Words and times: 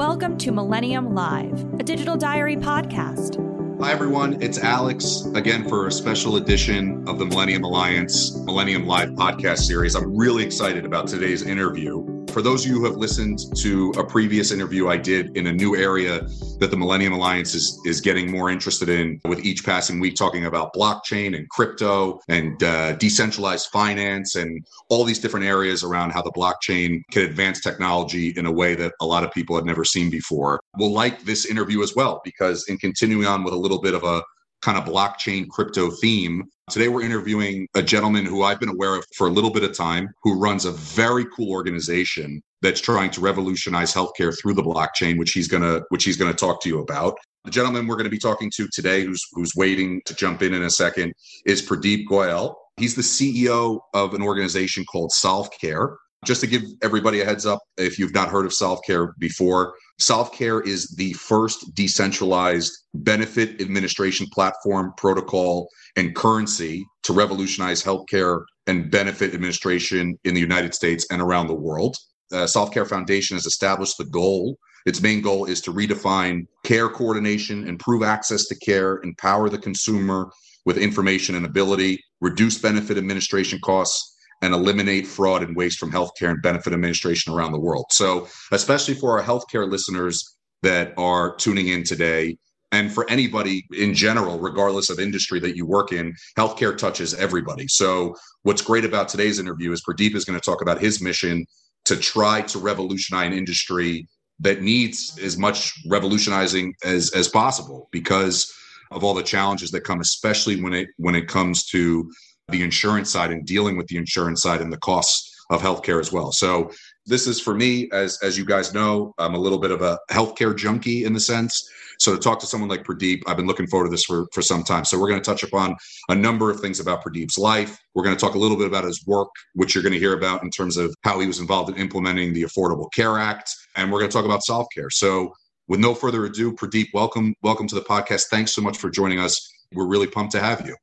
Welcome 0.00 0.38
to 0.38 0.50
Millennium 0.50 1.14
Live, 1.14 1.62
a 1.78 1.82
digital 1.82 2.16
diary 2.16 2.56
podcast. 2.56 3.36
Hi, 3.82 3.92
everyone. 3.92 4.42
It's 4.42 4.56
Alex 4.56 5.26
again 5.34 5.68
for 5.68 5.88
a 5.88 5.92
special 5.92 6.36
edition 6.36 7.06
of 7.06 7.18
the 7.18 7.26
Millennium 7.26 7.64
Alliance 7.64 8.34
Millennium 8.34 8.86
Live 8.86 9.10
podcast 9.10 9.58
series. 9.58 9.94
I'm 9.94 10.16
really 10.16 10.42
excited 10.42 10.86
about 10.86 11.06
today's 11.06 11.42
interview. 11.42 12.09
For 12.32 12.42
those 12.42 12.64
of 12.64 12.70
you 12.70 12.78
who 12.78 12.84
have 12.84 12.96
listened 12.96 13.40
to 13.56 13.92
a 13.98 14.04
previous 14.04 14.52
interview 14.52 14.88
I 14.88 14.96
did 14.96 15.36
in 15.36 15.48
a 15.48 15.52
new 15.52 15.74
area 15.74 16.20
that 16.60 16.70
the 16.70 16.76
Millennium 16.76 17.12
Alliance 17.12 17.54
is, 17.54 17.80
is 17.84 18.00
getting 18.00 18.30
more 18.30 18.50
interested 18.50 18.88
in 18.88 19.20
with 19.24 19.44
each 19.44 19.64
passing 19.64 19.98
week, 19.98 20.14
talking 20.14 20.46
about 20.46 20.72
blockchain 20.72 21.36
and 21.36 21.48
crypto 21.48 22.20
and 22.28 22.62
uh, 22.62 22.92
decentralized 22.92 23.68
finance 23.72 24.36
and 24.36 24.64
all 24.90 25.02
these 25.02 25.18
different 25.18 25.44
areas 25.44 25.82
around 25.82 26.10
how 26.10 26.22
the 26.22 26.30
blockchain 26.30 27.02
can 27.10 27.22
advance 27.22 27.60
technology 27.60 28.28
in 28.36 28.46
a 28.46 28.52
way 28.52 28.76
that 28.76 28.92
a 29.00 29.06
lot 29.06 29.24
of 29.24 29.32
people 29.32 29.56
had 29.56 29.64
never 29.64 29.84
seen 29.84 30.08
before. 30.08 30.60
Will 30.78 30.92
like 30.92 31.24
this 31.24 31.46
interview 31.46 31.82
as 31.82 31.96
well, 31.96 32.20
because 32.24 32.68
in 32.68 32.78
continuing 32.78 33.26
on 33.26 33.42
with 33.42 33.54
a 33.54 33.58
little 33.58 33.80
bit 33.80 33.94
of 33.94 34.04
a 34.04 34.22
kind 34.62 34.78
of 34.78 34.84
blockchain 34.84 35.48
crypto 35.48 35.90
theme. 35.90 36.44
Today, 36.70 36.88
we're 36.88 37.02
interviewing 37.02 37.66
a 37.74 37.82
gentleman 37.82 38.24
who 38.24 38.42
I've 38.42 38.60
been 38.60 38.68
aware 38.68 38.96
of 38.96 39.04
for 39.16 39.26
a 39.26 39.30
little 39.30 39.50
bit 39.50 39.64
of 39.64 39.76
time, 39.76 40.08
who 40.22 40.38
runs 40.38 40.64
a 40.64 40.72
very 40.72 41.24
cool 41.36 41.50
organization 41.50 42.42
that's 42.62 42.80
trying 42.80 43.10
to 43.10 43.20
revolutionize 43.20 43.92
healthcare 43.92 44.36
through 44.40 44.54
the 44.54 44.62
blockchain, 44.62 45.18
which 45.18 45.32
he's 45.32 45.48
gonna 45.48 45.80
which 45.88 46.04
he's 46.04 46.16
gonna 46.16 46.34
talk 46.34 46.62
to 46.62 46.68
you 46.68 46.80
about. 46.80 47.18
The 47.44 47.50
gentleman 47.50 47.86
we're 47.86 47.96
going 47.96 48.04
to 48.04 48.10
be 48.10 48.18
talking 48.18 48.50
to 48.56 48.68
today, 48.70 49.02
who's 49.02 49.24
who's 49.32 49.54
waiting 49.56 50.02
to 50.04 50.14
jump 50.14 50.42
in 50.42 50.52
in 50.52 50.62
a 50.62 50.70
second, 50.70 51.14
is 51.46 51.66
Pradeep 51.66 52.04
Goyal. 52.06 52.54
He's 52.76 52.94
the 52.94 53.02
CEO 53.02 53.80
of 53.94 54.12
an 54.14 54.22
organization 54.22 54.84
called 54.84 55.10
SolveCare. 55.10 55.96
Just 56.26 56.42
to 56.42 56.46
give 56.46 56.62
everybody 56.82 57.22
a 57.22 57.24
heads 57.24 57.46
up, 57.46 57.60
if 57.78 57.98
you've 57.98 58.12
not 58.12 58.28
heard 58.28 58.44
of 58.44 58.52
SolveCare 58.52 59.12
before, 59.18 59.72
SolveCare 60.00 60.66
is 60.66 60.88
the 60.96 61.12
first 61.12 61.74
decentralized 61.74 62.72
benefit 62.94 63.60
administration 63.60 64.26
platform, 64.32 64.92
protocol, 64.96 65.68
and 65.96 66.14
currency 66.14 66.84
to 67.02 67.12
revolutionize 67.12 67.82
healthcare 67.82 68.42
and 68.66 68.90
benefit 68.90 69.34
administration 69.34 70.18
in 70.24 70.32
the 70.32 70.40
United 70.40 70.74
States 70.74 71.06
and 71.10 71.20
around 71.20 71.48
the 71.48 71.54
world. 71.54 71.96
Uh, 72.32 72.46
SolveCare 72.46 72.88
Foundation 72.88 73.36
has 73.36 73.44
established 73.44 73.98
the 73.98 74.06
goal. 74.06 74.56
Its 74.86 75.02
main 75.02 75.20
goal 75.20 75.44
is 75.44 75.60
to 75.60 75.72
redefine 75.72 76.46
care 76.64 76.88
coordination, 76.88 77.68
improve 77.68 78.02
access 78.02 78.46
to 78.46 78.58
care, 78.60 79.00
empower 79.04 79.50
the 79.50 79.58
consumer 79.58 80.30
with 80.64 80.78
information 80.78 81.34
and 81.34 81.44
ability, 81.44 82.02
reduce 82.20 82.58
benefit 82.58 82.96
administration 82.96 83.58
costs, 83.62 84.09
and 84.42 84.54
eliminate 84.54 85.06
fraud 85.06 85.42
and 85.42 85.54
waste 85.56 85.78
from 85.78 85.92
healthcare 85.92 86.30
and 86.30 86.42
benefit 86.42 86.72
administration 86.72 87.32
around 87.32 87.52
the 87.52 87.60
world. 87.60 87.86
So, 87.90 88.28
especially 88.52 88.94
for 88.94 89.18
our 89.18 89.24
healthcare 89.24 89.70
listeners 89.70 90.36
that 90.62 90.94
are 90.96 91.34
tuning 91.36 91.68
in 91.68 91.84
today, 91.84 92.38
and 92.72 92.92
for 92.92 93.08
anybody 93.10 93.66
in 93.72 93.94
general, 93.94 94.38
regardless 94.38 94.90
of 94.90 95.00
industry 95.00 95.40
that 95.40 95.56
you 95.56 95.66
work 95.66 95.92
in, 95.92 96.14
healthcare 96.38 96.76
touches 96.76 97.14
everybody. 97.14 97.66
So, 97.68 98.14
what's 98.42 98.62
great 98.62 98.84
about 98.84 99.08
today's 99.08 99.38
interview 99.38 99.72
is 99.72 99.82
Pradeep 99.82 100.14
is 100.14 100.24
going 100.24 100.38
to 100.38 100.44
talk 100.44 100.62
about 100.62 100.80
his 100.80 101.02
mission 101.02 101.44
to 101.86 101.96
try 101.96 102.42
to 102.42 102.58
revolutionize 102.58 103.26
an 103.26 103.32
industry 103.32 104.06
that 104.38 104.62
needs 104.62 105.18
as 105.22 105.36
much 105.36 105.72
revolutionizing 105.88 106.74
as 106.84 107.10
as 107.12 107.28
possible 107.28 107.88
because 107.92 108.52
of 108.90 109.04
all 109.04 109.14
the 109.14 109.22
challenges 109.22 109.70
that 109.70 109.82
come, 109.82 110.00
especially 110.00 110.60
when 110.60 110.72
it 110.72 110.88
when 110.96 111.14
it 111.14 111.28
comes 111.28 111.66
to 111.66 112.10
the 112.50 112.62
insurance 112.62 113.10
side 113.10 113.30
and 113.30 113.46
dealing 113.46 113.76
with 113.76 113.86
the 113.88 113.96
insurance 113.96 114.42
side 114.42 114.60
and 114.60 114.72
the 114.72 114.78
costs 114.78 115.30
of 115.50 115.60
healthcare 115.60 116.00
as 116.00 116.12
well. 116.12 116.32
So 116.32 116.70
this 117.06 117.26
is 117.26 117.40
for 117.40 117.54
me, 117.54 117.88
as 117.92 118.18
as 118.22 118.38
you 118.38 118.44
guys 118.44 118.72
know, 118.72 119.12
I'm 119.18 119.34
a 119.34 119.38
little 119.38 119.58
bit 119.58 119.72
of 119.72 119.82
a 119.82 119.98
healthcare 120.10 120.56
junkie 120.56 121.04
in 121.04 121.12
the 121.12 121.20
sense. 121.20 121.68
So 121.98 122.14
to 122.14 122.18
talk 122.18 122.40
to 122.40 122.46
someone 122.46 122.70
like 122.70 122.82
Pradeep, 122.82 123.22
I've 123.26 123.36
been 123.36 123.46
looking 123.46 123.66
forward 123.66 123.86
to 123.86 123.90
this 123.90 124.04
for, 124.04 124.26
for 124.32 124.40
some 124.40 124.62
time. 124.62 124.86
So 124.86 124.98
we're 124.98 125.08
going 125.08 125.20
to 125.20 125.24
touch 125.24 125.42
upon 125.42 125.76
a 126.08 126.14
number 126.14 126.50
of 126.50 126.60
things 126.60 126.80
about 126.80 127.04
Pradeep's 127.04 127.36
life. 127.36 127.78
We're 127.94 128.04
going 128.04 128.16
to 128.16 128.20
talk 128.20 128.36
a 128.36 128.38
little 128.38 128.56
bit 128.56 128.66
about 128.66 128.84
his 128.84 129.04
work, 129.06 129.28
which 129.54 129.74
you're 129.74 129.82
going 129.82 129.92
to 129.92 129.98
hear 129.98 130.14
about 130.14 130.42
in 130.42 130.48
terms 130.48 130.78
of 130.78 130.94
how 131.02 131.20
he 131.20 131.26
was 131.26 131.40
involved 131.40 131.68
in 131.68 131.76
implementing 131.76 132.32
the 132.32 132.44
Affordable 132.44 132.90
Care 132.94 133.18
Act. 133.18 133.54
And 133.76 133.92
we're 133.92 133.98
going 133.98 134.10
to 134.10 134.16
talk 134.16 134.24
about 134.24 134.40
SolveCare. 134.48 134.90
So 134.90 135.34
with 135.68 135.78
no 135.78 135.94
further 135.94 136.24
ado, 136.24 136.54
Pradeep, 136.54 136.86
welcome, 136.94 137.34
welcome 137.42 137.68
to 137.68 137.74
the 137.74 137.82
podcast. 137.82 138.28
Thanks 138.30 138.54
so 138.54 138.62
much 138.62 138.78
for 138.78 138.88
joining 138.88 139.18
us. 139.18 139.38
We're 139.74 139.86
really 139.86 140.06
pumped 140.06 140.32
to 140.32 140.40
have 140.40 140.66
you. 140.66 140.76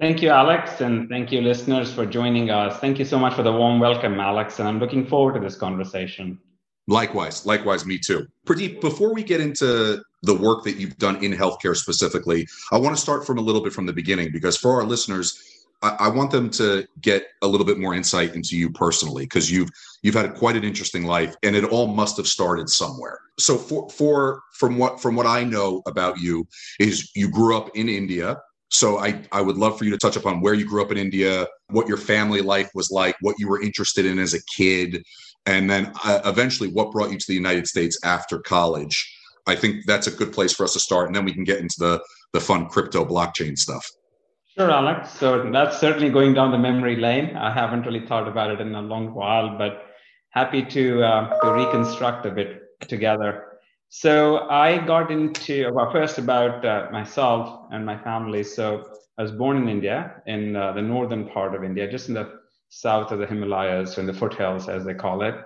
Thank 0.00 0.22
you, 0.22 0.30
Alex, 0.30 0.80
and 0.80 1.08
thank 1.08 1.30
you, 1.30 1.40
listeners, 1.40 1.92
for 1.92 2.04
joining 2.04 2.50
us. 2.50 2.80
Thank 2.80 2.98
you 2.98 3.04
so 3.04 3.16
much 3.16 3.34
for 3.34 3.44
the 3.44 3.52
warm 3.52 3.78
welcome, 3.78 4.18
Alex, 4.18 4.58
and 4.58 4.68
I'm 4.68 4.80
looking 4.80 5.06
forward 5.06 5.34
to 5.34 5.40
this 5.40 5.54
conversation. 5.56 6.38
Likewise, 6.88 7.46
likewise, 7.46 7.86
me 7.86 7.98
too. 7.98 8.26
Pradeep, 8.46 8.80
before 8.80 9.14
we 9.14 9.22
get 9.22 9.40
into 9.40 10.02
the 10.22 10.34
work 10.34 10.64
that 10.64 10.76
you've 10.76 10.96
done 10.98 11.22
in 11.22 11.32
healthcare 11.32 11.76
specifically, 11.76 12.46
I 12.72 12.78
want 12.78 12.96
to 12.96 13.00
start 13.00 13.24
from 13.24 13.38
a 13.38 13.40
little 13.40 13.62
bit 13.62 13.72
from 13.72 13.86
the 13.86 13.92
beginning 13.92 14.32
because 14.32 14.56
for 14.56 14.72
our 14.72 14.84
listeners, 14.84 15.38
I, 15.82 15.96
I 16.00 16.08
want 16.08 16.30
them 16.30 16.50
to 16.50 16.86
get 17.00 17.28
a 17.42 17.46
little 17.46 17.66
bit 17.66 17.78
more 17.78 17.94
insight 17.94 18.34
into 18.34 18.56
you 18.56 18.70
personally 18.70 19.24
because 19.24 19.50
you've 19.50 19.70
you've 20.02 20.14
had 20.14 20.34
quite 20.34 20.56
an 20.56 20.64
interesting 20.64 21.04
life, 21.04 21.36
and 21.42 21.54
it 21.54 21.64
all 21.64 21.86
must 21.86 22.16
have 22.16 22.26
started 22.26 22.68
somewhere. 22.68 23.20
So, 23.38 23.56
for 23.56 23.88
for 23.90 24.42
from 24.54 24.76
what 24.76 25.00
from 25.00 25.14
what 25.14 25.26
I 25.26 25.44
know 25.44 25.82
about 25.86 26.18
you 26.20 26.46
is 26.80 27.10
you 27.14 27.30
grew 27.30 27.56
up 27.56 27.70
in 27.76 27.88
India. 27.88 28.38
So 28.70 28.98
I, 28.98 29.22
I 29.30 29.40
would 29.40 29.56
love 29.56 29.78
for 29.78 29.84
you 29.84 29.90
to 29.90 29.98
touch 29.98 30.16
upon 30.16 30.40
where 30.40 30.54
you 30.54 30.66
grew 30.66 30.82
up 30.82 30.90
in 30.90 30.98
India, 30.98 31.46
what 31.68 31.86
your 31.86 31.96
family 31.96 32.40
life 32.40 32.70
was 32.74 32.90
like, 32.90 33.14
what 33.20 33.36
you 33.38 33.48
were 33.48 33.62
interested 33.62 34.04
in 34.04 34.18
as 34.18 34.34
a 34.34 34.42
kid, 34.56 35.02
and 35.46 35.70
then 35.70 35.92
uh, 36.04 36.20
eventually 36.24 36.70
what 36.70 36.90
brought 36.90 37.12
you 37.12 37.18
to 37.18 37.26
the 37.28 37.34
United 37.34 37.66
States 37.66 37.98
after 38.04 38.38
college. 38.38 38.96
I 39.46 39.54
think 39.54 39.84
that's 39.86 40.06
a 40.06 40.10
good 40.10 40.32
place 40.32 40.52
for 40.52 40.64
us 40.64 40.72
to 40.72 40.80
start, 40.80 41.06
and 41.06 41.14
then 41.14 41.24
we 41.24 41.32
can 41.32 41.44
get 41.44 41.60
into 41.60 41.76
the 41.78 42.02
the 42.32 42.40
fun 42.40 42.66
crypto 42.68 43.04
blockchain 43.04 43.56
stuff. 43.56 43.86
Sure, 44.56 44.70
Alex. 44.70 45.10
So 45.10 45.50
that's 45.50 45.78
certainly 45.78 46.10
going 46.10 46.34
down 46.34 46.50
the 46.50 46.58
memory 46.58 46.96
lane. 46.96 47.36
I 47.36 47.52
haven't 47.52 47.82
really 47.86 48.06
thought 48.06 48.26
about 48.26 48.50
it 48.50 48.60
in 48.60 48.74
a 48.74 48.82
long 48.82 49.14
while, 49.14 49.58
but 49.58 49.86
happy 50.30 50.64
to 50.64 51.02
uh, 51.02 51.40
to 51.40 51.52
reconstruct 51.52 52.26
a 52.26 52.30
bit 52.30 52.62
together. 52.88 53.53
So 53.96 54.48
I 54.50 54.84
got 54.84 55.12
into 55.12 55.70
well 55.72 55.88
first 55.92 56.18
about 56.18 56.64
uh, 56.64 56.88
myself 56.90 57.68
and 57.70 57.86
my 57.86 57.96
family. 57.96 58.42
So 58.42 58.90
I 59.16 59.22
was 59.22 59.30
born 59.30 59.56
in 59.56 59.68
India, 59.68 60.20
in 60.26 60.56
uh, 60.56 60.72
the 60.72 60.82
northern 60.82 61.28
part 61.28 61.54
of 61.54 61.62
India, 61.62 61.88
just 61.88 62.08
in 62.08 62.14
the 62.14 62.40
south 62.70 63.12
of 63.12 63.20
the 63.20 63.26
Himalayas, 63.26 63.96
in 63.96 64.06
the 64.06 64.12
foothills, 64.12 64.68
as 64.68 64.84
they 64.84 64.94
call 64.94 65.22
it. 65.22 65.36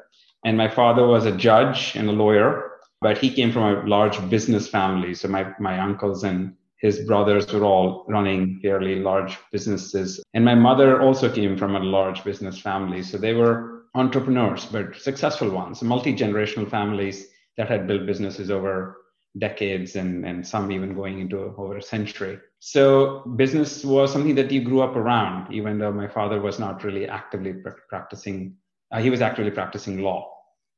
And 0.47 0.57
my 0.57 0.67
father 0.67 1.07
was 1.07 1.27
a 1.27 1.37
judge 1.37 1.95
and 1.95 2.09
a 2.09 2.13
lawyer, 2.13 2.79
but 3.03 3.19
he 3.19 3.31
came 3.31 3.53
from 3.53 3.65
a 3.65 3.87
large 3.87 4.19
business 4.31 4.67
family. 4.67 5.13
So 5.13 5.29
my, 5.29 5.53
my 5.61 5.79
uncles 5.79 6.25
and 6.25 6.55
his 6.79 7.01
brothers 7.01 7.53
were 7.53 7.65
all 7.65 8.07
running 8.09 8.61
fairly 8.63 9.01
large 9.01 9.37
businesses. 9.53 10.23
And 10.33 10.43
my 10.43 10.55
mother 10.55 11.03
also 11.03 11.31
came 11.31 11.59
from 11.59 11.77
a 11.77 11.81
large 11.81 12.25
business 12.25 12.59
family. 12.59 13.03
So 13.03 13.19
they 13.19 13.35
were 13.35 13.85
entrepreneurs, 13.95 14.65
but 14.65 14.97
successful 14.97 15.51
ones, 15.51 15.83
multi 15.83 16.15
generational 16.17 16.71
families 16.71 17.29
that 17.59 17.69
had 17.69 17.87
built 17.87 18.07
businesses 18.07 18.51
over 18.51 18.97
decades 19.37 19.97
and, 19.97 20.25
and 20.25 20.47
some 20.47 20.73
even 20.73 20.95
going 20.95 21.21
into 21.21 21.39
over 21.59 21.77
a 21.77 21.83
century. 21.83 22.39
So 22.61 23.21
business 23.37 23.85
was 23.85 24.13
something 24.13 24.35
that 24.37 24.51
you 24.51 24.63
grew 24.63 24.81
up 24.81 24.97
around, 24.97 25.53
even 25.53 25.79
though 25.79 25.93
my 25.93 26.09
father 26.09 26.41
was 26.41 26.59
not 26.59 26.83
really 26.83 27.07
actively 27.07 27.55
practicing. 27.89 28.57
Uh, 28.91 29.01
he 29.01 29.11
was 29.11 29.21
actively 29.21 29.51
practicing 29.51 30.01
law, 30.01 30.33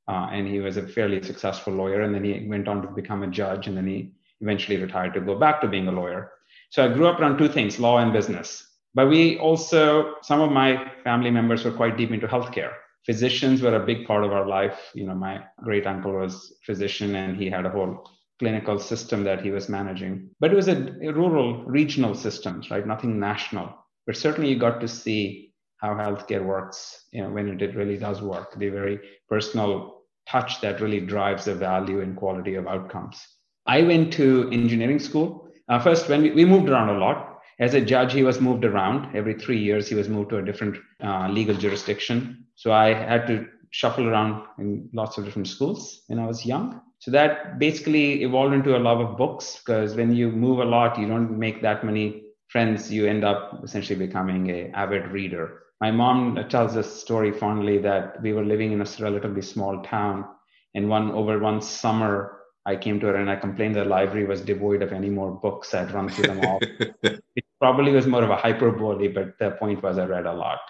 uh, 0.08 0.28
and 0.32 0.48
he 0.48 0.58
was 0.58 0.76
a 0.76 0.88
fairly 0.88 1.22
successful 1.22 1.72
lawyer. 1.72 2.02
And 2.02 2.14
then 2.14 2.24
he 2.24 2.46
went 2.48 2.66
on 2.66 2.82
to 2.82 2.88
become 2.88 3.22
a 3.22 3.28
judge, 3.28 3.68
and 3.68 3.76
then 3.76 3.86
he 3.86 4.12
eventually 4.40 4.78
retired 4.78 5.14
to 5.14 5.20
go 5.20 5.38
back 5.38 5.60
to 5.60 5.68
being 5.68 5.86
a 5.88 5.92
lawyer. 5.92 6.32
So 6.70 6.84
I 6.84 6.92
grew 6.92 7.06
up 7.06 7.20
around 7.20 7.38
two 7.38 7.48
things: 7.48 7.78
law 7.78 7.98
and 7.98 8.12
business. 8.12 8.66
But 8.92 9.08
we 9.08 9.38
also, 9.38 10.16
some 10.22 10.40
of 10.40 10.50
my 10.50 10.90
family 11.04 11.30
members 11.30 11.64
were 11.64 11.70
quite 11.70 11.96
deep 11.96 12.10
into 12.10 12.26
healthcare. 12.26 12.72
Physicians 13.06 13.62
were 13.62 13.74
a 13.74 13.86
big 13.86 14.06
part 14.06 14.24
of 14.24 14.32
our 14.32 14.46
life. 14.46 14.90
You 14.94 15.06
know, 15.06 15.14
my 15.14 15.40
great 15.62 15.86
uncle 15.86 16.12
was 16.12 16.54
physician, 16.64 17.14
and 17.14 17.36
he 17.36 17.48
had 17.48 17.66
a 17.66 17.70
whole 17.70 18.08
clinical 18.38 18.78
system 18.78 19.22
that 19.24 19.42
he 19.42 19.50
was 19.50 19.68
managing. 19.68 20.30
But 20.40 20.52
it 20.52 20.56
was 20.56 20.68
a, 20.68 20.94
a 21.02 21.12
rural, 21.12 21.64
regional 21.64 22.14
systems, 22.14 22.70
right? 22.70 22.86
Nothing 22.86 23.20
national. 23.20 23.74
But 24.06 24.16
certainly 24.16 24.50
you 24.50 24.58
got 24.58 24.80
to 24.80 24.88
see 24.88 25.52
how 25.76 25.94
healthcare 25.94 26.44
works, 26.44 27.06
you 27.12 27.22
know, 27.22 27.30
when 27.30 27.48
it 27.60 27.74
really 27.74 27.96
does 27.96 28.20
work, 28.20 28.58
the 28.58 28.68
very 28.68 29.00
personal 29.28 30.02
touch 30.28 30.60
that 30.60 30.80
really 30.80 31.00
drives 31.00 31.46
the 31.46 31.54
value 31.54 32.00
and 32.00 32.16
quality 32.16 32.54
of 32.54 32.66
outcomes. 32.66 33.20
I 33.66 33.82
went 33.82 34.12
to 34.14 34.48
engineering 34.52 34.98
school. 34.98 35.48
Uh, 35.68 35.78
first, 35.78 36.08
when 36.08 36.22
we, 36.22 36.30
we, 36.32 36.44
moved 36.44 36.68
around 36.68 36.88
a 36.90 36.98
lot, 36.98 37.29
as 37.60 37.74
a 37.74 37.80
judge, 37.80 38.14
he 38.14 38.22
was 38.22 38.40
moved 38.40 38.64
around. 38.64 39.14
Every 39.14 39.34
three 39.34 39.58
years, 39.58 39.86
he 39.86 39.94
was 39.94 40.08
moved 40.08 40.30
to 40.30 40.38
a 40.38 40.42
different 40.42 40.78
uh, 41.04 41.28
legal 41.28 41.54
jurisdiction. 41.54 42.46
So 42.56 42.72
I 42.72 42.94
had 42.94 43.26
to 43.26 43.46
shuffle 43.70 44.08
around 44.08 44.46
in 44.58 44.88
lots 44.94 45.18
of 45.18 45.26
different 45.26 45.46
schools 45.46 46.02
when 46.08 46.18
I 46.18 46.26
was 46.26 46.44
young. 46.46 46.80
So 46.98 47.10
that 47.12 47.58
basically 47.58 48.22
evolved 48.24 48.54
into 48.54 48.76
a 48.76 48.78
love 48.78 49.00
of 49.00 49.16
books 49.16 49.58
because 49.58 49.94
when 49.94 50.14
you 50.14 50.30
move 50.30 50.58
a 50.60 50.64
lot, 50.64 50.98
you 50.98 51.06
don't 51.06 51.38
make 51.38 51.62
that 51.62 51.84
many 51.84 52.22
friends. 52.48 52.90
You 52.90 53.06
end 53.06 53.24
up 53.24 53.60
essentially 53.62 53.98
becoming 53.98 54.50
a 54.50 54.70
avid 54.74 55.08
reader. 55.08 55.62
My 55.80 55.90
mom 55.90 56.36
tells 56.48 56.76
a 56.76 56.82
story 56.82 57.32
fondly 57.32 57.78
that 57.78 58.20
we 58.22 58.32
were 58.32 58.44
living 58.44 58.72
in 58.72 58.82
a 58.82 58.86
relatively 58.98 59.40
small 59.40 59.82
town, 59.82 60.26
and 60.74 60.88
one 60.88 61.10
over 61.12 61.38
one 61.38 61.62
summer 61.62 62.39
I 62.70 62.76
came 62.76 63.00
to 63.00 63.06
her 63.06 63.16
and 63.16 63.28
I 63.30 63.36
complained 63.36 63.74
the 63.74 63.84
library 63.84 64.26
was 64.26 64.40
devoid 64.40 64.82
of 64.82 64.92
any 64.92 65.10
more 65.10 65.32
books. 65.32 65.74
I'd 65.74 65.90
run 65.90 66.08
through 66.08 66.28
them 66.28 66.40
all. 66.46 66.58
it 67.02 67.44
probably 67.60 67.92
was 67.92 68.06
more 68.06 68.22
of 68.22 68.30
a 68.30 68.36
hyperbole, 68.36 69.08
but 69.08 69.38
the 69.38 69.50
point 69.62 69.82
was 69.82 69.98
I 69.98 70.06
read 70.06 70.26
a 70.26 70.32
lot. 70.32 70.60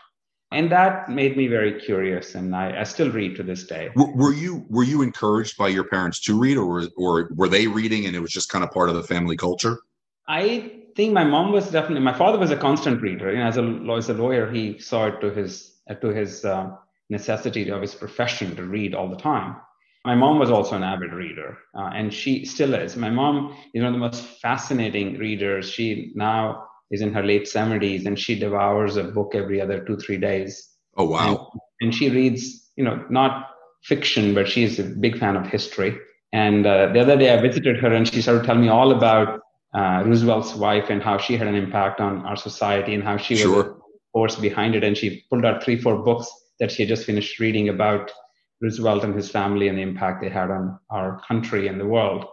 And 0.53 0.73
that 0.73 1.09
made 1.09 1.37
me 1.37 1.47
very 1.47 1.79
curious, 1.79 2.35
and 2.35 2.57
I, 2.57 2.81
I 2.81 2.83
still 2.83 3.11
read 3.13 3.37
to 3.37 3.45
this 3.45 3.65
day. 3.69 3.91
Were 3.95 4.33
you 4.33 4.67
were 4.69 4.83
you 4.83 5.03
encouraged 5.03 5.57
by 5.57 5.69
your 5.69 5.85
parents 5.85 6.19
to 6.23 6.37
read, 6.37 6.57
or 6.57 6.89
or 6.97 7.31
were 7.37 7.49
they 7.49 7.69
reading, 7.69 8.07
and 8.07 8.17
it 8.17 8.21
was 8.21 8.33
just 8.33 8.49
kind 8.49 8.65
of 8.65 8.73
part 8.73 8.89
of 8.89 8.97
the 8.97 9.05
family 9.05 9.37
culture? 9.37 9.79
I 10.27 10.73
think 10.97 11.13
my 11.13 11.23
mom 11.23 11.53
was 11.53 11.71
definitely. 11.71 12.01
My 12.01 12.19
father 12.23 12.37
was 12.37 12.51
a 12.51 12.57
constant 12.57 13.01
reader. 13.01 13.31
You 13.31 13.39
know, 13.39 13.47
as 13.47 13.59
a 13.59 13.95
as 13.97 14.09
a 14.09 14.15
lawyer, 14.15 14.51
he 14.51 14.77
saw 14.81 15.07
it 15.07 15.21
to 15.21 15.31
his 15.31 15.53
to 16.01 16.09
his 16.09 16.45
uh, 16.45 16.71
necessity 17.11 17.71
of 17.71 17.81
his 17.81 17.95
profession 17.95 18.57
to 18.57 18.65
read 18.65 18.93
all 18.93 19.09
the 19.09 19.23
time. 19.33 19.55
My 20.05 20.15
mom 20.15 20.39
was 20.39 20.51
also 20.51 20.77
an 20.77 20.83
avid 20.83 21.13
reader, 21.13 21.59
uh, 21.77 21.91
and 21.95 22.13
she 22.13 22.45
still 22.47 22.75
is. 22.75 22.97
My 22.97 23.11
mom 23.11 23.55
is 23.75 23.83
one 23.83 23.89
of 23.89 23.93
the 23.93 23.99
most 23.99 24.23
fascinating 24.41 25.19
readers. 25.19 25.71
She 25.71 26.13
now 26.15 26.65
is 26.91 27.03
in 27.03 27.13
her 27.13 27.23
late 27.23 27.45
70s, 27.45 28.07
and 28.07 28.19
she 28.19 28.39
devours 28.39 28.97
a 28.97 29.05
book 29.05 29.35
every 29.35 29.61
other 29.61 29.85
two, 29.85 29.97
three 29.99 30.17
days. 30.17 30.71
Oh, 30.97 31.05
wow. 31.05 31.51
And, 31.53 31.61
and 31.81 31.95
she 31.95 32.09
reads, 32.09 32.71
you 32.77 32.85
know, 32.85 33.05
not 33.11 33.51
fiction, 33.83 34.35
but 34.35 34.49
she's 34.49 34.79
a 34.79 34.85
big 34.85 35.19
fan 35.19 35.37
of 35.37 35.47
history. 35.47 35.99
And 36.33 36.67
uh, 36.67 36.93
the 36.93 37.01
other 37.01 37.17
day 37.17 37.33
I 37.33 37.41
visited 37.41 37.77
her, 37.81 37.93
and 37.93 38.09
she 38.09 38.23
started 38.23 38.45
telling 38.45 38.63
me 38.63 38.69
all 38.69 38.93
about 38.93 39.41
uh, 39.75 40.03
Roosevelt's 40.07 40.55
wife 40.55 40.89
and 40.89 41.03
how 41.03 41.19
she 41.19 41.37
had 41.37 41.47
an 41.47 41.55
impact 41.55 42.01
on 42.01 42.25
our 42.25 42.37
society 42.37 42.95
and 42.95 43.05
how 43.05 43.17
she 43.17 43.37
sure. 43.37 43.55
was 43.55 43.75
force 44.13 44.37
behind 44.37 44.75
it. 44.75 44.83
And 44.83 44.97
she 44.97 45.25
pulled 45.31 45.45
out 45.45 45.63
three, 45.63 45.81
four 45.81 46.03
books 46.03 46.31
that 46.59 46.71
she 46.71 46.83
had 46.83 46.89
just 46.89 47.05
finished 47.05 47.39
reading 47.39 47.69
about 47.69 48.11
Roosevelt 48.61 49.05
and 49.05 49.15
his 49.15 49.31
family 49.31 49.69
and 49.69 49.79
the 49.79 49.83
impact 49.83 50.23
they 50.23 50.29
had 50.29 50.51
on 50.51 50.79
our 50.91 51.21
country 51.27 51.69
and 51.69 51.81
the 51.81 51.87
world. 51.87 52.27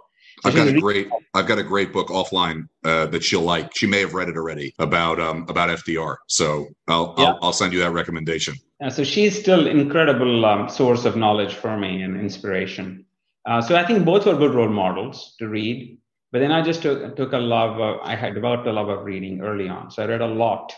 I've 0.45 0.55
got 0.55 0.67
a 0.67 0.79
great 0.79 1.09
I've 1.33 1.47
got 1.47 1.57
a 1.57 1.63
great 1.63 1.91
book 1.91 2.09
offline 2.09 2.67
uh, 2.83 3.07
that 3.07 3.23
she'll 3.23 3.41
like. 3.41 3.75
She 3.75 3.87
may 3.87 4.01
have 4.01 4.13
read 4.13 4.29
it 4.29 4.37
already 4.37 4.73
about 4.79 5.19
um, 5.19 5.45
about 5.49 5.69
FDR. 5.69 6.17
So 6.27 6.67
I'll, 6.87 7.15
yeah. 7.17 7.25
I'll, 7.25 7.39
I'll 7.43 7.53
send 7.53 7.73
you 7.73 7.79
that 7.79 7.91
recommendation. 7.91 8.55
Yeah, 8.81 8.89
so 8.89 9.03
she's 9.03 9.39
still 9.39 9.67
incredible 9.67 10.45
um, 10.45 10.69
source 10.69 11.05
of 11.05 11.15
knowledge 11.15 11.55
for 11.55 11.77
me 11.77 12.03
and 12.03 12.19
inspiration. 12.19 13.05
Uh, 13.47 13.61
so 13.61 13.75
I 13.75 13.85
think 13.85 14.05
both 14.05 14.25
were 14.25 14.35
good 14.35 14.53
role 14.53 14.69
models 14.69 15.35
to 15.39 15.47
read. 15.47 15.99
But 16.31 16.39
then 16.39 16.51
I 16.51 16.61
just 16.61 16.81
took 16.81 17.15
took 17.15 17.33
a 17.33 17.37
love. 17.37 17.79
Of, 17.79 18.01
I 18.03 18.15
had 18.15 18.35
developed 18.35 18.67
a 18.67 18.73
love 18.73 18.89
of 18.89 19.05
reading 19.05 19.41
early 19.41 19.69
on. 19.69 19.89
So 19.89 20.03
I 20.03 20.07
read 20.07 20.21
a 20.21 20.27
lot, 20.27 20.73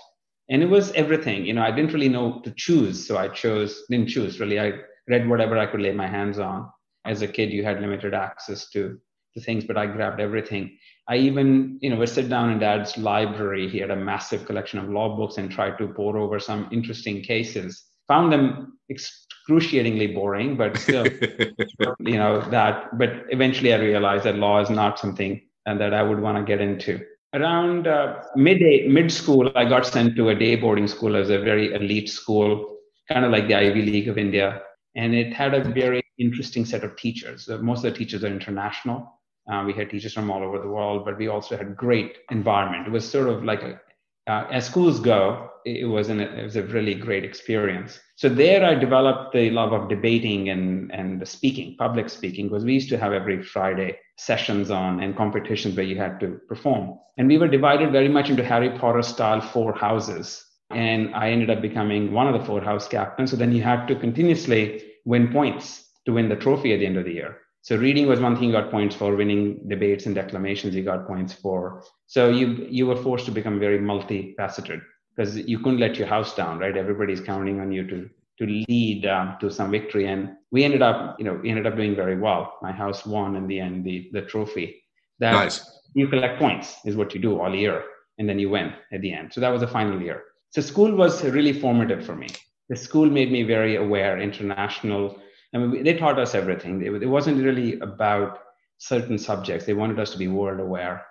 and 0.49 0.61
it 0.61 0.67
was 0.67 0.91
everything. 0.93 1.45
You 1.45 1.53
know, 1.53 1.63
I 1.63 1.71
didn't 1.71 1.91
really 1.91 2.09
know 2.09 2.39
to 2.45 2.53
choose, 2.55 3.05
so 3.05 3.17
I 3.17 3.27
chose 3.29 3.83
didn't 3.89 4.09
choose 4.09 4.39
really. 4.39 4.59
I 4.59 4.73
read 5.09 5.27
whatever 5.27 5.57
I 5.57 5.65
could 5.65 5.81
lay 5.81 5.91
my 5.91 6.07
hands 6.07 6.39
on. 6.39 6.69
As 7.05 7.21
a 7.21 7.27
kid, 7.27 7.51
you 7.51 7.63
had 7.63 7.81
limited 7.81 8.13
access 8.13 8.69
to 8.69 8.99
the 9.35 9.41
things, 9.41 9.65
but 9.65 9.77
I 9.77 9.87
grabbed 9.87 10.21
everything. 10.21 10.77
I 11.07 11.17
even, 11.17 11.79
you 11.81 11.89
know, 11.89 11.97
would 11.97 12.09
sit 12.09 12.29
down 12.29 12.51
in 12.51 12.59
dad's 12.59 12.97
library. 12.97 13.67
He 13.67 13.79
had 13.79 13.89
a 13.89 13.95
massive 13.95 14.45
collection 14.45 14.79
of 14.79 14.89
law 14.89 15.15
books 15.17 15.37
and 15.37 15.51
tried 15.51 15.77
to 15.79 15.87
pore 15.87 16.17
over 16.17 16.39
some 16.39 16.69
interesting 16.71 17.21
cases. 17.23 17.83
Found 18.07 18.31
them 18.31 18.77
excruciatingly 18.89 20.07
boring, 20.07 20.55
but 20.55 20.77
still, 20.77 21.05
you 21.99 22.17
know, 22.17 22.41
that. 22.49 22.97
But 22.97 23.11
eventually 23.29 23.73
I 23.73 23.77
realized 23.77 24.25
that 24.25 24.35
law 24.35 24.61
is 24.61 24.69
not 24.69 24.99
something 24.99 25.41
and 25.65 25.79
that 25.79 25.93
I 25.93 26.03
would 26.03 26.19
want 26.19 26.37
to 26.37 26.43
get 26.43 26.61
into. 26.61 26.99
Around 27.33 27.87
uh, 27.87 28.23
mid 28.35 28.61
mid 28.89 29.11
school, 29.11 29.51
I 29.55 29.65
got 29.65 29.85
sent 29.85 30.15
to 30.15 30.29
a 30.29 30.35
day 30.35 30.55
boarding 30.55 30.87
school 30.87 31.15
as 31.15 31.29
a 31.29 31.39
very 31.39 31.73
elite 31.73 32.09
school, 32.09 32.77
kind 33.07 33.23
of 33.23 33.31
like 33.31 33.47
the 33.47 33.55
Ivy 33.55 33.83
League 33.83 34.07
of 34.07 34.17
India 34.17 34.63
and 34.95 35.13
it 35.13 35.33
had 35.33 35.53
a 35.53 35.63
very 35.63 36.03
interesting 36.17 36.65
set 36.65 36.83
of 36.83 36.95
teachers. 36.95 37.47
Most 37.47 37.83
of 37.83 37.93
the 37.93 37.97
teachers 37.97 38.23
are 38.23 38.27
international. 38.27 39.19
Uh, 39.51 39.63
we 39.65 39.73
had 39.73 39.89
teachers 39.89 40.13
from 40.13 40.29
all 40.29 40.43
over 40.43 40.59
the 40.59 40.67
world, 40.67 41.05
but 41.05 41.17
we 41.17 41.27
also 41.27 41.57
had 41.57 41.75
great 41.75 42.17
environment. 42.29 42.87
It 42.87 42.91
was 42.91 43.09
sort 43.09 43.29
of 43.29 43.43
like 43.43 43.63
a, 43.63 43.79
uh, 44.27 44.47
as 44.51 44.65
schools 44.65 44.99
go, 44.99 45.49
it 45.65 45.85
was, 45.85 46.09
an, 46.09 46.19
it 46.19 46.43
was 46.43 46.55
a 46.55 46.63
really 46.63 46.93
great 46.93 47.23
experience. 47.23 47.99
So 48.15 48.29
there 48.29 48.63
I 48.63 48.75
developed 48.75 49.33
the 49.33 49.49
love 49.49 49.73
of 49.73 49.89
debating 49.89 50.49
and, 50.49 50.91
and 50.93 51.27
speaking, 51.27 51.75
public 51.77 52.09
speaking, 52.09 52.47
because 52.47 52.63
we 52.63 52.73
used 52.73 52.89
to 52.89 52.97
have 52.97 53.11
every 53.11 53.41
Friday 53.41 53.97
sessions 54.17 54.69
on 54.69 55.01
and 55.01 55.15
competitions 55.15 55.75
where 55.75 55.85
you 55.85 55.97
had 55.97 56.19
to 56.19 56.39
perform. 56.47 56.99
And 57.17 57.27
we 57.27 57.37
were 57.37 57.47
divided 57.47 57.91
very 57.91 58.09
much 58.09 58.29
into 58.29 58.43
Harry 58.43 58.77
Potter 58.77 59.01
style 59.01 59.41
four 59.41 59.73
houses 59.73 60.45
and 60.69 61.13
I 61.15 61.31
ended 61.31 61.49
up 61.49 61.61
becoming 61.61 62.11
one 62.11 62.27
of 62.27 62.39
the 62.39 62.45
four 62.45 62.61
house 62.61 62.87
captains. 62.87 63.31
So 63.31 63.37
then 63.37 63.51
you 63.51 63.63
had 63.63 63.87
to 63.87 63.95
continuously 63.95 64.83
win 65.05 65.31
points 65.31 65.89
to 66.05 66.13
win 66.13 66.29
the 66.29 66.35
trophy 66.35 66.73
at 66.73 66.79
the 66.79 66.85
end 66.85 66.97
of 66.97 67.05
the 67.05 67.13
year. 67.13 67.37
So 67.61 67.75
reading 67.75 68.07
was 68.07 68.19
one 68.19 68.35
thing 68.35 68.45
you 68.45 68.53
got 68.53 68.71
points 68.71 68.95
for, 68.95 69.15
winning 69.15 69.67
debates 69.67 70.05
and 70.05 70.15
declamations 70.15 70.73
you 70.75 70.83
got 70.83 71.07
points 71.07 71.33
for. 71.33 71.83
So 72.07 72.29
you 72.29 72.67
you 72.69 72.87
were 72.87 72.95
forced 72.95 73.25
to 73.25 73.31
become 73.31 73.59
very 73.59 73.79
multifaceted 73.79 74.81
because 75.15 75.37
you 75.37 75.59
couldn't 75.59 75.79
let 75.79 75.97
your 75.97 76.07
house 76.07 76.35
down, 76.35 76.59
right? 76.59 76.75
Everybody's 76.77 77.19
counting 77.19 77.59
on 77.59 77.71
you 77.71 77.85
to 77.87 78.09
to 78.39 78.45
lead 78.45 79.05
um, 79.05 79.35
to 79.41 79.51
some 79.51 79.69
victory, 79.69 80.07
and 80.07 80.29
we 80.49 80.63
ended 80.63 80.81
up, 80.81 81.19
you 81.19 81.25
know, 81.25 81.33
we 81.33 81.49
ended 81.49 81.67
up 81.67 81.75
doing 81.75 81.93
very 81.93 82.17
well. 82.17 82.57
My 82.61 82.71
house 82.71 83.05
won 83.05 83.35
in 83.35 83.47
the 83.47 83.59
end 83.59 83.83
the 83.83 84.09
the 84.13 84.21
trophy. 84.21 84.81
That 85.19 85.33
nice. 85.33 85.81
you 85.93 86.07
collect 86.07 86.39
points 86.39 86.77
is 86.85 86.95
what 86.95 87.13
you 87.13 87.19
do 87.19 87.39
all 87.39 87.53
year, 87.53 87.83
and 88.17 88.29
then 88.29 88.39
you 88.39 88.49
win 88.49 88.73
at 88.93 89.01
the 89.01 89.11
end. 89.11 89.33
So 89.33 89.41
that 89.41 89.49
was 89.49 89.59
the 89.59 89.67
final 89.67 90.01
year. 90.01 90.23
So 90.51 90.61
school 90.61 90.95
was 90.95 91.23
really 91.23 91.53
formative 91.53 92.05
for 92.05 92.15
me. 92.15 92.27
The 92.69 92.75
school 92.75 93.07
made 93.07 93.31
me 93.31 93.43
very 93.43 93.75
aware, 93.75 94.19
international. 94.19 95.19
I 95.53 95.59
mean, 95.59 95.83
they 95.83 95.95
taught 95.95 96.19
us 96.19 96.35
everything. 96.35 96.81
It, 96.83 97.07
wasn't 97.07 97.43
really 97.43 97.79
about 97.79 98.39
certain 98.77 99.17
subjects. 99.17 99.65
They 99.65 99.73
wanted 99.73 99.99
us 99.99 100.11
to 100.11 100.17
be 100.17 100.27
world 100.27 100.59
aware. 100.59 101.05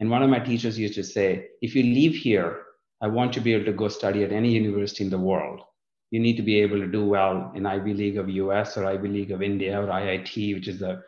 And 0.00 0.10
one 0.10 0.22
of 0.22 0.30
my 0.30 0.38
teachers 0.38 0.78
used 0.78 0.94
to 0.94 1.04
say, 1.04 1.48
if 1.60 1.74
you 1.74 1.82
leave 1.82 2.14
here, 2.14 2.62
I 3.00 3.08
want 3.08 3.34
you 3.34 3.40
to 3.40 3.44
be 3.44 3.54
able 3.54 3.66
to 3.66 3.72
go 3.72 3.88
study 3.88 4.22
at 4.24 4.32
any 4.32 4.52
university 4.52 5.04
in 5.04 5.10
the 5.10 5.18
world. 5.18 5.60
You 6.10 6.20
need 6.20 6.36
to 6.36 6.42
be 6.42 6.60
able 6.60 6.78
to 6.78 6.86
do 6.86 7.04
well 7.06 7.52
in 7.54 7.66
Ivy 7.66 7.94
League 7.94 8.18
of 8.18 8.28
US 8.28 8.76
or 8.76 8.86
Ivy 8.86 9.08
League 9.08 9.32
of 9.32 9.42
India 9.42 9.80
or 9.80 9.86
IIT, 9.86 10.54
which 10.54 10.68
is 10.68 10.78
the, 10.78 11.02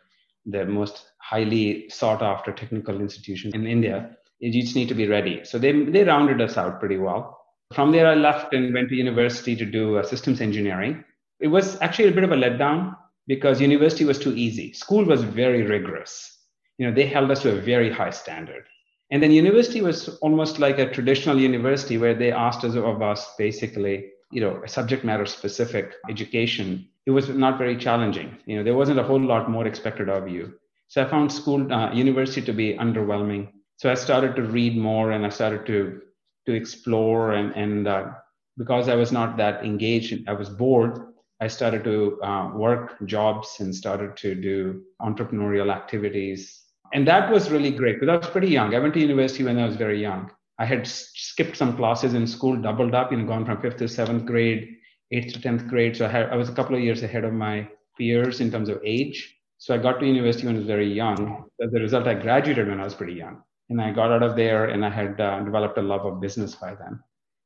the 0.44 0.65
most 0.67 1.12
highly 1.19 1.88
sought 1.88 2.23
after 2.23 2.53
technical 2.53 3.00
institution 3.00 3.53
in 3.55 3.67
India. 3.67 4.17
You 4.41 4.62
just 4.62 4.77
need 4.77 4.88
to 4.88 4.94
be 4.94 5.06
ready. 5.06 5.44
So 5.44 5.59
they, 5.59 5.73
they 5.85 6.05
rounded 6.05 6.41
us 6.41 6.56
out 6.56 6.81
pretty 6.81 6.99
well. 6.99 7.36
From 7.75 7.93
there, 7.93 8.07
I 8.07 8.15
left 8.15 8.55
and 8.55 8.73
went 8.73 8.89
to 8.91 8.95
university 8.95 9.57
to 9.57 9.65
do 9.65 9.99
uh, 9.99 10.03
systems 10.03 10.41
engineering. 10.41 11.05
It 11.41 11.49
was 11.49 11.81
actually 11.81 12.09
a 12.09 12.13
bit 12.13 12.25
of 12.25 12.33
a 12.33 12.37
letdown 12.37 12.97
because 13.27 13.61
university 13.61 14.05
was 14.05 14.19
too 14.19 14.35
easy. 14.35 14.73
School 14.73 15.05
was 15.05 15.23
very 15.23 15.63
rigorous. 15.63 16.33
You 16.79 16.87
know, 16.87 16.95
they 16.95 17.07
held 17.07 17.31
us 17.31 17.43
to 17.43 17.57
a 17.57 17.61
very 17.61 17.90
high 17.93 18.11
standard. 18.11 18.67
And 19.11 19.23
then 19.23 19.31
university 19.31 19.83
was 19.83 20.09
almost 20.19 20.59
like 20.59 20.79
a 20.79 20.90
traditional 20.90 21.38
university 21.38 21.99
where 21.99 22.14
they 22.14 22.33
asked 22.33 22.64
us 22.64 22.76
of 22.76 23.02
us 23.02 23.35
basically, 23.37 24.11
you 24.31 24.40
know, 24.40 24.62
a 24.64 24.69
subject 24.69 25.05
matter 25.05 25.26
specific 25.26 25.93
education. 26.09 26.88
It 27.07 27.12
was 27.12 27.29
not 27.29 27.59
very 27.59 27.76
challenging. 27.76 28.37
You 28.47 28.57
know, 28.57 28.64
there 28.64 28.75
wasn't 28.75 29.00
a 29.00 29.05
whole 29.05 29.21
lot 29.21 29.50
more 29.50 29.67
expected 29.67 30.09
of 30.09 30.29
you. 30.29 30.55
So 30.88 31.02
I 31.02 31.09
found 31.09 31.33
school, 31.33 31.73
uh, 31.73 31.93
university 31.93 32.43
to 32.43 32.52
be 32.52 32.75
underwhelming. 32.75 33.49
So 33.76 33.90
I 33.90 33.95
started 33.95 34.37
to 34.37 34.43
read 34.43 34.76
more 34.76 35.12
and 35.12 35.26
I 35.26 35.31
started 35.31 35.67
to 35.67 36.00
to 36.47 36.55
explore 36.55 37.33
and 37.33 37.55
and 37.55 37.88
uh, 37.88 38.11
because 38.57 38.88
I 38.88 38.95
was 38.95 39.12
not 39.12 39.37
that 39.37 39.65
engaged, 39.65 40.29
I 40.29 40.33
was 40.33 40.49
bored. 40.49 41.12
I 41.41 41.49
started 41.49 41.85
to 41.85 42.19
uh, 42.23 42.53
work 42.55 42.97
jobs 43.05 43.57
and 43.61 43.75
started 43.75 44.17
to 44.19 44.35
do 44.35 44.83
entrepreneurial 45.03 45.71
activities, 45.75 46.62
and 46.95 47.07
that 47.07 47.31
was 47.31 47.50
really 47.50 47.71
great 47.71 48.00
because 48.00 48.12
I 48.12 48.17
was 48.17 48.31
pretty 48.31 48.49
young. 48.49 48.75
I 48.75 48.79
went 48.79 48.95
to 48.95 49.00
university 49.00 49.45
when 49.45 49.59
I 49.59 49.67
was 49.67 49.76
very 49.76 50.00
young. 50.00 50.31
I 50.59 50.65
had 50.65 50.87
skipped 50.87 51.59
some 51.59 51.76
classes 51.76 52.15
in 52.15 52.26
school, 52.26 52.57
doubled 52.57 52.95
up, 52.95 53.12
and 53.12 53.29
gone 53.29 53.45
from 53.45 53.61
fifth 53.61 53.76
to 53.79 53.88
seventh 53.88 54.25
grade, 54.25 54.76
eighth 55.12 55.35
to 55.35 55.41
tenth 55.43 55.69
grade. 55.69 55.95
So 55.95 56.07
I, 56.07 56.09
had, 56.09 56.31
I 56.31 56.37
was 56.37 56.49
a 56.49 56.53
couple 56.53 56.75
of 56.75 56.83
years 56.83 57.03
ahead 57.03 57.25
of 57.25 57.35
my 57.35 57.69
peers 57.99 58.41
in 58.41 58.50
terms 58.50 58.71
of 58.71 58.81
age. 58.83 59.37
So 59.59 59.75
I 59.75 59.79
got 59.79 60.00
to 60.00 60.07
university 60.07 60.47
when 60.47 60.57
I 60.57 60.59
was 60.61 60.67
very 60.67 60.91
young. 60.91 61.45
As 61.62 61.75
a 61.75 61.81
result, 61.81 62.07
I 62.07 62.15
graduated 62.15 62.69
when 62.69 62.81
I 62.81 62.85
was 62.85 62.95
pretty 62.95 63.15
young 63.15 63.43
and 63.68 63.80
I 63.80 63.92
got 63.92 64.12
out 64.12 64.23
of 64.23 64.37
there 64.37 64.66
and 64.66 64.85
I 64.85 64.90
had 64.90 65.20
uh, 65.20 65.40
developed 65.40 65.78
a 65.78 65.82
love 65.82 66.04
of 66.04 66.20
business 66.20 66.54
by 66.54 66.75
then. 66.75 67.00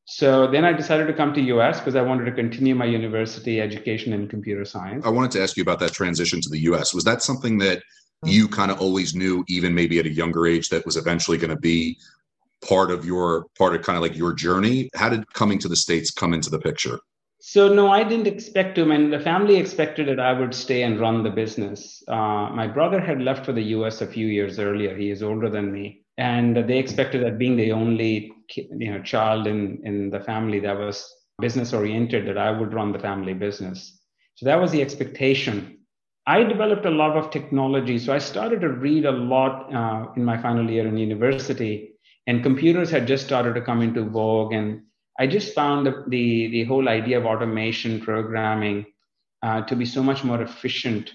So 0.04 0.50
then 0.50 0.64
I 0.64 0.72
decided 0.72 1.06
to 1.06 1.14
come 1.14 1.32
to 1.34 1.40
US 1.40 1.78
because 1.78 1.94
I 1.94 2.02
wanted 2.02 2.24
to 2.24 2.32
continue 2.32 2.74
my 2.74 2.84
university 2.84 3.60
education 3.60 4.12
in 4.12 4.28
computer 4.28 4.64
science. 4.64 5.06
I 5.06 5.10
wanted 5.10 5.30
to 5.32 5.42
ask 5.42 5.56
you 5.56 5.62
about 5.62 5.78
that 5.80 5.92
transition 5.92 6.40
to 6.40 6.48
the 6.48 6.58
US. 6.70 6.92
Was 6.92 7.04
that 7.04 7.22
something 7.22 7.58
that 7.58 7.82
you 8.24 8.48
kind 8.48 8.70
of 8.70 8.80
always 8.80 9.14
knew, 9.14 9.44
even 9.48 9.74
maybe 9.74 9.98
at 9.98 10.06
a 10.06 10.10
younger 10.10 10.46
age, 10.46 10.68
that 10.70 10.84
was 10.84 10.96
eventually 10.96 11.38
going 11.38 11.54
to 11.54 11.60
be 11.60 11.98
part 12.66 12.90
of 12.90 13.04
your 13.04 13.46
part 13.56 13.74
of 13.74 13.82
kind 13.82 13.96
of 13.96 14.02
like 14.02 14.16
your 14.16 14.32
journey? 14.32 14.90
How 14.94 15.08
did 15.08 15.32
coming 15.32 15.58
to 15.60 15.68
the 15.68 15.76
States 15.76 16.10
come 16.10 16.34
into 16.34 16.50
the 16.50 16.58
picture? 16.58 16.98
So 17.40 17.72
no, 17.72 17.90
I 17.90 18.04
didn't 18.04 18.26
expect 18.26 18.74
to. 18.74 18.82
I 18.82 18.84
mean, 18.84 19.10
the 19.10 19.18
family 19.18 19.56
expected 19.56 20.08
that 20.08 20.20
I 20.20 20.32
would 20.32 20.54
stay 20.54 20.82
and 20.82 21.00
run 21.00 21.22
the 21.22 21.30
business. 21.30 22.02
Uh, 22.06 22.50
my 22.50 22.66
brother 22.66 23.00
had 23.00 23.22
left 23.22 23.46
for 23.46 23.52
the 23.52 23.62
U.S. 23.78 24.02
a 24.02 24.06
few 24.06 24.26
years 24.26 24.58
earlier. 24.58 24.94
He 24.94 25.10
is 25.10 25.22
older 25.22 25.48
than 25.48 25.72
me, 25.72 25.99
and 26.20 26.56
they 26.68 26.78
expected 26.78 27.22
that 27.22 27.38
being 27.38 27.56
the 27.56 27.72
only 27.72 28.32
you 28.54 28.92
know 28.92 29.02
child 29.02 29.46
in 29.46 29.80
in 29.84 30.10
the 30.10 30.20
family 30.20 30.60
that 30.60 30.78
was 30.78 30.96
business 31.40 31.72
oriented 31.72 32.26
that 32.26 32.38
i 32.38 32.50
would 32.50 32.74
run 32.74 32.92
the 32.92 33.04
family 33.08 33.34
business 33.34 33.98
so 34.36 34.46
that 34.46 34.60
was 34.60 34.70
the 34.72 34.82
expectation 34.82 35.76
I 36.26 36.44
developed 36.44 36.86
a 36.86 36.90
love 36.90 37.16
of 37.16 37.30
technology. 37.30 37.98
So 37.98 38.12
I 38.12 38.18
started 38.18 38.60
to 38.60 38.68
read 38.68 39.04
a 39.04 39.10
lot 39.10 39.74
uh, 39.74 40.12
in 40.16 40.24
my 40.24 40.40
final 40.40 40.70
year 40.70 40.86
in 40.86 40.96
university, 40.96 41.94
and 42.26 42.42
computers 42.42 42.90
had 42.90 43.08
just 43.08 43.24
started 43.24 43.54
to 43.54 43.62
come 43.62 43.82
into 43.82 44.04
vogue. 44.04 44.52
And 44.52 44.82
I 45.18 45.26
just 45.26 45.54
found 45.54 45.86
the, 45.86 46.04
the, 46.08 46.48
the 46.48 46.64
whole 46.64 46.88
idea 46.88 47.18
of 47.18 47.26
automation 47.26 48.00
programming 48.00 48.86
uh, 49.42 49.62
to 49.62 49.74
be 49.74 49.86
so 49.86 50.02
much 50.02 50.22
more 50.22 50.40
efficient 50.42 51.10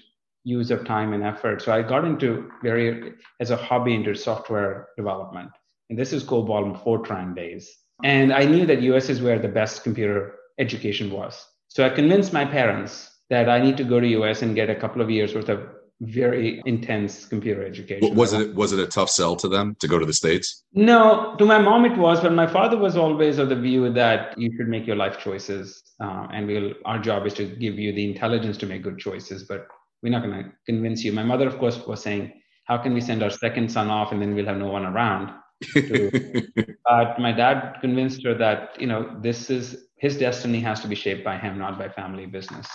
use 0.46 0.70
of 0.70 0.84
time 0.84 1.12
and 1.12 1.24
effort. 1.24 1.60
So 1.60 1.72
I 1.72 1.82
got 1.82 2.04
into 2.04 2.48
very, 2.62 3.14
as 3.40 3.50
a 3.50 3.56
hobby, 3.56 3.94
into 3.94 4.14
software 4.14 4.88
development. 4.96 5.50
And 5.90 5.98
this 5.98 6.12
is 6.12 6.22
COBOL 6.22 6.64
and 6.66 6.76
Fortran 6.76 7.34
days. 7.34 7.68
And 8.04 8.32
I 8.32 8.44
knew 8.44 8.64
that 8.66 8.80
US 8.82 9.08
is 9.08 9.20
where 9.20 9.40
the 9.40 9.48
best 9.48 9.82
computer 9.82 10.36
education 10.58 11.10
was. 11.10 11.44
So 11.68 11.84
I 11.84 11.90
convinced 11.90 12.32
my 12.32 12.44
parents 12.44 13.10
that 13.28 13.48
I 13.48 13.58
need 13.60 13.76
to 13.78 13.84
go 13.84 13.98
to 13.98 14.06
US 14.18 14.42
and 14.42 14.54
get 14.54 14.70
a 14.70 14.74
couple 14.76 15.02
of 15.02 15.10
years 15.10 15.34
worth 15.34 15.48
of 15.48 15.66
very 16.00 16.62
intense 16.64 17.26
computer 17.26 17.64
education. 17.64 18.14
Was 18.14 18.32
it 18.32 18.54
was 18.54 18.72
it 18.72 18.78
a 18.78 18.86
tough 18.86 19.10
sell 19.10 19.34
to 19.36 19.48
them 19.48 19.76
to 19.80 19.88
go 19.88 19.98
to 19.98 20.06
the 20.06 20.12
states? 20.12 20.62
No, 20.74 21.34
to 21.38 21.44
my 21.44 21.58
mom 21.58 21.86
it 21.86 21.96
was, 21.96 22.20
but 22.20 22.32
my 22.32 22.46
father 22.46 22.76
was 22.76 22.96
always 22.96 23.38
of 23.38 23.48
the 23.48 23.56
view 23.56 23.92
that 23.94 24.38
you 24.38 24.52
should 24.56 24.68
make 24.68 24.86
your 24.86 24.96
life 24.96 25.18
choices, 25.18 25.82
uh, 26.00 26.26
and 26.32 26.46
we'll 26.46 26.74
our 26.84 26.98
job 26.98 27.26
is 27.26 27.34
to 27.34 27.46
give 27.46 27.78
you 27.78 27.92
the 27.94 28.08
intelligence 28.10 28.58
to 28.58 28.66
make 28.66 28.82
good 28.82 28.98
choices, 28.98 29.42
but 29.44 29.66
we're 30.06 30.12
not 30.12 30.22
going 30.22 30.44
to 30.44 30.52
convince 30.66 31.02
you. 31.02 31.12
My 31.12 31.24
mother, 31.24 31.48
of 31.48 31.58
course, 31.58 31.84
was 31.84 32.00
saying, 32.00 32.32
"How 32.66 32.78
can 32.78 32.94
we 32.94 33.00
send 33.00 33.24
our 33.24 33.30
second 33.30 33.68
son 33.72 33.90
off 33.90 34.12
and 34.12 34.22
then 34.22 34.36
we'll 34.36 34.46
have 34.46 34.56
no 34.56 34.70
one 34.70 34.86
around?" 34.86 35.32
but 35.74 37.18
my 37.18 37.32
dad 37.32 37.78
convinced 37.80 38.22
her 38.24 38.34
that 38.34 38.80
you 38.80 38.86
know 38.86 39.18
this 39.20 39.50
is 39.50 39.88
his 39.96 40.16
destiny 40.16 40.60
has 40.60 40.80
to 40.82 40.88
be 40.88 40.94
shaped 40.94 41.24
by 41.24 41.36
him, 41.38 41.58
not 41.58 41.76
by 41.76 41.88
family 41.88 42.26
business. 42.26 42.68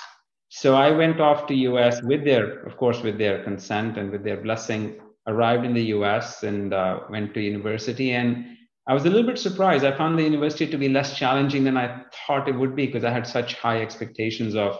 So 0.49 0.75
I 0.75 0.91
went 0.91 1.21
off 1.21 1.47
to 1.47 1.53
US 1.69 2.01
with 2.03 2.25
their, 2.25 2.63
of 2.65 2.75
course, 2.75 3.01
with 3.01 3.17
their 3.17 3.43
consent 3.45 3.97
and 3.97 4.11
with 4.11 4.25
their 4.25 4.41
blessing. 4.41 4.99
Arrived 5.27 5.63
in 5.63 5.73
the 5.73 5.85
US 5.97 6.43
and 6.43 6.73
uh, 6.73 6.99
went 7.09 7.33
to 7.35 7.39
university, 7.39 8.11
and 8.11 8.45
I 8.89 8.93
was 8.93 9.05
a 9.05 9.09
little 9.09 9.29
bit 9.31 9.39
surprised. 9.39 9.85
I 9.85 9.95
found 9.95 10.19
the 10.19 10.23
university 10.23 10.67
to 10.67 10.77
be 10.77 10.89
less 10.89 11.17
challenging 11.17 11.63
than 11.63 11.77
I 11.77 12.03
thought 12.27 12.49
it 12.49 12.55
would 12.55 12.75
be 12.75 12.87
because 12.87 13.05
I 13.05 13.11
had 13.11 13.25
such 13.25 13.53
high 13.53 13.81
expectations 13.81 14.55
of 14.55 14.77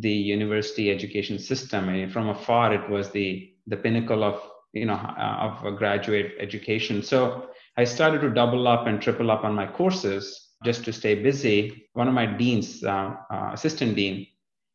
the 0.00 0.12
university 0.12 0.90
education 0.90 1.38
system. 1.38 1.88
I 1.88 1.92
mean, 1.92 2.10
from 2.10 2.28
afar, 2.28 2.72
it 2.74 2.88
was 2.90 3.10
the 3.10 3.50
the 3.66 3.76
pinnacle 3.76 4.22
of 4.22 4.40
you 4.72 4.86
know 4.86 4.96
of 4.96 5.64
a 5.64 5.72
graduate 5.72 6.34
education. 6.38 7.02
So 7.02 7.48
I 7.76 7.84
started 7.84 8.20
to 8.22 8.30
double 8.30 8.68
up 8.68 8.86
and 8.86 9.00
triple 9.00 9.30
up 9.30 9.44
on 9.44 9.54
my 9.54 9.66
courses 9.66 10.50
just 10.64 10.84
to 10.84 10.92
stay 10.92 11.14
busy. 11.22 11.88
One 11.92 12.08
of 12.08 12.14
my 12.14 12.26
deans, 12.26 12.82
uh, 12.84 13.14
uh, 13.30 13.50
assistant 13.52 13.96
dean, 13.96 14.26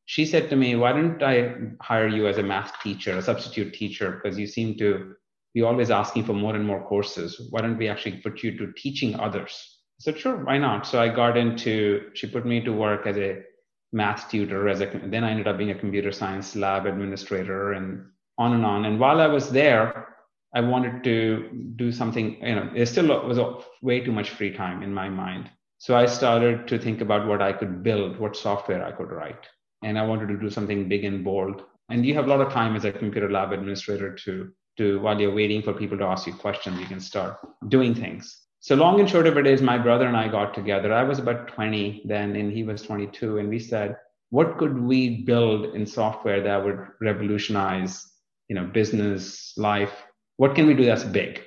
she 0.06 0.26
said 0.26 0.50
to 0.50 0.56
me, 0.56 0.76
Why 0.76 0.92
don't 0.92 1.22
I 1.22 1.56
hire 1.82 2.08
you 2.08 2.28
as 2.28 2.38
a 2.38 2.44
math 2.44 2.80
teacher, 2.82 3.18
a 3.18 3.22
substitute 3.22 3.74
teacher? 3.74 4.20
Because 4.22 4.38
you 4.38 4.48
seem 4.48 4.78
to 4.78 5.16
be 5.54 5.62
always 5.62 5.92
asking 5.92 6.26
for 6.26 6.34
more 6.34 6.56
and 6.56 6.66
more 6.66 6.84
courses. 6.88 7.48
Why 7.50 7.62
don't 7.62 7.78
we 7.78 7.88
actually 7.88 8.18
put 8.18 8.44
you 8.44 8.58
to 8.58 8.74
teaching 8.74 9.20
others? 9.20 9.52
I 10.00 10.02
said, 10.02 10.20
Sure, 10.20 10.44
why 10.44 10.58
not? 10.58 10.86
So 10.86 11.02
I 11.02 11.10
got 11.10 11.38
into, 11.38 12.10
she 12.14 12.28
put 12.28 12.46
me 12.46 12.62
to 12.62 12.74
work 12.74 13.08
as 13.08 13.18
a 13.18 13.42
math 13.92 14.30
tutor, 14.30 14.70
as 14.70 14.82
a, 14.82 14.86
then 15.06 15.24
I 15.24 15.32
ended 15.32 15.48
up 15.48 15.58
being 15.58 15.72
a 15.72 15.80
computer 15.80 16.12
science 16.12 16.56
lab 16.56 16.86
administrator 16.86 17.74
and 17.74 18.06
on 18.38 18.54
and 18.54 18.66
on. 18.66 18.86
And 18.86 19.00
while 19.00 19.20
I 19.20 19.28
was 19.28 19.50
there, 19.50 20.16
I 20.54 20.62
wanted 20.62 21.04
to 21.04 21.74
do 21.76 21.92
something, 21.92 22.42
you 22.42 22.56
know, 22.56 22.70
there 22.74 22.86
still 22.86 23.08
was 23.08 23.40
way 23.82 24.00
too 24.00 24.12
much 24.12 24.32
free 24.32 24.52
time 24.52 24.84
in 24.84 24.94
my 24.94 25.10
mind. 25.10 25.50
So 25.78 25.96
I 25.96 26.06
started 26.06 26.68
to 26.68 26.78
think 26.78 27.02
about 27.02 27.28
what 27.28 27.42
I 27.42 27.54
could 27.54 27.84
build, 27.84 28.20
what 28.20 28.36
software 28.36 28.84
I 28.84 28.92
could 28.92 29.12
write 29.12 29.48
and 29.84 29.98
I 29.98 30.06
wanted 30.06 30.28
to 30.28 30.38
do 30.38 30.50
something 30.50 30.90
big 30.90 31.06
and 31.06 31.24
bold. 31.24 31.64
And 31.90 32.06
you 32.06 32.14
have 32.16 32.26
a 32.26 32.30
lot 32.30 32.42
of 32.42 32.52
time 32.52 32.76
as 32.76 32.86
a 32.86 32.92
computer 32.92 33.32
lab 33.32 33.52
administrator 33.52 34.14
to, 34.14 34.52
to 34.78 35.00
while 35.00 35.20
you're 35.20 35.34
waiting 35.34 35.62
for 35.62 35.74
people 35.74 35.98
to 35.98 36.06
ask 36.06 36.28
you 36.28 36.34
questions, 36.34 36.80
you 36.80 36.86
can 36.86 37.00
start 37.00 37.38
doing 37.68 37.96
things. 37.96 38.42
So 38.62 38.76
long 38.76 39.00
and 39.00 39.10
short 39.10 39.28
of 39.28 39.38
it 39.38 39.48
is 39.48 39.62
my 39.62 39.78
brother 39.78 40.06
and 40.06 40.18
I 40.18 40.28
got 40.28 40.54
together. 40.54 40.94
I 40.94 41.04
was 41.04 41.20
about 41.20 41.48
20 41.48 42.04
then 42.06 42.36
and 42.36 42.52
he 42.52 42.64
was 42.64 42.82
22 42.82 43.38
and 43.38 43.50
we 43.50 43.60
said, 43.60 43.98
what 44.32 44.58
could 44.58 44.78
we 44.78 45.24
build 45.24 45.76
in 45.76 45.86
software 45.86 46.42
that 46.42 46.64
would 46.64 46.80
revolutionize, 47.02 48.06
you 48.48 48.56
know, 48.56 48.66
business 48.66 49.54
life? 49.58 49.94
What 50.38 50.56
can 50.56 50.68
we 50.68 50.74
do 50.74 50.86
that's 50.86 51.04
big? 51.04 51.42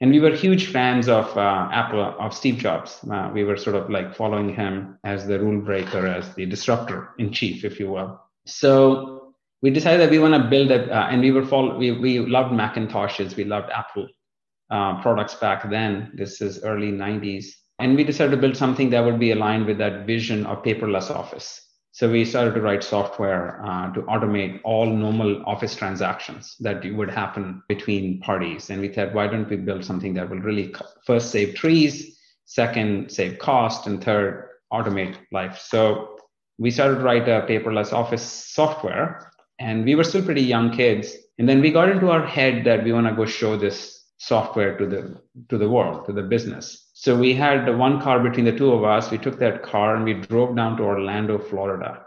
and 0.00 0.10
we 0.10 0.20
were 0.20 0.34
huge 0.34 0.66
fans 0.66 1.08
of 1.08 1.36
uh, 1.36 1.68
Apple, 1.72 2.14
of 2.18 2.34
Steve 2.34 2.58
Jobs. 2.58 3.00
Uh, 3.10 3.30
we 3.32 3.44
were 3.44 3.56
sort 3.56 3.76
of 3.76 3.88
like 3.88 4.14
following 4.14 4.54
him 4.54 4.98
as 5.04 5.26
the 5.26 5.38
rule 5.40 5.60
breaker, 5.62 6.06
as 6.06 6.34
the 6.34 6.44
disruptor 6.44 7.14
in 7.18 7.32
chief, 7.32 7.64
if 7.64 7.80
you 7.80 7.90
will. 7.90 8.20
So 8.44 9.34
we 9.62 9.70
decided 9.70 10.00
that 10.00 10.10
we 10.10 10.18
want 10.18 10.34
to 10.34 10.50
build 10.50 10.70
it, 10.70 10.90
uh, 10.90 11.08
and 11.10 11.22
we 11.22 11.30
were 11.30 11.44
follow, 11.44 11.78
we 11.78 11.92
we 11.92 12.18
loved 12.18 12.52
Macintoshes, 12.52 13.36
we 13.36 13.44
loved 13.44 13.70
Apple 13.70 14.06
uh, 14.70 15.00
products 15.02 15.34
back 15.34 15.68
then. 15.70 16.12
This 16.14 16.40
is 16.40 16.64
early 16.64 16.92
'90s, 16.92 17.46
and 17.78 17.96
we 17.96 18.04
decided 18.04 18.32
to 18.32 18.36
build 18.36 18.56
something 18.56 18.90
that 18.90 19.04
would 19.04 19.18
be 19.18 19.32
aligned 19.32 19.66
with 19.66 19.78
that 19.78 20.06
vision 20.06 20.46
of 20.46 20.62
paperless 20.62 21.10
office. 21.10 21.62
So 21.96 22.10
we 22.10 22.26
started 22.26 22.52
to 22.54 22.60
write 22.60 22.84
software 22.84 23.64
uh, 23.64 23.90
to 23.94 24.02
automate 24.02 24.60
all 24.64 24.84
normal 24.84 25.42
office 25.46 25.74
transactions 25.74 26.54
that 26.60 26.84
would 26.84 27.08
happen 27.08 27.62
between 27.68 28.20
parties. 28.20 28.68
And 28.68 28.82
we 28.82 28.88
thought, 28.88 29.14
why 29.14 29.28
don't 29.28 29.48
we 29.48 29.56
build 29.56 29.82
something 29.82 30.12
that 30.12 30.28
will 30.28 30.40
really 30.40 30.74
first 31.06 31.30
save 31.30 31.54
trees, 31.54 32.18
second 32.44 33.10
save 33.10 33.38
cost, 33.38 33.86
and 33.86 34.04
third 34.04 34.46
automate 34.70 35.16
life. 35.32 35.58
So 35.58 36.18
we 36.58 36.70
started 36.70 36.96
to 36.96 37.00
write 37.00 37.28
a 37.30 37.46
paperless 37.48 37.94
office 37.94 38.22
software, 38.22 39.32
and 39.58 39.86
we 39.86 39.94
were 39.94 40.04
still 40.04 40.22
pretty 40.22 40.42
young 40.42 40.76
kids. 40.76 41.16
And 41.38 41.48
then 41.48 41.62
we 41.62 41.70
got 41.70 41.88
into 41.88 42.10
our 42.10 42.26
head 42.26 42.64
that 42.64 42.84
we 42.84 42.92
want 42.92 43.06
to 43.06 43.14
go 43.14 43.24
show 43.24 43.56
this 43.56 43.95
software 44.18 44.76
to 44.78 44.86
the 44.86 45.20
to 45.48 45.58
the 45.58 45.68
world, 45.68 46.06
to 46.06 46.12
the 46.12 46.22
business. 46.22 46.90
So 46.94 47.16
we 47.16 47.34
had 47.34 47.66
the 47.66 47.76
one 47.76 48.00
car 48.00 48.20
between 48.20 48.46
the 48.46 48.56
two 48.56 48.72
of 48.72 48.84
us. 48.84 49.10
We 49.10 49.18
took 49.18 49.38
that 49.38 49.62
car 49.62 49.96
and 49.96 50.04
we 50.04 50.14
drove 50.14 50.56
down 50.56 50.76
to 50.78 50.84
Orlando, 50.84 51.38
Florida, 51.38 52.02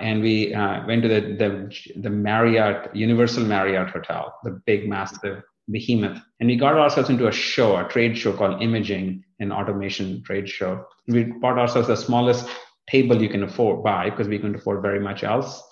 and 0.00 0.22
we 0.22 0.52
uh, 0.52 0.86
went 0.86 1.02
to 1.02 1.08
the, 1.08 1.20
the 1.20 2.00
the 2.00 2.10
Marriott 2.10 2.94
Universal 2.94 3.44
Marriott 3.44 3.90
Hotel, 3.90 4.34
the 4.42 4.60
big, 4.66 4.88
massive 4.88 5.42
behemoth, 5.70 6.20
and 6.40 6.48
we 6.48 6.56
got 6.56 6.76
ourselves 6.76 7.10
into 7.10 7.28
a 7.28 7.32
show, 7.32 7.76
a 7.76 7.88
trade 7.88 8.18
show 8.18 8.32
called 8.32 8.60
Imaging 8.60 9.24
and 9.40 9.52
Automation 9.52 10.22
Trade 10.22 10.48
Show. 10.48 10.84
We 11.08 11.24
bought 11.24 11.58
ourselves 11.58 11.88
the 11.88 11.96
smallest 11.96 12.48
table 12.88 13.20
you 13.20 13.28
can 13.28 13.44
afford 13.44 13.82
buy 13.82 14.10
because 14.10 14.28
we 14.28 14.38
couldn't 14.38 14.56
afford 14.56 14.82
very 14.82 15.00
much 15.00 15.24
else. 15.24 15.62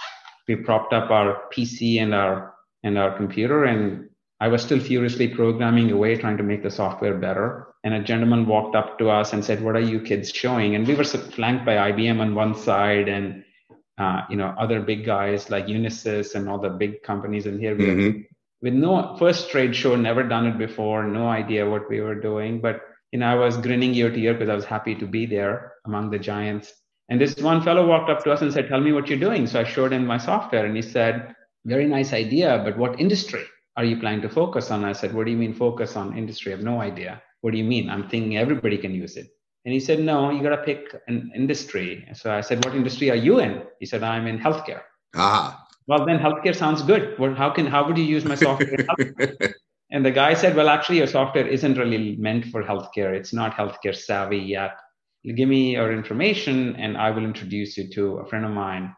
We 0.49 0.57
propped 0.57 0.93
up 0.93 1.11
our 1.11 1.43
PC 1.55 2.01
and 2.01 2.15
our 2.15 2.55
and 2.85 2.99
our 2.99 3.17
computer 3.17 3.65
and 3.65 4.09
I 4.43 4.49
was 4.49 4.61
still 4.61 4.81
furiously 4.81 5.29
programming 5.29 5.93
away, 5.93 6.17
trying 6.17 6.37
to 6.37 6.43
make 6.43 6.65
the 6.65 6.71
software 6.71 7.17
better. 7.17 7.69
And 7.85 7.95
a 7.95 8.03
gentleman 8.03 8.45
walked 8.45 8.75
up 8.75 8.99
to 8.99 9.09
us 9.09 9.33
and 9.33 9.45
said, 9.45 9.63
"What 9.63 9.77
are 9.77 9.89
you 9.93 10.01
kids 10.01 10.33
showing?" 10.33 10.75
And 10.75 10.85
we 10.85 10.97
were 10.97 11.05
flanked 11.05 11.65
by 11.65 11.77
IBM 11.91 12.21
on 12.21 12.35
one 12.35 12.57
side 12.57 13.09
and 13.09 13.45
uh, 13.99 14.23
you 14.29 14.37
know 14.37 14.53
other 14.59 14.81
big 14.81 15.05
guys 15.07 15.49
like 15.49 15.69
Unisys 15.69 16.35
and 16.35 16.49
all 16.49 16.59
the 16.59 16.71
big 16.71 17.05
companies. 17.05 17.47
And 17.47 17.61
here 17.61 17.77
we 17.77 17.85
mm-hmm. 17.85 18.19
with 18.63 18.75
no 18.75 19.15
first 19.17 19.49
trade 19.51 19.77
show, 19.77 19.95
never 19.95 20.25
done 20.25 20.47
it 20.47 20.59
before, 20.59 21.05
no 21.05 21.29
idea 21.29 21.71
what 21.71 21.89
we 21.89 22.01
were 22.01 22.17
doing. 22.17 22.61
But 22.61 22.81
you 23.13 23.21
know, 23.21 23.29
I 23.29 23.37
was 23.37 23.57
grinning 23.57 23.95
ear 23.95 24.11
to 24.11 24.21
ear 24.21 24.35
because 24.35 24.49
I 24.49 24.57
was 24.57 24.65
happy 24.65 24.97
to 24.97 25.07
be 25.07 25.25
there 25.25 25.75
among 25.87 26.11
the 26.11 26.19
giants. 26.19 26.75
And 27.09 27.21
this 27.21 27.37
one 27.37 27.63
fellow 27.63 27.87
walked 27.87 28.11
up 28.11 28.25
to 28.25 28.33
us 28.33 28.43
and 28.43 28.53
said, 28.53 28.67
"Tell 28.67 28.81
me 28.81 28.93
what 28.93 29.07
you're 29.07 29.27
doing." 29.29 29.47
So 29.47 29.61
I 29.61 29.65
showed 29.65 29.93
him 29.93 30.05
my 30.05 30.19
software, 30.19 30.67
and 30.67 30.75
he 30.75 30.83
said, 30.83 31.33
"Very 31.65 31.87
nice 31.87 32.13
idea, 32.13 32.61
but 32.65 32.77
what 32.77 32.99
industry?" 32.99 33.45
Are 33.77 33.85
you 33.85 33.99
planning 33.99 34.23
to 34.23 34.29
focus 34.29 34.71
on? 34.71 34.85
I 34.85 34.93
said, 34.93 35.15
what 35.15 35.25
do 35.25 35.31
you 35.31 35.37
mean 35.37 35.55
focus 35.55 35.97
on 35.97 36.17
industry? 36.17 36.53
I 36.53 36.57
have 36.57 36.65
no 36.65 36.81
idea. 36.81 37.23
What 37.41 37.53
do 37.53 37.59
you 37.59 37.65
mean? 37.65 37.89
I'm 37.89 38.09
thinking 38.09 38.37
everybody 38.37 38.79
can 38.79 38.95
use 38.95 39.17
it. 39.17 39.29
And 39.65 39.73
he 39.73 39.81
said, 39.81 40.01
no, 40.01 40.31
you 40.31 40.43
got 40.43 40.57
to 40.57 40.63
pick 40.63 40.95
an 41.07 41.31
industry. 41.35 42.07
So 42.15 42.33
I 42.33 42.41
said, 42.41 42.65
what 42.65 42.75
industry 42.75 43.11
are 43.11 43.17
you 43.17 43.39
in? 43.39 43.63
He 43.79 43.87
said, 43.87 44.03
I'm 44.03 44.27
in 44.27 44.39
healthcare. 44.39 44.83
Ah. 45.15 45.67
Well, 45.87 46.05
then 46.05 46.19
healthcare 46.19 46.55
sounds 46.55 46.83
good. 46.83 47.19
Well, 47.19 47.35
how 47.35 47.51
can, 47.51 47.67
how 47.67 47.87
would 47.87 47.99
you 47.99 48.05
use 48.05 48.25
my 48.25 48.35
software 48.35 48.87
And 49.93 50.07
the 50.07 50.11
guy 50.11 50.33
said, 50.33 50.57
well, 50.57 50.71
actually 50.71 50.99
your 50.99 51.07
software 51.07 51.47
isn't 51.47 51.77
really 51.77 52.17
meant 52.17 52.47
for 52.47 52.65
healthcare. 52.65 53.15
It's 53.15 53.35
not 53.35 53.55
healthcare 53.55 53.95
savvy 53.95 54.39
yet. 54.39 54.79
Give 55.37 55.49
me 55.49 55.73
your 55.73 55.93
information 55.93 56.75
and 56.77 56.97
I 56.97 57.11
will 57.11 57.25
introduce 57.25 57.77
you 57.77 57.89
to 57.91 58.17
a 58.17 58.27
friend 58.27 58.47
of 58.47 58.53
mine 58.53 58.97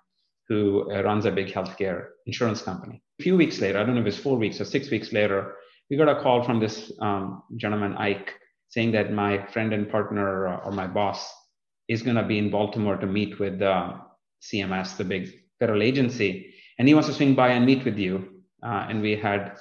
who 0.49 0.90
uh, 0.93 1.02
runs 1.02 1.26
a 1.26 1.33
big 1.33 1.49
healthcare 1.49 2.09
insurance 2.26 2.62
company. 2.62 3.02
A 3.21 3.23
few 3.23 3.37
weeks 3.37 3.61
later, 3.61 3.78
I 3.78 3.85
don't 3.85 3.94
know 3.94 4.00
if 4.00 4.06
it's 4.06 4.18
four 4.18 4.37
weeks 4.37 4.61
or 4.61 4.64
six 4.64 4.90
weeks 4.90 5.12
later, 5.12 5.54
we 5.90 5.97
got 5.97 6.09
a 6.09 6.21
call 6.21 6.42
from 6.42 6.61
this 6.61 6.92
um, 7.00 7.42
gentleman, 7.56 7.97
Ike, 7.97 8.33
saying 8.68 8.92
that 8.92 9.12
my 9.12 9.47
friend 9.47 9.73
and 9.73 9.88
partner 9.88 10.49
uh, 10.49 10.56
or 10.64 10.73
my 10.73 10.87
boss 10.87 11.33
is 11.88 12.02
going 12.02 12.16
to 12.16 12.25
be 12.25 12.38
in 12.38 12.50
Baltimore 12.50 12.97
to 12.97 13.06
meet 13.06 13.38
with 13.38 13.61
uh, 13.62 13.92
CMS, 14.42 14.97
the 14.97 15.04
big 15.04 15.30
federal 15.59 15.83
agency, 15.83 16.54
and 16.78 16.88
he 16.88 16.94
wants 16.94 17.09
to 17.09 17.14
swing 17.14 17.35
by 17.35 17.49
and 17.50 17.66
meet 17.66 17.85
with 17.85 17.99
you. 17.99 18.42
Uh, 18.62 18.87
and 18.88 19.02
we 19.02 19.14
had, 19.14 19.56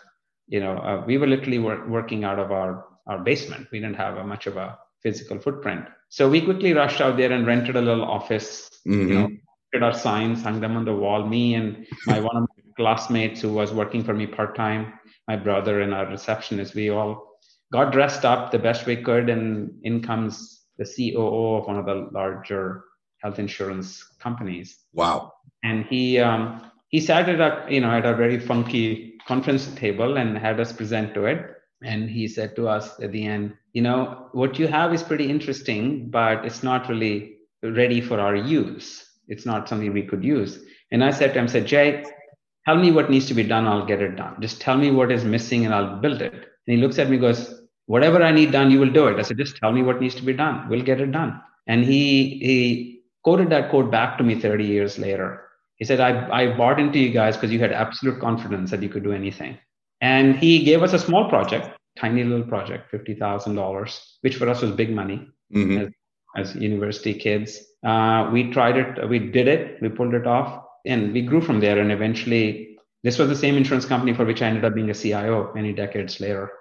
you 0.48 0.60
know, 0.60 0.78
uh, 0.78 1.04
we 1.06 1.18
were 1.18 1.28
literally 1.28 1.60
wor- 1.60 1.88
working 1.88 2.24
out 2.24 2.40
of 2.40 2.52
our, 2.52 2.86
our 3.08 3.20
basement. 3.20 3.68
We 3.72 3.80
didn't 3.80 3.98
have 3.98 4.18
a, 4.18 4.24
much 4.24 4.48
of 4.48 4.58
a 4.58 4.78
physical 5.02 5.38
footprint. 5.40 5.86
So 6.10 6.30
we 6.30 6.42
quickly 6.42 6.74
rushed 6.74 7.02
out 7.02 7.18
there 7.18 7.32
and 7.32 7.46
rented 7.46 7.76
a 7.76 7.82
little 7.82 8.06
office, 8.06 8.70
mm-hmm. 8.88 9.08
you 9.08 9.14
know, 9.14 9.30
did 9.74 9.84
our 9.84 9.94
signs, 9.94 10.44
hung 10.44 10.62
them 10.62 10.78
on 10.78 10.86
the 10.86 10.96
wall. 10.96 11.26
Me 11.26 11.56
and 11.56 11.86
my 12.06 12.20
one 12.20 12.38
of 12.38 12.44
my 12.44 12.53
classmates 12.76 13.42
who 13.42 13.54
was 13.54 13.74
working 13.74 14.04
for 14.04 14.14
me 14.14 14.28
part 14.28 14.56
time, 14.56 14.94
my 15.28 15.36
brother 15.36 15.82
and 15.82 15.94
our 15.94 16.06
receptionist, 16.06 16.76
we 16.76 16.90
all 16.90 17.40
got 17.72 17.92
dressed 17.92 18.26
up 18.26 18.52
the 18.52 18.60
best 18.60 18.86
we 18.86 18.96
could, 18.96 19.30
and 19.30 19.72
in 19.84 20.02
comes 20.02 20.62
the 20.78 20.86
COO 20.86 21.56
of 21.56 21.68
one 21.68 21.78
of 21.78 21.86
the 21.86 22.10
larger 22.12 22.84
health 23.22 23.40
insurance 23.40 24.04
companies. 24.20 24.80
Wow! 24.94 25.34
And 25.64 25.86
he 25.86 26.20
um, 26.20 26.72
he 26.90 27.00
sat 27.00 27.30
at 27.30 27.40
a 27.40 27.72
you 27.72 27.82
know 27.82 27.92
at 27.92 28.06
a 28.06 28.16
very 28.16 28.40
funky 28.40 29.14
conference 29.28 29.68
table 29.76 30.18
and 30.18 30.38
had 30.38 30.60
us 30.60 30.74
present 30.74 31.14
to 31.14 31.26
it. 31.26 31.56
And 31.84 32.10
he 32.10 32.28
said 32.28 32.56
to 32.56 32.68
us 32.68 33.00
at 33.02 33.12
the 33.12 33.26
end, 33.26 33.56
you 33.74 33.82
know, 33.82 34.30
what 34.32 34.58
you 34.58 34.68
have 34.68 34.94
is 34.94 35.04
pretty 35.04 35.30
interesting, 35.30 36.10
but 36.10 36.46
it's 36.46 36.64
not 36.64 36.88
really 36.88 37.38
ready 37.62 38.00
for 38.00 38.20
our 38.20 38.36
use. 38.36 39.06
It's 39.28 39.46
not 39.46 39.68
something 39.68 39.92
we 39.92 40.04
could 40.04 40.24
use. 40.24 40.60
And 40.92 41.04
I 41.04 41.12
said 41.12 41.34
to 41.34 41.40
him, 41.40 41.46
I 41.46 41.48
said, 41.48 41.66
Jay, 41.66 42.06
tell 42.66 42.78
me 42.78 42.92
what 42.92 43.10
needs 43.10 43.28
to 43.28 43.34
be 43.34 43.44
done, 43.44 43.68
I'll 43.68 43.86
get 43.86 44.02
it 44.02 44.16
done. 44.16 44.36
Just 44.40 44.62
tell 44.62 44.78
me 44.78 44.92
what 44.92 45.12
is 45.12 45.24
missing 45.24 45.66
and 45.66 45.74
I'll 45.74 45.98
build 45.98 46.22
it. 46.22 46.34
And 46.34 46.76
he 46.76 46.78
looks 46.78 47.00
at 47.00 47.10
me 47.10 47.18
goes, 47.18 47.60
Whatever 47.86 48.24
I 48.24 48.32
need 48.32 48.52
done, 48.52 48.72
you 48.72 48.80
will 48.80 48.92
do 48.92 49.08
it. 49.08 49.20
I 49.20 49.24
said, 49.24 49.38
just 49.38 49.58
tell 49.58 49.74
me 49.74 49.84
what 49.84 50.00
needs 50.00 50.16
to 50.16 50.24
be 50.24 50.34
done. 50.34 50.70
We'll 50.70 50.84
get 50.84 51.02
it 51.02 51.12
done. 51.12 51.42
And 51.68 51.84
he 51.84 52.40
he 52.40 53.02
quoted 53.24 53.50
that 53.50 53.70
quote 53.70 53.92
back 53.92 54.18
to 54.18 54.24
me 54.24 54.40
30 54.40 54.66
years 54.66 54.98
later. 54.98 55.42
He 55.78 55.86
said, 55.86 56.00
I, 56.00 56.30
I 56.32 56.58
bought 56.58 56.80
into 56.80 57.00
you 57.00 57.10
guys 57.10 57.36
because 57.36 57.52
you 57.52 57.60
had 57.60 57.72
absolute 57.72 58.20
confidence 58.20 58.72
that 58.72 58.82
you 58.82 58.90
could 58.90 59.04
do 59.04 59.12
anything. 59.12 59.58
And 60.02 60.36
he 60.38 60.64
gave 60.64 60.84
us 60.84 60.94
a 60.94 61.00
small 61.00 61.30
project, 61.30 61.78
tiny 61.98 62.24
little 62.24 62.46
project, 62.46 62.92
$50,000, 62.92 64.02
which 64.22 64.36
for 64.36 64.50
us 64.50 64.62
was 64.62 64.72
big 64.72 64.94
money 64.94 65.28
mm-hmm. 65.54 65.90
as, 66.36 66.54
as, 66.56 66.56
university 66.56 67.14
kids. 67.14 67.60
Uh, 67.84 68.30
we 68.32 68.52
tried 68.52 68.78
it, 68.78 69.10
we 69.10 69.20
did 69.20 69.48
it, 69.48 69.82
we 69.82 69.90
pulled 69.90 70.14
it 70.14 70.28
off, 70.28 70.63
and 70.86 71.14
we 71.14 71.22
grew 71.22 71.42
from 71.42 71.60
there. 71.60 71.80
And 71.80 71.92
eventually, 71.92 72.78
this 73.04 73.18
was 73.18 73.30
the 73.30 73.36
same 73.36 73.58
insurance 73.58 73.86
company 73.86 74.14
for 74.14 74.26
which 74.26 74.42
I 74.42 74.48
ended 74.48 74.66
up 74.66 74.76
being 74.76 74.90
a 74.90 74.94
CIO 74.94 75.52
many 75.54 75.74
decades 75.74 76.20
later. 76.20 76.52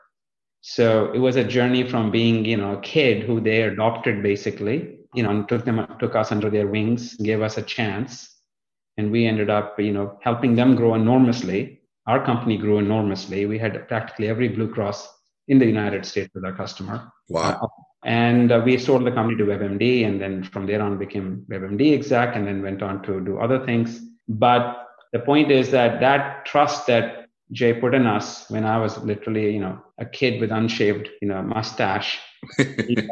So 0.60 1.12
it 1.12 1.18
was 1.18 1.36
a 1.36 1.44
journey 1.44 1.88
from 1.88 2.10
being, 2.10 2.44
you 2.44 2.56
know, 2.56 2.74
a 2.74 2.80
kid 2.80 3.24
who 3.24 3.40
they 3.40 3.62
adopted 3.62 4.22
basically, 4.22 4.98
you 5.14 5.22
know, 5.22 5.30
and 5.30 5.48
took 5.48 5.64
them, 5.64 5.84
took 5.98 6.14
us 6.14 6.30
under 6.30 6.50
their 6.50 6.68
wings, 6.68 7.14
gave 7.16 7.42
us 7.42 7.58
a 7.58 7.62
chance. 7.62 8.28
And 8.96 9.10
we 9.10 9.26
ended 9.26 9.48
up 9.50 9.80
you 9.80 9.92
know 9.92 10.18
helping 10.22 10.54
them 10.54 10.76
grow 10.76 10.94
enormously. 10.94 11.80
Our 12.06 12.24
company 12.24 12.58
grew 12.58 12.78
enormously. 12.78 13.46
We 13.46 13.58
had 13.58 13.88
practically 13.88 14.28
every 14.28 14.48
blue 14.48 14.72
cross 14.72 15.08
in 15.48 15.58
the 15.58 15.66
united 15.66 16.04
states 16.04 16.30
with 16.34 16.44
our 16.44 16.52
customer. 16.52 17.10
Wow. 17.28 17.58
Uh, 17.62 17.82
and 18.04 18.52
uh, 18.52 18.60
we 18.64 18.78
sold 18.78 19.04
the 19.06 19.12
company 19.12 19.36
to 19.38 19.44
webmd 19.44 20.06
and 20.06 20.20
then 20.20 20.42
from 20.42 20.66
there 20.66 20.82
on 20.82 20.98
became 20.98 21.46
webmd 21.48 21.94
exec 21.94 22.34
and 22.36 22.46
then 22.46 22.62
went 22.62 22.82
on 22.82 23.02
to 23.02 23.20
do 23.20 23.38
other 23.38 23.64
things 23.64 24.00
but 24.28 24.86
the 25.12 25.18
point 25.18 25.50
is 25.50 25.70
that 25.70 26.00
that 26.00 26.44
trust 26.44 26.86
that 26.86 27.26
jay 27.52 27.72
put 27.72 27.94
in 27.94 28.06
us 28.06 28.48
when 28.50 28.64
i 28.64 28.78
was 28.78 28.98
literally 28.98 29.52
you 29.52 29.60
know 29.60 29.78
a 29.98 30.06
kid 30.06 30.40
with 30.40 30.50
unshaved 30.50 31.08
you 31.20 31.28
know 31.28 31.42
mustache 31.42 32.18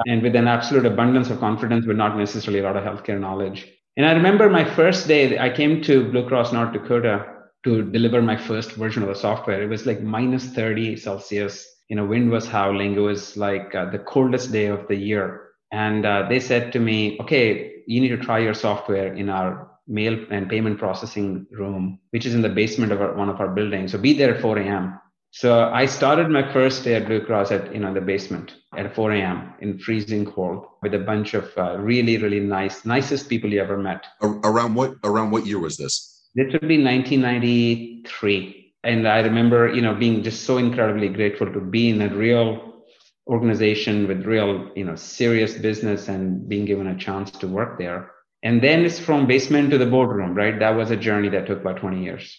and 0.06 0.22
with 0.22 0.34
an 0.34 0.48
absolute 0.48 0.86
abundance 0.86 1.30
of 1.30 1.38
confidence 1.40 1.86
but 1.86 1.96
not 1.96 2.16
necessarily 2.16 2.60
a 2.60 2.62
lot 2.62 2.76
of 2.76 2.84
healthcare 2.84 3.20
knowledge 3.20 3.68
and 3.96 4.06
I 4.06 4.12
remember 4.12 4.48
my 4.48 4.64
first 4.64 5.08
day, 5.08 5.38
I 5.38 5.50
came 5.50 5.82
to 5.82 6.10
Blue 6.10 6.26
Cross 6.26 6.52
North 6.52 6.72
Dakota 6.72 7.26
to 7.64 7.82
deliver 7.90 8.22
my 8.22 8.36
first 8.36 8.72
version 8.72 9.02
of 9.02 9.08
the 9.08 9.14
software. 9.14 9.62
It 9.62 9.68
was 9.68 9.84
like 9.84 10.00
minus 10.00 10.46
30 10.46 10.96
Celsius. 10.96 11.66
You 11.88 11.96
know, 11.96 12.06
wind 12.06 12.30
was 12.30 12.46
howling. 12.46 12.94
It 12.94 13.00
was 13.00 13.36
like 13.36 13.74
uh, 13.74 13.90
the 13.90 13.98
coldest 13.98 14.52
day 14.52 14.66
of 14.66 14.86
the 14.88 14.96
year. 14.96 15.48
And 15.72 16.06
uh, 16.06 16.26
they 16.28 16.40
said 16.40 16.72
to 16.72 16.78
me, 16.80 17.18
okay, 17.20 17.72
you 17.86 18.00
need 18.00 18.08
to 18.08 18.16
try 18.16 18.38
your 18.38 18.54
software 18.54 19.12
in 19.12 19.28
our 19.28 19.69
mail 19.87 20.18
and 20.30 20.49
payment 20.49 20.78
processing 20.78 21.46
room, 21.50 21.99
which 22.10 22.26
is 22.26 22.34
in 22.34 22.42
the 22.42 22.49
basement 22.49 22.92
of 22.92 23.00
our, 23.00 23.14
one 23.14 23.28
of 23.28 23.40
our 23.40 23.49
buildings. 23.49 23.92
So 23.92 23.99
be 23.99 24.12
there 24.12 24.34
at 24.34 24.40
4 24.40 24.58
a.m. 24.58 25.00
So 25.32 25.70
I 25.72 25.87
started 25.87 26.28
my 26.28 26.52
first 26.52 26.82
day 26.82 26.94
at 26.96 27.06
Blue 27.06 27.25
Cross 27.25 27.52
at 27.52 27.72
you 27.72 27.78
know 27.80 27.94
the 27.94 28.00
basement 28.00 28.54
at 28.76 28.94
4 28.94 29.12
a.m. 29.12 29.54
in 29.60 29.78
freezing 29.78 30.25
cold 30.26 30.66
with 30.82 30.93
a 30.95 30.99
bunch 30.99 31.34
of 31.34 31.56
uh, 31.56 31.78
really 31.78 32.19
really 32.19 32.40
nice 32.40 32.84
nicest 32.84 33.28
people 33.28 33.49
you 33.52 33.60
ever 33.60 33.78
met. 33.78 34.04
Around 34.23 34.75
what 34.75 34.95
around 35.04 35.30
what 35.30 35.47
year 35.47 35.60
was 35.60 35.76
this? 35.76 36.28
Literally 36.36 36.82
1993, 36.82 38.75
and 38.82 39.06
I 39.06 39.21
remember 39.21 39.69
you 39.73 39.82
know 39.82 39.95
being 39.95 40.25
just 40.25 40.43
so 40.43 40.58
incredibly 40.58 41.08
grateful 41.08 41.52
to 41.52 41.60
be 41.60 41.90
in 41.90 42.02
a 42.02 42.08
real 42.08 42.82
organization 43.28 44.08
with 44.08 44.26
real 44.26 44.69
you 44.75 44.84
know 44.84 44.97
serious 44.97 45.54
business 45.54 46.08
and 46.08 46.49
being 46.49 46.64
given 46.64 46.88
a 46.88 46.99
chance 46.99 47.30
to 47.30 47.47
work 47.47 47.78
there. 47.78 48.10
And 48.42 48.62
then 48.62 48.84
it's 48.84 48.98
from 48.98 49.26
basement 49.26 49.70
to 49.70 49.78
the 49.78 49.86
boardroom, 49.86 50.34
right? 50.34 50.58
That 50.58 50.70
was 50.70 50.90
a 50.90 50.96
journey 50.96 51.28
that 51.30 51.46
took 51.46 51.60
about 51.60 51.76
20 51.76 52.02
years. 52.02 52.36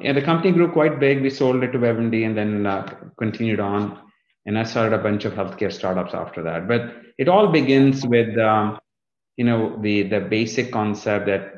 Yeah, 0.00 0.12
the 0.12 0.22
company 0.22 0.52
grew 0.52 0.70
quite 0.72 0.98
big. 0.98 1.22
We 1.22 1.30
sold 1.30 1.62
it 1.62 1.70
to 1.72 1.78
WebMD 1.78 2.26
and 2.26 2.36
then 2.36 2.66
uh, 2.66 2.92
continued 3.18 3.60
on. 3.60 4.00
And 4.46 4.58
I 4.58 4.64
started 4.64 4.98
a 4.98 5.02
bunch 5.02 5.24
of 5.24 5.34
healthcare 5.34 5.72
startups 5.72 6.12
after 6.12 6.42
that. 6.42 6.66
But 6.66 6.96
it 7.18 7.28
all 7.28 7.48
begins 7.48 8.04
with, 8.04 8.36
um, 8.38 8.78
you 9.36 9.44
know, 9.44 9.78
the 9.80 10.02
the 10.02 10.20
basic 10.20 10.72
concept 10.72 11.26
that 11.26 11.52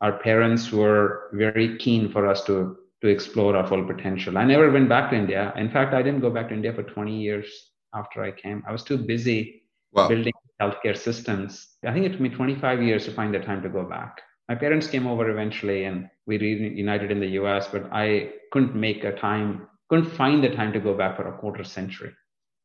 our 0.00 0.18
parents 0.18 0.72
were 0.72 1.30
very 1.34 1.76
keen 1.76 2.10
for 2.10 2.26
us 2.26 2.42
to 2.44 2.76
to 3.02 3.08
explore 3.08 3.54
our 3.54 3.66
full 3.66 3.84
potential. 3.84 4.38
I 4.38 4.44
never 4.44 4.70
went 4.70 4.88
back 4.88 5.10
to 5.10 5.16
India. 5.16 5.52
In 5.56 5.70
fact, 5.70 5.92
I 5.92 6.02
didn't 6.02 6.20
go 6.20 6.30
back 6.30 6.48
to 6.48 6.54
India 6.54 6.72
for 6.72 6.82
20 6.82 7.20
years 7.20 7.46
after 7.94 8.22
I 8.22 8.32
came. 8.32 8.64
I 8.66 8.72
was 8.72 8.82
too 8.82 8.96
busy 8.96 9.62
wow. 9.92 10.08
building 10.08 10.32
healthcare 10.60 10.96
systems. 10.96 11.68
I 11.86 11.92
think 11.92 12.06
it 12.06 12.12
took 12.12 12.20
me 12.20 12.28
25 12.28 12.82
years 12.82 13.04
to 13.06 13.12
find 13.12 13.34
the 13.34 13.40
time 13.40 13.62
to 13.62 13.68
go 13.68 13.84
back 13.84 14.20
my 14.48 14.54
parents 14.54 14.86
came 14.86 15.06
over 15.06 15.30
eventually 15.30 15.84
and 15.84 16.08
we 16.26 16.38
reunited 16.38 17.10
in 17.10 17.20
the 17.20 17.28
US, 17.40 17.68
but 17.68 17.88
I 17.92 18.32
couldn't 18.52 18.74
make 18.74 19.04
a 19.04 19.12
time, 19.12 19.66
couldn't 19.88 20.10
find 20.10 20.42
the 20.44 20.50
time 20.50 20.72
to 20.72 20.80
go 20.80 20.94
back 20.96 21.16
for 21.16 21.28
a 21.28 21.38
quarter 21.38 21.64
century. 21.64 22.12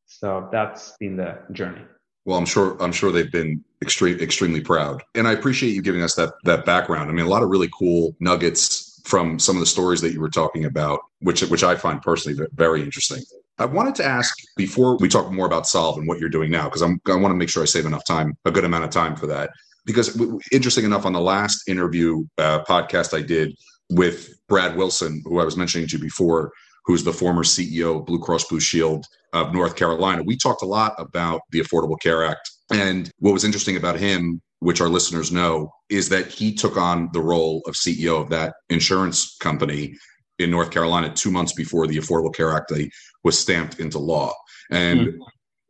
So 0.06 0.48
that's 0.52 0.96
been 0.98 1.16
the 1.16 1.38
journey. 1.52 1.82
Well, 2.26 2.38
I'm 2.38 2.44
sure 2.44 2.76
I'm 2.82 2.92
sure 2.92 3.10
they've 3.10 3.32
been 3.32 3.64
extreme, 3.80 4.18
extremely 4.20 4.60
proud, 4.60 5.02
and 5.14 5.26
I 5.26 5.32
appreciate 5.32 5.72
you 5.72 5.80
giving 5.80 6.02
us 6.02 6.14
that 6.16 6.34
that 6.44 6.66
background. 6.66 7.10
I 7.10 7.14
mean, 7.14 7.24
a 7.24 7.28
lot 7.28 7.42
of 7.42 7.48
really 7.48 7.70
cool 7.76 8.14
nuggets 8.20 9.00
from 9.04 9.38
some 9.38 9.56
of 9.56 9.60
the 9.60 9.66
stories 9.66 10.02
that 10.02 10.12
you 10.12 10.20
were 10.20 10.28
talking 10.28 10.66
about, 10.66 11.00
which 11.20 11.40
which 11.44 11.64
I 11.64 11.76
find 11.76 12.02
personally 12.02 12.46
very 12.52 12.82
interesting. 12.82 13.22
I 13.60 13.66
wanted 13.66 13.94
to 13.96 14.04
ask 14.04 14.34
before 14.56 14.96
we 14.96 15.08
talk 15.08 15.30
more 15.30 15.46
about 15.46 15.66
Solve 15.66 15.98
and 15.98 16.08
what 16.08 16.18
you're 16.18 16.28
doing 16.28 16.50
now, 16.50 16.64
because 16.64 16.82
I'm 16.82 17.00
want 17.06 17.26
to 17.26 17.34
make 17.34 17.50
sure 17.50 17.62
I 17.62 17.66
save 17.66 17.86
enough 17.86 18.04
time, 18.06 18.36
a 18.44 18.50
good 18.50 18.64
amount 18.64 18.84
of 18.84 18.90
time 18.90 19.14
for 19.14 19.26
that 19.28 19.50
because 19.84 20.20
interesting 20.52 20.84
enough, 20.84 21.06
on 21.06 21.12
the 21.12 21.20
last 21.20 21.68
interview 21.68 22.24
uh, 22.38 22.64
podcast 22.64 23.16
I 23.16 23.22
did 23.22 23.56
with 23.90 24.30
Brad 24.48 24.76
Wilson, 24.76 25.22
who 25.24 25.40
I 25.40 25.44
was 25.44 25.56
mentioning 25.56 25.88
to 25.88 25.96
you 25.96 26.02
before, 26.02 26.52
who's 26.84 27.04
the 27.04 27.12
former 27.12 27.42
CEO 27.42 28.00
of 28.00 28.06
Blue 28.06 28.18
Cross 28.18 28.44
Blue 28.44 28.60
Shield 28.60 29.04
of 29.32 29.52
North 29.52 29.76
Carolina, 29.76 30.22
we 30.22 30.36
talked 30.36 30.62
a 30.62 30.66
lot 30.66 30.94
about 30.98 31.42
the 31.50 31.60
Affordable 31.60 32.00
Care 32.00 32.24
Act. 32.24 32.50
And 32.72 33.10
what 33.18 33.32
was 33.32 33.44
interesting 33.44 33.76
about 33.76 33.98
him, 33.98 34.40
which 34.60 34.80
our 34.80 34.88
listeners 34.88 35.32
know, 35.32 35.72
is 35.88 36.08
that 36.08 36.28
he 36.28 36.54
took 36.54 36.76
on 36.76 37.10
the 37.12 37.20
role 37.20 37.62
of 37.66 37.74
CEO 37.74 38.20
of 38.20 38.30
that 38.30 38.54
insurance 38.70 39.36
company 39.38 39.96
in 40.38 40.50
North 40.50 40.70
Carolina 40.70 41.12
two 41.12 41.30
months 41.30 41.52
before 41.52 41.86
the 41.86 41.96
Affordable 41.96 42.34
Care 42.34 42.52
Act 42.52 42.70
was 43.24 43.38
stamped 43.38 43.80
into 43.80 43.98
law. 43.98 44.32
And 44.70 45.00
mm-hmm 45.00 45.22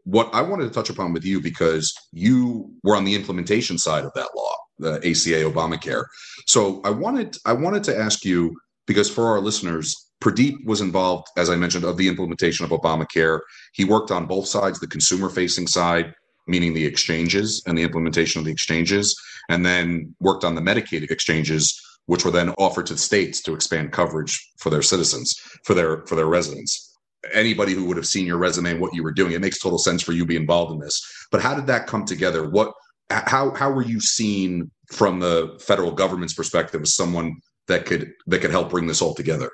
what 0.05 0.31
I 0.35 0.43
wanted 0.43 0.65
to 0.65 0.71
touch 0.71 0.91
upon 0.91 1.13
with 1.13 1.25
you 1.25 1.41
because 1.41 1.95
you 2.13 2.73
were 2.83 2.97
on 2.97 3.05
the 3.05 3.15
implementation 3.15 3.79
side 3.79 4.05
of 4.05 4.13
that 4.15 4.31
law, 4.37 4.55
the 4.79 4.97
ACA 4.97 5.45
Obamacare. 5.45 6.05
So 6.47 6.81
I 6.85 6.91
wanted 6.91 7.37
I 7.45 7.53
wanted 7.53 7.85
to 7.85 7.99
ask 7.99 8.25
you 8.25 8.57
because 8.87 9.11
for 9.11 9.27
our 9.27 9.41
listeners, 9.41 9.95
Pradeep 10.23 10.65
was 10.65 10.81
involved, 10.81 11.29
as 11.37 11.49
I 11.49 11.57
mentioned, 11.57 11.85
of 11.85 11.97
the 11.97 12.09
implementation 12.09 12.65
of 12.65 12.73
Obamacare. 12.73 13.41
He 13.73 13.85
worked 13.85 14.11
on 14.11 14.27
both 14.27 14.47
sides, 14.47 14.81
the 14.81 14.87
consumer 14.87 15.29
facing 15.29 15.67
side, 15.67 16.13
meaning 16.47 16.75
the 16.75 16.85
exchanges 16.85 17.63
and 17.67 17.79
the 17.79 17.83
implementation 17.83 18.41
of 18.41 18.45
the 18.45 18.53
exchanges, 18.53 19.19
and 19.49 19.65
then 19.65 20.15
worked 20.21 20.45
on 20.45 20.55
the 20.55 20.61
Medicaid 20.61 21.09
exchanges, 21.11 21.81
which 22.07 22.25
were 22.25 22.31
then 22.31 22.51
offered 22.59 22.87
to 22.87 22.99
states 22.99 23.41
to 23.43 23.55
expand 23.55 23.93
coverage 23.93 24.45
for 24.59 24.71
their 24.71 24.83
citizens, 24.83 25.35
for 25.65 25.75
their 25.75 26.05
for 26.07 26.17
their 26.17 26.27
residents 26.27 26.90
anybody 27.33 27.75
who 27.75 27.85
would 27.85 27.97
have 27.97 28.07
seen 28.07 28.27
your 28.27 28.39
resume 28.39 28.73
and 28.73 28.81
what 28.81 28.95
you 28.95 29.03
were 29.03 29.13
doing. 29.13 29.33
It 29.33 29.41
makes 29.41 29.59
total 29.59 29.79
sense 29.79 30.03
for 30.03 30.13
you 30.13 30.23
to 30.23 30.27
be 30.27 30.37
involved 30.37 30.73
in 30.73 30.79
this. 30.79 31.01
But 31.31 31.43
how 31.43 31.55
did 31.55 31.67
that 31.67 31.87
come 31.87 32.05
together? 32.05 32.49
What 32.49 32.73
how 33.11 33.55
how 33.55 33.71
were 33.71 33.85
you 33.85 34.01
seen 34.01 34.71
from 34.93 35.21
the 35.21 35.59
federal 35.61 35.93
government's 35.93 36.35
perspective 36.35 36.83
as 36.83 36.95
someone 36.95 37.37
that 37.67 37.87
could 37.87 38.13
that 38.27 38.41
could 38.41 38.51
help 38.51 38.71
bring 38.71 38.87
this 38.87 39.03
all 39.03 39.15
together? 39.15 39.51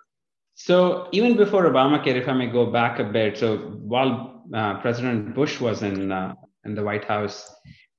So 0.54 1.08
even 1.12 1.36
before 1.36 1.64
Obamacare, 1.64 2.16
if 2.16 2.28
I 2.28 2.32
may 2.32 2.46
go 2.46 2.66
back 2.66 2.98
a 2.98 3.04
bit, 3.04 3.36
so 3.36 3.58
while 3.58 4.42
uh, 4.54 4.80
President 4.80 5.34
Bush 5.34 5.60
was 5.60 5.82
in 5.82 6.12
uh, 6.12 6.34
in 6.64 6.74
the 6.74 6.82
White 6.82 7.04
House, 7.04 7.52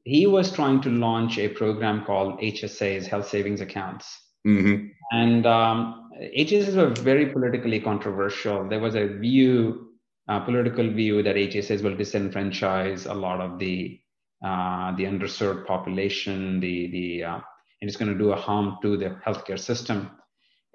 he 0.03 0.25
was 0.27 0.51
trying 0.51 0.81
to 0.81 0.89
launch 0.89 1.37
a 1.37 1.49
program 1.49 2.05
called 2.05 2.39
HSAs, 2.39 3.05
Health 3.07 3.27
Savings 3.27 3.61
Accounts. 3.61 4.05
Mm-hmm. 4.47 4.87
And 5.11 5.45
um, 5.45 6.06
HSAs 6.21 6.75
were 6.75 6.89
very 7.01 7.27
politically 7.27 7.79
controversial. 7.79 8.67
There 8.67 8.79
was 8.79 8.95
a 8.95 9.07
view, 9.07 9.91
a 10.27 10.41
political 10.41 10.89
view, 10.89 11.21
that 11.23 11.35
HSAs 11.35 11.83
will 11.83 11.95
disenfranchise 11.95 13.09
a 13.09 13.13
lot 13.13 13.39
of 13.39 13.59
the 13.59 13.99
uh, 14.43 14.95
the 14.95 15.03
underserved 15.03 15.65
population. 15.65 16.59
The 16.59 16.87
the 16.91 17.23
uh, 17.23 17.39
and 17.81 17.87
it's 17.87 17.97
going 17.97 18.11
to 18.11 18.17
do 18.17 18.31
a 18.31 18.35
harm 18.35 18.77
to 18.81 18.97
the 18.97 19.17
healthcare 19.25 19.59
system. 19.59 20.11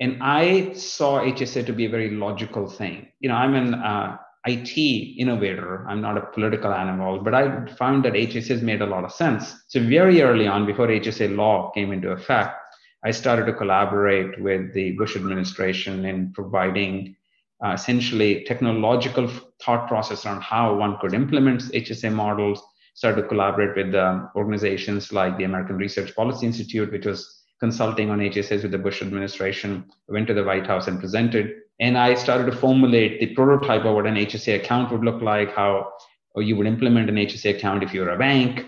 And 0.00 0.22
I 0.22 0.72
saw 0.72 1.20
HSA 1.20 1.66
to 1.66 1.72
be 1.72 1.86
a 1.86 1.90
very 1.90 2.10
logical 2.10 2.68
thing. 2.68 3.08
You 3.20 3.28
know, 3.28 3.34
I'm 3.34 3.54
an 3.54 3.74
uh, 3.74 4.16
IT 4.46 4.76
innovator. 5.18 5.86
I'm 5.88 6.00
not 6.00 6.16
a 6.16 6.26
political 6.26 6.72
animal, 6.72 7.20
but 7.20 7.34
I 7.34 7.66
found 7.74 8.04
that 8.04 8.14
HSAs 8.14 8.62
made 8.62 8.82
a 8.82 8.86
lot 8.86 9.04
of 9.04 9.12
sense. 9.12 9.54
So 9.68 9.80
very 9.80 10.22
early 10.22 10.46
on, 10.46 10.66
before 10.66 10.88
HSA 10.88 11.36
law 11.36 11.70
came 11.70 11.92
into 11.92 12.10
effect, 12.10 12.56
I 13.04 13.10
started 13.10 13.46
to 13.46 13.52
collaborate 13.52 14.40
with 14.40 14.72
the 14.74 14.92
Bush 14.92 15.16
administration 15.16 16.04
in 16.04 16.32
providing 16.32 17.16
uh, 17.64 17.72
essentially 17.72 18.44
technological 18.44 19.28
thought 19.60 19.88
process 19.88 20.24
around 20.24 20.42
how 20.42 20.74
one 20.74 20.98
could 21.00 21.14
implement 21.14 21.62
HSA 21.62 22.12
models. 22.12 22.62
Started 22.94 23.22
to 23.22 23.28
collaborate 23.28 23.76
with 23.76 23.94
um, 23.94 24.28
organizations 24.36 25.12
like 25.12 25.36
the 25.38 25.44
American 25.44 25.76
Research 25.76 26.14
Policy 26.14 26.46
Institute, 26.46 26.92
which 26.92 27.06
was 27.06 27.42
consulting 27.58 28.10
on 28.10 28.18
HSAs 28.18 28.62
with 28.62 28.72
the 28.72 28.78
Bush 28.78 29.02
administration. 29.02 29.84
I 30.08 30.12
went 30.12 30.26
to 30.26 30.34
the 30.34 30.44
White 30.44 30.66
House 30.66 30.88
and 30.88 31.00
presented, 31.00 31.54
and 31.80 31.96
I 31.96 32.14
started 32.14 32.46
to 32.46 32.56
formulate 32.56 33.18
the 33.20 33.34
prototype 33.34 33.84
of 33.84 33.94
what 33.94 34.06
an 34.06 34.16
HSA 34.16 34.56
account 34.56 34.92
would 34.92 35.04
look 35.04 35.22
like, 35.22 35.54
how 35.54 35.90
you 36.36 36.56
would 36.56 36.66
implement 36.66 37.08
an 37.08 37.16
HSA 37.16 37.56
account 37.56 37.82
if 37.82 37.94
you're 37.94 38.10
a 38.10 38.18
bank, 38.18 38.66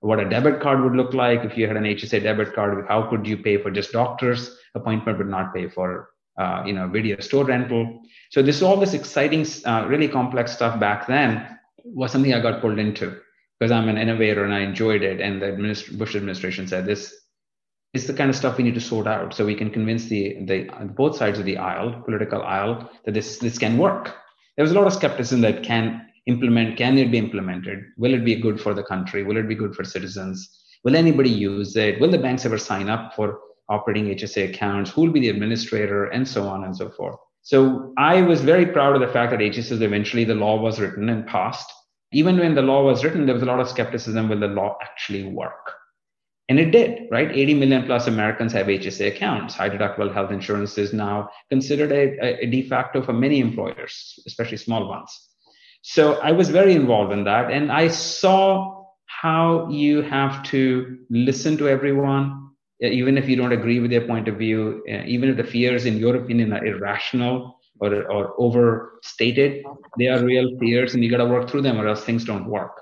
what 0.00 0.18
a 0.18 0.28
debit 0.28 0.60
card 0.60 0.82
would 0.82 0.94
look 0.94 1.14
like 1.14 1.44
if 1.44 1.56
you 1.56 1.66
had 1.66 1.76
an 1.76 1.84
HSA 1.84 2.22
debit 2.22 2.54
card. 2.54 2.86
How 2.88 3.08
could 3.08 3.26
you 3.26 3.36
pay 3.36 3.58
for 3.58 3.70
just 3.70 3.92
doctor's 3.92 4.56
appointment 4.74 5.18
but 5.18 5.26
not 5.26 5.54
pay 5.54 5.68
for 5.68 6.10
uh, 6.38 6.62
you 6.66 6.72
know 6.72 6.88
video 6.88 7.20
store 7.20 7.44
rental? 7.44 8.02
So 8.30 8.42
this 8.42 8.62
all 8.62 8.78
this 8.78 8.94
exciting, 8.94 9.46
uh, 9.66 9.86
really 9.88 10.08
complex 10.08 10.52
stuff 10.52 10.80
back 10.80 11.06
then 11.06 11.58
was 11.84 12.12
something 12.12 12.32
I 12.32 12.40
got 12.40 12.60
pulled 12.60 12.78
into 12.78 13.20
because 13.58 13.70
I'm 13.70 13.88
an 13.88 13.98
innovator 13.98 14.44
and 14.44 14.54
I 14.54 14.60
enjoyed 14.60 15.02
it. 15.02 15.20
And 15.20 15.40
the 15.42 15.46
administ- 15.46 15.96
Bush 15.98 16.16
administration 16.16 16.66
said 16.66 16.86
this 16.86 17.14
is 17.92 18.06
the 18.06 18.14
kind 18.14 18.30
of 18.30 18.36
stuff 18.36 18.56
we 18.56 18.64
need 18.64 18.74
to 18.74 18.80
sort 18.80 19.06
out 19.06 19.34
so 19.34 19.44
we 19.44 19.54
can 19.54 19.70
convince 19.70 20.06
the 20.06 20.44
the 20.46 20.70
both 20.96 21.16
sides 21.16 21.38
of 21.38 21.44
the 21.44 21.58
aisle, 21.58 22.00
political 22.04 22.42
aisle, 22.42 22.90
that 23.04 23.12
this 23.12 23.38
this 23.38 23.58
can 23.58 23.76
work. 23.76 24.14
There 24.56 24.64
was 24.64 24.72
a 24.72 24.78
lot 24.78 24.86
of 24.86 24.94
skepticism 24.94 25.42
that 25.42 25.62
can 25.62 26.06
implement 26.26 26.76
can 26.76 26.98
it 26.98 27.10
be 27.10 27.18
implemented? 27.18 27.84
Will 27.96 28.14
it 28.14 28.24
be 28.24 28.36
good 28.36 28.60
for 28.60 28.74
the 28.74 28.82
country? 28.82 29.22
Will 29.22 29.36
it 29.36 29.48
be 29.48 29.54
good 29.54 29.74
for 29.74 29.84
citizens? 29.84 30.48
Will 30.84 30.96
anybody 30.96 31.30
use 31.30 31.76
it? 31.76 32.00
Will 32.00 32.10
the 32.10 32.18
banks 32.18 32.44
ever 32.44 32.58
sign 32.58 32.88
up 32.88 33.14
for 33.14 33.40
operating 33.68 34.06
hsa 34.06 34.50
accounts? 34.50 34.90
Who 34.90 35.02
will 35.02 35.12
be 35.12 35.20
the 35.20 35.28
administrator? 35.28 36.06
And 36.06 36.26
so 36.26 36.48
on 36.48 36.64
and 36.64 36.76
so 36.76 36.90
forth. 36.90 37.16
So 37.42 37.94
i 37.96 38.20
was 38.20 38.42
very 38.42 38.66
proud 38.66 38.94
of 38.94 39.00
the 39.00 39.12
fact 39.12 39.30
that 39.30 39.40
hsas 39.40 39.80
eventually 39.80 40.24
the 40.24 40.34
law 40.34 40.60
was 40.60 40.80
written 40.80 41.08
and 41.08 41.26
passed. 41.26 41.70
Even 42.12 42.38
when 42.38 42.54
the 42.54 42.62
law 42.62 42.84
was 42.84 43.04
written 43.04 43.26
there 43.26 43.34
was 43.34 43.42
a 43.42 43.46
lot 43.46 43.60
of 43.60 43.68
skepticism 43.68 44.28
will 44.28 44.40
the 44.40 44.48
law 44.48 44.76
actually 44.82 45.24
work? 45.24 45.72
And 46.50 46.58
it 46.58 46.72
did, 46.72 47.06
right? 47.12 47.30
80 47.30 47.54
million 47.54 47.86
plus 47.86 48.08
Americans 48.08 48.52
have 48.54 48.66
HSA 48.66 49.14
accounts. 49.14 49.54
High 49.54 49.70
deductible 49.70 50.12
health 50.12 50.32
insurance 50.32 50.76
is 50.78 50.92
now 50.92 51.30
considered 51.48 51.92
a, 51.92 52.42
a, 52.42 52.46
de 52.46 52.62
facto 52.62 53.00
for 53.02 53.12
many 53.12 53.38
employers, 53.38 54.18
especially 54.26 54.56
small 54.56 54.88
ones. 54.88 55.29
So 55.82 56.14
I 56.20 56.32
was 56.32 56.50
very 56.50 56.74
involved 56.74 57.12
in 57.12 57.24
that. 57.24 57.50
And 57.50 57.72
I 57.72 57.88
saw 57.88 58.84
how 59.06 59.68
you 59.68 60.02
have 60.02 60.42
to 60.44 60.98
listen 61.10 61.56
to 61.58 61.68
everyone, 61.68 62.50
even 62.80 63.18
if 63.18 63.28
you 63.28 63.36
don't 63.36 63.52
agree 63.52 63.80
with 63.80 63.90
their 63.90 64.06
point 64.06 64.28
of 64.28 64.36
view, 64.36 64.82
even 64.86 65.28
if 65.28 65.36
the 65.36 65.44
fears, 65.44 65.86
in 65.86 65.98
your 65.98 66.16
opinion, 66.16 66.52
are 66.52 66.64
irrational 66.64 67.58
or, 67.80 68.10
or 68.10 68.34
overstated, 68.38 69.64
they 69.98 70.08
are 70.08 70.24
real 70.24 70.56
fears 70.58 70.94
and 70.94 71.02
you 71.02 71.10
got 71.10 71.18
to 71.18 71.26
work 71.26 71.48
through 71.50 71.62
them 71.62 71.80
or 71.80 71.88
else 71.88 72.04
things 72.04 72.24
don't 72.24 72.46
work. 72.46 72.80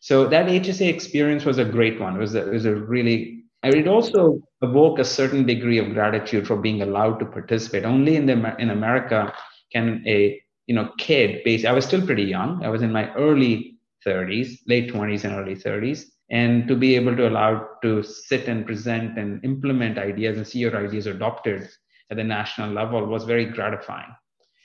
So 0.00 0.28
that 0.28 0.46
HSA 0.46 0.88
experience 0.88 1.44
was 1.44 1.58
a 1.58 1.64
great 1.64 1.98
one. 1.98 2.16
It 2.16 2.20
was 2.20 2.34
a, 2.34 2.46
it 2.46 2.52
was 2.52 2.66
a 2.66 2.74
really, 2.74 3.44
it 3.62 3.88
also 3.88 4.38
awoke 4.60 4.98
a 4.98 5.04
certain 5.04 5.46
degree 5.46 5.78
of 5.78 5.94
gratitude 5.94 6.46
for 6.46 6.56
being 6.56 6.82
allowed 6.82 7.18
to 7.20 7.26
participate. 7.26 7.84
Only 7.84 8.16
in 8.16 8.26
the 8.26 8.54
in 8.58 8.70
America 8.70 9.32
can 9.72 10.04
a 10.06 10.40
you 10.66 10.74
know 10.74 10.90
kid 10.98 11.42
based 11.44 11.64
i 11.64 11.72
was 11.72 11.84
still 11.84 12.04
pretty 12.04 12.24
young. 12.24 12.64
I 12.64 12.68
was 12.68 12.82
in 12.82 12.92
my 12.92 13.12
early 13.14 13.78
30s 14.06 14.58
late 14.66 14.92
20s 14.92 15.24
and 15.24 15.34
early 15.34 15.56
30s 15.56 16.04
and 16.30 16.66
to 16.68 16.76
be 16.76 16.94
able 16.96 17.16
to 17.16 17.28
allow 17.28 17.68
to 17.82 18.02
sit 18.02 18.48
and 18.48 18.66
present 18.66 19.18
and 19.18 19.44
implement 19.44 19.98
ideas 19.98 20.36
and 20.36 20.46
see 20.46 20.58
your 20.58 20.76
ideas 20.76 21.06
adopted 21.06 21.68
at 22.10 22.16
the 22.16 22.24
national 22.24 22.70
level 22.70 23.04
was 23.06 23.24
very 23.24 23.44
gratifying. 23.44 24.14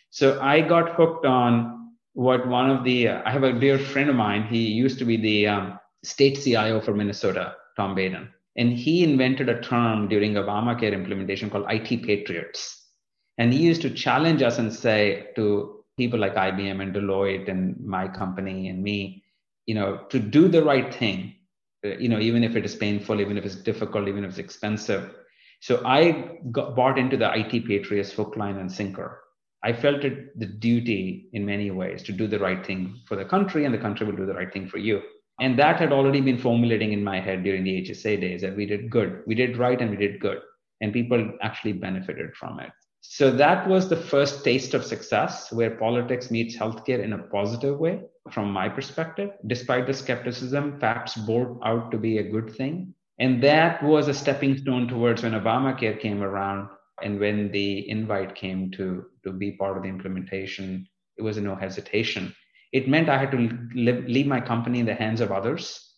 So 0.09 0.39
i 0.41 0.61
got 0.61 0.95
hooked 0.95 1.25
on 1.25 1.93
what 2.13 2.47
one 2.47 2.69
of 2.69 2.83
the 2.83 3.09
uh, 3.09 3.21
i 3.25 3.31
have 3.31 3.43
a 3.43 3.53
dear 3.53 3.77
friend 3.77 4.09
of 4.09 4.15
mine. 4.15 4.43
He 4.43 4.67
used 4.67 4.99
to 4.99 5.05
be 5.05 5.17
the 5.17 5.47
um, 5.47 5.79
state 6.03 6.37
cio 6.37 6.81
for 6.81 6.93
minnesota 6.93 7.55
tom 7.77 7.95
baden. 7.95 8.29
And 8.55 8.73
he 8.73 9.03
invented 9.03 9.47
a 9.47 9.61
term 9.61 10.07
during 10.09 10.33
obamacare 10.33 10.93
implementation 10.93 11.49
called 11.49 11.65
IT 11.69 12.03
patriots. 12.03 12.87
And 13.37 13.53
he 13.53 13.61
used 13.61 13.81
to 13.83 13.89
challenge 13.89 14.41
us 14.41 14.59
and 14.59 14.73
say 14.73 15.27
to 15.35 15.78
people 15.99 16.19
like 16.19 16.35
IBM 16.35 16.81
and 16.81 16.95
Deloitte 16.95 17.49
and 17.49 17.79
my 17.97 18.07
company 18.07 18.69
and 18.69 18.81
me, 18.81 19.23
you 19.67 19.75
know, 19.75 19.89
to 20.09 20.19
do 20.37 20.47
the 20.47 20.63
right 20.63 20.91
thing, 21.01 21.35
uh, 21.85 21.95
you 22.03 22.09
know, 22.09 22.19
even 22.19 22.43
if 22.43 22.55
it 22.55 22.65
is 22.65 22.75
painful, 22.75 23.21
even 23.21 23.37
if 23.37 23.45
it's 23.45 23.61
difficult, 23.71 24.07
even 24.07 24.23
if 24.23 24.31
it's 24.31 24.39
expensive. 24.39 25.13
So 25.61 25.81
I 25.85 26.37
got, 26.51 26.75
bought 26.75 26.97
into 26.97 27.17
the 27.17 27.29
IT 27.37 27.67
Patriots 27.67 28.11
hook, 28.13 28.35
line, 28.37 28.57
and 28.57 28.71
sinker. 28.71 29.21
I 29.61 29.73
felt 29.73 30.05
it 30.05 30.39
the 30.39 30.45
duty 30.45 31.29
in 31.33 31.45
many 31.45 31.69
ways 31.69 32.01
to 32.03 32.13
do 32.13 32.27
the 32.27 32.39
right 32.39 32.65
thing 32.65 33.01
for 33.05 33.17
the 33.17 33.25
country, 33.25 33.65
and 33.65 33.73
the 33.73 33.85
country 33.85 34.05
will 34.07 34.15
do 34.15 34.25
the 34.25 34.33
right 34.33 34.51
thing 34.51 34.67
for 34.67 34.77
you. 34.77 35.01
And 35.41 35.59
that 35.59 35.79
had 35.79 35.91
already 35.91 36.21
been 36.21 36.37
formulating 36.37 36.93
in 36.93 37.03
my 37.03 37.19
head 37.19 37.43
during 37.43 37.63
the 37.63 37.81
HSA 37.81 38.19
days 38.21 38.41
that 38.41 38.55
we 38.55 38.65
did 38.65 38.89
good, 38.89 39.23
we 39.27 39.35
did 39.35 39.57
right, 39.57 39.79
and 39.81 39.89
we 39.89 39.97
did 39.97 40.19
good, 40.19 40.39
and 40.81 40.93
people 40.93 41.33
actually 41.41 41.73
benefited 41.73 42.35
from 42.35 42.59
it. 42.59 42.71
So 43.01 43.31
that 43.31 43.67
was 43.67 43.87
the 43.87 43.95
first 43.95 44.43
taste 44.43 44.73
of 44.73 44.83
success 44.83 45.51
where 45.51 45.77
politics 45.77 46.29
meets 46.29 46.57
healthcare 46.57 47.03
in 47.03 47.13
a 47.13 47.23
positive 47.23 47.79
way, 47.79 48.01
from 48.31 48.51
my 48.51 48.69
perspective. 48.69 49.31
Despite 49.47 49.87
the 49.87 49.93
skepticism, 49.93 50.79
facts 50.79 51.15
bore 51.15 51.59
out 51.65 51.91
to 51.91 51.97
be 51.97 52.17
a 52.17 52.29
good 52.29 52.53
thing. 52.55 52.93
And 53.19 53.43
that 53.43 53.83
was 53.83 54.07
a 54.07 54.13
stepping 54.13 54.57
stone 54.57 54.87
towards 54.87 55.23
when 55.23 55.33
Obamacare 55.33 55.99
came 55.99 56.21
around 56.21 56.69
and 57.01 57.19
when 57.19 57.51
the 57.51 57.89
invite 57.89 58.35
came 58.35 58.71
to, 58.71 59.05
to 59.23 59.31
be 59.31 59.51
part 59.51 59.77
of 59.77 59.83
the 59.83 59.89
implementation, 59.89 60.87
it 61.17 61.21
was 61.21 61.37
no 61.37 61.55
hesitation. 61.55 62.33
It 62.71 62.87
meant 62.87 63.09
I 63.09 63.17
had 63.17 63.31
to 63.31 63.49
live, 63.73 64.05
leave 64.05 64.27
my 64.27 64.39
company 64.39 64.79
in 64.79 64.85
the 64.85 64.93
hands 64.93 65.21
of 65.21 65.31
others 65.31 65.93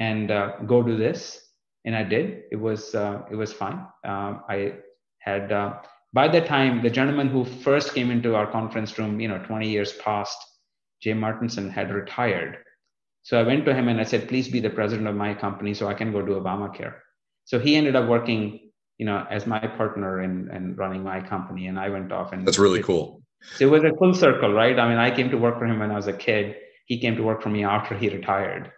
and 0.00 0.30
uh, 0.30 0.56
go 0.66 0.82
do 0.82 0.96
this. 0.96 1.46
And 1.84 1.94
I 1.94 2.02
did. 2.02 2.42
It 2.50 2.56
was, 2.56 2.94
uh, 2.94 3.22
it 3.30 3.36
was 3.36 3.52
fine. 3.52 3.86
Um, 4.04 4.42
I 4.48 4.74
had 5.20 5.52
uh, 5.52 5.74
by 6.12 6.28
the 6.28 6.40
time 6.40 6.82
the 6.82 6.90
gentleman 6.90 7.28
who 7.28 7.44
first 7.44 7.94
came 7.94 8.10
into 8.10 8.34
our 8.34 8.50
conference 8.50 8.98
room, 8.98 9.20
you 9.20 9.28
know, 9.28 9.38
20 9.38 9.68
years 9.68 9.92
past, 9.92 10.36
Jay 11.02 11.14
Martinson 11.14 11.70
had 11.70 11.92
retired. 11.92 12.58
So 13.22 13.38
I 13.38 13.42
went 13.42 13.64
to 13.66 13.74
him 13.74 13.88
and 13.88 14.00
I 14.00 14.04
said, 14.04 14.28
please 14.28 14.48
be 14.48 14.60
the 14.60 14.70
president 14.70 15.06
of 15.08 15.14
my 15.14 15.34
company 15.34 15.74
so 15.74 15.88
I 15.88 15.94
can 15.94 16.12
go 16.12 16.22
do 16.22 16.32
Obamacare. 16.32 16.94
So 17.44 17.58
he 17.58 17.76
ended 17.76 17.96
up 17.96 18.08
working, 18.08 18.70
you 18.98 19.06
know, 19.06 19.26
as 19.30 19.46
my 19.46 19.60
partner 19.60 20.22
in, 20.22 20.50
in 20.52 20.74
running 20.76 21.02
my 21.02 21.20
company. 21.20 21.66
And 21.66 21.78
I 21.78 21.88
went 21.90 22.12
off 22.12 22.32
and 22.32 22.46
that's 22.46 22.58
really 22.58 22.82
cool. 22.82 23.22
So 23.56 23.66
it 23.66 23.70
was 23.70 23.84
a 23.84 23.96
full 23.96 24.14
circle, 24.14 24.52
right? 24.52 24.78
I 24.78 24.88
mean, 24.88 24.98
I 24.98 25.14
came 25.14 25.30
to 25.30 25.38
work 25.38 25.58
for 25.58 25.66
him 25.66 25.78
when 25.78 25.90
I 25.90 25.96
was 25.96 26.06
a 26.06 26.12
kid. 26.12 26.56
He 26.86 26.98
came 26.98 27.16
to 27.16 27.22
work 27.22 27.42
for 27.42 27.50
me 27.50 27.64
after 27.64 27.96
he 27.96 28.08
retired 28.08 28.72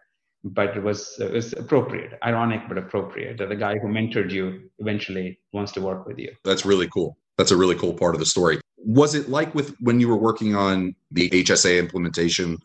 but 0.45 0.77
it 0.77 0.83
was 0.83 1.17
it 1.21 1.33
was 1.33 1.53
appropriate 1.53 2.19
ironic 2.25 2.63
but 2.69 2.77
appropriate 2.77 3.39
that 3.39 3.49
the 3.49 3.57
guy 3.57 3.79
who 3.79 3.89
mentored 3.89 4.31
you 4.31 4.69
eventually 4.79 5.39
wants 5.53 5.73
to 5.73 5.81
work 5.81 6.07
with 6.07 6.19
you 6.19 6.33
that's 6.45 6.65
really 6.65 6.89
cool 6.89 7.17
that's 7.39 7.51
a 7.51 7.57
really 7.57 7.75
cool 7.75 7.95
part 7.95 8.15
of 8.15 8.21
the 8.21 8.27
story. 8.27 8.61
Was 8.79 9.15
it 9.15 9.29
like 9.29 9.55
with 9.55 9.75
when 9.81 10.01
you 10.01 10.09
were 10.09 10.17
working 10.17 10.55
on 10.55 10.95
the 11.11 11.31
HSA 11.31 11.79
implementation 11.79 12.59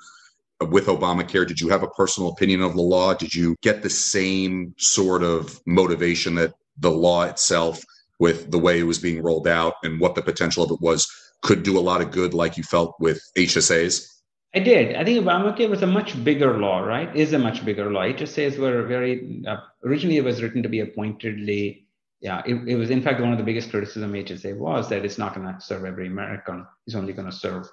with 0.62 0.88
Obamacare? 0.88 1.48
Did 1.48 1.62
you 1.62 1.70
have 1.70 1.84
a 1.84 1.88
personal 1.88 2.30
opinion 2.30 2.62
of 2.62 2.76
the 2.76 2.82
law? 2.82 3.14
Did 3.14 3.34
you 3.34 3.56
get 3.62 3.84
the 3.84 3.90
same 3.90 4.74
sort 4.78 5.24
of 5.24 5.62
motivation 5.66 6.36
that 6.36 6.54
the 6.80 6.92
law 6.92 7.24
itself, 7.24 7.84
with 8.20 8.52
the 8.52 8.60
way 8.60 8.80
it 8.80 8.84
was 8.84 9.00
being 9.00 9.22
rolled 9.22 9.48
out 9.48 9.76
and 9.84 10.00
what 10.00 10.16
the 10.16 10.22
potential 10.22 10.64
of 10.64 10.72
it 10.72 10.82
was, 10.82 11.08
could 11.42 11.64
do 11.64 11.78
a 11.78 11.82
lot 11.82 12.02
of 12.02 12.12
good, 12.12 12.34
like 12.34 12.58
you 12.58 12.64
felt 12.64 12.96
with 13.00 13.22
HSAs? 13.38 14.08
I 14.56 14.60
did. 14.60 14.96
I 14.96 15.04
think 15.04 15.24
Obamacare 15.24 15.70
was 15.70 15.84
a 15.84 15.88
much 15.88 16.24
bigger 16.24 16.58
law, 16.58 16.80
right? 16.80 17.16
Is 17.16 17.34
a 17.34 17.40
much 17.40 17.64
bigger 17.64 17.92
law. 17.92 18.02
HSAs 18.02 18.58
were 18.58 18.84
very 18.84 19.44
uh, 19.48 19.58
originally 19.84 20.18
it 20.18 20.24
was 20.24 20.42
written 20.42 20.64
to 20.64 20.70
be 20.70 20.80
appointedly 20.80 21.87
yeah, 22.20 22.42
it, 22.46 22.56
it, 22.68 22.76
was 22.76 22.90
in 22.90 23.02
fact 23.02 23.22
one 23.22 23.32
of 23.32 23.38
the 23.38 23.44
biggest 23.44 23.70
criticism 23.70 24.14
HSA 24.14 24.58
was 24.58 24.90
that 24.90 25.06
it's 25.06 25.18
not 25.18 25.36
going 25.36 25.48
to 25.48 25.62
serve 25.62 25.86
every 25.86 26.08
American. 26.08 26.66
It's 26.86 26.96
only 26.96 27.14
going 27.14 27.30
to 27.30 27.36
serve 27.36 27.68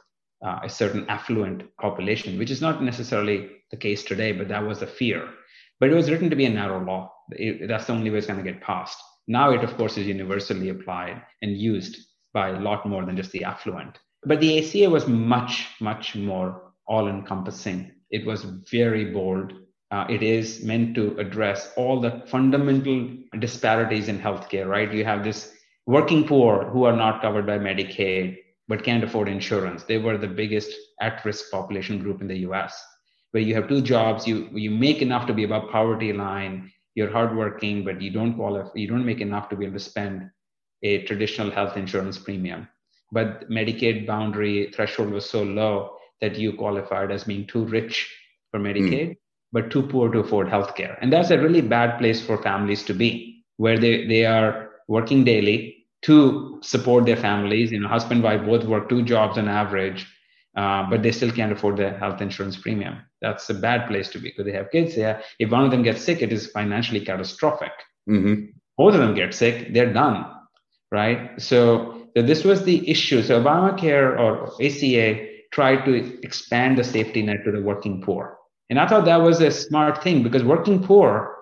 uh, 0.44 0.60
a 0.62 0.68
certain 0.68 1.06
affluent 1.08 1.64
population, 1.80 2.38
which 2.38 2.50
is 2.50 2.60
not 2.60 2.82
necessarily 2.82 3.48
the 3.70 3.76
case 3.76 4.04
today, 4.04 4.32
but 4.32 4.48
that 4.48 4.66
was 4.66 4.80
the 4.80 4.86
fear. 4.86 5.28
But 5.80 5.90
it 5.90 5.94
was 5.94 6.10
written 6.10 6.30
to 6.30 6.36
be 6.36 6.44
a 6.44 6.50
narrow 6.50 6.84
law. 6.84 7.12
It, 7.30 7.68
that's 7.68 7.86
the 7.86 7.94
only 7.94 8.10
way 8.10 8.18
it's 8.18 8.26
going 8.26 8.42
to 8.42 8.50
get 8.52 8.60
passed. 8.60 8.98
Now 9.26 9.50
it, 9.50 9.64
of 9.64 9.76
course, 9.76 9.96
is 9.96 10.06
universally 10.06 10.68
applied 10.68 11.22
and 11.40 11.56
used 11.56 11.96
by 12.34 12.50
a 12.50 12.60
lot 12.60 12.86
more 12.86 13.06
than 13.06 13.16
just 13.16 13.32
the 13.32 13.44
affluent. 13.44 13.98
But 14.24 14.40
the 14.40 14.58
ACA 14.58 14.90
was 14.90 15.06
much, 15.06 15.68
much 15.80 16.14
more 16.14 16.72
all 16.86 17.08
encompassing. 17.08 17.92
It 18.10 18.26
was 18.26 18.44
very 18.70 19.06
bold 19.06 19.52
uh, 19.90 20.06
it 20.08 20.22
is 20.22 20.62
meant 20.64 20.94
to 20.94 21.16
address 21.18 21.72
all 21.76 22.00
the 22.00 22.22
fundamental 22.26 23.08
disparities 23.38 24.08
in 24.08 24.18
healthcare, 24.18 24.66
right? 24.66 24.92
You 24.92 25.04
have 25.04 25.22
this 25.22 25.52
working 25.86 26.26
poor 26.26 26.64
who 26.64 26.84
are 26.84 26.96
not 26.96 27.20
covered 27.20 27.46
by 27.46 27.58
Medicaid 27.58 28.38
but 28.68 28.82
can't 28.82 29.04
afford 29.04 29.28
insurance. 29.28 29.84
They 29.84 29.98
were 29.98 30.18
the 30.18 30.26
biggest 30.26 30.72
at-risk 31.00 31.50
population 31.50 31.98
group 31.98 32.20
in 32.20 32.28
the 32.28 32.38
US, 32.50 32.82
where 33.32 33.42
you 33.42 33.54
have 33.54 33.68
two 33.68 33.82
jobs, 33.82 34.26
you 34.26 34.48
you 34.52 34.70
make 34.70 35.02
enough 35.02 35.26
to 35.26 35.34
be 35.34 35.44
above 35.44 35.70
poverty 35.70 36.12
line, 36.12 36.72
you're 36.94 37.10
hardworking, 37.10 37.84
but 37.84 38.00
you 38.00 38.10
don't 38.10 38.34
qualify, 38.34 38.70
you 38.74 38.88
don't 38.88 39.04
make 39.04 39.20
enough 39.20 39.48
to 39.48 39.56
be 39.56 39.66
able 39.66 39.74
to 39.74 39.80
spend 39.80 40.30
a 40.82 41.02
traditional 41.04 41.50
health 41.50 41.76
insurance 41.76 42.18
premium. 42.18 42.68
But 43.12 43.48
Medicaid 43.50 44.06
boundary 44.06 44.72
threshold 44.74 45.10
was 45.10 45.28
so 45.28 45.42
low 45.42 45.96
that 46.20 46.38
you 46.38 46.54
qualified 46.54 47.10
as 47.10 47.24
being 47.24 47.46
too 47.46 47.64
rich 47.66 48.10
for 48.50 48.60
Medicaid, 48.60 49.10
mm. 49.10 49.16
But 49.54 49.70
too 49.70 49.82
poor 49.82 50.10
to 50.10 50.18
afford 50.18 50.48
health 50.48 50.74
care. 50.74 50.98
And 51.00 51.12
that's 51.12 51.30
a 51.30 51.38
really 51.38 51.60
bad 51.60 51.96
place 51.98 52.20
for 52.20 52.42
families 52.42 52.82
to 52.86 52.92
be, 52.92 53.44
where 53.56 53.78
they, 53.78 54.04
they 54.04 54.26
are 54.26 54.70
working 54.88 55.22
daily 55.22 55.86
to 56.02 56.58
support 56.60 57.06
their 57.06 57.16
families. 57.16 57.70
You 57.70 57.78
know, 57.78 57.88
husband 57.88 58.24
wife 58.24 58.44
both 58.44 58.64
work 58.64 58.88
two 58.88 59.02
jobs 59.02 59.38
on 59.38 59.48
average, 59.48 60.06
uh, 60.56 60.90
but 60.90 61.04
they 61.04 61.12
still 61.12 61.30
can't 61.30 61.52
afford 61.52 61.76
the 61.76 61.90
health 61.90 62.20
insurance 62.20 62.56
premium. 62.56 62.96
That's 63.22 63.48
a 63.48 63.54
bad 63.54 63.86
place 63.86 64.08
to 64.10 64.18
be 64.18 64.30
because 64.30 64.44
they 64.44 64.52
have 64.52 64.72
kids 64.72 64.96
there. 64.96 65.22
If 65.38 65.52
one 65.52 65.64
of 65.64 65.70
them 65.70 65.84
gets 65.84 66.02
sick, 66.02 66.20
it 66.20 66.32
is 66.32 66.50
financially 66.50 67.00
catastrophic. 67.00 67.72
Mm-hmm. 68.10 68.50
Both 68.76 68.94
of 68.94 69.00
them 69.00 69.14
get 69.14 69.34
sick, 69.34 69.72
they're 69.72 69.92
done, 69.92 70.26
right? 70.90 71.40
So, 71.40 72.08
so 72.16 72.22
this 72.22 72.42
was 72.42 72.64
the 72.64 72.90
issue. 72.90 73.22
So 73.22 73.40
Obamacare 73.40 74.18
or 74.18 74.52
ACA 74.60 75.28
tried 75.52 75.84
to 75.84 76.20
expand 76.24 76.76
the 76.76 76.82
safety 76.82 77.22
net 77.22 77.44
to 77.44 77.52
the 77.52 77.62
working 77.62 78.02
poor. 78.02 78.36
And 78.70 78.78
I 78.78 78.86
thought 78.86 79.04
that 79.04 79.22
was 79.22 79.40
a 79.40 79.50
smart 79.50 80.02
thing 80.02 80.22
because 80.22 80.42
working 80.42 80.82
poor 80.82 81.34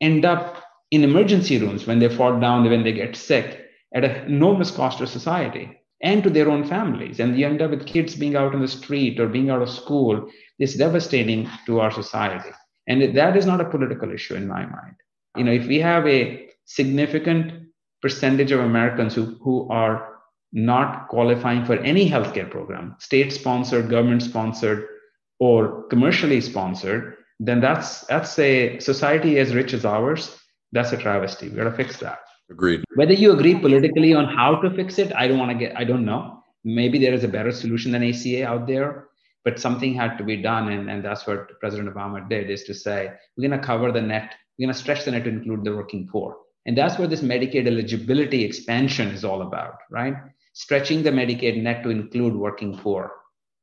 end 0.00 0.24
up 0.24 0.62
in 0.90 1.04
emergency 1.04 1.58
rooms 1.58 1.86
when 1.86 1.98
they 1.98 2.08
fall 2.08 2.38
down, 2.38 2.68
when 2.68 2.84
they 2.84 2.92
get 2.92 3.16
sick, 3.16 3.66
at 3.94 4.04
an 4.04 4.26
enormous 4.26 4.70
cost 4.70 4.98
to 4.98 5.06
society 5.06 5.78
and 6.02 6.22
to 6.22 6.30
their 6.30 6.50
own 6.50 6.64
families. 6.64 7.20
And 7.20 7.38
you 7.38 7.46
end 7.46 7.62
up 7.62 7.70
with 7.70 7.86
kids 7.86 8.14
being 8.14 8.36
out 8.36 8.54
on 8.54 8.60
the 8.60 8.68
street 8.68 9.18
or 9.18 9.28
being 9.28 9.50
out 9.50 9.62
of 9.62 9.70
school. 9.70 10.28
It's 10.58 10.74
devastating 10.74 11.48
to 11.66 11.80
our 11.80 11.90
society. 11.90 12.50
And 12.86 13.16
that 13.16 13.36
is 13.36 13.46
not 13.46 13.60
a 13.60 13.68
political 13.68 14.12
issue 14.12 14.34
in 14.34 14.46
my 14.46 14.64
mind. 14.66 14.96
You 15.36 15.44
know, 15.44 15.52
if 15.52 15.66
we 15.66 15.80
have 15.80 16.06
a 16.06 16.48
significant 16.64 17.68
percentage 18.02 18.52
of 18.52 18.60
Americans 18.60 19.14
who, 19.14 19.36
who 19.40 19.68
are 19.70 20.16
not 20.52 21.08
qualifying 21.08 21.64
for 21.64 21.74
any 21.76 22.08
healthcare 22.08 22.50
program, 22.50 22.96
state 22.98 23.32
sponsored, 23.32 23.90
government 23.90 24.22
sponsored, 24.22 24.86
or 25.38 25.84
commercially 25.88 26.40
sponsored, 26.40 27.16
then 27.40 27.60
that's 27.60 28.00
that's 28.06 28.38
a 28.38 28.78
society 28.78 29.38
as 29.38 29.54
rich 29.54 29.74
as 29.74 29.84
ours. 29.84 30.38
That's 30.72 30.92
a 30.92 30.96
travesty. 30.96 31.48
We 31.48 31.56
got 31.56 31.64
to 31.64 31.72
fix 31.72 31.98
that. 31.98 32.20
Agreed. 32.50 32.84
Whether 32.94 33.12
you 33.12 33.32
agree 33.32 33.58
politically 33.58 34.14
on 34.14 34.26
how 34.26 34.56
to 34.60 34.70
fix 34.70 34.98
it, 34.98 35.12
I 35.14 35.28
don't 35.28 35.38
want 35.38 35.50
to 35.50 35.58
get. 35.58 35.76
I 35.76 35.84
don't 35.84 36.04
know. 36.04 36.42
Maybe 36.64 36.98
there 36.98 37.12
is 37.12 37.24
a 37.24 37.28
better 37.28 37.52
solution 37.52 37.92
than 37.92 38.02
ACA 38.02 38.46
out 38.46 38.66
there, 38.66 39.08
but 39.44 39.60
something 39.60 39.94
had 39.94 40.16
to 40.18 40.24
be 40.24 40.36
done, 40.36 40.70
and, 40.70 40.90
and 40.90 41.04
that's 41.04 41.26
what 41.26 41.58
President 41.60 41.92
Obama 41.92 42.28
did: 42.28 42.50
is 42.50 42.64
to 42.64 42.74
say 42.74 43.12
we're 43.36 43.48
going 43.48 43.60
to 43.60 43.64
cover 43.64 43.92
the 43.92 44.00
net, 44.00 44.34
we're 44.58 44.66
going 44.66 44.74
to 44.74 44.78
stretch 44.78 45.04
the 45.04 45.10
net 45.10 45.24
to 45.24 45.30
include 45.30 45.64
the 45.64 45.76
working 45.76 46.08
poor, 46.08 46.36
and 46.64 46.76
that's 46.76 46.98
what 46.98 47.10
this 47.10 47.20
Medicaid 47.20 47.66
eligibility 47.66 48.44
expansion 48.44 49.08
is 49.08 49.24
all 49.24 49.42
about, 49.42 49.78
right? 49.90 50.14
Stretching 50.54 51.02
the 51.02 51.10
Medicaid 51.10 51.62
net 51.62 51.82
to 51.82 51.90
include 51.90 52.34
working 52.34 52.76
poor 52.78 53.12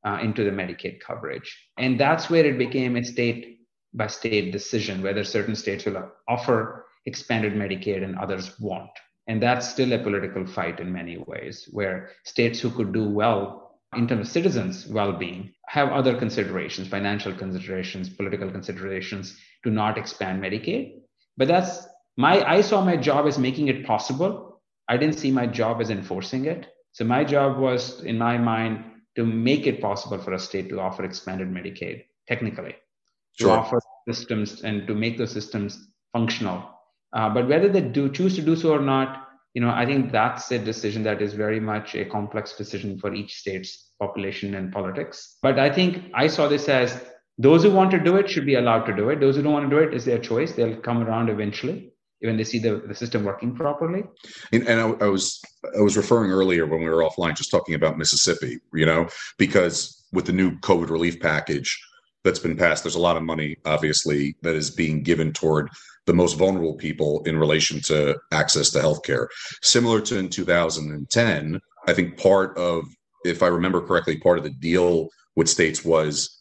uh, 0.04 0.18
into 0.22 0.44
the 0.44 0.50
Medicaid 0.50 1.00
coverage, 1.00 1.68
and 1.78 1.98
that's 1.98 2.28
where 2.30 2.44
it 2.44 2.58
became 2.58 2.96
a 2.96 3.04
state 3.04 3.58
by 3.94 4.08
state 4.08 4.52
decision 4.52 5.02
whether 5.02 5.22
certain 5.22 5.54
states 5.54 5.84
will 5.84 6.10
offer 6.28 6.84
expanded 7.06 7.54
Medicaid 7.54 8.02
and 8.02 8.18
others 8.18 8.58
won't. 8.58 8.90
And 9.26 9.42
that's 9.42 9.68
still 9.68 9.92
a 9.92 9.98
political 9.98 10.46
fight 10.46 10.80
in 10.80 10.92
many 10.92 11.16
ways, 11.16 11.68
where 11.70 12.10
states 12.24 12.60
who 12.60 12.70
could 12.70 12.92
do 12.92 13.08
well 13.08 13.78
in 13.96 14.08
terms 14.08 14.26
of 14.26 14.32
citizens' 14.32 14.86
well 14.86 15.12
being 15.12 15.52
have 15.68 15.90
other 15.90 16.16
considerations, 16.18 16.88
financial 16.88 17.32
considerations, 17.32 18.08
political 18.08 18.50
considerations 18.50 19.38
to 19.62 19.70
not 19.70 19.96
expand 19.96 20.42
Medicaid. 20.42 21.00
But 21.36 21.48
that's 21.48 21.86
my, 22.16 22.42
I 22.44 22.60
saw 22.60 22.84
my 22.84 22.96
job 22.96 23.26
as 23.26 23.38
making 23.38 23.68
it 23.68 23.86
possible. 23.86 24.60
I 24.88 24.96
didn't 24.98 25.18
see 25.18 25.30
my 25.30 25.46
job 25.46 25.80
as 25.80 25.90
enforcing 25.90 26.44
it. 26.44 26.66
So 26.92 27.04
my 27.04 27.24
job 27.24 27.58
was, 27.58 28.02
in 28.02 28.18
my 28.18 28.36
mind, 28.36 28.84
to 29.16 29.24
make 29.24 29.66
it 29.66 29.80
possible 29.80 30.18
for 30.18 30.32
a 30.32 30.38
state 30.38 30.68
to 30.68 30.80
offer 30.80 31.04
expanded 31.04 31.48
Medicaid, 31.48 32.04
technically, 32.28 32.74
sure. 33.38 33.48
to 33.48 33.60
offer 33.60 33.80
systems 34.08 34.62
and 34.62 34.86
to 34.86 34.94
make 34.94 35.18
those 35.18 35.32
systems 35.32 35.88
functional 36.12 36.74
uh, 37.14 37.28
but 37.28 37.48
whether 37.48 37.68
they 37.68 37.80
do 37.80 38.10
choose 38.10 38.34
to 38.34 38.42
do 38.42 38.56
so 38.56 38.72
or 38.74 38.80
not, 38.80 39.28
you 39.54 39.62
know, 39.62 39.70
I 39.70 39.86
think 39.86 40.10
that's 40.10 40.50
a 40.50 40.58
decision 40.58 41.04
that 41.04 41.22
is 41.22 41.32
very 41.32 41.60
much 41.60 41.94
a 41.94 42.04
complex 42.04 42.54
decision 42.54 42.98
for 42.98 43.14
each 43.14 43.34
state's 43.36 43.92
population 44.00 44.56
and 44.56 44.72
politics. 44.72 45.38
But 45.40 45.60
I 45.60 45.72
think 45.72 46.10
I 46.12 46.26
saw 46.26 46.48
this 46.48 46.68
as 46.68 47.00
those 47.38 47.62
who 47.62 47.70
want 47.70 47.92
to 47.92 48.00
do 48.00 48.16
it 48.16 48.28
should 48.28 48.46
be 48.46 48.56
allowed 48.56 48.84
to 48.86 48.96
do 48.96 49.10
it. 49.10 49.20
Those 49.20 49.36
who 49.36 49.42
don't 49.42 49.52
want 49.52 49.70
to 49.70 49.76
do 49.76 49.80
it 49.80 49.94
is 49.94 50.04
their 50.04 50.18
choice. 50.18 50.52
They'll 50.52 50.80
come 50.80 51.02
around 51.04 51.28
eventually 51.28 51.92
when 52.20 52.36
they 52.36 52.44
see 52.44 52.58
the, 52.58 52.82
the 52.86 52.94
system 52.94 53.24
working 53.24 53.54
properly. 53.54 54.04
And, 54.52 54.66
and 54.66 54.80
I, 54.80 55.04
I, 55.04 55.08
was 55.08 55.40
I 55.76 55.80
was 55.80 55.96
referring 55.96 56.30
earlier 56.30 56.66
when 56.66 56.80
we 56.80 56.88
were 56.88 57.02
offline, 57.02 57.36
just 57.36 57.50
talking 57.50 57.74
about 57.74 57.98
Mississippi, 57.98 58.58
you 58.72 58.86
know, 58.86 59.08
because 59.38 60.04
with 60.12 60.26
the 60.26 60.32
new 60.32 60.52
COVID 60.60 60.90
relief 60.90 61.20
package 61.20 61.78
that's 62.22 62.38
been 62.38 62.56
passed, 62.56 62.84
there's 62.84 62.94
a 62.94 63.00
lot 63.00 63.16
of 63.16 63.22
money, 63.22 63.56
obviously, 63.66 64.36
that 64.42 64.54
is 64.54 64.70
being 64.70 65.02
given 65.02 65.32
toward 65.32 65.68
the 66.06 66.14
most 66.14 66.34
vulnerable 66.34 66.74
people 66.74 67.22
in 67.24 67.38
relation 67.38 67.80
to 67.80 68.18
access 68.32 68.70
to 68.70 68.78
healthcare. 68.78 69.26
Similar 69.62 70.00
to 70.02 70.18
in 70.18 70.28
2010, 70.28 71.60
I 71.86 71.92
think 71.92 72.18
part 72.18 72.56
of, 72.56 72.84
if 73.24 73.42
I 73.42 73.48
remember 73.48 73.80
correctly, 73.80 74.18
part 74.18 74.38
of 74.38 74.44
the 74.44 74.50
deal 74.50 75.08
with 75.36 75.48
states 75.48 75.84
was 75.84 76.38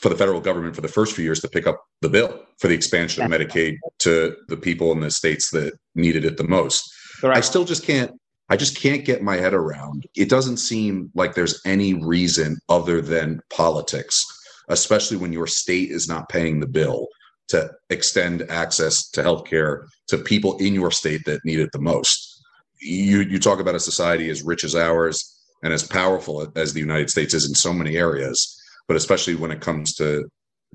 for 0.00 0.08
the 0.08 0.16
federal 0.16 0.40
government 0.40 0.74
for 0.74 0.80
the 0.80 0.88
first 0.88 1.14
few 1.14 1.24
years 1.24 1.40
to 1.40 1.48
pick 1.48 1.66
up 1.66 1.84
the 2.00 2.08
bill 2.08 2.40
for 2.58 2.68
the 2.68 2.74
expansion 2.74 3.24
of 3.24 3.30
Medicaid 3.30 3.76
to 4.00 4.36
the 4.48 4.56
people 4.56 4.92
in 4.92 5.00
the 5.00 5.10
states 5.10 5.50
that 5.50 5.72
needed 5.94 6.24
it 6.24 6.36
the 6.36 6.44
most. 6.44 6.92
Correct. 7.20 7.38
I 7.38 7.40
still 7.40 7.64
just 7.64 7.84
can't 7.84 8.10
I 8.50 8.56
just 8.56 8.76
can't 8.76 9.04
get 9.04 9.22
my 9.22 9.36
head 9.36 9.54
around. 9.54 10.06
It 10.14 10.28
doesn't 10.28 10.58
seem 10.58 11.10
like 11.14 11.34
there's 11.34 11.62
any 11.64 11.94
reason 11.94 12.58
other 12.68 13.00
than 13.00 13.40
politics, 13.50 14.24
especially 14.68 15.16
when 15.16 15.32
your 15.32 15.46
state 15.46 15.90
is 15.90 16.08
not 16.08 16.28
paying 16.28 16.60
the 16.60 16.66
bill 16.66 17.08
to 17.48 17.70
extend 17.90 18.42
access 18.50 19.08
to 19.10 19.22
healthcare 19.22 19.86
to 20.08 20.18
people 20.18 20.56
in 20.58 20.74
your 20.74 20.90
state 20.90 21.22
that 21.24 21.44
need 21.44 21.60
it 21.60 21.70
the 21.72 21.80
most. 21.80 22.42
You 22.80 23.20
you 23.20 23.38
talk 23.38 23.60
about 23.60 23.74
a 23.74 23.80
society 23.80 24.28
as 24.28 24.42
rich 24.42 24.64
as 24.64 24.74
ours 24.74 25.30
and 25.62 25.72
as 25.72 25.82
powerful 25.82 26.46
as 26.56 26.72
the 26.72 26.80
United 26.80 27.08
States 27.08 27.32
is 27.32 27.48
in 27.48 27.54
so 27.54 27.72
many 27.72 27.96
areas, 27.96 28.60
but 28.88 28.96
especially 28.96 29.34
when 29.34 29.50
it 29.50 29.60
comes 29.60 29.94
to 29.96 30.24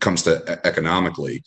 comes 0.01 0.23
to 0.23 0.59
economically, 0.65 1.41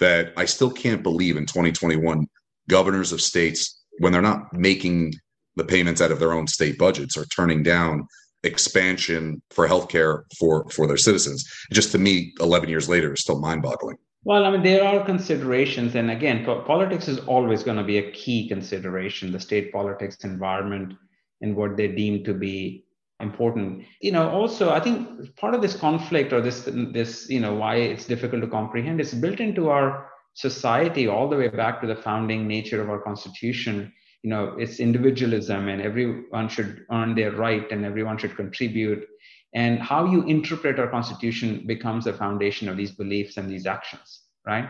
that 0.00 0.32
I 0.36 0.44
still 0.44 0.70
can't 0.70 1.02
believe 1.02 1.36
in 1.36 1.46
2021 1.46 2.26
governors 2.68 3.12
of 3.12 3.20
states 3.20 3.84
when 3.98 4.12
they're 4.12 4.22
not 4.22 4.52
making 4.52 5.14
the 5.56 5.64
payments 5.64 6.00
out 6.00 6.10
of 6.10 6.18
their 6.18 6.32
own 6.32 6.46
state 6.46 6.78
budgets 6.78 7.16
or 7.16 7.24
turning 7.26 7.62
down 7.62 8.06
expansion 8.42 9.40
for 9.50 9.68
healthcare 9.68 10.22
for 10.38 10.68
for 10.70 10.86
their 10.86 10.96
citizens. 10.96 11.44
Just 11.72 11.92
to 11.92 11.98
me, 11.98 12.32
11 12.40 12.68
years 12.68 12.88
later, 12.88 13.12
is 13.12 13.20
still 13.20 13.40
mind-boggling. 13.40 13.96
Well, 14.24 14.44
I 14.44 14.50
mean, 14.50 14.62
there 14.62 14.84
are 14.84 15.04
considerations. 15.04 15.94
And 15.94 16.10
again, 16.10 16.44
politics 16.44 17.08
is 17.08 17.18
always 17.20 17.62
going 17.62 17.76
to 17.76 17.84
be 17.84 17.98
a 17.98 18.10
key 18.12 18.48
consideration 18.48 19.32
the 19.32 19.40
state 19.40 19.72
politics 19.72 20.16
environment 20.22 20.94
and 21.40 21.56
what 21.56 21.76
they 21.76 21.88
deem 21.88 22.22
to 22.24 22.34
be 22.34 22.84
important. 23.22 23.84
You 24.00 24.12
know, 24.12 24.28
also, 24.28 24.70
I 24.70 24.80
think 24.80 25.34
part 25.36 25.54
of 25.54 25.62
this 25.62 25.76
conflict 25.76 26.32
or 26.32 26.40
this, 26.40 26.68
this, 26.92 27.28
you 27.30 27.40
know, 27.40 27.54
why 27.54 27.76
it's 27.76 28.06
difficult 28.06 28.42
to 28.42 28.48
comprehend 28.48 29.00
is 29.00 29.14
built 29.14 29.40
into 29.40 29.70
our 29.70 30.10
society 30.34 31.08
all 31.08 31.28
the 31.28 31.36
way 31.36 31.48
back 31.48 31.80
to 31.80 31.86
the 31.86 31.96
founding 31.96 32.48
nature 32.48 32.82
of 32.82 32.90
our 32.90 33.00
constitution. 33.00 33.92
You 34.22 34.30
know, 34.30 34.56
it's 34.58 34.80
individualism 34.80 35.68
and 35.68 35.80
everyone 35.82 36.48
should 36.48 36.84
earn 36.90 37.14
their 37.14 37.32
right 37.32 37.70
and 37.70 37.84
everyone 37.84 38.18
should 38.18 38.36
contribute 38.36 39.06
and 39.54 39.78
how 39.78 40.06
you 40.06 40.22
interpret 40.24 40.78
our 40.78 40.88
constitution 40.88 41.64
becomes 41.66 42.04
the 42.04 42.12
foundation 42.12 42.68
of 42.68 42.76
these 42.76 42.92
beliefs 42.92 43.36
and 43.36 43.50
these 43.50 43.66
actions 43.66 44.22
right 44.46 44.68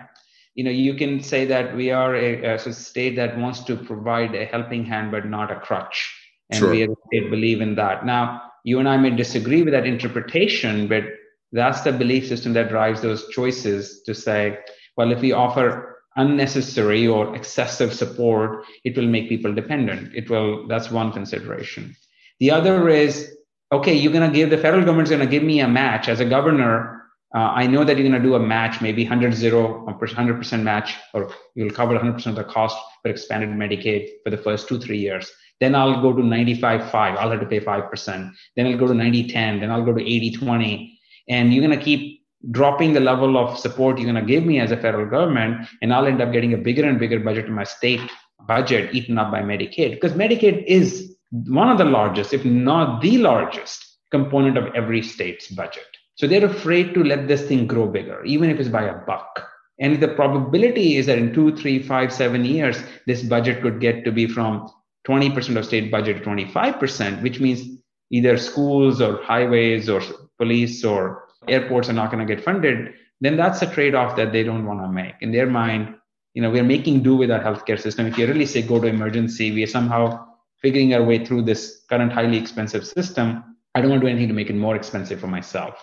you 0.55 0.65
know 0.65 0.71
you 0.71 0.95
can 0.95 1.23
say 1.23 1.45
that 1.45 1.75
we 1.75 1.91
are 1.91 2.15
a, 2.17 2.55
a 2.55 2.73
state 2.73 3.17
that 3.17 3.39
wants 3.39 3.61
to 3.61 3.77
provide 3.77 4.35
a 4.35 4.45
helping 4.45 4.85
hand 4.85 5.11
but 5.11 5.27
not 5.27 5.51
a 5.51 5.61
crutch 5.61 6.15
and 6.53 6.61
sure. 6.61 6.71
we 6.71 6.83
as 6.83 6.91
a 6.91 6.97
state 7.07 7.31
believe 7.31 7.61
in 7.61 7.75
that 7.75 8.05
now 8.07 8.43
you 8.65 8.79
and 8.79 8.89
i 8.89 8.97
may 8.97 9.11
disagree 9.11 9.63
with 9.63 9.73
that 9.73 9.87
interpretation 9.87 10.87
but 10.89 11.05
that's 11.53 11.83
the 11.83 11.93
belief 11.93 12.27
system 12.27 12.53
that 12.53 12.69
drives 12.69 13.01
those 13.01 13.29
choices 13.29 14.03
to 14.03 14.15
say 14.15 14.59
well 14.97 15.13
if 15.13 15.21
we 15.21 15.33
offer 15.33 15.99
unnecessary 16.17 17.07
or 17.07 17.35
excessive 17.35 17.93
support 17.93 18.65
it 18.85 18.97
will 18.97 19.07
make 19.07 19.29
people 19.29 19.53
dependent 19.55 20.15
it 20.15 20.29
will 20.31 20.67
that's 20.69 20.91
one 20.91 21.11
consideration 21.11 21.95
the 22.41 22.51
other 22.51 22.89
is 22.89 23.35
okay, 23.73 23.95
you're 23.95 24.13
going 24.13 24.31
to 24.31 24.35
give 24.35 24.51
the 24.51 24.59
federal 24.59 24.85
government's 24.85 25.11
going 25.11 25.23
to 25.23 25.31
give 25.31 25.43
me 25.43 25.61
a 25.61 25.69
match 25.69 26.09
as 26.09 26.21
a 26.21 26.25
governor. 26.25 27.03
Uh, 27.35 27.51
I 27.55 27.67
know 27.67 27.83
that 27.83 27.97
you're 27.97 28.07
going 28.07 28.21
to 28.21 28.29
do 28.29 28.35
a 28.35 28.41
match, 28.41 28.83
maybe 28.83 29.05
100 29.05 29.33
0, 29.33 29.87
100% 29.89 30.63
match, 30.63 30.97
or 31.15 31.33
you'll 31.55 31.71
cover 31.71 31.99
100% 31.99 32.27
of 32.27 32.35
the 32.37 32.45
cost 32.45 32.77
for 33.01 33.11
expanded 33.11 33.49
Medicaid 33.49 34.11
for 34.23 34.31
the 34.31 34.37
first 34.37 34.69
two, 34.69 34.79
three 34.79 34.99
years. 34.99 35.33
Then 35.63 35.77
I'll 35.77 36.03
go 36.03 36.13
to 36.13 36.23
95 36.25 36.91
5. 36.91 37.17
I'll 37.19 37.31
have 37.31 37.39
to 37.39 37.47
pay 37.47 37.61
5%. 37.61 38.33
Then 38.57 38.67
I'll 38.67 38.77
go 38.77 38.89
to 38.89 38.95
90 38.95 39.29
10. 39.29 39.61
Then 39.61 39.71
I'll 39.71 39.85
go 39.85 39.95
to 39.95 40.03
80 40.03 40.33
20. 40.33 40.99
And 41.29 41.55
you're 41.55 41.65
going 41.65 41.79
to 41.79 41.85
keep 41.85 42.21
dropping 42.51 42.95
the 42.95 43.01
level 43.01 43.39
of 43.39 43.57
support 43.57 43.99
you're 43.99 44.13
going 44.13 44.27
to 44.27 44.29
give 44.29 44.45
me 44.45 44.59
as 44.59 44.73
a 44.73 44.77
federal 44.77 45.09
government. 45.09 45.69
And 45.81 45.95
I'll 45.95 46.07
end 46.07 46.21
up 46.21 46.33
getting 46.33 46.53
a 46.53 46.57
bigger 46.57 46.85
and 46.85 46.99
bigger 46.99 47.21
budget 47.21 47.47
in 47.47 47.53
my 47.53 47.63
state 47.63 48.01
budget 48.49 48.93
eaten 48.93 49.19
up 49.19 49.31
by 49.31 49.41
Medicaid. 49.43 49.93
Because 49.93 50.15
Medicaid 50.15 50.65
is 50.65 51.17
one 51.31 51.69
of 51.69 51.79
the 51.79 51.85
largest, 51.85 52.33
if 52.33 52.45
not 52.45 53.01
the 53.01 53.19
largest 53.19 53.87
component 54.11 54.59
of 54.59 54.75
every 54.75 55.01
state's 55.01 55.47
budget. 55.47 55.87
So 56.17 56.27
they're 56.27 56.45
afraid 56.45 56.93
to 56.95 57.05
let 57.05 57.29
this 57.29 57.47
thing 57.47 57.69
grow 57.69 57.87
bigger, 57.87 58.25
even 58.25 58.51
if 58.51 58.59
it's 58.59 58.69
by 58.69 58.83
a 58.83 58.99
buck. 59.07 59.49
And 59.79 60.03
the 60.03 60.09
probability 60.09 60.97
is 60.97 61.07
that 61.07 61.19
in 61.19 61.33
two, 61.33 61.57
three, 61.57 61.81
five, 61.81 62.13
seven 62.13 62.45
years, 62.45 62.83
this 63.07 63.23
budget 63.23 63.63
could 63.63 63.81
get 63.81 64.05
to 64.05 64.11
be 64.11 64.27
from 64.27 64.69
20% 65.07 65.57
of 65.57 65.65
state 65.65 65.91
budget 65.91 66.19
to 66.19 66.23
25%, 66.23 67.23
which 67.23 67.41
means 67.41 67.83
either 68.11 68.37
schools 68.37 69.01
or 69.01 69.23
highways 69.23 69.89
or 69.89 70.01
police 70.39 70.85
or 70.85 71.29
airports 71.49 71.89
are 71.89 71.95
not 71.95 72.11
going 72.11 72.27
to 72.27 72.35
get 72.35 72.45
funded. 72.45 72.95
Then 73.21 73.37
that's 73.37 73.63
a 73.63 73.67
trade 73.67 73.95
off 73.95 74.17
that 74.17 74.33
they 74.33 74.43
don't 74.43 74.67
want 74.67 74.81
to 74.81 74.89
make. 74.89 75.15
In 75.21 75.33
their 75.33 75.47
mind, 75.47 75.95
you 76.35 76.43
know, 76.43 76.51
we're 76.51 76.65
making 76.65 77.03
do 77.03 77.17
with 77.17 77.31
our 77.31 77.41
healthcare 77.41 77.81
system. 77.81 78.07
If 78.07 78.17
you 78.17 78.27
really 78.27 78.47
say 78.47 78.63
go 78.63 78.81
to 78.81 78.87
emergency, 78.87 79.53
we 79.53 79.63
are 79.63 79.69
somehow 79.69 80.27
figuring 80.61 80.95
our 80.95 81.03
way 81.03 81.25
through 81.25 81.43
this 81.43 81.85
current 81.89 82.13
highly 82.13 82.39
expensive 82.39 82.87
system. 82.87 83.57
I 83.75 83.81
don't 83.81 83.91
want 83.91 84.03
to 84.03 84.07
do 84.07 84.11
anything 84.11 84.29
to 84.29 84.35
make 84.35 84.51
it 84.51 84.57
more 84.57 84.77
expensive 84.77 85.21
for 85.21 85.27
myself. 85.27 85.75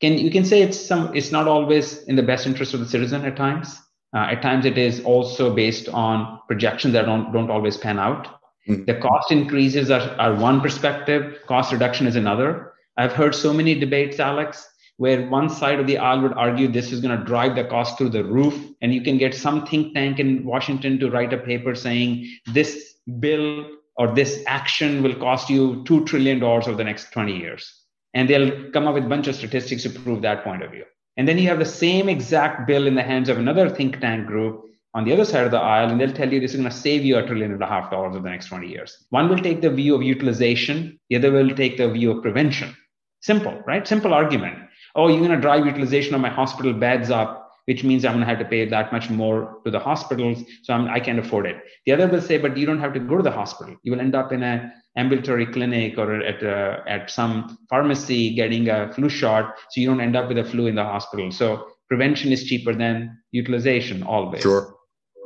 Can 0.00 0.16
you 0.18 0.30
can 0.30 0.44
say 0.44 0.62
it's 0.62 0.80
some 0.80 1.14
it's 1.14 1.30
not 1.30 1.46
always 1.46 2.04
in 2.04 2.16
the 2.16 2.22
best 2.22 2.46
interest 2.46 2.72
of 2.72 2.80
the 2.80 2.86
citizen 2.86 3.24
at 3.24 3.36
times. 3.36 3.78
Uh, 4.14 4.26
at 4.30 4.42
times 4.42 4.64
it 4.64 4.78
is 4.78 5.00
also 5.04 5.54
based 5.54 5.88
on 5.90 6.40
projections 6.46 6.94
that 6.94 7.04
don't 7.04 7.32
don't 7.32 7.50
always 7.50 7.76
pan 7.76 7.98
out. 7.98 8.39
Mm-hmm. 8.70 8.84
The 8.84 8.94
cost 8.94 9.32
increases 9.32 9.90
are, 9.90 10.14
are 10.18 10.34
one 10.34 10.60
perspective, 10.60 11.40
cost 11.46 11.72
reduction 11.72 12.06
is 12.06 12.16
another. 12.16 12.72
I've 12.96 13.12
heard 13.12 13.34
so 13.34 13.52
many 13.52 13.78
debates, 13.78 14.20
Alex, 14.20 14.66
where 14.98 15.26
one 15.28 15.48
side 15.48 15.80
of 15.80 15.86
the 15.86 15.98
aisle 15.98 16.20
would 16.20 16.34
argue 16.34 16.68
this 16.68 16.92
is 16.92 17.00
going 17.00 17.18
to 17.18 17.24
drive 17.24 17.56
the 17.56 17.64
cost 17.64 17.96
through 17.96 18.10
the 18.10 18.22
roof. 18.22 18.54
And 18.82 18.94
you 18.94 19.02
can 19.02 19.18
get 19.18 19.34
some 19.34 19.66
think 19.66 19.94
tank 19.94 20.18
in 20.18 20.44
Washington 20.44 20.98
to 21.00 21.10
write 21.10 21.32
a 21.32 21.38
paper 21.38 21.74
saying 21.74 22.30
this 22.52 22.94
bill 23.18 23.66
or 23.96 24.14
this 24.14 24.42
action 24.46 25.02
will 25.02 25.14
cost 25.14 25.50
you 25.50 25.82
$2 25.84 26.06
trillion 26.06 26.42
over 26.42 26.74
the 26.74 26.84
next 26.84 27.12
20 27.12 27.36
years. 27.36 27.74
And 28.14 28.28
they'll 28.28 28.70
come 28.72 28.86
up 28.86 28.94
with 28.94 29.04
a 29.04 29.08
bunch 29.08 29.26
of 29.28 29.36
statistics 29.36 29.82
to 29.84 29.90
prove 29.90 30.22
that 30.22 30.44
point 30.44 30.62
of 30.62 30.70
view. 30.70 30.84
And 31.16 31.26
then 31.26 31.38
you 31.38 31.48
have 31.48 31.58
the 31.58 31.64
same 31.64 32.08
exact 32.08 32.66
bill 32.66 32.86
in 32.86 32.94
the 32.94 33.02
hands 33.02 33.28
of 33.28 33.38
another 33.38 33.68
think 33.68 34.00
tank 34.00 34.26
group 34.26 34.64
on 34.94 35.04
the 35.04 35.12
other 35.12 35.24
side 35.24 35.44
of 35.44 35.50
the 35.50 35.58
aisle, 35.58 35.90
and 35.90 36.00
they'll 36.00 36.12
tell 36.12 36.32
you 36.32 36.40
this 36.40 36.52
is 36.52 36.60
going 36.60 36.68
to 36.70 36.76
save 36.76 37.04
you 37.04 37.16
a 37.18 37.26
trillion 37.26 37.52
and 37.52 37.62
a 37.62 37.66
half 37.66 37.90
dollars 37.90 38.16
over 38.16 38.24
the 38.24 38.30
next 38.30 38.46
20 38.46 38.68
years. 38.68 39.06
One 39.10 39.28
will 39.28 39.38
take 39.38 39.60
the 39.60 39.70
view 39.70 39.94
of 39.94 40.02
utilization, 40.02 40.98
the 41.08 41.16
other 41.16 41.30
will 41.30 41.54
take 41.54 41.76
the 41.76 41.88
view 41.90 42.10
of 42.10 42.22
prevention. 42.22 42.76
Simple, 43.20 43.62
right? 43.66 43.86
Simple 43.86 44.14
argument 44.14 44.58
oh, 44.94 45.08
you're 45.08 45.18
going 45.18 45.30
to 45.30 45.40
drive 45.40 45.66
utilization 45.66 46.14
of 46.14 46.20
my 46.20 46.28
hospital 46.28 46.72
beds 46.72 47.10
up, 47.10 47.50
which 47.66 47.84
means 47.84 48.04
I'm 48.04 48.12
going 48.12 48.20
to 48.20 48.26
have 48.26 48.38
to 48.38 48.44
pay 48.44 48.64
that 48.68 48.92
much 48.92 49.10
more 49.10 49.58
to 49.64 49.70
the 49.70 49.78
hospitals. 49.78 50.42
So 50.62 50.74
I'm, 50.74 50.88
I 50.88 51.00
can 51.00 51.16
not 51.16 51.26
afford 51.26 51.46
it. 51.46 51.62
The 51.86 51.92
other 51.92 52.08
will 52.08 52.20
say, 52.20 52.38
but 52.38 52.56
you 52.56 52.66
don't 52.66 52.80
have 52.80 52.94
to 52.94 53.00
go 53.00 53.16
to 53.16 53.22
the 53.22 53.30
hospital. 53.30 53.76
You 53.82 53.92
will 53.92 54.00
end 54.00 54.14
up 54.14 54.32
in 54.32 54.42
an 54.42 54.72
ambulatory 54.96 55.46
clinic 55.46 55.98
or 55.98 56.20
at, 56.22 56.42
a, 56.42 56.82
at 56.86 57.10
some 57.10 57.58
pharmacy 57.68 58.34
getting 58.34 58.68
a 58.68 58.92
flu 58.92 59.08
shot. 59.08 59.54
So 59.70 59.80
you 59.80 59.86
don't 59.86 60.00
end 60.00 60.16
up 60.16 60.28
with 60.28 60.38
a 60.38 60.44
flu 60.44 60.66
in 60.66 60.74
the 60.74 60.84
hospital. 60.84 61.30
So 61.30 61.68
prevention 61.88 62.32
is 62.32 62.44
cheaper 62.44 62.74
than 62.74 63.18
utilization 63.32 64.02
always. 64.02 64.42
Sure. 64.42 64.74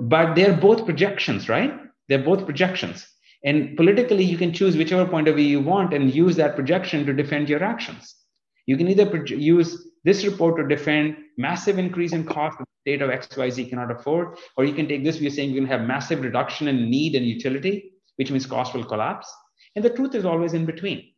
But 0.00 0.34
they're 0.34 0.56
both 0.56 0.84
projections, 0.84 1.48
right? 1.48 1.72
They're 2.08 2.22
both 2.22 2.44
projections. 2.44 3.06
And 3.44 3.76
politically, 3.76 4.24
you 4.24 4.38
can 4.38 4.52
choose 4.52 4.76
whichever 4.76 5.08
point 5.08 5.28
of 5.28 5.36
view 5.36 5.44
you 5.44 5.60
want 5.60 5.92
and 5.92 6.14
use 6.14 6.36
that 6.36 6.56
projection 6.56 7.04
to 7.06 7.12
defend 7.12 7.48
your 7.48 7.62
actions. 7.62 8.14
You 8.66 8.76
can 8.76 8.88
either 8.88 9.24
use 9.26 9.86
this 10.04 10.24
report 10.24 10.56
to 10.56 10.66
defend 10.66 11.16
massive 11.36 11.78
increase 11.78 12.12
in 12.12 12.24
cost 12.24 12.58
that 12.58 12.64
the 12.64 12.90
state 12.90 13.02
of 13.02 13.10
XYZ 13.10 13.68
cannot 13.68 13.90
afford, 13.90 14.36
or 14.56 14.64
you 14.64 14.74
can 14.74 14.88
take 14.88 15.04
this 15.04 15.18
view 15.18 15.30
saying 15.30 15.50
you're 15.50 15.60
going 15.60 15.68
to 15.70 15.78
have 15.78 15.86
massive 15.86 16.22
reduction 16.22 16.68
in 16.68 16.90
need 16.90 17.14
and 17.14 17.26
utility, 17.26 17.92
which 18.16 18.30
means 18.30 18.46
cost 18.46 18.74
will 18.74 18.84
collapse. 18.84 19.30
And 19.76 19.84
the 19.84 19.90
truth 19.90 20.14
is 20.14 20.24
always 20.24 20.54
in 20.54 20.64
between. 20.64 21.10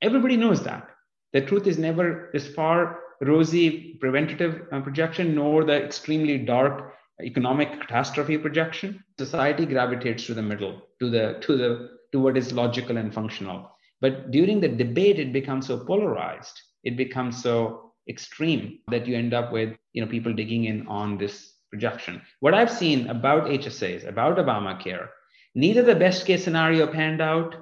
Everybody 0.00 0.36
knows 0.36 0.62
that. 0.64 0.88
The 1.32 1.40
truth 1.40 1.66
is 1.66 1.78
never 1.78 2.30
this 2.32 2.46
far 2.46 3.00
rosy 3.20 3.94
preventative 4.00 4.62
uh, 4.72 4.80
projection, 4.80 5.34
nor 5.34 5.64
the 5.64 5.84
extremely 5.84 6.38
dark 6.38 6.94
economic 7.22 7.80
catastrophe 7.80 8.38
projection. 8.38 9.02
Society 9.18 9.66
gravitates 9.66 10.26
to 10.26 10.34
the 10.34 10.42
middle, 10.42 10.82
to 11.00 11.10
the 11.10 11.38
to 11.42 11.56
the 11.56 11.90
to 12.12 12.20
what 12.20 12.36
is 12.36 12.52
logical 12.52 12.96
and 12.96 13.12
functional. 13.12 13.70
But 14.00 14.30
during 14.30 14.60
the 14.60 14.68
debate, 14.68 15.18
it 15.18 15.32
becomes 15.32 15.66
so 15.66 15.84
polarized 15.84 16.60
it 16.84 16.96
becomes 16.96 17.42
so 17.42 17.92
extreme 18.08 18.78
that 18.88 19.06
you 19.06 19.16
end 19.16 19.34
up 19.34 19.50
with 19.50 19.76
you 19.92 20.02
know 20.04 20.10
people 20.10 20.32
digging 20.32 20.66
in 20.66 20.86
on 20.86 21.18
this 21.18 21.54
projection. 21.70 22.20
What 22.40 22.54
I've 22.54 22.70
seen 22.70 23.08
about 23.08 23.46
HSAs, 23.46 24.06
about 24.06 24.36
Obamacare, 24.36 25.08
neither 25.54 25.82
the 25.82 25.94
best 25.94 26.26
case 26.26 26.44
scenario 26.44 26.86
panned 26.86 27.20
out 27.20 27.56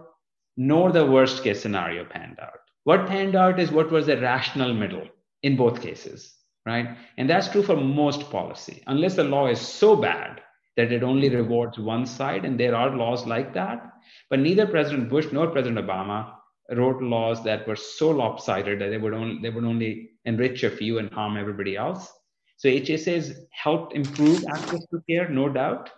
nor 0.57 0.93
the 0.93 1.07
worst 1.07 1.43
case 1.43 1.62
scenario 1.62 2.05
panned 2.05 2.38
out. 2.41 2.59
What 2.85 3.07
panned 3.07 3.37
out 3.37 3.61
is 3.61 3.71
what 3.71 3.91
was 3.91 4.07
the 4.07 4.21
rational 4.21 4.75
middle 4.75 5.09
in 5.43 5.57
both 5.57 5.81
cases, 5.81 6.35
right? 6.66 6.96
And 7.18 7.29
that's 7.29 7.48
true 7.48 7.62
for 7.62 7.77
most 7.77 8.31
policy, 8.31 8.83
unless 8.87 9.16
the 9.16 9.25
law 9.25 9.48
is 9.48 9.61
so 9.61 9.96
bad 9.96 10.40
that 10.77 10.92
it 10.92 11.03
only 11.03 11.29
rewards 11.29 11.79
one 11.79 12.07
side, 12.07 12.44
and 12.44 12.59
there 12.59 12.75
are 12.75 12.96
laws 12.96 13.27
like 13.27 13.53
that. 13.55 13.92
But 14.31 14.40
neither 14.40 14.66
President 14.66 15.11
Bush 15.11 15.27
nor 15.33 15.48
President 15.48 15.85
Obama 15.87 16.33
wrote 16.77 17.03
laws 17.03 17.44
that 17.44 17.66
were 17.66 17.77
so 17.77 18.11
lopsided 18.11 18.81
that 18.81 18.88
they 18.88 18.98
would 18.98 19.12
only 19.12 19.40
they 19.42 19.51
would 19.51 19.64
only 19.64 20.11
enrich 20.25 20.62
a 20.62 20.70
few 20.70 20.98
and 20.98 21.12
harm 21.12 21.37
everybody 21.37 21.77
else. 21.77 22.11
So 22.57 22.68
HSAs 22.68 23.35
helped 23.51 23.94
improve 23.94 24.44
access 24.48 24.87
to 24.87 25.03
care, 25.09 25.29
no 25.29 25.48
doubt, 25.48 25.90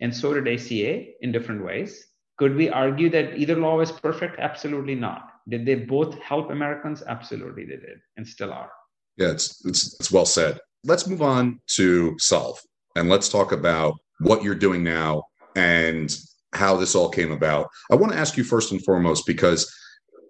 and 0.00 0.14
so 0.14 0.34
did 0.34 0.48
ACA 0.48 1.04
in 1.20 1.30
different 1.30 1.64
ways. 1.64 2.06
Could 2.38 2.54
we 2.54 2.68
argue 2.68 3.08
that 3.10 3.36
either 3.38 3.56
law 3.56 3.76
was 3.76 3.92
perfect? 3.92 4.38
Absolutely 4.38 4.94
not. 4.94 5.30
Did 5.48 5.64
they 5.64 5.74
both 5.74 6.18
help 6.18 6.50
Americans? 6.50 7.02
Absolutely, 7.06 7.64
they 7.64 7.76
did, 7.76 8.00
and 8.16 8.26
still 8.26 8.52
are. 8.52 8.70
Yeah, 9.16 9.30
it's 9.30 9.64
it's, 9.64 9.98
it's 9.98 10.12
well 10.12 10.26
said. 10.26 10.60
Let's 10.84 11.06
move 11.06 11.22
on 11.22 11.60
to 11.76 12.14
Solve, 12.18 12.60
and 12.96 13.08
let's 13.08 13.28
talk 13.28 13.52
about 13.52 13.94
what 14.20 14.42
you're 14.42 14.54
doing 14.54 14.82
now 14.82 15.24
and 15.56 16.16
how 16.52 16.76
this 16.76 16.94
all 16.94 17.08
came 17.08 17.32
about. 17.32 17.68
I 17.90 17.96
want 17.96 18.12
to 18.12 18.18
ask 18.18 18.36
you 18.36 18.44
first 18.44 18.72
and 18.72 18.84
foremost 18.84 19.26
because 19.26 19.72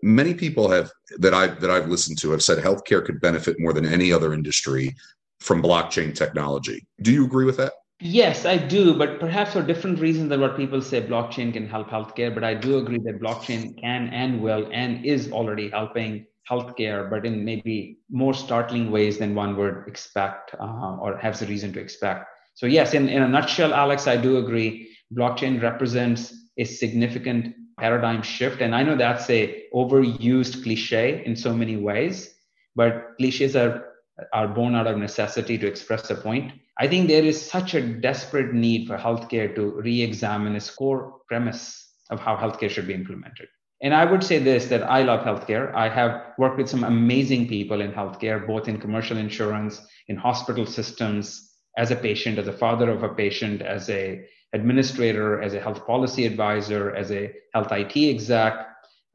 many 0.03 0.35
people 0.35 0.71
have 0.71 0.91
that 1.19 1.35
I 1.35 1.49
that 1.49 1.71
I've 1.71 1.89
listened 1.89 2.19
to 2.19 2.31
have 2.31 2.43
said 2.43 2.59
healthcare 2.59 3.05
could 3.05 3.21
benefit 3.21 3.57
more 3.59 3.73
than 3.73 3.87
any 3.87 4.13
other 4.13 4.33
industry 4.33 4.95
from 5.41 5.63
blockchain 5.63 6.15
technology. 6.15 6.87
Do 7.03 7.13
you 7.13 7.25
agree 7.25 7.45
with 7.45 7.57
that? 7.59 7.73
Yes, 8.01 8.45
I 8.45 8.59
do, 8.59 8.93
but 8.93 9.21
perhaps 9.21 9.55
for 9.55 9.63
different 9.63 10.01
reasons 10.01 10.29
than 10.29 10.41
what 10.41 10.57
people 10.57 10.83
say 10.83 11.01
blockchain 11.01 11.53
can 11.53 11.67
help 11.67 11.89
healthcare. 11.89 12.35
But 12.35 12.45
I 12.45 12.55
do 12.55 12.79
agree 12.79 12.99
that 12.99 13.21
blockchain 13.21 13.79
can 13.81 14.09
and 14.09 14.41
will 14.43 14.69
and 14.71 15.05
is 15.05 15.33
already 15.33 15.71
helping 15.71 16.27
healthcare, 16.51 17.11
but 17.11 17.27
in 17.27 17.45
maybe 17.45 17.99
more 18.11 18.35
startling 18.35 18.91
ways 18.91 19.19
than 19.19 19.35
one 19.35 19.57
would 19.57 19.85
expect 19.87 20.55
uh, 20.61 20.97
or 20.97 21.17
has 21.19 21.43
a 21.43 21.47
reason 21.47 21.73
to 21.73 21.81
expect. 21.81 22.27
So, 22.55 22.67
yes, 22.67 22.95
in, 22.95 23.09
in 23.09 23.23
a 23.23 23.29
nutshell, 23.29 23.75
Alex, 23.75 24.07
I 24.07 24.17
do 24.17 24.39
agree. 24.39 24.89
Blockchain 25.15 25.61
represents 25.61 26.35
a 26.57 26.65
significant 26.65 27.55
paradigm 27.79 28.23
shift. 28.23 28.63
And 28.63 28.75
I 28.75 28.83
know 28.83 28.97
that's 28.97 29.29
a 29.29 29.65
overused 29.75 30.63
cliche 30.63 31.23
in 31.25 31.37
so 31.37 31.55
many 31.55 31.77
ways, 31.77 32.35
but 32.75 33.17
cliches 33.19 33.55
are, 33.57 33.93
are 34.33 34.49
born 34.49 34.75
out 34.75 34.87
of 34.87 34.97
necessity 34.97 35.59
to 35.59 35.67
express 35.67 36.09
a 36.11 36.15
point. 36.15 36.53
I 36.79 36.89
think 36.89 37.09
there 37.09 37.25
is 37.25 37.41
such 37.41 37.75
a 37.75 37.83
desperate 37.83 38.55
need 38.55 38.87
for 38.87 38.97
healthcare 38.97 39.55
to 39.55 39.81
re-examine 39.81 40.57
its 40.57 40.71
core 40.71 41.21
premise 41.29 41.93
of 42.11 42.21
how 42.21 42.37
healthcare 42.37 42.71
should 42.71 42.87
be 42.87 42.95
implemented. 42.95 43.49
And 43.83 43.95
I 43.95 44.05
would 44.05 44.25
say 44.25 44.39
this 44.39 44.67
that 44.67 44.83
I 44.83 45.03
love 45.03 45.21
healthcare. 45.21 45.75
I 45.75 45.89
have 45.89 46.33
worked 46.39 46.57
with 46.57 46.69
some 46.69 46.85
amazing 46.85 47.49
people 47.49 47.81
in 47.81 47.93
healthcare, 47.93 48.47
both 48.47 48.69
in 48.69 48.81
commercial 48.81 49.19
insurance, 49.19 49.87
in 50.09 50.17
hospital 50.17 50.65
systems, 50.65 51.53
as 51.77 51.91
a 51.91 51.97
patient, 51.97 52.39
as 52.39 52.49
a 52.49 52.53
father 52.53 52.91
of 52.91 53.03
a 53.03 53.11
patient, 53.11 53.61
as 53.61 53.91
a 53.91 54.25
administrator, 54.55 55.43
as 55.43 55.53
a 55.55 55.61
health 55.61 55.87
policy 55.87 56.25
advisor, 56.25 56.95
as 56.95 57.11
a 57.13 57.33
health 57.53 57.71
IT 57.71 57.97
exec. 57.97 58.55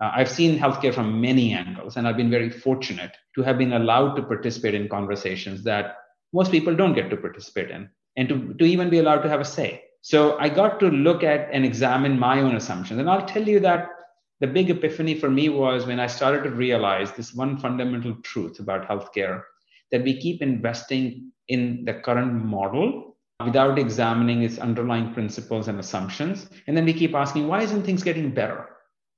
Uh, 0.02 0.12
I've 0.14 0.30
seen 0.30 0.60
healthcare 0.60 0.94
from 0.94 1.20
many 1.20 1.54
angles, 1.54 1.98
and 1.98 2.08
I've 2.08 2.18
been 2.18 2.30
very 2.30 2.50
fortunate 2.50 3.16
to 3.36 3.42
have 3.42 3.58
been 3.58 3.74
allowed 3.74 4.16
to 4.16 4.24
participate 4.24 4.76
in 4.76 4.90
conversations 4.90 5.64
that 5.64 5.96
most 6.34 6.52
people 6.52 6.76
don't 6.76 6.94
get 6.94 7.10
to 7.10 7.18
participate 7.18 7.72
in, 7.72 7.90
and 8.16 8.30
to, 8.30 8.54
to 8.54 8.66
even 8.66 8.90
be 8.90 9.00
allowed 9.00 9.22
to 9.22 9.30
have 9.30 9.42
a 9.42 9.46
say. 9.46 9.84
So 10.02 10.38
I 10.40 10.50
got 10.50 10.80
to 10.80 10.88
look 10.88 11.24
at 11.24 11.50
and 11.52 11.66
examine 11.66 12.20
my 12.20 12.42
own 12.42 12.56
assumptions. 12.56 13.00
And 13.00 13.10
I'll 13.10 13.26
tell 13.26 13.48
you 13.48 13.60
that 13.62 13.90
the 14.42 14.48
big 14.48 14.72
epiphany 14.72 15.14
for 15.14 15.30
me 15.30 15.50
was 15.50 15.86
when 15.86 16.00
I 16.00 16.08
started 16.08 16.44
to 16.44 16.50
realize 16.50 17.12
this 17.12 17.34
one 17.34 17.58
fundamental 17.58 18.16
truth 18.24 18.60
about 18.60 18.90
healthcare 18.90 19.44
that 19.92 20.04
we 20.04 20.20
keep 20.20 20.42
investing 20.42 21.32
in 21.48 21.86
the 21.86 21.94
current 21.94 22.34
model 22.34 23.16
without 23.46 23.78
examining 23.78 24.42
its 24.42 24.58
underlying 24.58 25.14
principles 25.14 25.68
and 25.68 25.80
assumptions. 25.80 26.50
And 26.66 26.76
then 26.76 26.86
we 26.86 26.94
keep 26.94 27.14
asking, 27.14 27.48
why 27.48 27.62
isn't 27.62 27.84
things 27.84 28.02
getting 28.02 28.34
better? 28.34 28.68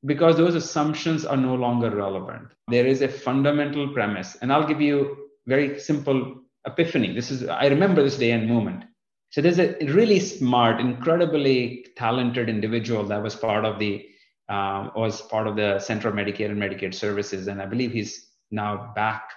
Because 0.05 0.36
those 0.36 0.55
assumptions 0.55 1.26
are 1.26 1.38
no 1.38 1.55
longer 1.55 1.89
relevant. 1.89 2.49
There 2.67 2.86
is 2.86 3.01
a 3.01 3.07
fundamental 3.07 3.93
premise. 3.93 4.36
And 4.41 4.51
I'll 4.51 4.67
give 4.67 4.82
you 4.82 5.30
very 5.47 5.80
simple 5.80 6.41
epiphany. 6.67 7.13
This 7.13 7.32
is, 7.32 7.47
I 7.47 7.67
remember 7.67 8.03
this 8.03 8.17
day 8.17 8.32
and 8.32 8.49
moment. 8.49 8.84
So 9.30 9.41
there's 9.41 9.59
a 9.59 9.76
really 9.86 10.19
smart, 10.19 10.82
incredibly 10.82 11.86
talented 11.95 12.49
individual 12.49 13.05
that 13.05 13.24
was 13.24 13.36
part 13.36 13.63
of 13.63 13.80
the 13.80 14.05
um, 14.49 14.91
was 14.95 15.21
part 15.21 15.47
of 15.47 15.55
the 15.55 15.79
Center 15.79 16.09
of 16.09 16.15
Medicare 16.15 16.49
and 16.49 16.61
Medicaid 16.61 16.93
Services, 16.93 17.47
and 17.47 17.61
I 17.61 17.65
believe 17.65 17.91
he's 17.91 18.27
now 18.51 18.91
back 18.95 19.29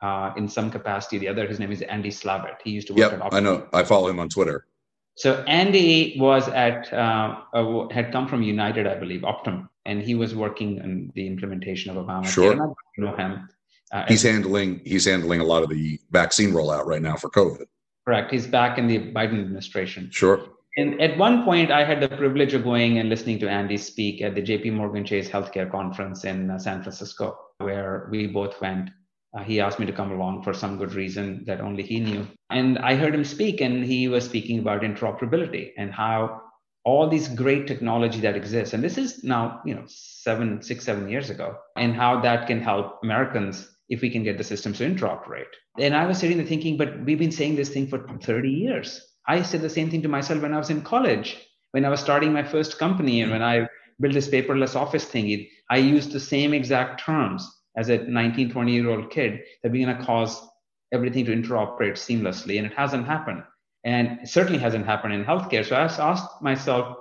uh, 0.00 0.32
in 0.36 0.48
some 0.48 0.70
capacity. 0.70 1.18
The 1.18 1.28
other, 1.28 1.46
his 1.46 1.58
name 1.58 1.72
is 1.72 1.82
Andy 1.82 2.10
Slavitt. 2.10 2.56
He 2.64 2.70
used 2.70 2.86
to 2.88 2.92
work 2.92 2.98
yep, 2.98 3.12
at. 3.12 3.20
Optum. 3.20 3.34
I 3.34 3.40
know. 3.40 3.68
I 3.72 3.82
follow 3.84 4.08
him 4.08 4.18
on 4.18 4.28
Twitter. 4.28 4.66
So 5.14 5.44
Andy 5.46 6.16
was 6.18 6.48
at 6.48 6.92
uh, 6.92 7.40
uh, 7.52 7.88
had 7.88 8.12
come 8.12 8.26
from 8.26 8.42
United, 8.42 8.86
I 8.86 8.94
believe, 8.94 9.20
Optum, 9.22 9.68
and 9.84 10.02
he 10.02 10.14
was 10.14 10.34
working 10.34 10.80
on 10.80 11.12
the 11.14 11.26
implementation 11.26 11.94
of 11.94 12.04
Obama. 12.04 12.26
Sure. 12.26 12.52
I 12.54 12.74
know 12.98 13.14
him. 13.16 13.48
Uh, 13.92 14.04
he's 14.08 14.22
handling 14.22 14.80
he's 14.84 15.04
handling 15.04 15.40
a 15.40 15.44
lot 15.44 15.62
of 15.62 15.68
the 15.68 16.00
vaccine 16.10 16.50
rollout 16.50 16.86
right 16.86 17.02
now 17.02 17.14
for 17.14 17.28
COVID. 17.28 17.66
Correct. 18.06 18.32
He's 18.32 18.46
back 18.46 18.78
in 18.78 18.86
the 18.86 18.98
Biden 19.12 19.40
administration. 19.40 20.10
Sure. 20.10 20.48
And 20.76 21.00
at 21.02 21.18
one 21.18 21.44
point, 21.44 21.70
I 21.70 21.84
had 21.84 22.00
the 22.00 22.08
privilege 22.08 22.54
of 22.54 22.64
going 22.64 22.98
and 22.98 23.08
listening 23.08 23.38
to 23.40 23.48
Andy 23.48 23.76
speak 23.76 24.22
at 24.22 24.34
the 24.34 24.42
JP 24.42 24.72
Morgan 24.72 25.04
Chase 25.04 25.28
Healthcare 25.28 25.70
Conference 25.70 26.24
in 26.24 26.50
uh, 26.50 26.58
San 26.58 26.82
Francisco, 26.82 27.38
where 27.58 28.08
we 28.10 28.26
both 28.26 28.58
went. 28.60 28.90
Uh, 29.36 29.42
he 29.42 29.60
asked 29.60 29.78
me 29.78 29.86
to 29.86 29.92
come 29.92 30.12
along 30.12 30.42
for 30.42 30.54
some 30.54 30.78
good 30.78 30.94
reason 30.94 31.44
that 31.46 31.60
only 31.60 31.82
he 31.82 32.00
knew. 32.00 32.26
And 32.50 32.78
I 32.78 32.96
heard 32.96 33.14
him 33.14 33.24
speak, 33.24 33.60
and 33.60 33.84
he 33.84 34.08
was 34.08 34.24
speaking 34.24 34.60
about 34.60 34.82
interoperability 34.82 35.72
and 35.76 35.92
how 35.92 36.40
all 36.84 37.08
these 37.08 37.28
great 37.28 37.66
technology 37.66 38.20
that 38.20 38.36
exists, 38.36 38.74
and 38.74 38.82
this 38.82 38.98
is 38.98 39.22
now, 39.22 39.60
you 39.64 39.74
know, 39.74 39.84
seven, 39.86 40.60
six, 40.62 40.84
seven 40.84 41.08
years 41.08 41.30
ago, 41.30 41.56
and 41.76 41.94
how 41.94 42.20
that 42.20 42.46
can 42.46 42.60
help 42.60 42.98
Americans 43.02 43.68
if 43.88 44.00
we 44.00 44.10
can 44.10 44.24
get 44.24 44.38
the 44.38 44.44
systems 44.44 44.78
to 44.78 44.88
interoperate. 44.88 45.52
And 45.78 45.94
I 45.94 46.06
was 46.06 46.18
sitting 46.18 46.38
there 46.38 46.46
thinking, 46.46 46.76
but 46.76 47.04
we've 47.04 47.18
been 47.18 47.30
saying 47.30 47.56
this 47.56 47.68
thing 47.68 47.86
for 47.86 48.06
30 48.20 48.50
years. 48.50 49.11
I 49.26 49.42
said 49.42 49.60
the 49.60 49.70
same 49.70 49.90
thing 49.90 50.02
to 50.02 50.08
myself 50.08 50.42
when 50.42 50.54
I 50.54 50.58
was 50.58 50.70
in 50.70 50.82
college, 50.82 51.36
when 51.70 51.84
I 51.84 51.88
was 51.88 52.00
starting 52.00 52.32
my 52.32 52.42
first 52.42 52.78
company, 52.78 53.20
and 53.20 53.30
mm. 53.30 53.34
when 53.34 53.42
I 53.42 53.68
built 54.00 54.14
this 54.14 54.28
paperless 54.28 54.76
office 54.76 55.04
thing. 55.04 55.46
I 55.70 55.76
used 55.76 56.12
the 56.12 56.20
same 56.20 56.52
exact 56.52 57.00
terms 57.04 57.48
as 57.76 57.88
a 57.88 57.98
19, 57.98 58.50
20 58.50 58.72
year 58.72 58.90
old 58.90 59.10
kid 59.10 59.40
that 59.62 59.72
we're 59.72 59.86
going 59.86 59.96
to 59.96 60.04
cause 60.04 60.46
everything 60.92 61.24
to 61.24 61.34
interoperate 61.34 61.94
seamlessly. 61.94 62.58
And 62.58 62.66
it 62.66 62.74
hasn't 62.74 63.06
happened. 63.06 63.42
And 63.84 64.20
it 64.20 64.28
certainly 64.28 64.58
hasn't 64.58 64.86
happened 64.86 65.14
in 65.14 65.24
healthcare. 65.24 65.66
So 65.66 65.76
I 65.76 65.82
asked 65.84 66.42
myself, 66.42 66.96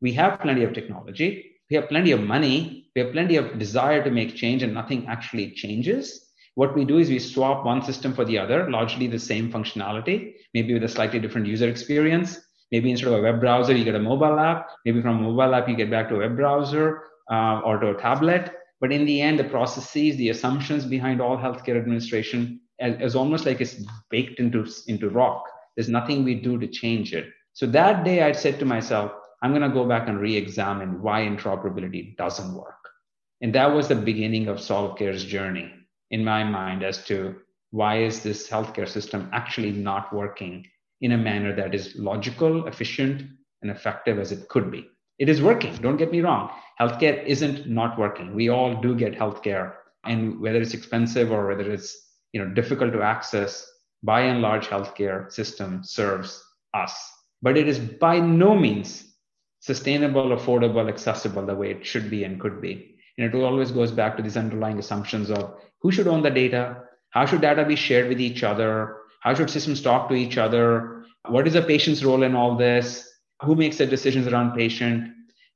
we 0.00 0.12
have 0.14 0.40
plenty 0.40 0.64
of 0.64 0.72
technology, 0.72 1.52
we 1.70 1.76
have 1.76 1.88
plenty 1.88 2.12
of 2.12 2.20
money, 2.20 2.90
we 2.94 3.02
have 3.02 3.12
plenty 3.12 3.36
of 3.36 3.58
desire 3.58 4.02
to 4.02 4.10
make 4.10 4.34
change, 4.34 4.62
and 4.62 4.74
nothing 4.74 5.06
actually 5.06 5.52
changes. 5.52 6.23
What 6.56 6.76
we 6.76 6.84
do 6.84 6.98
is 6.98 7.08
we 7.08 7.18
swap 7.18 7.64
one 7.64 7.82
system 7.82 8.14
for 8.14 8.24
the 8.24 8.38
other, 8.38 8.70
largely 8.70 9.08
the 9.08 9.18
same 9.18 9.50
functionality, 9.50 10.34
maybe 10.52 10.72
with 10.72 10.84
a 10.84 10.88
slightly 10.88 11.18
different 11.18 11.48
user 11.48 11.68
experience. 11.68 12.38
Maybe 12.70 12.90
instead 12.90 13.08
of 13.08 13.18
a 13.18 13.22
web 13.22 13.40
browser, 13.40 13.74
you 13.74 13.84
get 13.84 13.96
a 13.96 14.00
mobile 14.00 14.38
app. 14.38 14.70
Maybe 14.84 15.02
from 15.02 15.18
a 15.18 15.22
mobile 15.22 15.54
app, 15.54 15.68
you 15.68 15.76
get 15.76 15.90
back 15.90 16.08
to 16.08 16.16
a 16.16 16.18
web 16.18 16.36
browser 16.36 17.02
uh, 17.30 17.60
or 17.64 17.78
to 17.78 17.90
a 17.90 18.00
tablet. 18.00 18.52
But 18.80 18.92
in 18.92 19.04
the 19.04 19.20
end, 19.20 19.38
the 19.38 19.44
processes, 19.44 20.16
the 20.16 20.30
assumptions 20.30 20.84
behind 20.84 21.20
all 21.20 21.36
healthcare 21.36 21.76
administration 21.76 22.60
is 22.78 23.16
almost 23.16 23.46
like 23.46 23.60
it's 23.60 23.84
baked 24.10 24.38
into, 24.38 24.66
into 24.86 25.08
rock. 25.10 25.44
There's 25.76 25.88
nothing 25.88 26.24
we 26.24 26.36
do 26.36 26.58
to 26.58 26.68
change 26.68 27.14
it. 27.14 27.26
So 27.52 27.66
that 27.66 28.04
day, 28.04 28.22
I 28.22 28.32
said 28.32 28.58
to 28.60 28.64
myself, 28.64 29.12
I'm 29.42 29.50
going 29.50 29.62
to 29.62 29.68
go 29.68 29.86
back 29.86 30.08
and 30.08 30.20
re 30.20 30.36
examine 30.36 31.02
why 31.02 31.22
interoperability 31.22 32.16
doesn't 32.16 32.54
work. 32.54 32.74
And 33.40 33.54
that 33.54 33.72
was 33.72 33.88
the 33.88 33.96
beginning 33.96 34.48
of 34.48 34.58
SolveCare's 34.58 35.24
journey 35.24 35.70
in 36.10 36.24
my 36.24 36.44
mind 36.44 36.82
as 36.82 37.04
to 37.06 37.36
why 37.70 38.02
is 38.02 38.22
this 38.22 38.48
healthcare 38.48 38.88
system 38.88 39.28
actually 39.32 39.72
not 39.72 40.12
working 40.12 40.66
in 41.00 41.12
a 41.12 41.18
manner 41.18 41.54
that 41.54 41.74
is 41.74 41.94
logical, 41.96 42.66
efficient, 42.66 43.22
and 43.62 43.70
effective 43.70 44.18
as 44.18 44.30
it 44.32 44.48
could 44.48 44.70
be. 44.70 44.88
It 45.18 45.28
is 45.28 45.42
working, 45.42 45.74
don't 45.76 45.96
get 45.96 46.12
me 46.12 46.20
wrong. 46.20 46.50
Healthcare 46.80 47.24
isn't 47.24 47.68
not 47.68 47.98
working. 47.98 48.34
We 48.34 48.48
all 48.48 48.80
do 48.80 48.94
get 48.94 49.14
healthcare, 49.18 49.74
and 50.04 50.40
whether 50.40 50.60
it's 50.60 50.74
expensive 50.74 51.30
or 51.30 51.46
whether 51.46 51.70
it's 51.70 51.96
you 52.32 52.44
know 52.44 52.52
difficult 52.52 52.92
to 52.92 53.02
access, 53.02 53.66
by 54.02 54.22
and 54.22 54.42
large, 54.42 54.66
healthcare 54.66 55.32
system 55.32 55.82
serves 55.82 56.42
us. 56.74 56.94
But 57.42 57.56
it 57.56 57.68
is 57.68 57.78
by 57.78 58.20
no 58.20 58.54
means 58.54 59.04
sustainable, 59.60 60.36
affordable, 60.36 60.88
accessible 60.88 61.46
the 61.46 61.54
way 61.54 61.70
it 61.70 61.86
should 61.86 62.10
be 62.10 62.24
and 62.24 62.40
could 62.40 62.60
be. 62.60 62.96
And 63.16 63.26
it 63.26 63.36
always 63.36 63.70
goes 63.70 63.92
back 63.92 64.16
to 64.16 64.22
these 64.22 64.36
underlying 64.36 64.78
assumptions 64.78 65.30
of 65.30 65.54
who 65.84 65.92
should 65.92 66.08
own 66.08 66.22
the 66.22 66.30
data, 66.30 66.82
how 67.10 67.26
should 67.26 67.42
data 67.42 67.64
be 67.64 67.76
shared 67.76 68.08
with 68.08 68.18
each 68.18 68.42
other, 68.42 68.96
how 69.20 69.34
should 69.34 69.50
systems 69.50 69.82
talk 69.82 70.08
to 70.08 70.14
each 70.14 70.38
other, 70.38 71.04
what 71.28 71.46
is 71.46 71.52
the 71.52 71.62
patient's 71.62 72.02
role 72.02 72.22
in 72.22 72.34
all 72.34 72.56
this, 72.56 73.06
who 73.42 73.54
makes 73.54 73.76
the 73.76 73.86
decisions 73.86 74.26
around 74.26 74.56
patient. 74.56 75.12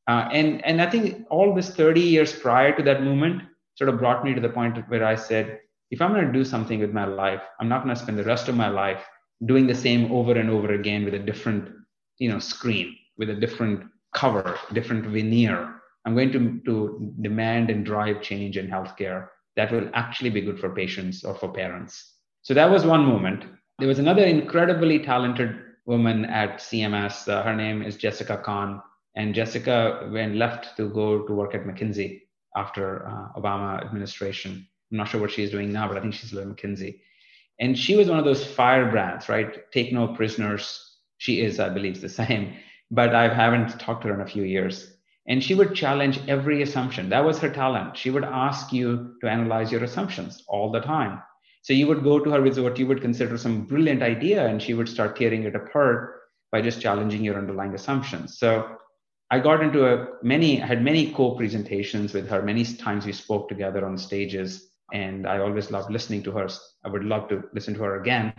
Uh, 0.07 0.29
and, 0.31 0.65
and 0.67 0.83
I 0.83 0.91
think 0.91 1.27
all 1.31 1.55
this 1.55 1.71
30 1.71 2.01
years 2.01 2.33
prior 2.33 2.77
to 2.77 2.83
that 2.83 3.03
movement 3.03 3.43
sort 3.75 3.89
of 3.89 3.99
brought 3.99 4.23
me 4.23 4.35
to 4.35 4.41
the 4.41 4.51
point 4.51 4.79
where 4.89 5.05
I 5.05 5.15
said, 5.15 5.61
if 5.91 6.03
I'm 6.03 6.13
going 6.13 6.27
to 6.27 6.33
do 6.33 6.45
something 6.45 6.79
with 6.79 6.93
my 6.93 7.07
life, 7.07 7.43
I'm 7.59 7.69
not 7.69 7.83
going 7.83 7.97
to 7.97 8.01
spend 8.01 8.19
the 8.19 8.25
rest 8.25 8.49
of 8.49 8.55
my 8.55 8.69
life 8.69 9.03
doing 9.47 9.67
the 9.67 9.75
same 9.75 10.13
over 10.13 10.33
and 10.33 10.51
over 10.51 10.75
again 10.75 11.07
with 11.07 11.15
a 11.15 11.19
different, 11.19 11.71
you 12.19 12.31
know, 12.31 12.39
screen, 12.39 12.95
with 13.17 13.31
a 13.31 13.35
different 13.35 13.85
cover, 14.15 14.59
different 14.75 15.07
veneer. 15.07 15.77
I'm 16.05 16.15
going 16.15 16.33
to, 16.33 16.61
to 16.67 17.15
demand 17.23 17.71
and 17.71 17.87
drive 17.87 18.21
change 18.21 18.59
in 18.59 18.69
healthcare 18.69 19.29
that 19.59 19.73
will 19.73 19.91
actually 19.93 20.31
be 20.31 20.41
good 20.41 20.61
for 20.61 20.71
patients 20.71 21.25
or 21.25 21.35
for 21.35 21.53
parents. 21.53 22.15
So 22.43 22.55
that 22.55 22.71
was 22.71 22.87
one 22.87 23.05
moment. 23.05 23.45
There 23.81 23.89
was 23.89 23.99
another 23.99 24.25
incredibly 24.25 25.01
talented 25.01 25.51
woman 25.85 26.27
at 26.27 26.59
CMS. 26.61 27.27
Uh, 27.27 27.43
her 27.43 27.57
name 27.57 27.83
is 27.83 27.97
Jessica 27.97 28.41
Kahn. 28.45 28.81
And 29.17 29.35
Jessica 29.35 30.09
went 30.13 30.37
left 30.37 30.77
to 30.77 30.89
go 30.91 31.27
to 31.27 31.33
work 31.35 31.57
at 31.57 31.65
McKinsey 31.65 32.21
after 32.57 33.09
uh, 33.09 33.41
Obama 33.41 33.85
administration. 33.85 34.65
I'm 34.93 34.99
not 34.99 35.09
sure 35.09 35.21
what 35.21 35.33
she's 35.33 35.51
doing 35.51 35.73
now, 35.73 35.89
but 35.89 35.97
I 35.97 36.03
think 36.03 36.15
she's 36.15 36.33
at 36.33 36.47
McKinsey. 36.47 37.01
And 37.59 37.77
she 37.77 37.97
was 37.97 38.09
one 38.09 38.21
of 38.21 38.25
those 38.25 38.47
firebrands, 38.47 39.29
right? 39.29 39.69
Take 39.73 39.93
no 39.93 40.15
prisoners. 40.15 40.99
She 41.17 41.41
is, 41.41 41.59
I 41.59 41.69
believe, 41.69 42.01
the 42.01 42.09
same. 42.23 42.55
But 42.93 43.13
I 43.13 43.35
haven't 43.35 43.81
talked 43.81 44.03
to 44.03 44.09
her 44.09 44.15
in 44.15 44.21
a 44.21 44.31
few 44.31 44.45
years. 44.45 44.98
And 45.29 45.45
she 45.45 45.55
would 45.55 45.75
challenge 45.75 46.21
every 46.27 46.63
assumption. 46.63 47.11
That 47.11 47.25
was 47.25 47.39
her 47.39 47.51
talent. 47.51 47.97
She 47.97 48.11
would 48.11 48.25
ask 48.25 48.73
you 48.73 49.15
to 49.21 49.29
analyze 49.29 49.71
your 49.71 49.85
assumptions 49.85 50.43
all 50.49 50.73
the 50.73 50.81
time. 50.81 51.23
So 51.63 51.75
you 51.75 51.87
would 51.87 52.03
go 52.03 52.19
to 52.19 52.31
her 52.31 52.41
with 52.41 52.59
what 52.59 52.79
you 52.79 52.87
would 52.87 53.03
consider 53.03 53.37
some 53.37 53.67
brilliant 53.67 54.03
idea, 54.03 54.47
and 54.47 54.63
she 54.63 54.73
would 54.73 54.89
start 54.89 55.17
tearing 55.17 55.45
it 55.45 55.55
apart 55.55 56.15
by 56.51 56.63
just 56.63 56.81
challenging 56.81 57.23
your 57.23 57.37
underlying 57.37 57.75
assumptions. 57.75 58.39
So 58.39 58.77
I 59.31 59.39
got 59.41 59.63
into 59.63 59.87
a 59.87 60.07
many 60.23 60.63
I 60.63 60.67
had 60.67 60.83
many 60.83 61.13
co-presentations 61.13 62.15
with 62.15 62.27
her. 62.29 62.41
Many 62.41 62.65
times 62.65 63.05
we 63.05 63.13
spoke 63.13 63.51
together 63.51 63.85
on 63.85 63.99
stages, 63.99 64.71
and 64.95 65.27
I 65.27 65.41
always 65.41 65.71
loved 65.71 65.91
listening 65.91 66.23
to 66.23 66.33
her. 66.33 66.49
I 66.85 66.89
would 66.89 67.05
love 67.05 67.29
to 67.29 67.45
listen 67.53 67.75
to 67.75 67.83
her 67.83 68.01
again. 68.01 68.33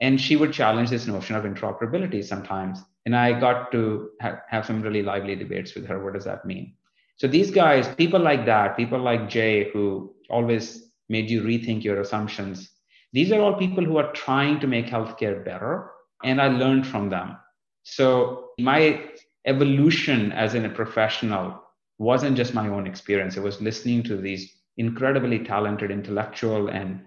And 0.00 0.20
she 0.20 0.36
would 0.36 0.52
challenge 0.52 0.90
this 0.90 1.06
notion 1.06 1.36
of 1.36 1.44
interoperability 1.44 2.22
sometimes. 2.22 2.80
And 3.08 3.16
I 3.16 3.40
got 3.40 3.72
to 3.72 4.10
ha- 4.20 4.42
have 4.48 4.66
some 4.66 4.82
really 4.82 5.02
lively 5.02 5.34
debates 5.34 5.74
with 5.74 5.86
her. 5.86 6.04
What 6.04 6.12
does 6.12 6.26
that 6.26 6.44
mean? 6.44 6.74
So 7.16 7.26
these 7.26 7.50
guys, 7.50 7.88
people 7.94 8.20
like 8.20 8.44
that, 8.44 8.76
people 8.76 9.00
like 9.00 9.30
Jay, 9.30 9.70
who 9.70 10.14
always 10.28 10.90
made 11.08 11.30
you 11.30 11.40
rethink 11.40 11.84
your 11.84 12.02
assumptions, 12.02 12.70
these 13.14 13.32
are 13.32 13.40
all 13.40 13.54
people 13.54 13.82
who 13.82 13.96
are 13.96 14.12
trying 14.12 14.60
to 14.60 14.66
make 14.66 14.88
healthcare 14.88 15.42
better. 15.42 15.90
And 16.22 16.38
I 16.38 16.48
learned 16.48 16.86
from 16.86 17.08
them. 17.08 17.38
So 17.82 18.50
my 18.60 19.08
evolution 19.46 20.30
as 20.32 20.54
in 20.54 20.66
a 20.66 20.68
professional 20.68 21.62
wasn't 21.96 22.36
just 22.36 22.52
my 22.52 22.68
own 22.68 22.86
experience. 22.86 23.38
It 23.38 23.42
was 23.42 23.62
listening 23.62 24.02
to 24.02 24.18
these 24.18 24.54
incredibly 24.76 25.38
talented 25.38 25.90
intellectual 25.90 26.68
and, 26.68 27.00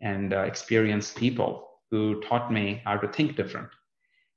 and 0.00 0.32
uh, 0.32 0.42
experienced 0.42 1.16
people 1.16 1.68
who 1.90 2.20
taught 2.20 2.52
me 2.52 2.80
how 2.84 2.96
to 2.96 3.08
think 3.08 3.34
different. 3.34 3.70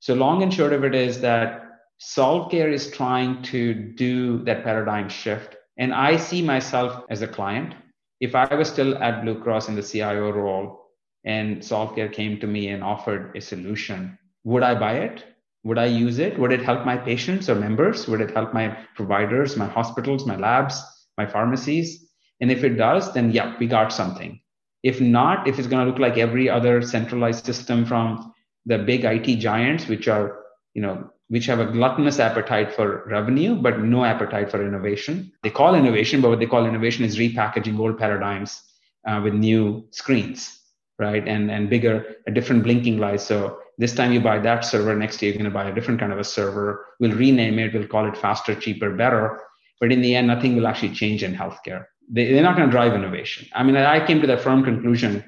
So, 0.02 0.16
long 0.16 0.41
and 0.41 0.52
short 0.52 0.74
of 0.74 0.84
it 0.84 0.95
is 0.95 1.22
that 1.22 1.62
SolveCare 2.02 2.74
is 2.74 2.89
trying 2.89 3.43
to 3.43 3.76
do 3.76 4.43
that 4.45 4.64
paradigm 4.64 5.08
shift. 5.10 5.56
And 5.78 5.93
I 5.93 6.18
see 6.18 6.41
myself 6.41 7.04
as 7.12 7.22
a 7.22 7.28
client. 7.28 7.76
If 8.20 8.34
I 8.34 8.56
was 8.56 8.68
still 8.68 8.97
at 8.97 9.22
Blue 9.22 9.39
Cross 9.39 9.70
in 9.70 9.76
the 9.76 9.84
CIO 9.84 10.32
role 10.32 10.88
and 11.24 11.58
SolveCare 11.58 12.12
came 12.12 12.39
to 12.39 12.47
me 12.47 12.70
and 12.70 12.84
offered 12.84 13.38
a 13.38 13.41
solution, 13.41 14.18
would 14.43 14.64
I 14.64 14.74
buy 14.74 14.93
it? 14.93 15.24
Would 15.66 15.78
I 15.78 15.86
use 15.86 16.18
it? 16.18 16.39
Would 16.39 16.52
it 16.52 16.64
help 16.64 16.84
my 16.84 16.97
patients 16.97 17.47
or 17.47 17.54
members? 17.54 18.08
Would 18.08 18.22
it 18.22 18.32
help 18.32 18.56
my 18.56 18.76
providers, 18.95 19.56
my 19.56 19.68
hospitals, 19.68 20.26
my 20.26 20.36
labs, 20.36 20.82
my 21.16 21.28
pharmacies? 21.28 22.10
And 22.39 22.52
if 22.52 22.64
it 22.64 22.76
does, 22.76 23.14
then 23.14 23.30
yeah, 23.32 23.56
we 23.60 23.68
got 23.68 23.93
something. 23.93 24.41
If 24.82 24.99
not, 24.99 25.47
if 25.47 25.60
it's 25.60 25.68
going 25.68 25.86
to 25.86 25.91
look 25.91 26.02
like 26.02 26.18
every 26.18 26.49
other 26.49 26.82
centralized 26.82 27.45
system 27.45 27.86
from 27.86 28.34
the 28.66 28.78
big 28.78 29.05
IT 29.05 29.38
giants, 29.38 29.88
which 29.88 30.07
are 30.07 30.41
you 30.74 30.82
know, 30.82 31.09
which 31.28 31.45
have 31.45 31.59
a 31.59 31.66
gluttonous 31.66 32.20
appetite 32.20 32.74
for 32.74 33.03
revenue, 33.07 33.55
but 33.55 33.80
no 33.80 34.03
appetite 34.03 34.51
for 34.51 34.66
innovation. 34.66 35.32
They 35.43 35.49
call 35.49 35.76
innovation, 35.76 36.22
but 36.22 36.30
what 36.30 36.39
they 36.39 36.45
call 36.45 36.66
innovation 36.66 37.05
is 37.05 37.18
repackaging 37.18 37.80
old 37.80 37.97
paradigms 37.97 38.62
uh, 39.07 39.22
with 39.24 39.34
new 39.34 39.88
screens, 39.91 40.59
right? 40.99 41.26
And 41.28 41.51
and 41.51 41.70
bigger, 41.70 42.16
a 42.28 42.32
different 42.32 42.64
blinking 42.64 42.99
lights. 42.99 43.24
So 43.24 43.59
this 43.78 43.93
time 43.95 44.12
you 44.12 44.20
buy 44.20 44.39
that 44.39 44.66
server, 44.66 44.95
next 44.95 45.22
year 45.22 45.32
you're 45.32 45.39
going 45.39 45.51
to 45.51 45.53
buy 45.53 45.70
a 45.70 45.74
different 45.74 45.99
kind 45.99 46.14
of 46.14 46.20
a 46.20 46.24
server. 46.24 46.86
We'll 46.99 47.16
rename 47.16 47.59
it. 47.59 47.74
We'll 47.74 47.88
call 47.88 48.07
it 48.07 48.18
faster, 48.18 48.53
cheaper, 48.53 48.91
better. 48.95 49.39
But 49.80 49.91
in 49.91 50.01
the 50.01 50.16
end, 50.16 50.28
nothing 50.28 50.55
will 50.55 50.68
actually 50.68 50.93
change 50.93 51.24
in 51.24 51.34
healthcare. 51.34 51.86
They, 52.07 52.32
they're 52.32 52.43
not 52.43 52.55
going 52.55 52.68
to 52.68 52.72
drive 52.72 52.93
innovation. 52.93 53.47
I 53.53 53.64
mean, 53.64 53.76
I 53.76 54.05
came 54.05 54.22
to 54.22 54.28
the 54.28 54.38
firm 54.38 54.64
conclusion 54.64 55.24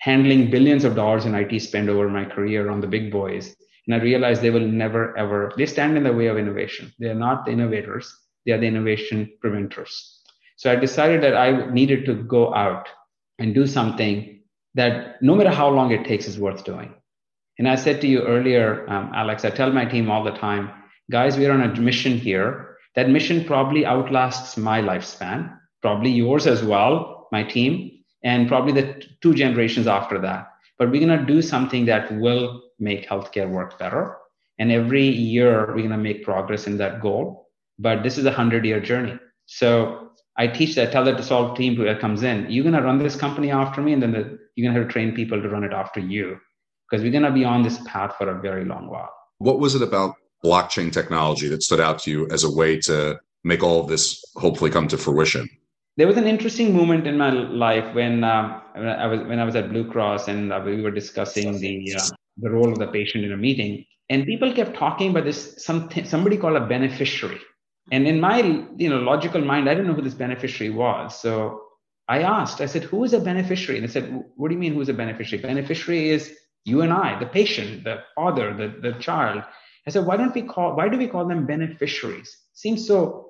handling 0.00 0.50
billions 0.50 0.84
of 0.84 0.94
dollars 0.94 1.24
in 1.24 1.34
IT 1.34 1.60
spend 1.60 1.88
over 1.88 2.08
my 2.08 2.24
career 2.24 2.70
on 2.70 2.80
the 2.80 2.86
big 2.86 3.10
boys. 3.10 3.54
And 3.86 3.94
I 3.94 3.98
realized 4.02 4.42
they 4.42 4.50
will 4.50 4.66
never, 4.66 5.16
ever, 5.16 5.52
they 5.56 5.66
stand 5.66 5.96
in 5.96 6.04
the 6.04 6.12
way 6.12 6.26
of 6.26 6.38
innovation. 6.38 6.92
They 6.98 7.08
are 7.08 7.14
not 7.14 7.44
the 7.44 7.52
innovators, 7.52 8.12
they 8.44 8.52
are 8.52 8.58
the 8.58 8.66
innovation 8.66 9.32
preventers. 9.40 10.22
So 10.56 10.72
I 10.72 10.76
decided 10.76 11.22
that 11.22 11.36
I 11.36 11.70
needed 11.70 12.04
to 12.06 12.14
go 12.14 12.54
out 12.54 12.88
and 13.38 13.54
do 13.54 13.66
something 13.66 14.40
that 14.74 15.22
no 15.22 15.34
matter 15.34 15.50
how 15.50 15.68
long 15.68 15.92
it 15.92 16.04
takes 16.04 16.26
is 16.26 16.38
worth 16.38 16.64
doing. 16.64 16.94
And 17.58 17.68
I 17.68 17.76
said 17.76 18.00
to 18.02 18.06
you 18.06 18.22
earlier, 18.22 18.88
um, 18.90 19.12
Alex, 19.14 19.44
I 19.44 19.50
tell 19.50 19.72
my 19.72 19.84
team 19.84 20.10
all 20.10 20.24
the 20.24 20.32
time, 20.32 20.70
guys, 21.10 21.36
we're 21.36 21.52
on 21.52 21.62
a 21.62 21.80
mission 21.80 22.18
here. 22.18 22.76
That 22.94 23.10
mission 23.10 23.44
probably 23.44 23.86
outlasts 23.86 24.56
my 24.56 24.80
lifespan, 24.80 25.56
probably 25.82 26.10
yours 26.10 26.46
as 26.46 26.62
well, 26.62 27.28
my 27.32 27.42
team 27.42 27.95
and 28.26 28.48
probably 28.48 28.72
the 28.72 29.00
two 29.22 29.34
generations 29.34 29.86
after 29.86 30.18
that. 30.18 30.50
But 30.78 30.90
we're 30.90 31.06
going 31.06 31.16
to 31.16 31.24
do 31.24 31.40
something 31.40 31.86
that 31.86 32.12
will 32.18 32.60
make 32.80 33.08
healthcare 33.08 33.48
work 33.48 33.78
better. 33.78 34.16
And 34.58 34.72
every 34.72 35.06
year, 35.06 35.66
we're 35.68 35.86
going 35.86 35.90
to 35.90 35.96
make 36.08 36.24
progress 36.24 36.66
in 36.66 36.76
that 36.78 37.00
goal. 37.00 37.48
But 37.78 38.02
this 38.02 38.18
is 38.18 38.24
a 38.24 38.30
100 38.30 38.64
year 38.64 38.80
journey. 38.80 39.16
So 39.46 40.10
I 40.36 40.48
teach 40.48 40.74
that, 40.74 40.90
tell 40.90 41.04
that 41.04 41.16
to 41.18 41.22
solve 41.22 41.56
team 41.56 41.78
that 41.84 42.00
comes 42.00 42.24
in, 42.24 42.50
you're 42.50 42.64
going 42.64 42.74
to 42.74 42.82
run 42.82 42.98
this 42.98 43.14
company 43.14 43.52
after 43.52 43.80
me, 43.80 43.92
and 43.92 44.02
then 44.02 44.12
the, 44.12 44.38
you're 44.56 44.64
going 44.66 44.74
to 44.74 44.80
have 44.80 44.88
to 44.88 44.92
train 44.92 45.14
people 45.14 45.40
to 45.40 45.48
run 45.48 45.62
it 45.62 45.72
after 45.72 46.00
you 46.00 46.36
because 46.90 47.02
we're 47.02 47.12
going 47.12 47.22
to 47.22 47.30
be 47.30 47.44
on 47.44 47.62
this 47.62 47.78
path 47.86 48.16
for 48.18 48.28
a 48.28 48.40
very 48.40 48.64
long 48.64 48.88
while. 48.88 49.12
What 49.38 49.60
was 49.60 49.76
it 49.76 49.82
about 49.82 50.16
blockchain 50.44 50.92
technology 50.92 51.48
that 51.48 51.62
stood 51.62 51.80
out 51.80 52.00
to 52.00 52.10
you 52.10 52.28
as 52.30 52.42
a 52.42 52.50
way 52.50 52.80
to 52.80 53.20
make 53.44 53.62
all 53.62 53.80
of 53.80 53.88
this 53.88 54.24
hopefully 54.34 54.70
come 54.70 54.88
to 54.88 54.98
fruition? 54.98 55.48
There 55.96 56.06
was 56.06 56.16
an 56.16 56.26
interesting 56.26 56.74
moment 56.74 57.06
in 57.06 57.16
my 57.16 57.30
life 57.30 57.94
when, 57.94 58.20
when 58.20 58.88
I 58.88 59.06
was 59.06 59.20
when 59.20 59.38
I 59.38 59.44
was 59.44 59.56
at 59.56 59.70
Blue 59.70 59.90
Cross 59.90 60.28
and 60.28 60.52
uh, 60.52 60.62
we 60.64 60.82
were 60.82 60.90
discussing 60.90 61.58
the 61.58 61.94
uh, 61.96 62.08
the 62.38 62.50
role 62.50 62.70
of 62.70 62.78
the 62.78 62.88
patient 62.88 63.24
in 63.24 63.32
a 63.32 63.36
meeting, 63.36 63.84
and 64.10 64.24
people 64.26 64.52
kept 64.52 64.76
talking 64.76 65.10
about 65.10 65.24
this 65.24 65.64
something 65.64 66.04
somebody 66.04 66.36
called 66.36 66.56
a 66.56 66.66
beneficiary, 66.66 67.40
and 67.92 68.06
in 68.06 68.20
my 68.20 68.40
you 68.76 68.90
know 68.90 68.98
logical 68.98 69.40
mind, 69.40 69.68
I 69.68 69.74
didn't 69.74 69.88
know 69.88 69.94
who 69.94 70.02
this 70.02 70.14
beneficiary 70.14 70.72
was, 70.72 71.18
so 71.18 71.62
I 72.08 72.22
asked, 72.22 72.60
I 72.60 72.66
said, 72.66 72.84
who 72.84 73.02
is 73.04 73.12
a 73.12 73.20
beneficiary? 73.20 73.78
And 73.78 73.88
they 73.88 73.92
said, 73.92 74.24
what 74.36 74.48
do 74.48 74.54
you 74.54 74.60
mean 74.60 74.74
who 74.74 74.80
is 74.80 74.88
a 74.88 74.94
beneficiary? 74.94 75.42
Beneficiary 75.42 76.10
is 76.10 76.32
you 76.64 76.82
and 76.82 76.92
I, 76.92 77.18
the 77.18 77.26
patient, 77.26 77.84
the 77.84 78.02
father, 78.14 78.54
the, 78.54 78.68
the 78.80 78.98
child. 78.98 79.42
I 79.86 79.90
said, 79.90 80.06
why 80.06 80.16
don't 80.16 80.34
we 80.34 80.42
call, 80.42 80.76
why 80.76 80.88
do 80.88 80.98
we 80.98 81.08
call 81.08 81.26
them 81.26 81.46
beneficiaries? 81.46 82.36
Seems 82.54 82.86
so 82.86 83.25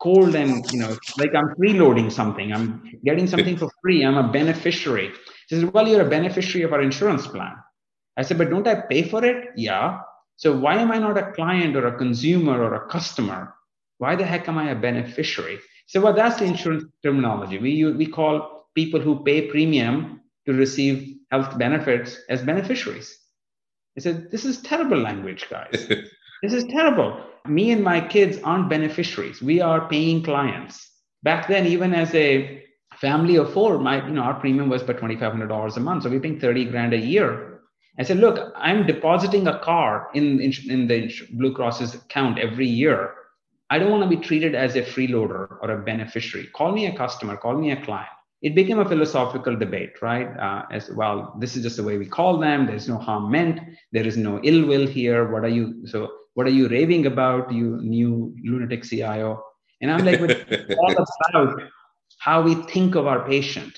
cold 0.00 0.34
and 0.34 0.72
you 0.72 0.78
know 0.78 0.96
like 1.16 1.34
i'm 1.34 1.48
freeloading 1.54 2.10
something. 2.10 2.52
I'm 2.52 2.82
getting 3.04 3.26
something 3.26 3.56
for 3.56 3.70
free. 3.82 4.04
I'm 4.04 4.16
a 4.16 4.30
beneficiary. 4.32 5.10
He 5.48 5.56
says 5.56 5.64
well 5.66 5.88
you're 5.88 6.06
a 6.06 6.10
beneficiary 6.10 6.64
of 6.64 6.72
our 6.72 6.82
insurance 6.82 7.26
plan. 7.26 7.54
I 8.16 8.22
said 8.22 8.38
but 8.38 8.50
don't 8.50 8.66
i 8.66 8.74
pay 8.74 9.02
for 9.02 9.24
it? 9.24 9.50
Yeah. 9.56 10.00
So 10.36 10.56
why 10.56 10.76
am 10.76 10.92
i 10.92 10.98
not 10.98 11.18
a 11.18 11.32
client 11.32 11.76
or 11.76 11.86
a 11.86 11.98
consumer 11.98 12.62
or 12.62 12.74
a 12.74 12.88
customer? 12.88 13.54
Why 13.98 14.14
the 14.14 14.24
heck 14.24 14.48
am 14.48 14.58
i 14.58 14.70
a 14.70 14.74
beneficiary? 14.74 15.58
So 15.86 16.00
well 16.00 16.14
that's 16.14 16.38
the 16.38 16.44
insurance 16.44 16.84
terminology. 17.02 17.58
We 17.58 17.92
we 17.92 18.06
call 18.06 18.68
people 18.74 19.00
who 19.00 19.24
pay 19.24 19.48
premium 19.48 20.20
to 20.46 20.52
receive 20.52 21.16
health 21.30 21.58
benefits 21.58 22.18
as 22.28 22.42
beneficiaries. 22.42 23.18
I 23.96 24.00
said 24.00 24.30
this 24.30 24.44
is 24.44 24.62
terrible 24.62 24.98
language 24.98 25.46
guys. 25.50 25.90
This 26.40 26.52
is 26.52 26.62
terrible 26.70 27.20
me 27.48 27.70
and 27.70 27.82
my 27.82 28.00
kids 28.00 28.38
aren't 28.44 28.68
beneficiaries. 28.68 29.42
We 29.42 29.60
are 29.60 29.88
paying 29.88 30.22
clients. 30.22 30.90
Back 31.22 31.48
then, 31.48 31.66
even 31.66 31.94
as 31.94 32.14
a 32.14 32.64
family 32.96 33.36
of 33.36 33.52
four, 33.52 33.78
my 33.78 34.06
you 34.06 34.12
know 34.12 34.22
our 34.22 34.38
premium 34.38 34.68
was 34.68 34.82
about 34.82 34.98
twenty 34.98 35.16
five 35.16 35.32
hundred 35.32 35.48
dollars 35.48 35.76
a 35.76 35.80
month, 35.80 36.02
so 36.02 36.10
we're 36.10 36.20
paying 36.20 36.40
thirty 36.40 36.64
grand 36.64 36.92
a 36.94 36.98
year. 36.98 37.60
I 37.98 38.04
said, 38.04 38.18
look, 38.18 38.52
I'm 38.56 38.86
depositing 38.86 39.48
a 39.48 39.58
car 39.58 40.08
in, 40.14 40.40
in, 40.40 40.52
in 40.68 40.86
the 40.86 41.12
Blue 41.32 41.52
Cross's 41.52 41.94
account 41.94 42.38
every 42.38 42.66
year. 42.66 43.12
I 43.70 43.78
don't 43.80 43.90
want 43.90 44.08
to 44.08 44.16
be 44.16 44.22
treated 44.22 44.54
as 44.54 44.76
a 44.76 44.82
freeloader 44.82 45.58
or 45.60 45.70
a 45.72 45.82
beneficiary. 45.82 46.46
Call 46.54 46.70
me 46.70 46.86
a 46.86 46.96
customer, 46.96 47.36
call 47.36 47.58
me 47.58 47.72
a 47.72 47.84
client. 47.84 48.08
It 48.40 48.54
became 48.54 48.78
a 48.78 48.88
philosophical 48.88 49.56
debate, 49.56 50.00
right? 50.00 50.28
Uh, 50.38 50.62
as 50.70 50.88
well, 50.90 51.34
this 51.40 51.56
is 51.56 51.64
just 51.64 51.76
the 51.76 51.82
way 51.82 51.98
we 51.98 52.06
call 52.06 52.38
them. 52.38 52.66
There's 52.66 52.88
no 52.88 52.98
harm 52.98 53.32
meant. 53.32 53.58
There 53.90 54.06
is 54.06 54.16
no 54.16 54.40
ill 54.44 54.64
will 54.64 54.86
here. 54.86 55.28
What 55.32 55.42
are 55.42 55.48
you? 55.48 55.84
So 55.88 56.08
what 56.38 56.46
are 56.46 56.50
you 56.50 56.68
raving 56.68 57.04
about, 57.04 57.52
you 57.52 57.80
new 57.82 58.32
lunatic 58.44 58.84
CIO? 58.84 59.42
And 59.80 59.90
I'm 59.90 60.04
like, 60.04 60.20
it's 60.20 60.76
all 60.78 60.92
about 61.32 61.62
how 62.20 62.42
we 62.42 62.54
think 62.54 62.94
of 62.94 63.08
our 63.08 63.26
patient. 63.26 63.76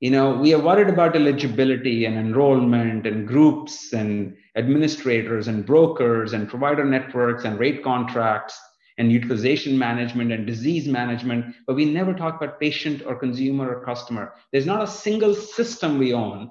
You 0.00 0.10
know, 0.10 0.36
we 0.36 0.52
are 0.52 0.60
worried 0.60 0.88
about 0.88 1.14
eligibility 1.14 2.04
and 2.06 2.16
enrollment 2.16 3.06
and 3.06 3.24
groups 3.24 3.92
and 3.92 4.34
administrators 4.56 5.46
and 5.46 5.64
brokers 5.64 6.32
and 6.32 6.48
provider 6.48 6.84
networks 6.84 7.44
and 7.44 7.56
rate 7.56 7.84
contracts 7.84 8.58
and 8.98 9.12
utilization 9.12 9.78
management 9.78 10.32
and 10.32 10.44
disease 10.44 10.88
management, 10.88 11.54
but 11.68 11.76
we 11.76 11.84
never 11.84 12.14
talk 12.14 12.34
about 12.34 12.58
patient 12.58 13.04
or 13.06 13.14
consumer 13.14 13.76
or 13.76 13.84
customer. 13.84 14.34
There's 14.50 14.66
not 14.66 14.82
a 14.82 14.88
single 14.88 15.36
system 15.36 16.00
we 16.00 16.12
own 16.12 16.50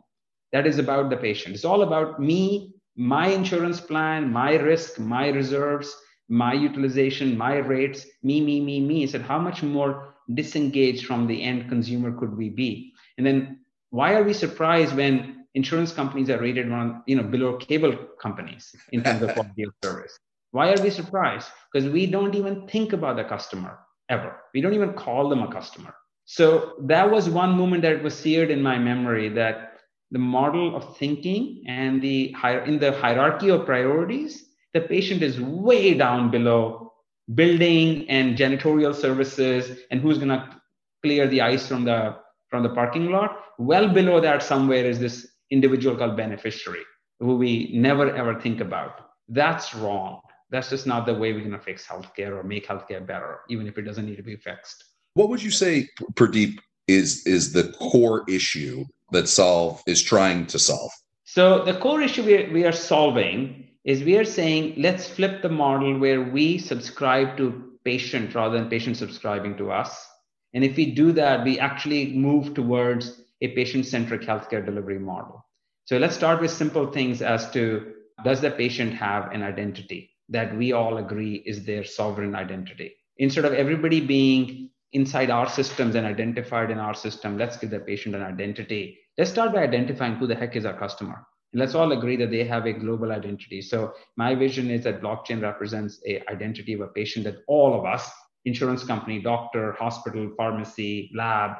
that 0.53 0.65
is 0.65 0.79
about 0.79 1.09
the 1.09 1.17
patient. 1.17 1.55
It's 1.55 1.65
all 1.65 1.81
about 1.81 2.21
me 2.21 2.73
my 3.01 3.29
insurance 3.29 3.81
plan, 3.81 4.31
my 4.31 4.53
risk, 4.57 4.99
my 4.99 5.29
reserves, 5.29 5.95
my 6.29 6.53
utilization, 6.53 7.35
my 7.35 7.55
rates, 7.57 8.05
me, 8.21 8.39
me, 8.39 8.61
me, 8.61 8.79
me. 8.79 9.01
I 9.01 9.07
said, 9.07 9.23
how 9.23 9.39
much 9.39 9.63
more 9.63 10.13
disengaged 10.35 11.07
from 11.07 11.25
the 11.25 11.41
end 11.41 11.67
consumer 11.67 12.11
could 12.11 12.37
we 12.37 12.49
be? 12.49 12.93
And 13.17 13.25
then 13.25 13.61
why 13.89 14.13
are 14.13 14.23
we 14.23 14.33
surprised 14.33 14.95
when 14.95 15.47
insurance 15.55 15.91
companies 15.91 16.29
are 16.29 16.39
rated 16.39 16.71
on, 16.71 17.01
you 17.07 17.15
know, 17.15 17.23
below 17.23 17.57
cable 17.57 17.97
companies 18.21 18.75
in 18.91 19.03
terms 19.03 19.23
of 19.23 19.33
quality 19.33 19.63
of 19.63 19.73
service? 19.83 20.15
Why 20.51 20.71
are 20.71 20.81
we 20.83 20.91
surprised? 20.91 21.47
Because 21.73 21.89
we 21.89 22.05
don't 22.05 22.35
even 22.35 22.67
think 22.67 22.93
about 22.93 23.15
the 23.15 23.23
customer 23.23 23.79
ever. 24.09 24.37
We 24.53 24.61
don't 24.61 24.75
even 24.75 24.93
call 24.93 25.27
them 25.27 25.41
a 25.41 25.51
customer. 25.51 25.95
So 26.25 26.73
that 26.81 27.09
was 27.09 27.27
one 27.27 27.57
moment 27.57 27.81
that 27.81 28.03
was 28.03 28.15
seared 28.15 28.51
in 28.51 28.61
my 28.61 28.77
memory 28.77 29.27
that 29.29 29.70
the 30.11 30.19
model 30.19 30.75
of 30.75 30.97
thinking 30.97 31.63
and 31.67 32.01
the 32.01 32.35
in 32.65 32.79
the 32.79 32.91
hierarchy 32.91 33.49
of 33.49 33.65
priorities, 33.65 34.45
the 34.73 34.81
patient 34.81 35.21
is 35.21 35.39
way 35.39 35.93
down 35.93 36.29
below 36.29 36.93
building 37.33 38.09
and 38.09 38.37
janitorial 38.37 38.93
services 38.93 39.79
and 39.89 40.01
who's 40.01 40.17
going 40.17 40.29
to 40.29 40.61
clear 41.01 41.27
the 41.27 41.41
ice 41.41 41.67
from 41.67 41.85
the 41.85 42.15
from 42.49 42.63
the 42.63 42.69
parking 42.69 43.09
lot. 43.09 43.37
Well 43.57 43.87
below 43.87 44.19
that 44.19 44.43
somewhere 44.43 44.85
is 44.85 44.99
this 44.99 45.27
individual 45.49 45.95
called 45.95 46.17
beneficiary 46.17 46.83
who 47.19 47.35
we 47.37 47.71
never 47.73 48.13
ever 48.15 48.39
think 48.39 48.59
about. 48.59 49.11
That's 49.29 49.73
wrong. 49.75 50.21
That's 50.49 50.69
just 50.69 50.85
not 50.85 51.05
the 51.05 51.13
way 51.13 51.31
we're 51.31 51.39
going 51.39 51.51
to 51.51 51.59
fix 51.59 51.87
healthcare 51.87 52.37
or 52.37 52.43
make 52.43 52.67
healthcare 52.67 53.05
better, 53.05 53.39
even 53.49 53.67
if 53.67 53.77
it 53.77 53.83
doesn't 53.83 54.05
need 54.05 54.17
to 54.17 54.23
be 54.23 54.35
fixed. 54.35 54.83
What 55.13 55.29
would 55.29 55.41
you 55.41 55.51
say, 55.51 55.87
Pradeep, 56.13 56.57
is 56.87 57.25
is 57.25 57.53
the 57.53 57.71
core 57.79 58.23
issue 58.27 58.83
that 59.11 59.27
solve 59.27 59.81
is 59.85 60.01
trying 60.01 60.47
to 60.47 60.59
solve? 60.59 60.91
So 61.25 61.63
the 61.63 61.73
core 61.73 62.01
issue 62.01 62.23
we 62.23 62.43
are, 62.43 62.51
we 62.51 62.65
are 62.65 62.71
solving 62.71 63.67
is 63.83 64.03
we 64.03 64.17
are 64.17 64.25
saying 64.25 64.75
let's 64.77 65.07
flip 65.07 65.41
the 65.41 65.49
model 65.49 65.97
where 65.97 66.21
we 66.21 66.57
subscribe 66.57 67.37
to 67.37 67.71
patient 67.83 68.35
rather 68.35 68.57
than 68.57 68.69
patient 68.69 68.97
subscribing 68.97 69.57
to 69.57 69.71
us. 69.71 70.07
And 70.53 70.63
if 70.63 70.75
we 70.75 70.91
do 70.91 71.11
that, 71.13 71.43
we 71.43 71.59
actually 71.59 72.13
move 72.13 72.53
towards 72.53 73.21
a 73.41 73.47
patient-centric 73.49 74.21
healthcare 74.21 74.63
delivery 74.63 74.99
model. 74.99 75.45
So 75.85 75.97
let's 75.97 76.15
start 76.15 76.41
with 76.41 76.51
simple 76.51 76.91
things 76.91 77.21
as 77.21 77.49
to 77.51 77.93
does 78.23 78.41
the 78.41 78.51
patient 78.51 78.93
have 78.93 79.31
an 79.31 79.41
identity 79.41 80.11
that 80.29 80.55
we 80.55 80.73
all 80.73 80.97
agree 80.97 81.43
is 81.45 81.65
their 81.65 81.83
sovereign 81.83 82.35
identity? 82.35 82.95
Instead 83.17 83.45
of 83.45 83.53
everybody 83.53 83.99
being 83.99 84.69
inside 84.93 85.31
our 85.31 85.49
systems 85.49 85.95
and 85.95 86.05
identified 86.05 86.69
in 86.69 86.77
our 86.77 86.93
system, 86.93 87.37
let's 87.37 87.57
give 87.57 87.71
the 87.71 87.79
patient 87.79 88.15
an 88.15 88.21
identity 88.21 88.99
let's 89.21 89.29
start 89.29 89.53
by 89.53 89.61
identifying 89.61 90.15
who 90.15 90.25
the 90.25 90.33
heck 90.33 90.55
is 90.55 90.65
our 90.65 90.73
customer. 90.73 91.27
And 91.53 91.59
let's 91.59 91.75
all 91.75 91.91
agree 91.91 92.15
that 92.15 92.31
they 92.31 92.43
have 92.43 92.65
a 92.65 92.73
global 92.73 93.11
identity. 93.11 93.61
So 93.61 93.93
my 94.17 94.33
vision 94.33 94.71
is 94.71 94.83
that 94.85 94.99
blockchain 94.99 95.43
represents 95.43 96.01
a 96.07 96.27
identity 96.27 96.73
of 96.73 96.81
a 96.81 96.87
patient 96.87 97.25
that 97.25 97.35
all 97.47 97.77
of 97.77 97.85
us, 97.85 98.09
insurance 98.45 98.83
company, 98.83 99.21
doctor, 99.21 99.73
hospital, 99.73 100.31
pharmacy, 100.35 101.11
lab, 101.13 101.51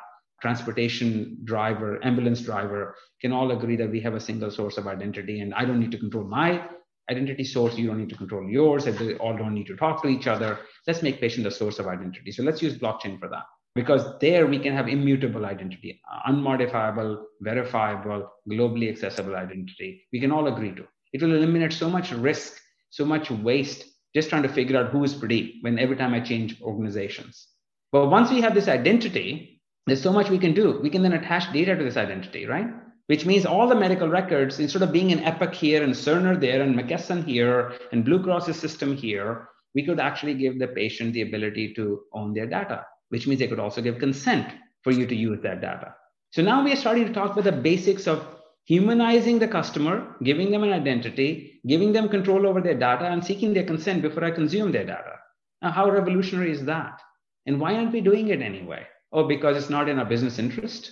transportation 0.42 1.38
driver, 1.44 2.04
ambulance 2.04 2.42
driver, 2.42 2.96
can 3.22 3.32
all 3.32 3.52
agree 3.52 3.76
that 3.76 3.92
we 3.92 4.00
have 4.00 4.16
a 4.16 4.20
single 4.20 4.50
source 4.50 4.80
of 4.80 4.88
identity. 4.88 5.42
And 5.42 5.54
I 5.54 5.64
don't 5.64 5.80
need 5.80 5.92
to 5.92 6.00
control 6.00 6.24
my 6.24 6.68
identity 7.12 7.44
source. 7.44 7.78
You 7.78 7.86
don't 7.86 8.00
need 8.00 8.10
to 8.10 8.18
control 8.18 8.50
yours. 8.50 8.88
If 8.88 8.98
they 8.98 9.14
all 9.18 9.38
don't 9.38 9.54
need 9.54 9.68
to 9.68 9.76
talk 9.76 10.02
to 10.02 10.08
each 10.08 10.26
other, 10.26 10.58
let's 10.88 11.04
make 11.04 11.22
patient 11.22 11.44
the 11.44 11.52
source 11.52 11.78
of 11.78 11.86
identity. 11.86 12.32
So 12.32 12.42
let's 12.42 12.64
use 12.64 12.76
blockchain 12.76 13.20
for 13.20 13.30
that 13.30 13.44
because 13.74 14.20
there 14.20 14.48
we 14.48 14.60
can 14.60 14.74
have 14.74 14.90
immutable 14.90 15.46
identity, 15.46 16.02
unmodifiable, 16.28 17.24
verifiable, 17.40 18.30
globally 18.50 18.90
accessible 18.90 19.36
identity. 19.36 20.04
We 20.12 20.20
can 20.20 20.32
all 20.32 20.48
agree 20.48 20.76
to. 20.76 20.86
It 21.14 21.22
will 21.22 21.36
eliminate 21.36 21.74
so 21.74 21.90
much 21.90 22.12
risk, 22.12 22.60
so 22.90 23.06
much 23.06 23.32
waste, 23.32 23.86
just 24.14 24.30
trying 24.30 24.44
to 24.44 24.50
figure 24.50 24.78
out 24.78 24.92
who 24.92 25.04
is 25.04 25.16
Pradeep 25.16 25.62
when 25.62 25.80
every 25.80 25.96
time 25.96 26.14
I 26.14 26.20
change 26.20 26.62
organizations. 26.62 27.48
But 27.94 28.10
once 28.10 28.30
we 28.30 28.42
have 28.42 28.54
this 28.54 28.68
identity, 28.68 29.62
there's 29.88 30.02
so 30.02 30.12
much 30.12 30.30
we 30.30 30.38
can 30.38 30.54
do. 30.54 30.80
We 30.82 30.90
can 30.90 31.02
then 31.02 31.14
attach 31.14 31.52
data 31.54 31.76
to 31.76 31.84
this 31.84 31.98
identity, 31.98 32.46
right? 32.46 32.68
Which 33.08 33.26
means 33.26 33.46
all 33.46 33.68
the 33.68 33.76
medical 33.76 34.10
records, 34.10 34.60
instead 34.60 34.82
of 34.82 34.92
being 34.92 35.12
an 35.12 35.24
Epic 35.24 35.54
here 35.54 35.84
and 35.84 35.94
Cerner 35.94 36.40
there 36.40 36.62
and 36.62 36.78
McKesson 36.78 37.26
here 37.26 37.74
and 37.92 38.06
Blue 38.06 38.22
Cross's 38.22 38.60
system 38.60 38.96
here, 38.96 39.48
we 39.74 39.86
could 39.86 40.00
actually 40.00 40.34
give 40.34 40.60
the 40.60 40.68
patient 40.68 41.14
the 41.14 41.22
ability 41.22 41.74
to 41.76 42.02
own 42.14 42.34
their 42.34 42.46
data 42.46 42.86
which 43.12 43.28
means 43.28 43.40
they 43.40 43.48
could 43.48 43.60
also 43.60 43.82
give 43.82 44.00
consent 44.00 44.48
for 44.84 44.92
you 44.92 45.06
to 45.06 45.16
use 45.16 45.40
that 45.44 45.62
data. 45.62 45.96
So 46.32 46.42
now 46.42 46.64
we 46.64 46.72
are 46.72 46.78
starting 46.78 47.06
to 47.06 47.14
talk 47.14 47.32
about 47.32 47.44
the 47.44 47.52
basics 47.52 48.08
of 48.08 48.26
humanizing 48.66 49.38
the 49.40 49.48
customer, 49.48 50.16
giving 50.24 50.50
them 50.50 50.64
an 50.64 50.72
identity, 50.72 51.62
giving 51.68 51.92
them 51.92 52.08
control 52.08 52.48
over 52.48 52.62
their 52.62 52.80
data, 52.80 53.06
and 53.06 53.24
seeking 53.24 53.54
their 53.54 53.66
consent 53.66 54.02
before 54.02 54.24
I 54.24 54.32
consume 54.32 54.72
their 54.72 54.86
data. 54.86 55.16
Now, 55.62 55.72
how 55.72 55.90
revolutionary 55.90 56.52
is 56.52 56.64
that? 56.66 57.02
And 57.46 57.60
why 57.60 57.76
aren't 57.76 57.92
we 57.92 58.02
doing 58.02 58.30
it 58.30 58.42
anyway? 58.42 58.88
Oh, 59.12 59.28
because 59.28 59.58
it's 59.58 59.70
not 59.70 59.90
in 59.90 60.00
our 60.00 60.06
business 60.06 60.40
interest. 60.40 60.92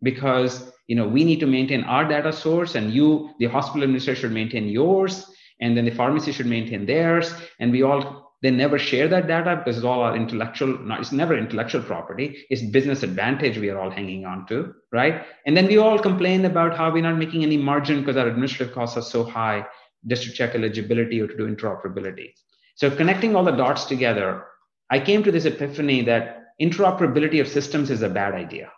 Because 0.00 0.72
you 0.86 0.94
know 0.94 1.08
we 1.08 1.24
need 1.24 1.40
to 1.40 1.46
maintain 1.46 1.82
our 1.82 2.06
data 2.06 2.32
source, 2.32 2.76
and 2.76 2.92
you, 2.92 3.30
the 3.40 3.46
hospital 3.46 3.82
administrator, 3.82 4.20
should 4.20 4.32
maintain 4.32 4.68
yours, 4.68 5.26
and 5.60 5.76
then 5.76 5.84
the 5.84 5.90
pharmacy 5.90 6.30
should 6.30 6.46
maintain 6.46 6.86
theirs, 6.86 7.34
and 7.58 7.72
we 7.72 7.82
all 7.82 8.27
they 8.40 8.50
never 8.50 8.78
share 8.78 9.08
that 9.08 9.26
data 9.26 9.56
because 9.56 9.76
it's 9.76 9.84
all 9.84 10.02
our 10.02 10.14
intellectual 10.14 10.78
not, 10.78 11.00
it's 11.00 11.12
never 11.12 11.36
intellectual 11.36 11.82
property. 11.82 12.44
It's 12.50 12.62
business 12.62 13.02
advantage 13.02 13.58
we 13.58 13.68
are 13.70 13.78
all 13.78 13.90
hanging 13.90 14.24
on 14.24 14.46
to 14.46 14.74
right? 14.92 15.24
And 15.46 15.56
then 15.56 15.66
we 15.66 15.78
all 15.78 15.98
complain 15.98 16.44
about 16.44 16.76
how 16.76 16.92
we're 16.92 17.02
not 17.02 17.18
making 17.18 17.42
any 17.42 17.56
margin 17.56 18.00
because 18.00 18.16
our 18.16 18.28
administrative 18.28 18.74
costs 18.74 18.96
are 18.96 19.02
so 19.02 19.24
high 19.24 19.66
just 20.06 20.22
to 20.22 20.32
check 20.32 20.54
eligibility 20.54 21.20
or 21.20 21.26
to 21.26 21.36
do 21.36 21.52
interoperability. 21.52 22.32
So 22.76 22.94
connecting 22.94 23.34
all 23.34 23.44
the 23.44 23.52
dots 23.52 23.84
together 23.84 24.44
i 24.90 24.98
came 24.98 25.22
to 25.22 25.30
this 25.30 25.44
epiphany 25.44 26.02
that 26.02 26.38
interoperability 26.60 27.40
of 27.40 27.48
systems 27.48 27.90
is 27.90 28.02
a 28.02 28.08
bad 28.08 28.34
idea. 28.34 28.70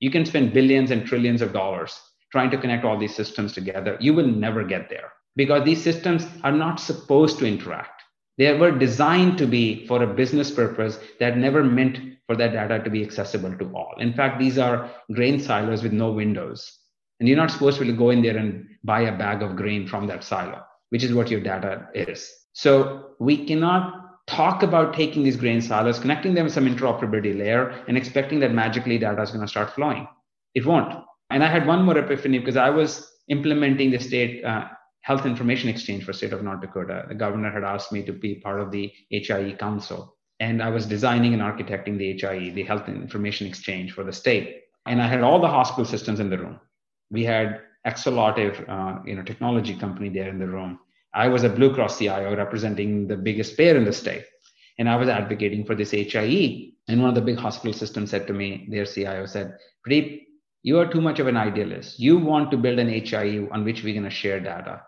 You 0.00 0.10
can 0.10 0.26
spend 0.26 0.52
billions 0.52 0.90
and 0.90 1.06
trillions 1.06 1.42
of 1.42 1.52
dollars 1.52 1.98
trying 2.30 2.50
to 2.50 2.58
connect 2.58 2.84
all 2.84 2.98
these 2.98 3.14
systems 3.14 3.52
together. 3.52 3.96
You 4.00 4.14
will 4.14 4.26
never 4.26 4.64
get 4.64 4.90
there 4.90 5.12
because 5.36 5.64
these 5.64 5.82
systems 5.82 6.26
are 6.42 6.52
not 6.52 6.80
supposed 6.80 7.38
to 7.38 7.46
interact 7.46 7.95
they 8.38 8.56
were 8.56 8.70
designed 8.70 9.38
to 9.38 9.46
be 9.46 9.86
for 9.86 10.02
a 10.02 10.14
business 10.14 10.50
purpose 10.50 10.98
that 11.20 11.38
never 11.38 11.64
meant 11.64 11.98
for 12.26 12.36
that 12.36 12.52
data 12.52 12.82
to 12.82 12.90
be 12.90 13.02
accessible 13.02 13.56
to 13.56 13.72
all. 13.74 13.94
In 13.98 14.12
fact, 14.12 14.38
these 14.38 14.58
are 14.58 14.90
grain 15.12 15.40
silos 15.40 15.82
with 15.82 15.92
no 15.92 16.10
windows. 16.10 16.78
And 17.18 17.28
you're 17.28 17.38
not 17.38 17.50
supposed 17.50 17.78
to 17.78 17.92
go 17.92 18.10
in 18.10 18.22
there 18.22 18.36
and 18.36 18.66
buy 18.84 19.02
a 19.02 19.16
bag 19.16 19.42
of 19.42 19.56
grain 19.56 19.86
from 19.86 20.06
that 20.08 20.22
silo, 20.22 20.62
which 20.90 21.02
is 21.02 21.14
what 21.14 21.30
your 21.30 21.40
data 21.40 21.88
is. 21.94 22.30
So 22.52 23.10
we 23.18 23.46
cannot 23.46 24.26
talk 24.26 24.62
about 24.62 24.92
taking 24.92 25.22
these 25.22 25.36
grain 25.36 25.62
silos, 25.62 25.98
connecting 25.98 26.34
them 26.34 26.44
with 26.44 26.52
some 26.52 26.66
interoperability 26.66 27.38
layer, 27.38 27.70
and 27.88 27.96
expecting 27.96 28.40
that 28.40 28.52
magically 28.52 28.98
data 28.98 29.22
is 29.22 29.30
going 29.30 29.42
to 29.42 29.48
start 29.48 29.72
flowing. 29.74 30.06
It 30.54 30.66
won't. 30.66 30.92
And 31.30 31.42
I 31.44 31.50
had 31.50 31.66
one 31.66 31.84
more 31.84 31.96
epiphany 31.96 32.38
because 32.38 32.56
I 32.56 32.70
was 32.70 33.10
implementing 33.28 33.90
the 33.90 33.98
state 33.98 34.44
uh, 34.44 34.64
Health 35.06 35.24
Information 35.24 35.68
Exchange 35.68 36.04
for 36.04 36.12
state 36.12 36.32
of 36.32 36.42
North 36.42 36.60
Dakota. 36.60 37.04
The 37.06 37.14
governor 37.14 37.48
had 37.48 37.62
asked 37.62 37.92
me 37.92 38.02
to 38.02 38.12
be 38.12 38.34
part 38.34 38.60
of 38.60 38.72
the 38.72 38.92
HIE 39.12 39.52
council. 39.56 40.16
And 40.40 40.60
I 40.60 40.68
was 40.68 40.84
designing 40.84 41.32
and 41.32 41.40
architecting 41.40 41.96
the 41.96 42.18
HIE, 42.20 42.50
the 42.50 42.64
Health 42.64 42.88
Information 42.88 43.46
Exchange 43.46 43.92
for 43.92 44.02
the 44.02 44.12
state. 44.12 44.62
And 44.84 45.00
I 45.00 45.06
had 45.06 45.22
all 45.22 45.38
the 45.40 45.46
hospital 45.46 45.84
systems 45.84 46.18
in 46.18 46.28
the 46.28 46.38
room. 46.38 46.58
We 47.12 47.22
had 47.22 47.60
Excelotive, 47.84 48.68
uh, 48.68 48.98
you 49.06 49.14
know, 49.14 49.22
technology 49.22 49.76
company 49.76 50.08
there 50.08 50.28
in 50.28 50.40
the 50.40 50.48
room. 50.48 50.80
I 51.14 51.28
was 51.28 51.44
a 51.44 51.48
Blue 51.48 51.72
Cross 51.72 52.00
CIO 52.00 52.34
representing 52.36 53.06
the 53.06 53.16
biggest 53.16 53.56
payer 53.56 53.76
in 53.76 53.84
the 53.84 53.92
state. 53.92 54.24
And 54.80 54.88
I 54.88 54.96
was 54.96 55.08
advocating 55.08 55.64
for 55.64 55.76
this 55.76 55.92
HIE. 55.92 56.72
And 56.88 57.00
one 57.00 57.10
of 57.10 57.14
the 57.14 57.20
big 57.20 57.38
hospital 57.38 57.72
systems 57.72 58.10
said 58.10 58.26
to 58.26 58.32
me, 58.32 58.66
their 58.72 58.86
CIO 58.86 59.26
said, 59.26 59.56
Pradeep, 59.86 60.22
you 60.64 60.80
are 60.80 60.90
too 60.90 61.00
much 61.00 61.20
of 61.20 61.28
an 61.28 61.36
idealist. 61.36 62.00
You 62.00 62.18
want 62.18 62.50
to 62.50 62.56
build 62.56 62.80
an 62.80 62.88
HIE 62.88 63.46
on 63.52 63.62
which 63.62 63.84
we're 63.84 63.94
going 63.94 64.02
to 64.02 64.10
share 64.10 64.40
data. 64.40 64.82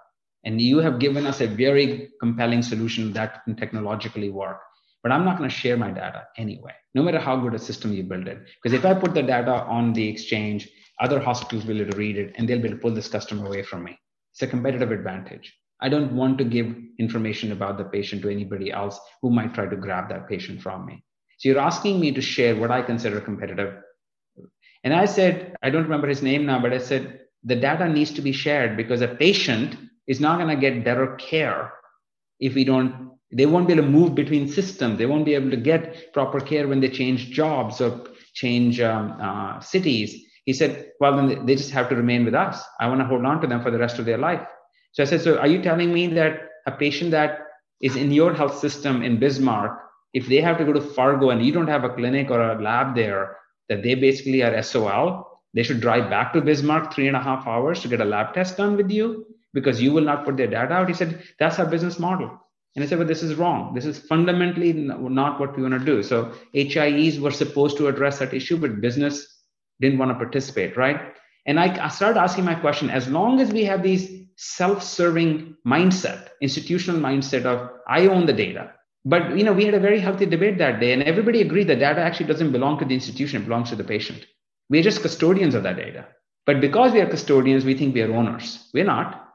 And 0.44 0.60
you 0.60 0.78
have 0.78 0.98
given 0.98 1.26
us 1.26 1.40
a 1.40 1.46
very 1.46 2.10
compelling 2.20 2.62
solution 2.62 3.12
that 3.14 3.44
can 3.44 3.56
technologically 3.56 4.30
work. 4.30 4.60
But 5.02 5.12
I'm 5.12 5.24
not 5.24 5.38
going 5.38 5.48
to 5.48 5.54
share 5.54 5.76
my 5.76 5.90
data 5.90 6.26
anyway, 6.36 6.72
no 6.94 7.02
matter 7.02 7.18
how 7.18 7.36
good 7.36 7.54
a 7.54 7.58
system 7.58 7.92
you 7.92 8.02
build 8.02 8.26
it. 8.26 8.38
Because 8.62 8.76
if 8.76 8.84
I 8.84 8.94
put 8.94 9.14
the 9.14 9.22
data 9.22 9.64
on 9.64 9.92
the 9.92 10.08
exchange, 10.08 10.68
other 11.00 11.20
hospitals 11.20 11.64
will 11.64 11.74
be 11.74 11.80
able 11.82 11.92
to 11.92 11.96
read 11.98 12.16
it 12.16 12.34
and 12.36 12.48
they'll 12.48 12.58
be 12.58 12.68
able 12.68 12.76
to 12.76 12.82
pull 12.82 12.94
this 12.94 13.08
customer 13.08 13.46
away 13.46 13.62
from 13.62 13.84
me. 13.84 13.98
It's 14.32 14.42
a 14.42 14.46
competitive 14.46 14.90
advantage. 14.90 15.56
I 15.80 15.88
don't 15.88 16.12
want 16.12 16.38
to 16.38 16.44
give 16.44 16.74
information 16.98 17.52
about 17.52 17.78
the 17.78 17.84
patient 17.84 18.22
to 18.22 18.28
anybody 18.28 18.72
else 18.72 18.98
who 19.22 19.30
might 19.30 19.54
try 19.54 19.66
to 19.66 19.76
grab 19.76 20.08
that 20.08 20.28
patient 20.28 20.60
from 20.60 20.86
me. 20.86 21.04
So 21.38 21.48
you're 21.48 21.60
asking 21.60 22.00
me 22.00 22.10
to 22.12 22.20
share 22.20 22.56
what 22.56 22.72
I 22.72 22.82
consider 22.82 23.20
competitive. 23.20 23.74
And 24.82 24.92
I 24.92 25.04
said, 25.04 25.54
I 25.62 25.70
don't 25.70 25.84
remember 25.84 26.08
his 26.08 26.22
name 26.22 26.46
now, 26.46 26.60
but 26.60 26.72
I 26.72 26.78
said, 26.78 27.20
the 27.44 27.54
data 27.54 27.88
needs 27.88 28.10
to 28.12 28.22
be 28.22 28.32
shared 28.32 28.76
because 28.76 29.00
a 29.00 29.08
patient 29.08 29.76
is 30.08 30.20
not 30.20 30.38
going 30.38 30.48
to 30.48 30.60
get 30.60 30.84
better 30.84 31.14
care 31.16 31.72
if 32.40 32.54
we 32.54 32.64
don't 32.64 33.10
they 33.30 33.44
won't 33.44 33.66
be 33.66 33.74
able 33.74 33.82
to 33.82 33.90
move 33.90 34.14
between 34.14 34.48
systems. 34.48 34.96
They 34.96 35.04
won't 35.04 35.26
be 35.26 35.34
able 35.34 35.50
to 35.50 35.56
get 35.56 36.14
proper 36.14 36.40
care 36.40 36.66
when 36.66 36.80
they 36.80 36.88
change 36.88 37.30
jobs 37.30 37.78
or 37.78 38.06
change 38.32 38.80
um, 38.80 39.18
uh, 39.20 39.60
cities. 39.60 40.24
He 40.46 40.54
said 40.54 40.92
well 40.98 41.16
then 41.16 41.44
they 41.44 41.54
just 41.54 41.70
have 41.72 41.88
to 41.90 41.96
remain 41.96 42.24
with 42.24 42.34
us. 42.34 42.64
I 42.80 42.88
want 42.88 43.00
to 43.00 43.06
hold 43.06 43.24
on 43.26 43.40
to 43.42 43.46
them 43.46 43.62
for 43.62 43.70
the 43.70 43.78
rest 43.78 43.98
of 43.98 44.06
their 44.06 44.18
life. 44.18 44.40
So 44.92 45.02
i 45.02 45.06
said 45.06 45.20
so 45.20 45.38
are 45.38 45.46
you 45.46 45.62
telling 45.62 45.92
me 45.92 46.06
that 46.08 46.48
a 46.66 46.72
patient 46.72 47.10
that 47.12 47.40
is 47.80 47.96
in 47.96 48.10
your 48.10 48.34
health 48.34 48.58
system 48.58 49.02
in 49.02 49.20
bismarck 49.20 49.78
if 50.14 50.26
they 50.26 50.40
have 50.40 50.58
to 50.58 50.64
go 50.64 50.72
to 50.72 50.80
fargo 50.80 51.30
and 51.30 51.44
you 51.44 51.52
don't 51.52 51.68
have 51.68 51.84
a 51.84 51.90
clinic 51.90 52.30
or 52.30 52.40
a 52.40 52.60
lab 52.60 52.94
there 52.96 53.36
that 53.68 53.82
they 53.82 53.94
basically 53.94 54.42
are 54.42 54.62
sol 54.62 55.42
they 55.54 55.62
should 55.62 55.80
drive 55.80 56.10
back 56.10 56.32
to 56.32 56.40
bismarck 56.40 56.92
three 56.92 57.08
and 57.08 57.16
a 57.16 57.22
half 57.22 57.46
hours 57.46 57.80
to 57.80 57.88
get 57.88 58.00
a 58.00 58.04
lab 58.04 58.34
test 58.34 58.56
done 58.56 58.76
with 58.76 58.90
you 58.90 59.26
because 59.54 59.80
you 59.80 59.92
will 59.92 60.04
not 60.04 60.24
put 60.24 60.36
their 60.36 60.46
data 60.46 60.72
out. 60.72 60.88
He 60.88 60.94
said, 60.94 61.22
that's 61.38 61.58
our 61.58 61.66
business 61.66 61.98
model. 61.98 62.30
And 62.76 62.84
I 62.84 62.88
said, 62.88 62.98
well, 62.98 63.08
this 63.08 63.22
is 63.22 63.34
wrong. 63.34 63.74
This 63.74 63.86
is 63.86 63.98
fundamentally 63.98 64.72
not 64.72 65.40
what 65.40 65.56
we 65.56 65.62
want 65.62 65.78
to 65.78 65.84
do. 65.84 66.02
So 66.02 66.32
HIEs 66.54 67.18
were 67.18 67.30
supposed 67.30 67.76
to 67.78 67.88
address 67.88 68.18
that 68.18 68.34
issue, 68.34 68.56
but 68.56 68.80
business 68.80 69.42
didn't 69.80 69.98
want 69.98 70.10
to 70.10 70.14
participate, 70.14 70.76
right? 70.76 71.14
And 71.46 71.58
I, 71.58 71.86
I 71.86 71.88
started 71.88 72.20
asking 72.20 72.44
my 72.44 72.54
question, 72.54 72.90
as 72.90 73.08
long 73.08 73.40
as 73.40 73.52
we 73.52 73.64
have 73.64 73.82
these 73.82 74.26
self-serving 74.36 75.56
mindset, 75.66 76.28
institutional 76.40 77.00
mindset 77.00 77.44
of 77.44 77.70
I 77.88 78.06
own 78.06 78.26
the 78.26 78.32
data. 78.32 78.72
But 79.04 79.36
you 79.36 79.44
know, 79.44 79.52
we 79.52 79.64
had 79.64 79.74
a 79.74 79.80
very 79.80 79.98
healthy 79.98 80.26
debate 80.26 80.58
that 80.58 80.78
day, 80.78 80.92
and 80.92 81.02
everybody 81.02 81.40
agreed 81.40 81.68
that 81.68 81.78
data 81.80 82.00
actually 82.00 82.26
doesn't 82.26 82.52
belong 82.52 82.78
to 82.78 82.84
the 82.84 82.94
institution, 82.94 83.40
it 83.40 83.44
belongs 83.46 83.70
to 83.70 83.76
the 83.76 83.84
patient. 83.84 84.26
We're 84.68 84.82
just 84.82 85.02
custodians 85.02 85.54
of 85.54 85.62
that 85.62 85.76
data. 85.76 86.06
But 86.44 86.60
because 86.60 86.92
we 86.92 87.00
are 87.00 87.08
custodians, 87.08 87.64
we 87.64 87.74
think 87.74 87.94
we 87.94 88.02
are 88.02 88.12
owners. 88.12 88.68
We're 88.74 88.84
not. 88.84 89.27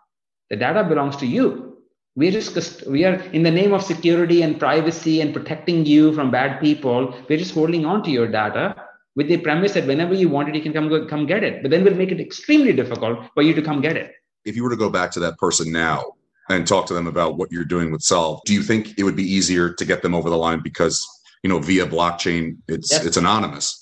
The 0.49 0.55
data 0.55 0.83
belongs 0.83 1.15
to 1.17 1.25
you. 1.25 1.77
We're 2.15 2.31
just 2.31 2.85
we 2.87 3.05
are 3.05 3.15
in 3.31 3.41
the 3.41 3.49
name 3.49 3.73
of 3.73 3.83
security 3.83 4.43
and 4.43 4.59
privacy 4.59 5.21
and 5.21 5.33
protecting 5.33 5.85
you 5.85 6.13
from 6.13 6.29
bad 6.29 6.61
people. 6.61 7.15
We're 7.27 7.39
just 7.39 7.55
holding 7.55 7.85
on 7.85 8.03
to 8.03 8.11
your 8.11 8.27
data 8.27 8.75
with 9.15 9.27
the 9.27 9.37
premise 9.37 9.73
that 9.73 9.87
whenever 9.87 10.13
you 10.13 10.29
want 10.29 10.49
it, 10.49 10.55
you 10.55 10.61
can 10.61 10.73
come 10.73 11.07
come 11.07 11.25
get 11.25 11.43
it. 11.43 11.63
But 11.63 11.71
then 11.71 11.83
we'll 11.83 11.95
make 11.95 12.11
it 12.11 12.19
extremely 12.19 12.73
difficult 12.73 13.19
for 13.33 13.41
you 13.41 13.53
to 13.55 13.61
come 13.61 13.81
get 13.81 13.97
it. 13.97 14.11
If 14.45 14.55
you 14.55 14.63
were 14.63 14.69
to 14.69 14.75
go 14.75 14.89
back 14.89 15.11
to 15.11 15.19
that 15.21 15.37
person 15.37 15.71
now 15.71 16.03
and 16.49 16.67
talk 16.67 16.85
to 16.87 16.93
them 16.93 17.07
about 17.07 17.37
what 17.37 17.51
you're 17.51 17.65
doing 17.65 17.91
with 17.91 18.03
Solve, 18.03 18.41
do 18.45 18.53
you 18.53 18.61
think 18.61 18.99
it 18.99 19.03
would 19.03 19.15
be 19.15 19.23
easier 19.23 19.73
to 19.73 19.85
get 19.85 20.03
them 20.03 20.13
over 20.13 20.29
the 20.29 20.37
line 20.37 20.59
because 20.59 21.03
you 21.41 21.49
know 21.49 21.59
via 21.59 21.87
blockchain 21.87 22.57
it's 22.67 22.91
yes. 22.91 23.05
it's 23.05 23.17
anonymous? 23.17 23.79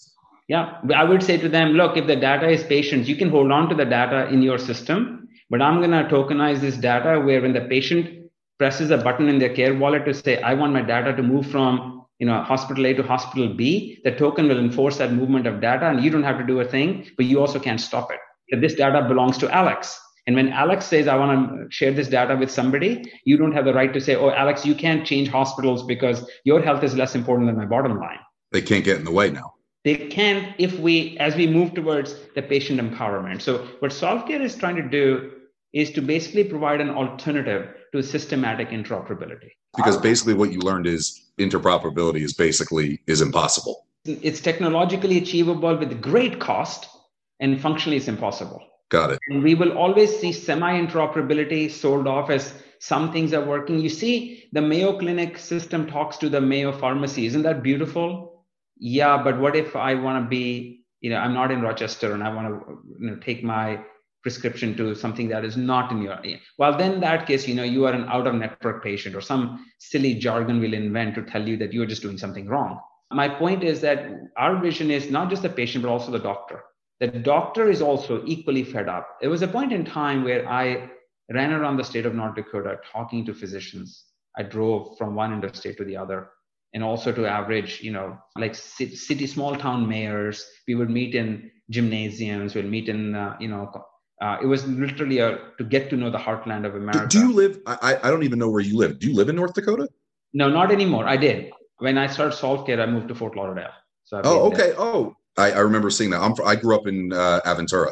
Yeah, 0.47 0.77
I 0.95 1.03
would 1.03 1.23
say 1.23 1.37
to 1.37 1.49
them, 1.49 1.73
look, 1.73 1.97
if 1.97 2.07
the 2.07 2.15
data 2.15 2.49
is 2.49 2.63
patient, 2.63 3.07
you 3.07 3.15
can 3.15 3.29
hold 3.29 3.51
on 3.51 3.69
to 3.69 3.75
the 3.75 3.85
data 3.85 4.27
in 4.27 4.41
your 4.41 4.57
system 4.57 5.29
but 5.51 5.61
I'm 5.61 5.77
going 5.79 5.91
to 5.91 6.09
tokenize 6.09 6.61
this 6.61 6.77
data 6.77 7.19
where 7.19 7.41
when 7.41 7.53
the 7.53 7.61
patient 7.61 8.31
presses 8.57 8.89
a 8.89 8.97
button 8.97 9.27
in 9.27 9.37
their 9.37 9.53
care 9.53 9.75
wallet 9.75 10.05
to 10.05 10.13
say, 10.13 10.41
I 10.41 10.53
want 10.53 10.71
my 10.71 10.81
data 10.81 11.13
to 11.13 11.21
move 11.21 11.45
from 11.45 12.01
you 12.19 12.27
know, 12.27 12.41
hospital 12.43 12.85
A 12.85 12.93
to 12.93 13.01
hospital 13.01 13.51
B, 13.51 13.99
the 14.03 14.11
token 14.11 14.47
will 14.47 14.59
enforce 14.59 14.97
that 14.99 15.11
movement 15.11 15.47
of 15.47 15.59
data 15.59 15.89
and 15.89 16.03
you 16.03 16.11
don't 16.11 16.21
have 16.21 16.37
to 16.37 16.45
do 16.45 16.59
a 16.59 16.65
thing, 16.65 17.07
but 17.17 17.25
you 17.25 17.41
also 17.41 17.59
can't 17.59 17.81
stop 17.81 18.11
it. 18.11 18.61
This 18.61 18.75
data 18.75 19.05
belongs 19.07 19.39
to 19.39 19.49
Alex. 19.49 19.99
And 20.27 20.35
when 20.35 20.49
Alex 20.49 20.85
says, 20.85 21.07
I 21.07 21.15
want 21.15 21.49
to 21.49 21.71
share 21.71 21.91
this 21.91 22.07
data 22.07 22.35
with 22.35 22.51
somebody, 22.51 23.11
you 23.25 23.37
don't 23.37 23.53
have 23.53 23.65
the 23.65 23.73
right 23.73 23.91
to 23.91 23.99
say, 23.99 24.15
oh, 24.15 24.29
Alex, 24.29 24.65
you 24.67 24.75
can't 24.75 25.03
change 25.05 25.29
hospitals 25.29 25.83
because 25.83 26.29
your 26.43 26.61
health 26.61 26.83
is 26.83 26.95
less 26.95 27.15
important 27.15 27.47
than 27.49 27.57
my 27.57 27.65
bottom 27.65 27.99
line. 27.99 28.19
They 28.51 28.61
can't 28.61 28.85
get 28.85 28.99
in 28.99 29.03
the 29.03 29.11
way 29.11 29.31
now. 29.31 29.55
They 29.83 29.95
can't 29.95 30.53
if 30.59 30.77
we, 30.77 31.17
as 31.17 31.35
we 31.35 31.47
move 31.47 31.73
towards 31.73 32.15
the 32.35 32.43
patient 32.43 32.79
empowerment. 32.79 33.41
So 33.41 33.67
what 33.79 33.89
SolveCare 33.89 34.41
is 34.41 34.55
trying 34.55 34.75
to 34.75 34.87
do 34.87 35.31
is 35.73 35.91
to 35.91 36.01
basically 36.01 36.43
provide 36.43 36.81
an 36.81 36.89
alternative 36.89 37.69
to 37.93 38.01
systematic 38.01 38.69
interoperability. 38.69 39.51
Because 39.75 39.97
basically 39.97 40.33
what 40.33 40.51
you 40.51 40.59
learned 40.59 40.87
is 40.87 41.31
interoperability 41.37 42.21
is 42.21 42.33
basically 42.33 42.99
is 43.07 43.21
impossible. 43.21 43.87
It's 44.05 44.41
technologically 44.41 45.17
achievable 45.17 45.77
with 45.77 46.01
great 46.01 46.39
cost 46.39 46.89
and 47.39 47.59
functionally 47.59 47.97
it's 47.97 48.07
impossible. 48.07 48.61
Got 48.89 49.11
it. 49.11 49.19
And 49.29 49.41
we 49.41 49.55
will 49.55 49.77
always 49.77 50.19
see 50.19 50.33
semi-interoperability 50.33 51.71
sold 51.71 52.07
off 52.07 52.29
as 52.29 52.53
some 52.79 53.13
things 53.13 53.33
are 53.33 53.45
working. 53.45 53.79
You 53.79 53.89
see, 53.89 54.49
the 54.51 54.61
Mayo 54.61 54.97
Clinic 54.97 55.37
system 55.37 55.87
talks 55.87 56.17
to 56.17 56.29
the 56.29 56.41
Mayo 56.41 56.71
pharmacy. 56.71 57.25
Isn't 57.25 57.43
that 57.43 57.63
beautiful? 57.63 58.43
Yeah, 58.77 59.21
but 59.23 59.39
what 59.39 59.55
if 59.55 59.75
I 59.75 59.93
want 59.95 60.25
to 60.25 60.27
be, 60.27 60.83
you 60.99 61.11
know, 61.11 61.17
I'm 61.17 61.33
not 61.33 61.51
in 61.51 61.61
Rochester 61.61 62.13
and 62.13 62.23
I 62.23 62.33
want 62.33 62.47
to 62.47 62.79
you 62.99 63.11
know, 63.11 63.15
take 63.17 63.43
my 63.43 63.79
prescription 64.23 64.75
to 64.77 64.93
something 64.93 65.27
that 65.27 65.43
is 65.43 65.57
not 65.57 65.91
in 65.91 66.01
your 66.01 66.17
well 66.57 66.77
then 66.77 66.99
that 66.99 67.25
case 67.25 67.47
you 67.47 67.55
know 67.55 67.63
you 67.63 67.85
are 67.85 67.93
an 67.93 68.05
out 68.05 68.27
of 68.27 68.35
network 68.35 68.83
patient 68.83 69.15
or 69.15 69.21
some 69.21 69.65
silly 69.79 70.13
jargon 70.13 70.59
will 70.59 70.73
invent 70.73 71.15
to 71.15 71.23
tell 71.23 71.47
you 71.47 71.57
that 71.57 71.73
you're 71.73 71.85
just 71.85 72.01
doing 72.01 72.17
something 72.17 72.47
wrong. 72.47 72.79
My 73.11 73.27
point 73.27 73.63
is 73.63 73.81
that 73.81 74.07
our 74.37 74.61
vision 74.61 74.89
is 74.89 75.09
not 75.09 75.29
just 75.29 75.41
the 75.41 75.49
patient 75.49 75.83
but 75.83 75.91
also 75.91 76.11
the 76.11 76.19
doctor. 76.19 76.63
The 76.99 77.07
doctor 77.07 77.69
is 77.69 77.81
also 77.81 78.23
equally 78.25 78.63
fed 78.63 78.87
up. 78.87 79.17
There 79.19 79.29
was 79.29 79.41
a 79.41 79.47
point 79.47 79.73
in 79.73 79.83
time 79.83 80.23
where 80.23 80.47
i 80.47 80.89
ran 81.33 81.53
around 81.53 81.77
the 81.77 81.83
state 81.83 82.05
of 82.05 82.13
north 82.13 82.35
dakota 82.35 82.77
talking 82.91 83.25
to 83.25 83.33
physicians. 83.33 84.05
I 84.37 84.43
drove 84.43 84.97
from 84.97 85.15
one 85.15 85.33
interstate 85.33 85.77
to 85.77 85.83
the 85.83 85.97
other 85.97 86.29
and 86.73 86.83
also 86.83 87.11
to 87.11 87.27
average 87.27 87.81
you 87.81 87.91
know 87.91 88.17
like 88.37 88.55
city 88.55 89.27
small 89.27 89.55
town 89.55 89.87
mayors. 89.87 90.45
We 90.67 90.75
would 90.75 90.89
meet 90.89 91.15
in 91.15 91.51
gymnasiums. 91.69 92.53
We'll 92.53 92.65
meet 92.65 92.87
in 92.87 93.15
uh, 93.15 93.35
you 93.39 93.47
know 93.47 93.71
uh, 94.21 94.37
it 94.41 94.45
was 94.45 94.67
literally 94.67 95.17
a, 95.17 95.39
to 95.57 95.63
get 95.63 95.89
to 95.89 95.97
know 95.97 96.11
the 96.11 96.17
heartland 96.17 96.65
of 96.65 96.75
America. 96.75 97.07
Do, 97.07 97.19
do 97.19 97.27
you 97.27 97.33
live? 97.33 97.59
I, 97.65 97.97
I 98.03 98.11
don't 98.11 98.23
even 98.23 98.37
know 98.37 98.49
where 98.49 98.61
you 98.61 98.77
live. 98.77 98.99
Do 98.99 99.07
you 99.07 99.15
live 99.15 99.29
in 99.29 99.35
North 99.35 99.55
Dakota? 99.55 99.89
No, 100.33 100.47
not 100.47 100.71
anymore. 100.71 101.07
I 101.07 101.17
did 101.17 101.51
when 101.79 101.97
I 101.97 102.07
started 102.07 102.65
Care. 102.65 102.79
I 102.79 102.85
moved 102.85 103.07
to 103.07 103.15
Fort 103.15 103.35
Lauderdale. 103.35 103.71
So 104.05 104.21
oh, 104.23 104.51
okay. 104.51 104.67
There. 104.67 104.75
Oh, 104.77 105.15
I, 105.37 105.51
I, 105.51 105.59
remember 105.59 105.89
seeing 105.89 106.11
that. 106.11 106.21
I'm, 106.21 106.33
I 106.45 106.55
grew 106.55 106.75
up 106.75 106.85
in 106.85 107.11
uh, 107.11 107.41
Aventura. 107.45 107.91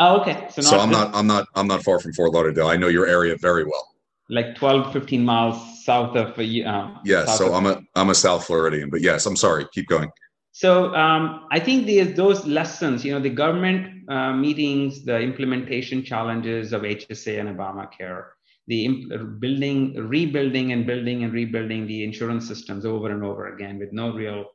Oh, 0.00 0.20
okay. 0.20 0.48
So, 0.50 0.60
so 0.60 0.78
I'm 0.78 0.90
not. 0.90 1.14
I'm 1.14 1.26
not. 1.26 1.46
I'm 1.54 1.66
not 1.66 1.82
far 1.82 1.98
from 1.98 2.12
Fort 2.12 2.32
Lauderdale. 2.32 2.66
I 2.66 2.76
know 2.76 2.88
your 2.88 3.06
area 3.06 3.36
very 3.36 3.64
well. 3.64 3.94
Like 4.28 4.56
12, 4.56 4.92
15 4.92 5.24
miles 5.24 5.84
south 5.84 6.16
of. 6.16 6.38
Uh, 6.38 6.90
yes. 7.04 7.38
So 7.38 7.54
I'm 7.54 7.66
a. 7.66 7.80
I'm 7.94 8.10
a 8.10 8.14
South 8.14 8.44
Floridian, 8.44 8.90
but 8.90 9.00
yes, 9.00 9.24
I'm 9.24 9.36
sorry. 9.36 9.66
Keep 9.72 9.88
going. 9.88 10.10
So 10.52 10.94
um, 10.94 11.48
I 11.50 11.58
think 11.58 11.86
the, 11.86 12.02
those 12.02 12.46
lessons, 12.46 13.04
you 13.04 13.12
know, 13.12 13.18
the 13.18 13.30
government 13.30 13.93
uh, 14.08 14.32
meetings, 14.32 15.04
the 15.04 15.18
implementation 15.18 16.02
challenges 16.02 16.72
of 16.72 16.82
HSA 16.82 17.40
and 17.40 17.56
Obamacare, 17.56 18.26
the 18.66 18.84
imp- 18.84 19.40
building, 19.40 19.94
rebuilding 19.94 20.72
and 20.72 20.86
building 20.86 21.24
and 21.24 21.32
rebuilding 21.32 21.86
the 21.86 22.04
insurance 22.04 22.46
systems 22.46 22.84
over 22.84 23.10
and 23.10 23.22
over 23.22 23.54
again 23.54 23.78
with 23.78 23.92
no 23.92 24.12
real 24.12 24.46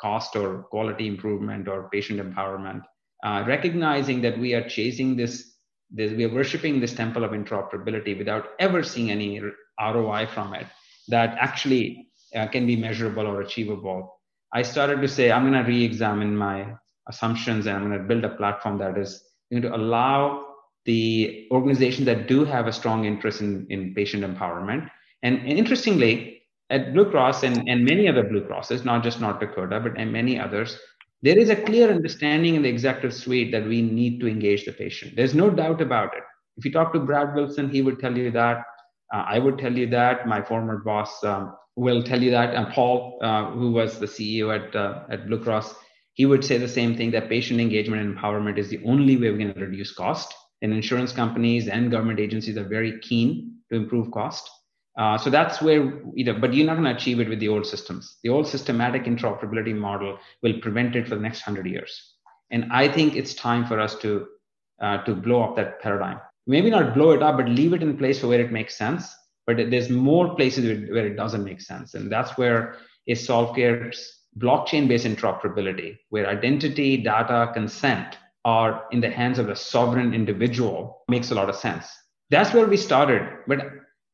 cost 0.00 0.36
or 0.36 0.64
quality 0.64 1.06
improvement 1.06 1.68
or 1.68 1.88
patient 1.90 2.20
empowerment, 2.20 2.82
uh, 3.24 3.44
recognizing 3.46 4.20
that 4.22 4.38
we 4.38 4.54
are 4.54 4.68
chasing 4.68 5.16
this, 5.16 5.54
this, 5.90 6.12
we 6.12 6.24
are 6.24 6.34
worshiping 6.34 6.80
this 6.80 6.92
temple 6.92 7.24
of 7.24 7.30
interoperability 7.32 8.16
without 8.16 8.48
ever 8.58 8.82
seeing 8.82 9.10
any 9.10 9.40
ROI 9.80 10.26
from 10.26 10.54
it 10.54 10.66
that 11.08 11.36
actually 11.38 12.08
uh, 12.34 12.46
can 12.46 12.66
be 12.66 12.76
measurable 12.76 13.26
or 13.26 13.40
achievable. 13.40 14.20
I 14.52 14.62
started 14.62 15.00
to 15.02 15.08
say, 15.08 15.30
I'm 15.30 15.50
going 15.50 15.64
to 15.64 15.68
re 15.68 15.84
examine 15.84 16.36
my 16.36 16.74
assumptions 17.08 17.66
and 17.66 17.76
I'm 17.76 17.88
going 17.88 17.98
to 17.98 18.04
build 18.06 18.24
a 18.24 18.36
platform 18.36 18.78
that 18.78 18.98
is 18.98 19.22
going 19.50 19.62
to 19.62 19.74
allow 19.74 20.44
the 20.84 21.48
organizations 21.50 22.06
that 22.06 22.28
do 22.28 22.44
have 22.44 22.66
a 22.66 22.72
strong 22.72 23.04
interest 23.04 23.40
in, 23.40 23.66
in 23.70 23.94
patient 23.94 24.22
empowerment. 24.22 24.88
And, 25.22 25.38
and 25.38 25.58
interestingly, 25.58 26.42
at 26.70 26.92
Blue 26.92 27.10
Cross 27.10 27.42
and, 27.42 27.68
and 27.68 27.84
many 27.84 28.08
other 28.08 28.22
Blue 28.22 28.44
Crosses, 28.44 28.84
not 28.84 29.02
just 29.02 29.20
North 29.20 29.40
Dakota, 29.40 29.80
but 29.80 29.98
and 29.98 30.12
many 30.12 30.38
others, 30.38 30.78
there 31.22 31.38
is 31.38 31.50
a 31.50 31.56
clear 31.56 31.90
understanding 31.90 32.54
in 32.54 32.62
the 32.62 32.68
executive 32.68 33.14
suite 33.14 33.50
that 33.52 33.66
we 33.66 33.82
need 33.82 34.20
to 34.20 34.28
engage 34.28 34.64
the 34.64 34.72
patient. 34.72 35.16
There's 35.16 35.34
no 35.34 35.50
doubt 35.50 35.80
about 35.80 36.16
it. 36.16 36.22
If 36.56 36.64
you 36.64 36.72
talk 36.72 36.92
to 36.92 37.00
Brad 37.00 37.34
Wilson, 37.34 37.68
he 37.68 37.82
would 37.82 37.98
tell 37.98 38.16
you 38.16 38.30
that. 38.32 38.58
Uh, 39.12 39.24
I 39.26 39.38
would 39.38 39.58
tell 39.58 39.76
you 39.76 39.88
that. 39.90 40.26
My 40.26 40.42
former 40.42 40.78
boss, 40.78 41.22
um, 41.24 41.54
will 41.76 42.02
tell 42.02 42.22
you 42.22 42.30
that. 42.30 42.54
And 42.54 42.68
Paul, 42.68 43.18
uh, 43.22 43.50
who 43.50 43.72
was 43.72 43.98
the 43.98 44.06
CEO 44.06 44.54
at, 44.54 44.74
uh, 44.74 45.04
at 45.10 45.26
Blue 45.26 45.42
Cross, 45.42 45.74
he 46.16 46.26
would 46.26 46.44
say 46.44 46.58
the 46.58 46.68
same 46.68 46.96
thing 46.96 47.10
that 47.12 47.28
patient 47.28 47.60
engagement 47.60 48.02
and 48.02 48.16
empowerment 48.16 48.58
is 48.58 48.68
the 48.68 48.82
only 48.84 49.16
way 49.16 49.30
we're 49.30 49.38
going 49.38 49.54
to 49.54 49.60
reduce 49.60 49.92
cost. 49.92 50.34
And 50.62 50.72
insurance 50.72 51.12
companies 51.12 51.68
and 51.68 51.90
government 51.90 52.18
agencies 52.18 52.56
are 52.56 52.64
very 52.64 52.98
keen 53.00 53.56
to 53.70 53.76
improve 53.76 54.10
cost. 54.10 54.50
Uh, 54.98 55.18
so 55.18 55.28
that's 55.28 55.60
where, 55.60 56.02
know, 56.24 56.38
but 56.38 56.54
you're 56.54 56.66
not 56.66 56.78
going 56.78 56.84
to 56.84 56.96
achieve 56.96 57.20
it 57.20 57.28
with 57.28 57.38
the 57.38 57.48
old 57.48 57.66
systems. 57.66 58.16
The 58.22 58.30
old 58.30 58.46
systematic 58.48 59.04
interoperability 59.04 59.76
model 59.76 60.18
will 60.42 60.58
prevent 60.60 60.96
it 60.96 61.06
for 61.06 61.14
the 61.16 61.20
next 61.20 61.42
hundred 61.42 61.66
years. 61.66 62.14
And 62.50 62.72
I 62.72 62.88
think 62.88 63.14
it's 63.14 63.34
time 63.34 63.66
for 63.66 63.78
us 63.78 63.94
to 63.96 64.26
uh, 64.80 65.02
to 65.04 65.14
blow 65.14 65.42
up 65.42 65.56
that 65.56 65.80
paradigm. 65.80 66.18
Maybe 66.46 66.70
not 66.70 66.94
blow 66.94 67.10
it 67.12 67.22
up, 67.22 67.36
but 67.38 67.48
leave 67.48 67.72
it 67.72 67.82
in 67.82 67.96
place 67.96 68.20
for 68.20 68.28
where 68.28 68.40
it 68.40 68.52
makes 68.52 68.76
sense 68.76 69.14
but 69.46 69.70
there's 69.70 69.88
more 69.88 70.34
places 70.34 70.90
where 70.90 71.06
it 71.06 71.16
doesn't 71.16 71.44
make 71.44 71.60
sense. 71.60 71.94
And 71.94 72.10
that's 72.10 72.36
where 72.36 72.76
is 73.06 73.24
SolveCare's 74.36 74.68
blockchain-based 74.68 75.06
interoperability, 75.06 75.98
where 76.10 76.28
identity, 76.28 76.96
data, 76.96 77.50
consent 77.54 78.18
are 78.44 78.84
in 78.92 79.00
the 79.00 79.10
hands 79.10 79.38
of 79.38 79.48
a 79.48 79.56
sovereign 79.56 80.14
individual 80.14 81.02
makes 81.08 81.30
a 81.30 81.34
lot 81.34 81.48
of 81.48 81.56
sense. 81.56 81.88
That's 82.30 82.54
where 82.54 82.66
we 82.66 82.76
started. 82.76 83.22
But 83.46 83.60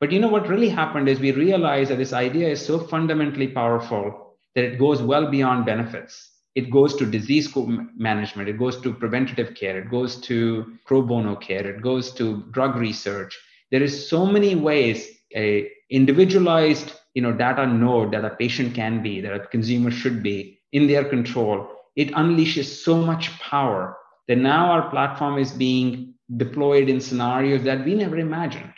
but 0.00 0.10
you 0.10 0.18
know 0.18 0.28
what 0.28 0.48
really 0.48 0.68
happened 0.68 1.08
is 1.08 1.20
we 1.20 1.32
realized 1.32 1.90
that 1.90 1.98
this 1.98 2.12
idea 2.12 2.48
is 2.48 2.64
so 2.64 2.78
fundamentally 2.78 3.48
powerful 3.48 4.36
that 4.54 4.64
it 4.64 4.78
goes 4.78 5.02
well 5.02 5.30
beyond 5.30 5.64
benefits. 5.64 6.30
It 6.54 6.70
goes 6.70 6.96
to 6.96 7.06
disease 7.06 7.54
management, 7.96 8.48
it 8.48 8.58
goes 8.58 8.80
to 8.80 8.92
preventative 8.92 9.54
care, 9.54 9.78
it 9.78 9.90
goes 9.90 10.20
to 10.22 10.76
pro 10.86 11.02
bono 11.02 11.36
care, 11.36 11.66
it 11.66 11.82
goes 11.82 12.12
to 12.14 12.44
drug 12.50 12.76
research. 12.76 13.38
There 13.70 13.82
is 13.82 14.08
so 14.10 14.26
many 14.26 14.54
ways 14.56 15.08
a 15.34 15.70
individualized 15.90 16.92
you 17.14 17.22
know 17.22 17.32
data 17.32 17.66
node 17.66 18.12
that 18.12 18.24
a 18.24 18.30
patient 18.30 18.74
can 18.74 19.02
be 19.02 19.20
that 19.20 19.34
a 19.34 19.46
consumer 19.46 19.90
should 19.90 20.22
be 20.22 20.60
in 20.72 20.86
their 20.86 21.04
control. 21.04 21.68
It 21.96 22.12
unleashes 22.12 22.64
so 22.64 22.96
much 22.96 23.38
power 23.40 23.96
that 24.28 24.38
now 24.38 24.70
our 24.70 24.88
platform 24.90 25.38
is 25.38 25.52
being 25.52 26.14
deployed 26.36 26.88
in 26.88 27.00
scenarios 27.00 27.64
that 27.64 27.84
we 27.84 27.94
never 27.94 28.18
imagined. 28.18 28.72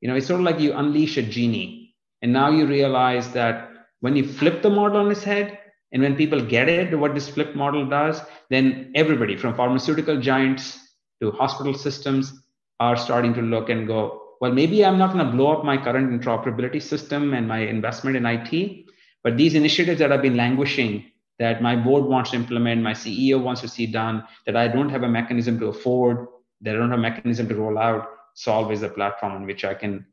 You 0.00 0.08
know 0.08 0.16
it's 0.16 0.26
sort 0.26 0.40
of 0.40 0.46
like 0.46 0.60
you 0.60 0.72
unleash 0.72 1.16
a 1.16 1.22
genie 1.22 1.94
and 2.22 2.32
now 2.32 2.50
you 2.50 2.66
realize 2.66 3.32
that 3.32 3.70
when 4.00 4.16
you 4.16 4.26
flip 4.26 4.62
the 4.62 4.70
model 4.70 4.98
on 5.00 5.10
its 5.10 5.24
head 5.24 5.58
and 5.92 6.02
when 6.02 6.16
people 6.16 6.40
get 6.40 6.68
it 6.68 6.98
what 6.98 7.14
this 7.14 7.28
flipped 7.28 7.56
model 7.56 7.86
does 7.86 8.20
then 8.50 8.92
everybody 8.94 9.36
from 9.36 9.54
pharmaceutical 9.54 10.20
giants 10.20 10.78
to 11.22 11.30
hospital 11.30 11.74
systems 11.74 12.32
are 12.80 12.96
starting 12.96 13.32
to 13.34 13.40
look 13.40 13.70
and 13.70 13.86
go 13.86 14.23
well, 14.40 14.52
maybe 14.52 14.84
I'm 14.84 14.98
not 14.98 15.12
going 15.12 15.24
to 15.24 15.32
blow 15.32 15.52
up 15.52 15.64
my 15.64 15.76
current 15.76 16.10
interoperability 16.10 16.82
system 16.82 17.34
and 17.34 17.48
my 17.48 17.58
investment 17.58 18.16
in 18.16 18.26
IT, 18.26 18.86
but 19.22 19.36
these 19.36 19.54
initiatives 19.54 19.98
that 20.00 20.10
have 20.10 20.22
been 20.22 20.36
languishing 20.36 21.04
that 21.38 21.62
my 21.62 21.74
board 21.74 22.04
wants 22.04 22.30
to 22.30 22.36
implement, 22.36 22.82
my 22.82 22.92
CEO 22.92 23.42
wants 23.42 23.60
to 23.60 23.68
see 23.68 23.86
done, 23.86 24.24
that 24.46 24.56
I 24.56 24.68
don't 24.68 24.88
have 24.88 25.02
a 25.02 25.08
mechanism 25.08 25.58
to 25.60 25.66
afford, 25.66 26.28
that 26.60 26.74
I 26.74 26.78
don't 26.78 26.90
have 26.90 26.98
a 26.98 27.02
mechanism 27.02 27.48
to 27.48 27.54
roll 27.54 27.78
out, 27.78 28.08
Solve 28.34 28.72
is 28.72 28.82
a 28.82 28.88
platform 28.88 29.32
on 29.32 29.46
which 29.46 29.64
I 29.64 29.74
can 29.74 30.04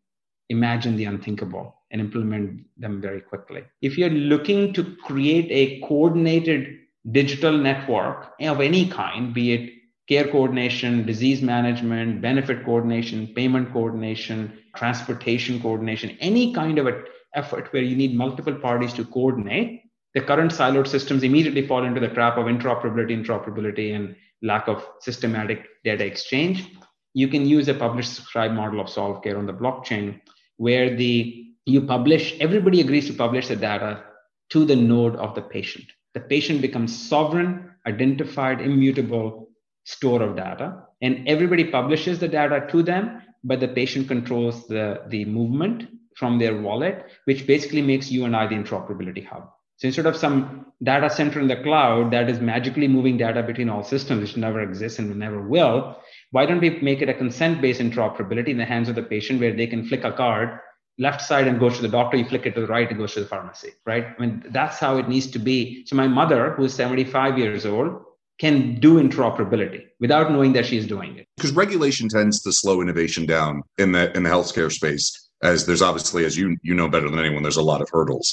imagine 0.49 0.95
the 0.95 1.05
unthinkable 1.05 1.75
and 1.89 1.99
implement 1.99 2.65
them 2.77 3.01
very 3.01 3.21
quickly. 3.21 3.63
If 3.81 3.97
you're 3.97 4.09
looking 4.09 4.73
to 4.73 4.95
create 5.03 5.47
a 5.49 5.85
coordinated 5.85 6.79
digital 7.11 7.57
network 7.57 8.33
of 8.39 8.61
any 8.61 8.87
kind, 8.87 9.33
be 9.33 9.53
it 9.53 9.73
care 10.11 10.27
coordination, 10.27 11.05
disease 11.05 11.41
management, 11.41 12.21
benefit 12.21 12.65
coordination, 12.65 13.27
payment 13.27 13.71
coordination, 13.71 14.51
transportation 14.75 15.61
coordination, 15.61 16.17
any 16.19 16.53
kind 16.53 16.77
of 16.77 16.85
an 16.85 17.01
effort 17.33 17.71
where 17.71 17.81
you 17.81 17.95
need 17.95 18.13
multiple 18.13 18.55
parties 18.55 18.91
to 18.91 19.05
coordinate, 19.05 19.83
the 20.13 20.19
current 20.19 20.51
siloed 20.51 20.85
systems 20.85 21.23
immediately 21.23 21.65
fall 21.65 21.85
into 21.85 22.01
the 22.01 22.09
trap 22.09 22.37
of 22.37 22.47
interoperability, 22.47 23.23
interoperability, 23.23 23.95
and 23.95 24.13
lack 24.41 24.67
of 24.67 24.85
systematic 24.99 25.65
data 25.85 26.05
exchange. 26.05 26.67
You 27.13 27.29
can 27.29 27.45
use 27.45 27.69
a 27.69 27.73
publish 27.73 28.09
subscribe 28.09 28.51
model 28.51 28.81
of 28.81 28.89
solve 28.89 29.23
care 29.23 29.37
on 29.37 29.45
the 29.45 29.53
blockchain 29.53 30.19
where 30.57 30.93
the 30.93 31.47
you 31.65 31.83
publish, 31.83 32.37
everybody 32.41 32.81
agrees 32.81 33.07
to 33.07 33.13
publish 33.13 33.47
the 33.47 33.55
data 33.55 34.03
to 34.49 34.65
the 34.65 34.75
node 34.75 35.15
of 35.15 35.35
the 35.35 35.41
patient. 35.41 35.85
The 36.15 36.19
patient 36.19 36.59
becomes 36.59 36.91
sovereign, 37.07 37.71
identified, 37.87 38.59
immutable, 38.59 39.50
store 39.83 40.21
of 40.21 40.35
data 40.35 40.83
and 41.01 41.27
everybody 41.27 41.63
publishes 41.63 42.19
the 42.19 42.27
data 42.27 42.67
to 42.69 42.83
them 42.83 43.21
but 43.43 43.59
the 43.59 43.67
patient 43.67 44.07
controls 44.07 44.67
the, 44.67 45.01
the 45.07 45.25
movement 45.25 45.87
from 46.15 46.37
their 46.37 46.59
wallet 46.61 47.05
which 47.25 47.47
basically 47.47 47.81
makes 47.81 48.11
you 48.11 48.25
and 48.25 48.35
i 48.35 48.45
the 48.47 48.55
interoperability 48.55 49.25
hub 49.25 49.49
so 49.77 49.87
instead 49.87 50.05
of 50.05 50.15
some 50.15 50.67
data 50.83 51.09
center 51.09 51.39
in 51.39 51.47
the 51.47 51.63
cloud 51.63 52.11
that 52.11 52.29
is 52.29 52.39
magically 52.39 52.87
moving 52.87 53.17
data 53.17 53.41
between 53.41 53.69
all 53.69 53.83
systems 53.83 54.21
which 54.21 54.37
never 54.37 54.61
exists 54.61 54.99
and 54.99 55.15
never 55.15 55.41
will 55.41 55.97
Why 56.31 56.45
don't 56.45 56.61
we 56.61 56.69
make 56.81 57.01
it 57.01 57.09
a 57.09 57.13
consent 57.13 57.61
based 57.61 57.81
interoperability 57.81 58.49
in 58.49 58.57
the 58.57 58.65
hands 58.65 58.89
of 58.89 58.95
the 58.95 59.03
patient 59.03 59.39
where 59.39 59.55
they 59.55 59.67
can 59.67 59.85
flick 59.85 60.03
a 60.03 60.11
card 60.11 60.59
left 60.97 61.21
side 61.21 61.47
and 61.47 61.59
goes 61.59 61.77
to 61.77 61.81
the 61.81 61.87
doctor, 61.87 62.17
you 62.17 62.25
flick 62.25 62.45
it 62.45 62.53
to 62.55 62.61
the 62.61 62.67
right, 62.67 62.91
it 62.91 62.97
goes 62.97 63.13
to 63.13 63.21
the 63.21 63.25
pharmacy, 63.25 63.71
right? 63.85 64.07
I 64.17 64.21
mean, 64.21 64.43
that's 64.49 64.77
how 64.77 64.97
it 64.97 65.09
needs 65.09 65.27
to 65.31 65.39
be. 65.39 65.83
So 65.87 65.95
my 65.95 66.07
mother, 66.07 66.51
who's 66.51 66.73
75 66.73 67.39
years 67.39 67.65
old, 67.65 68.03
can 68.41 68.79
do 68.79 68.95
interoperability 68.95 69.85
without 69.99 70.31
knowing 70.31 70.51
that 70.53 70.65
she's 70.65 70.87
doing 70.87 71.15
it. 71.15 71.27
Because 71.37 71.51
regulation 71.51 72.09
tends 72.09 72.41
to 72.41 72.51
slow 72.51 72.81
innovation 72.81 73.27
down 73.27 73.61
in 73.77 73.91
the 73.91 74.11
in 74.17 74.23
the 74.23 74.29
healthcare 74.29 74.71
space, 74.71 75.05
as 75.43 75.67
there's 75.67 75.83
obviously, 75.83 76.25
as 76.25 76.35
you 76.35 76.57
you 76.63 76.73
know 76.73 76.89
better 76.89 77.07
than 77.07 77.19
anyone, 77.19 77.43
there's 77.43 77.63
a 77.65 77.69
lot 77.73 77.81
of 77.81 77.89
hurdles, 77.91 78.27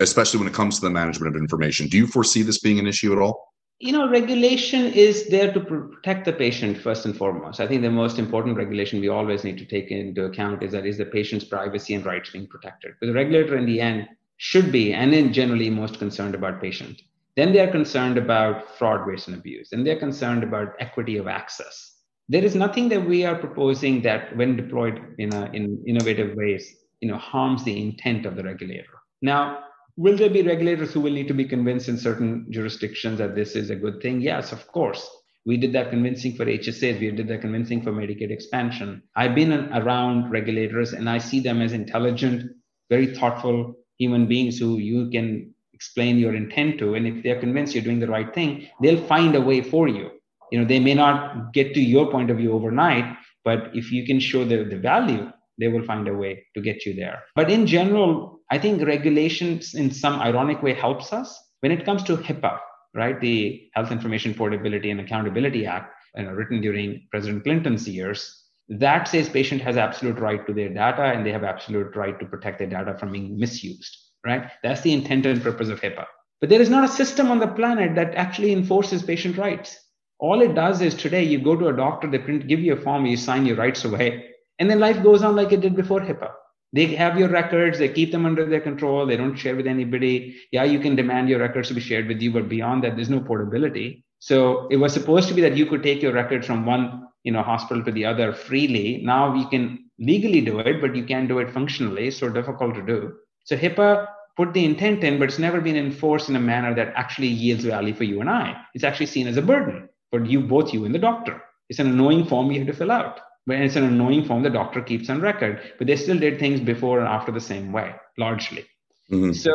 especially 0.00 0.38
when 0.38 0.48
it 0.48 0.54
comes 0.54 0.76
to 0.76 0.86
the 0.86 0.90
management 0.90 1.36
of 1.36 1.40
information. 1.40 1.86
Do 1.86 1.98
you 1.98 2.06
foresee 2.06 2.40
this 2.40 2.60
being 2.60 2.78
an 2.78 2.86
issue 2.86 3.12
at 3.12 3.18
all? 3.18 3.52
you 3.82 3.90
know, 3.90 4.08
regulation 4.08 4.92
is 4.92 5.26
there 5.26 5.52
to 5.52 5.58
protect 5.58 6.24
the 6.24 6.32
patient 6.32 6.78
first 6.78 7.04
and 7.04 7.16
foremost. 7.16 7.58
I 7.58 7.66
think 7.66 7.82
the 7.82 7.90
most 7.90 8.16
important 8.16 8.56
regulation 8.56 9.00
we 9.00 9.08
always 9.08 9.42
need 9.42 9.58
to 9.58 9.64
take 9.64 9.90
into 9.90 10.24
account 10.26 10.62
is 10.62 10.70
that 10.70 10.86
is 10.86 10.98
the 10.98 11.04
patient's 11.04 11.44
privacy 11.44 11.94
and 11.94 12.06
rights 12.06 12.30
being 12.30 12.46
protected. 12.46 12.92
But 13.00 13.08
the 13.08 13.12
regulator 13.12 13.56
in 13.56 13.66
the 13.66 13.80
end 13.80 14.06
should 14.36 14.70
be 14.70 14.92
and 14.92 15.12
in 15.12 15.32
generally 15.32 15.68
most 15.68 15.98
concerned 15.98 16.36
about 16.36 16.60
patient. 16.60 17.02
Then 17.36 17.52
they 17.52 17.60
are 17.60 17.70
concerned 17.70 18.18
about 18.18 18.76
fraud, 18.76 19.06
waste, 19.06 19.28
and 19.28 19.36
abuse. 19.36 19.70
And 19.72 19.86
they're 19.86 19.98
concerned 19.98 20.42
about 20.42 20.74
equity 20.80 21.16
of 21.16 21.28
access. 21.28 21.96
There 22.28 22.44
is 22.44 22.54
nothing 22.54 22.88
that 22.90 23.04
we 23.04 23.24
are 23.24 23.36
proposing 23.36 24.02
that, 24.02 24.36
when 24.36 24.56
deployed 24.56 25.14
in, 25.18 25.32
a, 25.34 25.50
in 25.52 25.82
innovative 25.86 26.36
ways, 26.36 26.76
you 27.00 27.08
know, 27.08 27.18
harms 27.18 27.64
the 27.64 27.80
intent 27.80 28.26
of 28.26 28.36
the 28.36 28.44
regulator. 28.44 28.98
Now, 29.22 29.64
Will 29.96 30.16
there 30.16 30.30
be 30.30 30.42
regulators 30.42 30.94
who 30.94 31.00
will 31.00 31.12
need 31.12 31.28
to 31.28 31.34
be 31.34 31.44
convinced 31.44 31.88
in 31.88 31.98
certain 31.98 32.46
jurisdictions 32.48 33.18
that 33.18 33.34
this 33.34 33.54
is 33.54 33.68
a 33.68 33.76
good 33.76 34.00
thing? 34.00 34.22
Yes, 34.22 34.50
of 34.50 34.66
course. 34.68 35.06
We 35.44 35.58
did 35.58 35.74
that 35.74 35.90
convincing 35.90 36.34
for 36.34 36.46
HSAs. 36.46 36.98
We 36.98 37.10
did 37.10 37.28
that 37.28 37.42
convincing 37.42 37.82
for 37.82 37.92
Medicaid 37.92 38.30
expansion. 38.30 39.02
I've 39.16 39.34
been 39.34 39.52
around 39.52 40.30
regulators 40.30 40.94
and 40.94 41.10
I 41.10 41.18
see 41.18 41.40
them 41.40 41.60
as 41.60 41.74
intelligent, 41.74 42.52
very 42.88 43.14
thoughtful 43.14 43.74
human 43.98 44.26
beings 44.26 44.58
who 44.58 44.78
you 44.78 45.10
can 45.10 45.54
explain 45.82 46.16
your 46.16 46.34
intent 46.34 46.78
to. 46.78 46.94
And 46.94 47.06
if 47.06 47.22
they're 47.22 47.40
convinced 47.40 47.74
you're 47.74 47.82
doing 47.84 47.98
the 47.98 48.14
right 48.16 48.32
thing, 48.32 48.68
they'll 48.80 49.06
find 49.06 49.34
a 49.34 49.40
way 49.40 49.60
for 49.62 49.88
you. 49.88 50.10
You 50.52 50.60
know, 50.60 50.64
they 50.64 50.78
may 50.78 50.94
not 50.94 51.52
get 51.52 51.74
to 51.74 51.80
your 51.80 52.10
point 52.10 52.30
of 52.30 52.36
view 52.36 52.52
overnight, 52.52 53.16
but 53.44 53.70
if 53.74 53.90
you 53.90 54.06
can 54.06 54.20
show 54.20 54.44
the, 54.44 54.64
the 54.64 54.78
value, 54.78 55.30
they 55.58 55.68
will 55.68 55.84
find 55.84 56.06
a 56.06 56.14
way 56.14 56.46
to 56.54 56.60
get 56.60 56.86
you 56.86 56.94
there. 56.94 57.18
But 57.34 57.50
in 57.50 57.66
general, 57.66 58.40
I 58.50 58.58
think 58.58 58.86
regulations 58.86 59.74
in 59.74 59.90
some 59.90 60.20
ironic 60.20 60.62
way 60.62 60.74
helps 60.74 61.12
us 61.12 61.28
when 61.60 61.72
it 61.72 61.84
comes 61.84 62.04
to 62.04 62.16
HIPAA, 62.16 62.58
right? 62.94 63.20
The 63.20 63.68
Health 63.74 63.90
Information 63.90 64.34
Portability 64.34 64.90
and 64.90 65.00
Accountability 65.00 65.66
Act, 65.66 65.92
you 66.16 66.24
know, 66.24 66.32
written 66.32 66.60
during 66.60 67.06
President 67.10 67.42
Clinton's 67.42 67.88
years, 67.88 68.20
that 68.68 69.08
says 69.08 69.28
patient 69.28 69.60
has 69.62 69.76
absolute 69.76 70.18
right 70.18 70.46
to 70.46 70.52
their 70.52 70.68
data 70.68 71.02
and 71.02 71.26
they 71.26 71.32
have 71.32 71.44
absolute 71.44 71.96
right 71.96 72.18
to 72.20 72.26
protect 72.26 72.58
their 72.58 72.68
data 72.68 72.96
from 72.98 73.12
being 73.12 73.38
misused, 73.38 73.96
right? 74.24 74.50
That's 74.62 74.80
the 74.80 74.92
intent 74.92 75.26
and 75.26 75.42
purpose 75.42 75.68
of 75.68 75.80
HIPAA. 75.80 76.06
But 76.40 76.50
there 76.50 76.60
is 76.60 76.70
not 76.70 76.84
a 76.84 76.92
system 76.92 77.30
on 77.30 77.38
the 77.38 77.48
planet 77.48 77.94
that 77.94 78.14
actually 78.14 78.52
enforces 78.52 79.02
patient 79.02 79.36
rights. 79.36 79.78
All 80.18 80.40
it 80.40 80.54
does 80.54 80.80
is 80.80 80.94
today 80.94 81.22
you 81.22 81.40
go 81.40 81.56
to 81.56 81.68
a 81.68 81.76
doctor, 81.76 82.10
they 82.10 82.18
print, 82.18 82.46
give 82.46 82.60
you 82.60 82.74
a 82.74 82.80
form, 82.80 83.06
you 83.06 83.16
sign 83.16 83.46
your 83.46 83.56
rights 83.56 83.84
away, 83.84 84.30
and 84.58 84.70
then 84.70 84.80
life 84.80 85.02
goes 85.02 85.22
on 85.22 85.36
like 85.36 85.52
it 85.52 85.60
did 85.60 85.76
before 85.76 86.00
HIPAA. 86.00 86.30
They 86.72 86.86
have 86.86 87.18
your 87.18 87.28
records, 87.28 87.78
they 87.78 87.88
keep 87.88 88.12
them 88.12 88.24
under 88.24 88.46
their 88.46 88.60
control, 88.60 89.04
they 89.04 89.16
don't 89.16 89.36
share 89.36 89.56
with 89.56 89.66
anybody. 89.66 90.36
Yeah, 90.52 90.64
you 90.64 90.78
can 90.80 90.96
demand 90.96 91.28
your 91.28 91.40
records 91.40 91.68
to 91.68 91.74
be 91.74 91.80
shared 91.80 92.08
with 92.08 92.22
you, 92.22 92.32
but 92.32 92.48
beyond 92.48 92.84
that, 92.84 92.96
there's 92.96 93.10
no 93.10 93.20
portability. 93.20 94.04
So 94.20 94.68
it 94.68 94.76
was 94.76 94.92
supposed 94.92 95.28
to 95.28 95.34
be 95.34 95.42
that 95.42 95.56
you 95.56 95.66
could 95.66 95.82
take 95.82 96.00
your 96.00 96.12
records 96.12 96.46
from 96.46 96.64
one 96.64 97.08
you 97.24 97.32
know, 97.32 97.42
hospital 97.42 97.84
to 97.84 97.92
the 97.92 98.04
other 98.04 98.32
freely. 98.32 99.00
Now 99.02 99.34
you 99.34 99.48
can 99.48 99.90
legally 99.98 100.40
do 100.40 100.58
it, 100.60 100.80
but 100.80 100.96
you 100.96 101.04
can't 101.04 101.28
do 101.28 101.38
it 101.38 101.50
functionally. 101.50 102.10
So 102.10 102.28
difficult 102.28 102.74
to 102.74 102.82
do. 102.82 103.12
So 103.44 103.56
HIPAA 103.56 104.08
put 104.36 104.52
the 104.52 104.64
intent 104.64 105.04
in, 105.04 105.18
but 105.18 105.28
it's 105.28 105.38
never 105.38 105.60
been 105.60 105.76
enforced 105.76 106.28
in 106.28 106.36
a 106.36 106.40
manner 106.40 106.74
that 106.74 106.92
actually 106.96 107.28
yields 107.28 107.64
value 107.64 107.94
for 107.94 108.04
you 108.04 108.20
and 108.20 108.30
I. 108.30 108.56
It's 108.74 108.84
actually 108.84 109.06
seen 109.06 109.26
as 109.26 109.36
a 109.36 109.42
burden 109.42 109.88
for 110.10 110.24
you, 110.24 110.40
both 110.40 110.72
you 110.72 110.84
and 110.84 110.94
the 110.94 110.98
doctor. 110.98 111.42
It's 111.68 111.78
an 111.78 111.88
annoying 111.88 112.26
form 112.26 112.50
you 112.50 112.58
have 112.58 112.68
to 112.68 112.74
fill 112.74 112.90
out 112.90 113.20
when 113.44 113.62
it's 113.62 113.76
an 113.76 113.84
annoying 113.84 114.24
form 114.24 114.42
the 114.42 114.50
doctor 114.50 114.80
keeps 114.80 115.10
on 115.10 115.20
record 115.20 115.60
but 115.78 115.86
they 115.86 115.96
still 115.96 116.18
did 116.18 116.38
things 116.38 116.60
before 116.60 116.98
and 117.00 117.08
after 117.08 117.32
the 117.32 117.40
same 117.40 117.72
way 117.72 117.94
largely 118.18 118.64
mm-hmm. 119.10 119.32
so 119.32 119.52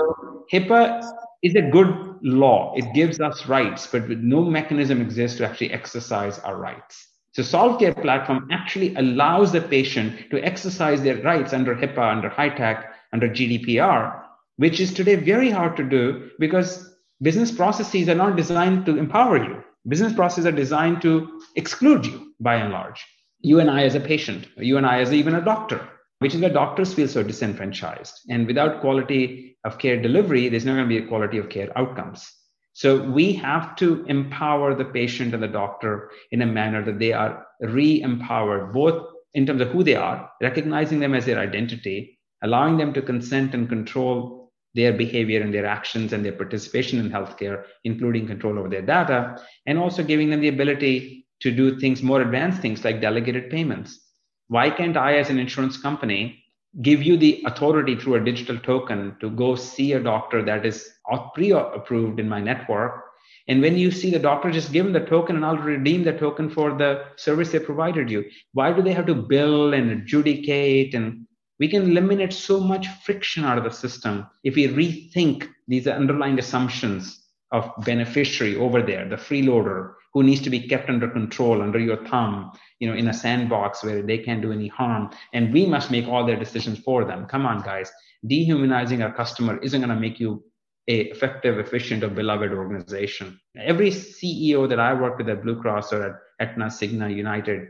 hipaa 0.52 1.04
is 1.44 1.56
a 1.56 1.62
good 1.62 1.94
law 2.22 2.74
it 2.76 2.86
gives 2.94 3.20
us 3.20 3.46
rights 3.48 3.88
but 3.88 4.10
no 4.10 4.44
mechanism 4.44 5.02
exists 5.02 5.38
to 5.38 5.46
actually 5.46 5.72
exercise 5.72 6.40
our 6.40 6.58
rights 6.58 7.08
so 7.34 7.44
SolveCare 7.44 8.02
platform 8.02 8.48
actually 8.52 8.96
allows 8.96 9.52
the 9.52 9.62
patient 9.62 10.32
to 10.32 10.44
exercise 10.44 11.04
their 11.04 11.22
rights 11.22 11.54
under 11.54 11.76
hipaa 11.76 12.12
under 12.12 12.30
HITECH 12.30 12.84
under 13.14 13.30
gdpr 13.30 14.22
which 14.58 14.80
is 14.80 14.94
today 14.94 15.16
very 15.16 15.50
hard 15.50 15.78
to 15.78 15.84
do 15.84 16.30
because 16.40 16.96
business 17.22 17.52
processes 17.52 18.10
are 18.10 18.16
not 18.16 18.36
designed 18.36 18.86
to 18.86 18.98
empower 18.98 19.38
you 19.38 19.64
business 19.88 20.14
processes 20.14 20.46
are 20.46 20.52
designed 20.64 21.02
to 21.02 21.42
exclude 21.56 22.06
you 22.06 22.34
by 22.40 22.56
and 22.56 22.72
large 22.72 23.06
you 23.42 23.60
and 23.60 23.70
I 23.70 23.84
as 23.84 23.96
a 23.96 24.00
patient, 24.00 24.48
you 24.58 24.78
and 24.78 24.86
I 24.86 25.00
as 25.00 25.14
even 25.14 25.36
a 25.36 25.44
doctor, 25.44 25.88
which 26.20 26.34
is 26.34 26.42
where 26.42 26.50
doctors 26.50 26.94
feel 26.94 27.08
so 27.08 27.24
disenfranchised. 27.24 28.14
And 28.30 28.48
without 28.48 28.82
quality 28.82 29.58
of 29.64 29.78
care 29.78 30.02
delivery, 30.02 30.50
there's 30.50 30.66
not 30.66 30.74
going 30.74 30.90
to 30.90 31.00
be 31.00 31.04
a 31.04 31.08
quality 31.08 31.38
of 31.38 31.50
care 31.50 31.72
outcomes. 31.78 32.30
So 32.74 33.02
we 33.02 33.34
have 33.34 33.76
to 33.78 34.06
empower 34.06 34.76
the 34.76 34.86
patient 34.86 35.34
and 35.34 35.42
the 35.42 35.48
doctor 35.48 36.12
in 36.32 36.42
a 36.42 36.46
manner 36.46 36.84
that 36.84 37.00
they 37.00 37.14
are 37.14 37.46
re-empowered, 37.62 38.74
both 38.74 39.08
in 39.34 39.46
terms 39.46 39.62
of 39.62 39.70
who 39.70 39.84
they 39.84 39.96
are, 39.96 40.30
recognizing 40.42 41.00
them 41.00 41.16
as 41.16 41.26
their 41.26 41.40
identity, 41.40 42.17
allowing 42.44 42.78
them 42.78 42.94
to 42.94 43.02
consent 43.02 43.54
and 43.54 43.70
control 43.70 44.52
their 44.76 44.94
behavior 44.94 45.42
and 45.42 45.54
their 45.54 45.66
actions 45.66 46.14
and 46.14 46.24
their 46.24 46.32
participation 46.32 47.00
in 47.00 47.10
healthcare, 47.10 47.64
including 47.84 48.28
control 48.28 48.60
over 48.60 48.70
their 48.70 48.82
data, 48.82 49.36
and 49.66 49.80
also 49.80 50.04
giving 50.04 50.30
them 50.30 50.42
the 50.42 50.50
ability 50.50 51.26
to 51.42 51.52
do 51.52 51.80
things 51.80 52.04
more 52.04 52.22
advanced 52.22 52.62
things 52.62 52.84
like 52.84 53.02
delegated 53.02 53.50
payments. 53.50 54.00
Why 54.48 54.70
can't 54.70 54.98
i 54.98 55.18
as 55.18 55.30
an 55.30 55.40
insurance 55.40 55.78
company 55.78 56.44
give 56.82 57.02
you 57.02 57.18
the 57.18 57.44
authority 57.46 57.96
through 57.96 58.16
a 58.16 58.24
digital 58.24 58.58
token 58.60 59.16
to 59.20 59.30
go 59.30 59.56
see 59.56 59.94
a 59.94 60.00
doctor 60.00 60.44
that 60.44 60.66
is 60.66 60.90
pre-approved 61.34 62.20
in 62.20 62.30
my 62.30 62.40
network? 62.40 63.04
And 63.50 63.62
when 63.62 63.78
you 63.78 63.92
see 63.92 64.12
the 64.12 64.20
doctor 64.20 64.52
just 64.52 64.72
give 64.72 64.86
them 64.86 64.94
the 64.94 65.06
token 65.06 65.36
and 65.38 65.46
i'll 65.46 65.58
redeem 65.58 66.04
the 66.04 66.14
token 66.14 66.50
for 66.50 66.78
the 66.78 67.06
service 67.16 67.52
they 67.52 67.60
provided 67.60 68.10
you. 68.10 68.26
Why 68.54 68.74
do 68.74 68.82
they 68.82 68.94
have 68.94 69.06
to 69.08 69.16
bill 69.16 69.74
and 69.74 69.92
adjudicate 69.92 70.94
and 70.94 71.27
we 71.60 71.68
can 71.68 71.84
eliminate 71.84 72.34
so 72.34 72.60
much 72.60 72.88
friction 73.04 73.44
out 73.44 73.58
of 73.58 73.64
the 73.64 73.72
system 73.72 74.28
if 74.44 74.56
we 74.56 74.68
rethink 74.68 75.48
these 75.68 75.88
underlying 75.88 76.40
assumptions 76.40 77.24
of 77.52 77.72
beneficiary 77.86 78.56
over 78.58 78.82
there 78.82 79.08
the 79.08 79.16
freeloader 79.16 79.94
who 80.14 80.24
needs 80.24 80.42
to 80.42 80.50
be 80.50 80.68
kept 80.68 80.90
under 80.90 81.08
control 81.08 81.62
under 81.62 81.80
your 81.80 82.04
thumb 82.08 82.52
you 82.80 82.88
know 82.88 82.96
in 82.96 83.08
a 83.08 83.14
sandbox 83.14 83.84
where 83.84 84.02
they 84.02 84.18
can't 84.18 84.42
do 84.42 84.52
any 84.52 84.68
harm 84.68 85.10
and 85.34 85.54
we 85.54 85.66
must 85.66 85.92
make 85.92 86.08
all 86.08 86.26
their 86.26 86.40
decisions 86.40 86.80
for 86.80 87.06
them. 87.06 87.26
Come 87.26 87.46
on 87.46 87.62
guys. 87.62 87.92
Dehumanizing 88.26 89.02
our 89.02 89.14
customer 89.14 89.58
isn't 89.58 89.82
going 89.82 89.94
to 89.94 90.00
make 90.00 90.20
you 90.20 90.44
a 90.88 91.02
effective 91.02 91.60
efficient 91.60 92.04
or 92.04 92.10
beloved 92.10 92.52
organization. 92.52 93.40
Every 93.58 93.90
ceo 93.92 94.68
that 94.70 94.80
i 94.80 94.94
work 94.94 95.18
with 95.18 95.30
at 95.30 95.44
blue 95.44 95.60
cross 95.62 95.92
or 95.94 96.04
at 96.04 96.16
aetna 96.40 96.66
cigna 96.66 97.14
united 97.14 97.70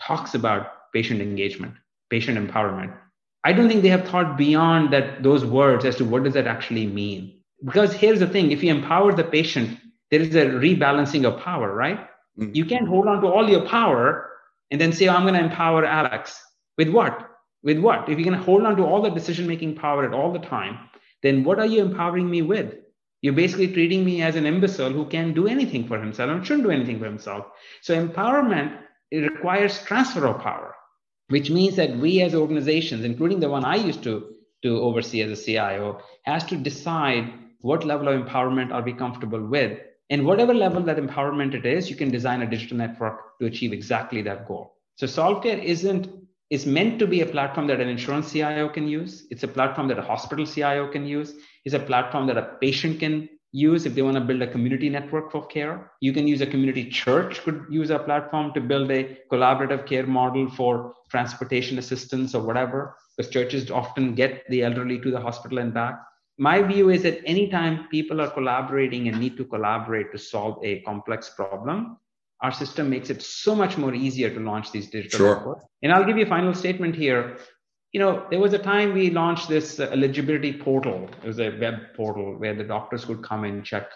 talks 0.00 0.34
about 0.34 0.92
patient 0.92 1.20
engagement 1.20 1.74
patient 2.10 2.38
empowerment 2.38 2.96
i 3.48 3.52
don't 3.52 3.68
think 3.68 3.82
they 3.82 3.96
have 3.96 4.06
thought 4.12 4.36
beyond 4.36 4.92
that 4.92 5.22
those 5.22 5.44
words 5.58 5.84
as 5.90 5.96
to 5.96 6.04
what 6.04 6.24
does 6.24 6.34
that 6.38 6.46
actually 6.54 6.86
mean 6.86 7.20
because 7.64 7.92
here's 8.02 8.20
the 8.24 8.32
thing 8.34 8.50
if 8.52 8.62
you 8.62 8.70
empower 8.78 9.12
the 9.20 9.28
patient 9.36 9.78
there 10.10 10.20
is 10.20 10.34
a 10.34 10.46
rebalancing 10.46 11.26
of 11.26 11.40
power, 11.40 11.72
right? 11.74 12.00
Mm-hmm. 12.38 12.54
You 12.54 12.64
can't 12.64 12.88
hold 12.88 13.06
on 13.06 13.20
to 13.22 13.28
all 13.28 13.48
your 13.48 13.66
power 13.66 14.30
and 14.70 14.80
then 14.80 14.92
say, 14.92 15.08
oh, 15.08 15.14
I'm 15.14 15.22
going 15.22 15.34
to 15.34 15.44
empower 15.44 15.84
Alex. 15.84 16.40
With 16.76 16.88
what? 16.88 17.30
With 17.62 17.78
what? 17.78 18.08
If 18.08 18.18
you 18.18 18.24
can 18.24 18.34
hold 18.34 18.64
on 18.64 18.76
to 18.76 18.84
all 18.84 19.02
the 19.02 19.10
decision 19.10 19.46
making 19.46 19.76
power 19.76 20.04
at 20.04 20.14
all 20.14 20.32
the 20.32 20.38
time, 20.38 20.78
then 21.22 21.44
what 21.44 21.58
are 21.58 21.66
you 21.66 21.82
empowering 21.82 22.30
me 22.30 22.42
with? 22.42 22.74
You're 23.20 23.34
basically 23.34 23.72
treating 23.72 24.04
me 24.04 24.22
as 24.22 24.36
an 24.36 24.46
imbecile 24.46 24.92
who 24.92 25.04
can't 25.06 25.34
do 25.34 25.48
anything 25.48 25.88
for 25.88 25.98
himself 25.98 26.30
and 26.30 26.46
shouldn't 26.46 26.64
do 26.64 26.70
anything 26.70 27.00
for 27.00 27.06
himself. 27.06 27.46
So 27.82 27.94
empowerment 28.00 28.78
it 29.10 29.18
requires 29.18 29.82
transfer 29.82 30.26
of 30.26 30.40
power, 30.40 30.74
which 31.28 31.50
means 31.50 31.76
that 31.76 31.96
we 31.96 32.22
as 32.22 32.34
organizations, 32.34 33.04
including 33.04 33.40
the 33.40 33.48
one 33.48 33.64
I 33.64 33.76
used 33.76 34.02
to, 34.04 34.34
to 34.62 34.80
oversee 34.80 35.22
as 35.22 35.38
a 35.38 35.42
CIO, 35.42 36.00
has 36.22 36.44
to 36.44 36.56
decide 36.56 37.32
what 37.60 37.84
level 37.84 38.08
of 38.08 38.24
empowerment 38.24 38.72
are 38.72 38.82
we 38.82 38.92
comfortable 38.92 39.44
with 39.44 39.78
and 40.10 40.24
whatever 40.24 40.54
level 40.54 40.82
that 40.82 40.96
empowerment 40.96 41.54
it 41.54 41.66
is, 41.66 41.90
you 41.90 41.96
can 41.96 42.10
design 42.10 42.40
a 42.40 42.50
digital 42.50 42.78
network 42.78 43.38
to 43.38 43.46
achieve 43.46 43.72
exactly 43.72 44.22
that 44.22 44.48
goal. 44.48 44.76
So 44.96 45.06
SolveCare 45.06 45.62
isn't 45.62 46.08
is 46.50 46.64
meant 46.64 46.98
to 46.98 47.06
be 47.06 47.20
a 47.20 47.26
platform 47.26 47.66
that 47.66 47.78
an 47.78 47.88
insurance 47.88 48.32
CIO 48.32 48.70
can 48.70 48.88
use. 48.88 49.26
It's 49.30 49.42
a 49.42 49.48
platform 49.48 49.86
that 49.88 49.98
a 49.98 50.02
hospital 50.02 50.46
CIO 50.46 50.88
can 50.88 51.06
use. 51.06 51.34
It's 51.66 51.74
a 51.74 51.78
platform 51.78 52.26
that 52.28 52.38
a 52.38 52.56
patient 52.58 53.00
can 53.00 53.28
use 53.52 53.86
if 53.86 53.94
they 53.94 54.02
want 54.02 54.16
to 54.16 54.20
build 54.20 54.42
a 54.42 54.46
community 54.46 54.88
network 54.88 55.32
for 55.32 55.46
care. 55.46 55.90
You 56.00 56.12
can 56.12 56.28
use 56.28 56.40
a 56.40 56.46
community 56.46 56.88
church 56.90 57.42
could 57.42 57.64
use 57.70 57.90
a 57.90 57.98
platform 57.98 58.52
to 58.54 58.60
build 58.60 58.90
a 58.90 59.18
collaborative 59.32 59.86
care 59.86 60.06
model 60.06 60.50
for 60.50 60.92
transportation 61.10 61.78
assistance 61.78 62.34
or 62.34 62.42
whatever, 62.42 62.94
because 63.16 63.32
churches 63.32 63.70
often 63.70 64.14
get 64.14 64.44
the 64.50 64.62
elderly 64.62 64.98
to 65.00 65.10
the 65.10 65.20
hospital 65.20 65.58
and 65.58 65.72
back. 65.72 65.98
My 66.38 66.62
view 66.62 66.90
is 66.90 67.02
that 67.02 67.20
anytime 67.24 67.88
people 67.88 68.20
are 68.20 68.30
collaborating 68.30 69.08
and 69.08 69.18
need 69.18 69.36
to 69.38 69.44
collaborate 69.44 70.12
to 70.12 70.18
solve 70.18 70.62
a 70.62 70.80
complex 70.82 71.30
problem, 71.30 71.96
our 72.42 72.52
system 72.52 72.88
makes 72.88 73.10
it 73.10 73.20
so 73.20 73.54
much 73.54 73.76
more 73.76 73.92
easier 73.92 74.32
to 74.32 74.38
launch 74.38 74.70
these 74.70 74.88
digital 74.88 75.18
sure. 75.18 75.36
networks. 75.36 75.64
And 75.82 75.92
I'll 75.92 76.04
give 76.04 76.16
you 76.16 76.24
a 76.24 76.28
final 76.28 76.54
statement 76.54 76.94
here 76.94 77.38
you 77.92 78.00
know, 78.00 78.26
there 78.30 78.40
was 78.40 78.52
a 78.52 78.58
time 78.58 78.92
we 78.92 79.10
launched 79.10 79.48
this 79.48 79.80
uh, 79.80 79.84
eligibility 79.84 80.52
portal. 80.52 81.08
It 81.22 81.26
was 81.26 81.40
a 81.40 81.56
web 81.58 81.94
portal 81.96 82.34
where 82.36 82.54
the 82.54 82.64
doctors 82.64 83.04
could 83.04 83.22
come 83.22 83.44
and 83.44 83.64
check 83.64 83.90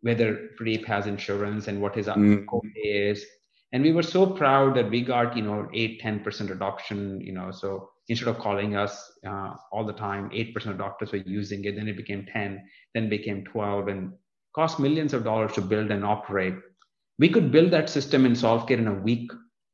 whether 0.00 0.50
Pradeep 0.60 0.84
has 0.86 1.06
insurance 1.06 1.68
and 1.68 1.80
what 1.80 1.94
his 1.94 2.06
mm. 2.06 2.46
code 2.46 2.72
is. 2.76 3.24
And 3.72 3.82
we 3.82 3.92
were 3.92 4.02
so 4.02 4.26
proud 4.26 4.74
that 4.76 4.90
we 4.90 5.02
got, 5.02 5.36
you 5.36 5.42
know, 5.42 5.68
8, 5.72 6.02
10% 6.02 6.50
adoption, 6.50 7.20
you 7.20 7.32
know, 7.32 7.50
so 7.50 7.90
instead 8.08 8.28
of 8.28 8.38
calling 8.38 8.74
us 8.74 9.12
uh, 9.26 9.54
all 9.70 9.84
the 9.84 9.92
time, 9.92 10.30
8% 10.30 10.66
of 10.66 10.78
doctors 10.78 11.12
were 11.12 11.18
using 11.18 11.64
it. 11.64 11.76
Then 11.76 11.86
it 11.86 11.96
became 11.96 12.26
10, 12.32 12.62
then 12.94 13.08
became 13.08 13.44
12 13.44 13.88
and 13.88 14.12
cost 14.54 14.80
millions 14.80 15.12
of 15.12 15.24
dollars 15.24 15.52
to 15.52 15.60
build 15.60 15.90
and 15.90 16.04
operate. 16.04 16.54
We 17.18 17.28
could 17.28 17.52
build 17.52 17.70
that 17.72 17.90
system 17.90 18.24
in 18.24 18.32
SolveCare 18.32 18.78
in 18.78 18.88
a 18.88 18.94
week 18.94 19.30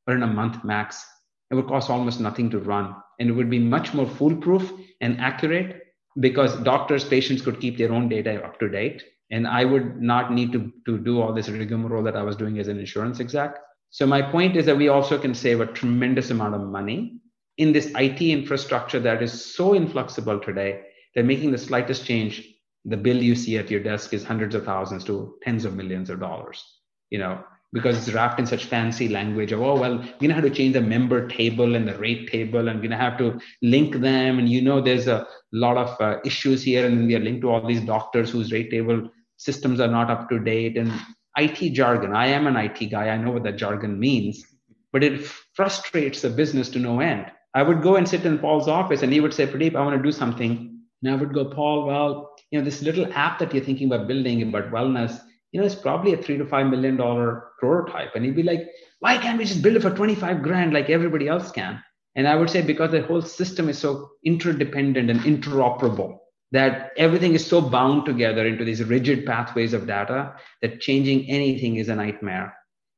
or 0.06 0.14
in 0.14 0.22
a 0.22 0.26
month 0.26 0.64
max. 0.64 1.04
It 1.50 1.54
would 1.54 1.68
cost 1.68 1.88
almost 1.88 2.20
nothing 2.20 2.50
to 2.50 2.58
run 2.58 2.96
and 3.18 3.28
it 3.28 3.32
would 3.32 3.50
be 3.50 3.58
much 3.58 3.94
more 3.94 4.06
foolproof 4.06 4.72
and 5.00 5.20
accurate 5.20 5.82
because 6.20 6.56
doctors 6.62 7.04
patients 7.04 7.42
could 7.42 7.60
keep 7.60 7.76
their 7.76 7.92
own 7.92 8.08
data 8.08 8.42
up 8.44 8.58
to 8.60 8.68
date. 8.68 9.02
And 9.30 9.46
i 9.48 9.64
would 9.64 10.00
not 10.00 10.32
need 10.32 10.52
to, 10.52 10.72
to 10.86 10.98
do 10.98 11.20
all 11.20 11.32
this 11.32 11.48
rigmarole 11.48 12.02
that 12.04 12.16
i 12.16 12.22
was 12.22 12.36
doing 12.36 12.58
as 12.58 12.68
an 12.68 12.78
insurance 12.78 13.20
exec. 13.20 13.56
So 13.90 14.06
my 14.06 14.22
point 14.22 14.56
is 14.56 14.66
that 14.66 14.76
we 14.76 14.88
also 14.88 15.18
can 15.18 15.34
save 15.34 15.60
a 15.60 15.66
tremendous 15.66 16.30
amount 16.30 16.54
of 16.54 16.60
money 16.62 17.20
in 17.58 17.72
this 17.72 17.92
it 17.94 18.20
infrastructure 18.20 19.00
that 19.00 19.22
is 19.22 19.54
so 19.54 19.74
inflexible 19.74 20.40
today 20.40 20.82
that 21.14 21.24
making 21.24 21.52
the 21.52 21.58
slightest 21.58 22.04
change 22.04 22.42
the 22.84 22.96
bill 22.96 23.16
you 23.16 23.34
see 23.34 23.56
at 23.56 23.70
your 23.70 23.82
desk 23.82 24.12
is 24.12 24.24
hundreds 24.24 24.54
of 24.54 24.64
thousands 24.64 25.04
to 25.04 25.36
tens 25.42 25.64
of 25.64 25.74
millions 25.74 26.10
of 26.10 26.20
dollars 26.20 26.62
you 27.10 27.18
know 27.18 27.42
because 27.74 27.98
it's 27.98 28.14
wrapped 28.14 28.40
in 28.40 28.46
such 28.46 28.64
fancy 28.64 29.08
language 29.08 29.52
of 29.52 29.60
oh 29.60 29.78
well 29.78 29.98
we're 29.98 30.28
gonna 30.28 30.34
have 30.34 30.44
to 30.44 30.56
change 30.58 30.72
the 30.72 30.80
member 30.80 31.28
table 31.28 31.74
and 31.74 31.86
the 31.86 31.98
rate 31.98 32.30
table 32.30 32.68
and 32.68 32.78
we're 32.78 32.88
gonna 32.88 32.96
have 32.96 33.18
to 33.18 33.38
link 33.60 33.96
them 33.96 34.38
and 34.38 34.48
you 34.48 34.62
know 34.62 34.80
there's 34.80 35.08
a 35.08 35.26
lot 35.52 35.76
of 35.76 36.00
uh, 36.00 36.18
issues 36.24 36.62
here 36.62 36.86
and 36.86 36.96
then 36.96 37.06
we 37.06 37.14
are 37.14 37.26
linked 37.28 37.42
to 37.42 37.50
all 37.50 37.66
these 37.66 37.82
doctors 37.82 38.30
whose 38.30 38.52
rate 38.52 38.70
table 38.70 39.06
systems 39.36 39.80
are 39.80 39.88
not 39.88 40.10
up 40.10 40.28
to 40.30 40.38
date 40.38 40.78
and 40.78 40.90
IT 41.36 41.72
jargon. 41.72 42.14
I 42.14 42.28
am 42.28 42.46
an 42.46 42.56
IT 42.56 42.90
guy. 42.90 43.08
I 43.08 43.16
know 43.16 43.32
what 43.32 43.42
that 43.44 43.56
jargon 43.56 43.98
means, 43.98 44.44
but 44.92 45.02
it 45.02 45.26
frustrates 45.54 46.22
the 46.22 46.30
business 46.30 46.68
to 46.70 46.78
no 46.78 47.00
end. 47.00 47.26
I 47.54 47.62
would 47.62 47.82
go 47.82 47.96
and 47.96 48.08
sit 48.08 48.24
in 48.24 48.38
Paul's 48.38 48.68
office 48.68 49.02
and 49.02 49.12
he 49.12 49.20
would 49.20 49.34
say, 49.34 49.46
Pradeep, 49.46 49.74
I 49.74 49.84
want 49.84 49.96
to 49.96 50.02
do 50.02 50.12
something. 50.12 50.80
And 51.02 51.12
I 51.12 51.16
would 51.16 51.34
go, 51.34 51.44
Paul, 51.44 51.86
well, 51.86 52.34
you 52.50 52.58
know, 52.58 52.64
this 52.64 52.82
little 52.82 53.12
app 53.12 53.38
that 53.38 53.52
you're 53.52 53.64
thinking 53.64 53.92
about 53.92 54.08
building 54.08 54.42
about 54.42 54.70
wellness, 54.70 55.20
you 55.54 55.60
know, 55.60 55.66
it's 55.66 55.76
probably 55.76 56.12
a 56.12 56.16
three 56.16 56.36
to 56.36 56.44
five 56.44 56.66
million 56.66 56.96
dollar 56.96 57.44
prototype. 57.60 58.16
And 58.16 58.24
he'd 58.24 58.34
be 58.34 58.42
like, 58.42 58.68
why 58.98 59.16
can't 59.18 59.38
we 59.38 59.44
just 59.44 59.62
build 59.62 59.76
it 59.76 59.82
for 59.82 59.90
25 59.90 60.42
grand 60.42 60.72
like 60.72 60.90
everybody 60.90 61.28
else 61.28 61.52
can? 61.52 61.80
And 62.16 62.26
I 62.26 62.34
would 62.34 62.50
say 62.50 62.60
because 62.60 62.90
the 62.90 63.02
whole 63.02 63.22
system 63.22 63.68
is 63.68 63.78
so 63.78 64.10
interdependent 64.24 65.10
and 65.10 65.20
interoperable 65.20 66.18
that 66.50 66.90
everything 66.96 67.34
is 67.34 67.46
so 67.46 67.60
bound 67.60 68.04
together 68.04 68.44
into 68.44 68.64
these 68.64 68.82
rigid 68.82 69.24
pathways 69.26 69.74
of 69.74 69.86
data 69.86 70.34
that 70.60 70.80
changing 70.80 71.30
anything 71.30 71.76
is 71.76 71.88
a 71.88 71.94
nightmare. 71.94 72.52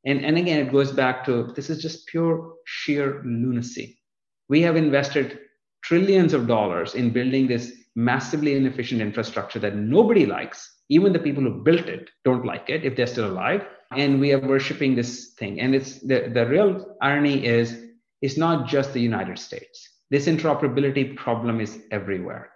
And, 0.07 0.25
and 0.25 0.39
again, 0.39 0.67
it 0.67 0.73
goes 0.73 0.93
back 0.93 1.27
to 1.27 1.53
this 1.55 1.69
is 1.69 1.83
just 1.83 2.07
pure 2.07 2.55
sheer 2.65 3.23
lunacy. 3.27 3.99
We 4.49 4.63
have 4.63 4.77
invested 4.77 5.41
trillions 5.83 6.33
of 6.33 6.47
dollars 6.47 6.95
in 6.95 7.11
building 7.11 7.49
this 7.49 7.71
massively 7.97 8.55
inefficient 8.55 9.01
infrastructure 9.01 9.59
that 9.59 9.75
nobody 9.75 10.27
likes. 10.27 10.71
Even 10.91 11.13
the 11.13 11.19
people 11.19 11.43
who 11.43 11.65
built 11.65 11.87
it 11.87 12.11
don't 12.25 12.45
like 12.45 12.69
it 12.69 12.85
if 12.85 12.95
they're 12.95 13.07
still 13.07 13.27
alive. 13.27 13.67
And 13.97 14.21
we 14.21 14.33
are 14.33 14.39
worshiping 14.39 14.95
this 14.95 15.33
thing. 15.39 15.61
And 15.61 15.75
it's 15.75 16.01
the, 16.01 16.31
the 16.33 16.47
real 16.47 16.97
irony 17.01 17.45
is 17.45 17.83
it's 18.21 18.37
not 18.37 18.69
just 18.69 18.93
the 18.93 19.01
united 19.01 19.39
states. 19.39 19.89
This 20.11 20.27
interoperability 20.27 21.17
problem 21.17 21.61
is 21.61 21.81
everywhere. 21.91 22.51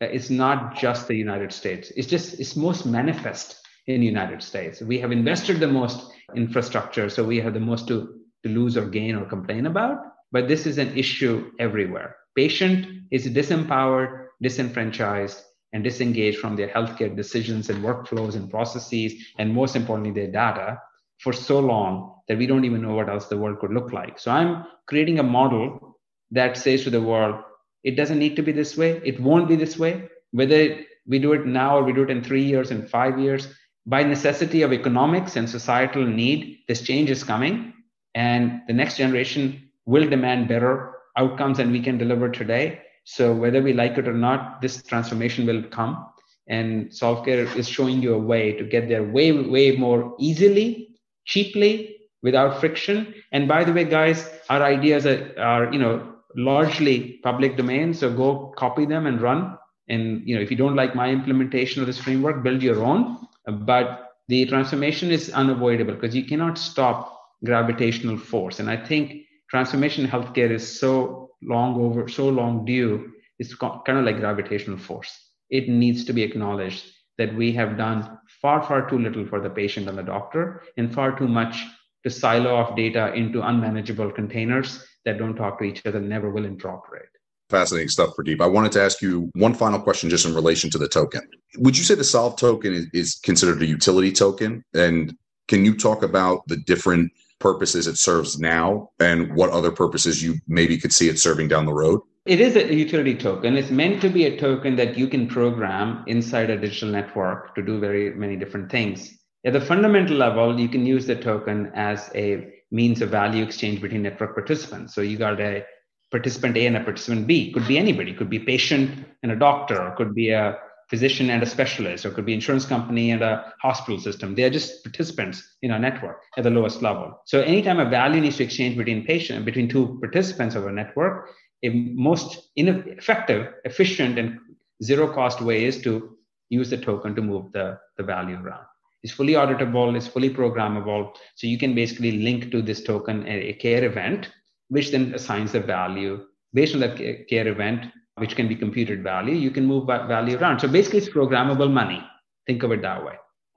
Uh, 0.00 0.06
it's 0.06 0.30
not 0.30 0.76
just 0.76 1.08
the 1.08 1.16
united 1.16 1.52
states. 1.52 1.92
It's 1.96 2.06
just 2.06 2.40
it's 2.40 2.56
most 2.56 2.86
manifest 2.86 3.60
in 3.86 4.00
the 4.00 4.06
united 4.06 4.42
states. 4.42 4.80
We 4.80 4.98
have 5.00 5.12
invested 5.12 5.60
the 5.60 5.68
most 5.68 6.12
infrastructure 6.34 7.08
so 7.08 7.24
we 7.24 7.40
have 7.40 7.54
the 7.54 7.60
most 7.60 7.88
to, 7.88 8.20
to 8.44 8.48
lose 8.48 8.76
or 8.76 8.86
gain 8.86 9.16
or 9.16 9.24
complain 9.24 9.66
about. 9.66 9.98
But 10.32 10.48
this 10.48 10.66
is 10.66 10.78
an 10.78 10.96
issue 10.96 11.50
everywhere. 11.58 12.16
Patient 12.36 13.04
is 13.10 13.26
disempowered 13.28 14.25
disenfranchised 14.42 15.42
and 15.72 15.82
disengaged 15.84 16.38
from 16.38 16.56
their 16.56 16.68
healthcare 16.68 17.14
decisions 17.14 17.68
and 17.70 17.84
workflows 17.84 18.34
and 18.34 18.50
processes, 18.50 19.12
and 19.38 19.52
most 19.52 19.76
importantly, 19.76 20.12
their 20.12 20.30
data 20.30 20.80
for 21.18 21.32
so 21.32 21.58
long 21.58 22.14
that 22.28 22.38
we 22.38 22.46
don't 22.46 22.64
even 22.64 22.82
know 22.82 22.94
what 22.94 23.08
else 23.08 23.26
the 23.26 23.36
world 23.36 23.58
could 23.58 23.72
look 23.72 23.92
like. 23.92 24.18
So 24.18 24.30
I'm 24.30 24.64
creating 24.86 25.18
a 25.18 25.22
model 25.22 25.98
that 26.30 26.56
says 26.56 26.84
to 26.84 26.90
the 26.90 27.00
world, 27.00 27.42
it 27.84 27.96
doesn't 27.96 28.18
need 28.18 28.36
to 28.36 28.42
be 28.42 28.52
this 28.52 28.76
way. 28.76 29.00
It 29.04 29.20
won't 29.20 29.48
be 29.48 29.56
this 29.56 29.78
way. 29.78 30.08
Whether 30.32 30.80
we 31.06 31.18
do 31.18 31.32
it 31.32 31.46
now 31.46 31.78
or 31.78 31.84
we 31.84 31.92
do 31.92 32.02
it 32.02 32.10
in 32.10 32.22
three 32.22 32.42
years 32.42 32.70
and 32.70 32.88
five 32.88 33.18
years, 33.18 33.48
by 33.86 34.02
necessity 34.02 34.62
of 34.62 34.72
economics 34.72 35.36
and 35.36 35.48
societal 35.48 36.04
need, 36.04 36.58
this 36.66 36.82
change 36.82 37.10
is 37.10 37.22
coming. 37.22 37.72
And 38.14 38.62
the 38.66 38.72
next 38.72 38.96
generation 38.96 39.70
will 39.84 40.08
demand 40.08 40.48
better 40.48 40.94
outcomes 41.16 41.58
than 41.58 41.70
we 41.70 41.80
can 41.80 41.96
deliver 41.96 42.28
today. 42.28 42.80
So 43.08 43.32
whether 43.32 43.62
we 43.62 43.72
like 43.72 43.98
it 43.98 44.08
or 44.08 44.12
not, 44.12 44.60
this 44.60 44.82
transformation 44.82 45.46
will 45.46 45.62
come. 45.62 46.06
And 46.48 46.90
SolveCare 46.90 47.54
is 47.56 47.68
showing 47.68 48.02
you 48.02 48.14
a 48.14 48.18
way 48.18 48.52
to 48.52 48.64
get 48.64 48.88
there 48.88 49.04
way, 49.04 49.30
way 49.30 49.76
more 49.76 50.14
easily, 50.18 50.88
cheaply, 51.24 51.96
without 52.22 52.58
friction. 52.58 53.14
And 53.30 53.46
by 53.46 53.62
the 53.62 53.72
way, 53.72 53.84
guys, 53.84 54.28
our 54.50 54.60
ideas 54.60 55.06
are, 55.06 55.32
are 55.38 55.72
you 55.72 55.78
know, 55.78 56.14
largely 56.34 57.20
public 57.22 57.56
domain. 57.56 57.94
So 57.94 58.12
go 58.12 58.52
copy 58.56 58.86
them 58.86 59.06
and 59.06 59.20
run. 59.20 59.56
And 59.88 60.26
you 60.26 60.34
know, 60.34 60.42
if 60.42 60.50
you 60.50 60.56
don't 60.56 60.74
like 60.74 60.96
my 60.96 61.08
implementation 61.10 61.80
of 61.82 61.86
this 61.86 61.98
framework, 61.98 62.42
build 62.42 62.60
your 62.60 62.82
own. 62.82 63.18
But 63.46 64.10
the 64.26 64.46
transformation 64.46 65.12
is 65.12 65.30
unavoidable 65.30 65.94
because 65.94 66.16
you 66.16 66.24
cannot 66.24 66.58
stop 66.58 67.16
gravitational 67.44 68.18
force. 68.18 68.58
And 68.58 68.68
I 68.68 68.76
think 68.76 69.22
transformation 69.48 70.08
healthcare 70.08 70.50
is 70.50 70.80
so 70.80 71.25
long 71.42 71.80
over, 71.80 72.08
so 72.08 72.28
long 72.28 72.64
due, 72.64 73.12
is 73.38 73.54
kind 73.54 73.98
of 73.98 74.04
like 74.04 74.18
gravitational 74.18 74.78
force. 74.78 75.12
It 75.50 75.68
needs 75.68 76.04
to 76.06 76.12
be 76.12 76.22
acknowledged 76.22 76.86
that 77.18 77.34
we 77.34 77.52
have 77.52 77.76
done 77.76 78.18
far, 78.42 78.62
far 78.62 78.88
too 78.88 78.98
little 78.98 79.26
for 79.26 79.40
the 79.40 79.50
patient 79.50 79.88
and 79.88 79.96
the 79.96 80.02
doctor, 80.02 80.62
and 80.76 80.92
far 80.92 81.16
too 81.18 81.28
much 81.28 81.64
to 82.04 82.10
silo 82.10 82.54
off 82.54 82.76
data 82.76 83.12
into 83.14 83.42
unmanageable 83.42 84.12
containers 84.12 84.84
that 85.04 85.18
don't 85.18 85.36
talk 85.36 85.58
to 85.58 85.64
each 85.64 85.84
other, 85.86 86.00
never 86.00 86.30
will 86.30 86.44
interoperate. 86.44 87.08
Fascinating 87.48 87.88
stuff, 87.88 88.10
Pradeep. 88.16 88.40
I 88.40 88.46
wanted 88.46 88.72
to 88.72 88.82
ask 88.82 89.00
you 89.00 89.30
one 89.34 89.54
final 89.54 89.80
question 89.80 90.10
just 90.10 90.26
in 90.26 90.34
relation 90.34 90.68
to 90.70 90.78
the 90.78 90.88
token. 90.88 91.22
Would 91.58 91.78
you 91.78 91.84
say 91.84 91.94
the 91.94 92.04
Solve 92.04 92.36
token 92.36 92.72
is, 92.72 92.86
is 92.92 93.14
considered 93.22 93.62
a 93.62 93.66
utility 93.66 94.10
token? 94.10 94.64
And 94.74 95.16
can 95.46 95.64
you 95.64 95.76
talk 95.76 96.02
about 96.02 96.46
the 96.48 96.56
different 96.56 97.12
purposes 97.38 97.86
it 97.86 97.98
serves 97.98 98.38
now 98.38 98.90
and 98.98 99.34
what 99.34 99.50
other 99.50 99.70
purposes 99.70 100.22
you 100.22 100.36
maybe 100.48 100.78
could 100.78 100.92
see 100.92 101.08
it 101.08 101.18
serving 101.18 101.48
down 101.48 101.66
the 101.66 101.72
road? 101.72 102.00
It 102.26 102.40
is 102.40 102.56
a 102.56 102.74
utility 102.74 103.14
token. 103.14 103.56
It's 103.56 103.70
meant 103.70 104.00
to 104.02 104.08
be 104.08 104.24
a 104.24 104.36
token 104.36 104.74
that 104.76 104.98
you 104.98 105.06
can 105.06 105.28
program 105.28 106.02
inside 106.08 106.50
a 106.50 106.58
digital 106.58 106.88
network 106.88 107.54
to 107.54 107.62
do 107.62 107.78
very 107.78 108.12
many 108.14 108.36
different 108.36 108.70
things. 108.70 109.16
At 109.44 109.52
the 109.52 109.60
fundamental 109.60 110.16
level, 110.16 110.58
you 110.58 110.68
can 110.68 110.84
use 110.84 111.06
the 111.06 111.14
token 111.14 111.70
as 111.74 112.10
a 112.16 112.52
means 112.72 113.00
of 113.00 113.10
value 113.10 113.44
exchange 113.44 113.80
between 113.80 114.02
network 114.02 114.34
participants. 114.34 114.92
So 114.92 115.02
you 115.02 115.16
got 115.16 115.40
a 115.40 115.64
participant 116.10 116.56
A 116.56 116.66
and 116.66 116.76
a 116.76 116.82
participant 116.82 117.28
B. 117.28 117.52
Could 117.52 117.68
be 117.68 117.78
anybody. 117.78 118.12
Could 118.12 118.30
be 118.30 118.40
patient 118.40 119.06
and 119.22 119.30
a 119.30 119.36
doctor. 119.36 119.94
Could 119.96 120.14
be 120.14 120.30
a 120.30 120.58
physician 120.88 121.30
and 121.30 121.42
a 121.42 121.46
specialist, 121.46 122.04
or 122.04 122.10
it 122.10 122.14
could 122.14 122.26
be 122.26 122.34
insurance 122.34 122.64
company 122.64 123.10
and 123.10 123.22
a 123.22 123.52
hospital 123.60 123.98
system. 123.98 124.34
They 124.34 124.44
are 124.44 124.50
just 124.50 124.84
participants 124.84 125.56
in 125.62 125.70
our 125.70 125.78
network 125.78 126.22
at 126.36 126.44
the 126.44 126.50
lowest 126.50 126.80
level. 126.82 127.20
So 127.26 127.40
anytime 127.40 127.80
a 127.80 127.88
value 127.88 128.20
needs 128.20 128.36
to 128.36 128.44
exchange 128.44 128.76
between 128.76 129.04
patient 129.04 129.44
between 129.44 129.68
two 129.68 129.98
participants 130.00 130.54
of 130.54 130.66
a 130.66 130.72
network, 130.72 131.30
a 131.64 131.70
most 131.70 132.50
effective, 132.56 133.52
efficient, 133.64 134.18
and 134.18 134.38
zero 134.82 135.12
cost 135.12 135.40
way 135.40 135.64
is 135.64 135.82
to 135.82 136.16
use 136.50 136.70
the 136.70 136.76
token 136.76 137.14
to 137.16 137.22
move 137.22 137.50
the, 137.52 137.78
the 137.96 138.02
value 138.02 138.36
around. 138.36 138.64
It's 139.02 139.12
fully 139.12 139.34
auditable, 139.34 139.96
it's 139.96 140.06
fully 140.06 140.30
programmable. 140.30 141.14
So 141.34 141.46
you 141.46 141.58
can 141.58 141.74
basically 141.74 142.22
link 142.22 142.50
to 142.52 142.62
this 142.62 142.82
token 142.82 143.26
a, 143.26 143.50
a 143.50 143.52
care 143.54 143.84
event, 143.84 144.30
which 144.68 144.90
then 144.90 145.14
assigns 145.14 145.52
the 145.52 145.60
value 145.60 146.24
based 146.54 146.74
on 146.74 146.80
that 146.80 146.96
care 147.28 147.48
event 147.48 147.86
which 148.16 148.36
can 148.36 148.48
be 148.48 148.56
computed 148.56 149.02
value, 149.02 149.34
you 149.34 149.50
can 149.50 149.66
move 149.66 149.86
that 149.86 150.08
value 150.08 150.38
around. 150.38 150.60
So 150.60 150.68
basically, 150.68 151.00
it's 151.00 151.08
programmable 151.08 151.70
money. 151.70 152.02
Think 152.46 152.62
of 152.62 152.72
it 152.72 152.82
that 152.82 153.04
way. 153.04 153.14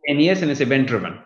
And 0.07 0.21
yes, 0.21 0.41
and 0.41 0.51
it's 0.51 0.61
event 0.61 0.87
driven. 0.87 1.19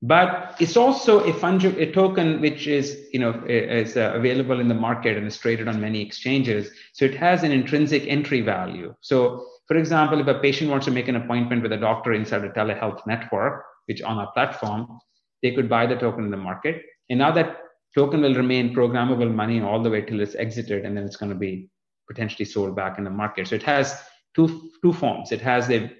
But 0.00 0.54
it's 0.60 0.76
also 0.76 1.20
a 1.20 1.32
fungible 1.32 1.80
a 1.80 1.90
token 1.90 2.40
which 2.40 2.68
is 2.68 3.08
you 3.12 3.18
know 3.18 3.42
is 3.48 3.96
uh, 3.96 4.12
available 4.14 4.60
in 4.60 4.68
the 4.68 4.74
market 4.74 5.16
and 5.16 5.26
is 5.26 5.36
traded 5.36 5.66
on 5.66 5.80
many 5.80 6.00
exchanges. 6.00 6.70
So 6.92 7.04
it 7.04 7.16
has 7.16 7.42
an 7.42 7.50
intrinsic 7.50 8.06
entry 8.06 8.40
value. 8.40 8.94
So 9.00 9.44
for 9.66 9.76
example, 9.76 10.20
if 10.20 10.26
a 10.28 10.38
patient 10.38 10.70
wants 10.70 10.86
to 10.86 10.92
make 10.92 11.08
an 11.08 11.16
appointment 11.16 11.62
with 11.62 11.72
a 11.72 11.76
doctor 11.76 12.12
inside 12.12 12.44
a 12.44 12.50
telehealth 12.50 13.04
network, 13.06 13.64
which 13.86 14.00
on 14.02 14.18
our 14.18 14.30
platform, 14.32 14.98
they 15.42 15.52
could 15.52 15.68
buy 15.68 15.86
the 15.86 15.96
token 15.96 16.24
in 16.24 16.30
the 16.30 16.36
market. 16.36 16.82
And 17.10 17.18
now 17.18 17.32
that 17.32 17.58
token 17.94 18.22
will 18.22 18.34
remain 18.34 18.74
programmable 18.74 19.34
money 19.34 19.60
all 19.60 19.82
the 19.82 19.90
way 19.90 20.02
till 20.02 20.20
it's 20.20 20.36
exited, 20.36 20.84
and 20.84 20.96
then 20.96 21.04
it's 21.04 21.16
going 21.16 21.32
to 21.32 21.38
be 21.38 21.68
potentially 22.08 22.44
sold 22.44 22.74
back 22.74 22.98
in 22.98 23.04
the 23.04 23.10
market. 23.10 23.48
So 23.48 23.54
it 23.54 23.62
has 23.62 24.02
two 24.34 24.70
two 24.82 24.92
forms. 24.92 25.32
It 25.32 25.40
has 25.40 25.68
the 25.68 25.90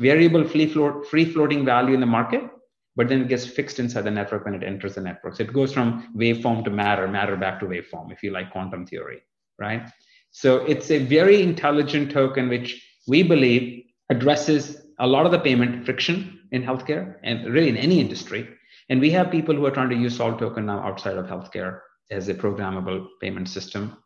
variable 0.00 0.44
free 0.44 0.66
float 0.66 1.06
free 1.06 1.24
floating 1.24 1.64
value 1.64 1.94
in 1.94 2.00
the 2.00 2.06
market, 2.06 2.42
but 2.96 3.08
then 3.08 3.22
it 3.22 3.28
gets 3.28 3.46
fixed 3.46 3.78
inside 3.78 4.02
the 4.02 4.10
network 4.10 4.44
when 4.44 4.54
it 4.54 4.62
enters 4.62 4.94
the 4.94 5.00
network. 5.00 5.36
So 5.36 5.42
it 5.44 5.52
goes 5.52 5.72
from 5.72 6.12
waveform 6.16 6.64
to 6.64 6.70
matter, 6.70 7.06
matter 7.06 7.36
back 7.36 7.60
to 7.60 7.66
waveform, 7.66 8.12
if 8.12 8.22
you 8.22 8.30
like 8.30 8.50
quantum 8.50 8.86
theory, 8.86 9.22
right? 9.58 9.88
So 10.30 10.58
it's 10.66 10.90
a 10.90 11.04
very 11.04 11.42
intelligent 11.42 12.10
token 12.10 12.48
which 12.48 12.82
we 13.08 13.22
believe 13.22 13.84
addresses 14.10 14.82
a 14.98 15.06
lot 15.06 15.26
of 15.26 15.32
the 15.32 15.38
payment 15.38 15.84
friction 15.84 16.40
in 16.52 16.62
healthcare 16.62 17.16
and 17.22 17.52
really 17.52 17.68
in 17.68 17.76
any 17.76 18.00
industry. 18.00 18.48
And 18.88 19.00
we 19.00 19.10
have 19.10 19.30
people 19.30 19.54
who 19.54 19.66
are 19.66 19.70
trying 19.70 19.90
to 19.90 19.96
use 19.96 20.16
Solve 20.16 20.38
Token 20.38 20.66
now 20.66 20.80
outside 20.80 21.16
of 21.16 21.26
healthcare 21.26 21.80
as 22.10 22.28
a 22.28 22.34
programmable 22.34 23.06
payment 23.20 23.48
system. 23.48 23.96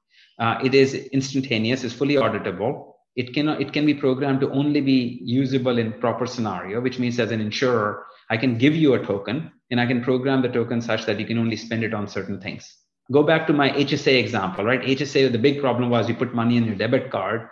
Uh, 0.40 0.58
it 0.64 0.74
is 0.74 0.94
instantaneous, 0.94 1.84
it's 1.84 1.94
fully 1.94 2.14
auditable. 2.14 2.94
It 3.14 3.34
can, 3.34 3.48
it 3.48 3.72
can 3.72 3.84
be 3.84 3.92
programmed 3.92 4.40
to 4.40 4.50
only 4.50 4.80
be 4.80 5.20
usable 5.22 5.76
in 5.78 5.92
proper 6.00 6.26
scenario, 6.26 6.80
which 6.80 6.98
means 6.98 7.20
as 7.20 7.30
an 7.30 7.40
insurer, 7.40 8.06
I 8.30 8.38
can 8.38 8.56
give 8.56 8.74
you 8.74 8.94
a 8.94 9.04
token 9.04 9.52
and 9.70 9.80
I 9.80 9.86
can 9.86 10.02
program 10.02 10.40
the 10.40 10.48
token 10.48 10.80
such 10.80 11.04
that 11.04 11.20
you 11.20 11.26
can 11.26 11.38
only 11.38 11.56
spend 11.56 11.84
it 11.84 11.92
on 11.92 12.08
certain 12.08 12.40
things. 12.40 12.74
Go 13.12 13.22
back 13.22 13.46
to 13.48 13.52
my 13.52 13.70
HSA 13.70 14.18
example, 14.18 14.64
right? 14.64 14.80
HSA, 14.80 15.30
the 15.30 15.38
big 15.38 15.60
problem 15.60 15.90
was 15.90 16.08
you 16.08 16.14
put 16.14 16.34
money 16.34 16.56
in 16.56 16.64
your 16.64 16.76
debit 16.76 17.10
card. 17.10 17.48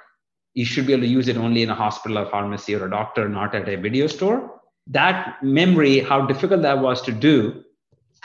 You 0.55 0.65
should 0.65 0.87
be 0.87 0.93
able 0.93 1.03
to 1.03 1.09
use 1.09 1.29
it 1.29 1.37
only 1.37 1.63
in 1.63 1.71
a 1.71 1.75
hospital 1.75 2.19
or 2.19 2.31
pharmacy 2.31 2.75
or 2.75 2.87
a 2.87 2.91
doctor, 2.91 3.29
not 3.29 3.55
at 3.55 3.69
a 3.69 3.77
video 3.77 4.07
store. 4.07 4.61
That 4.87 5.43
memory, 5.43 5.99
how 5.99 6.27
difficult 6.27 6.63
that 6.63 6.79
was 6.79 7.03
to 7.03 7.13
do, 7.13 7.65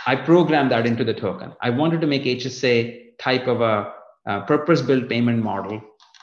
I 0.05 0.15
programmed 0.15 0.71
that 0.71 0.85
into 0.85 1.03
the 1.03 1.13
token. 1.13 1.53
I 1.61 1.71
wanted 1.71 2.01
to 2.01 2.07
make 2.07 2.23
HSA 2.23 3.17
type 3.19 3.47
of 3.47 3.61
a, 3.61 3.91
a 4.25 4.41
purpose-built 4.41 5.09
payment 5.09 5.43
model 5.43 5.81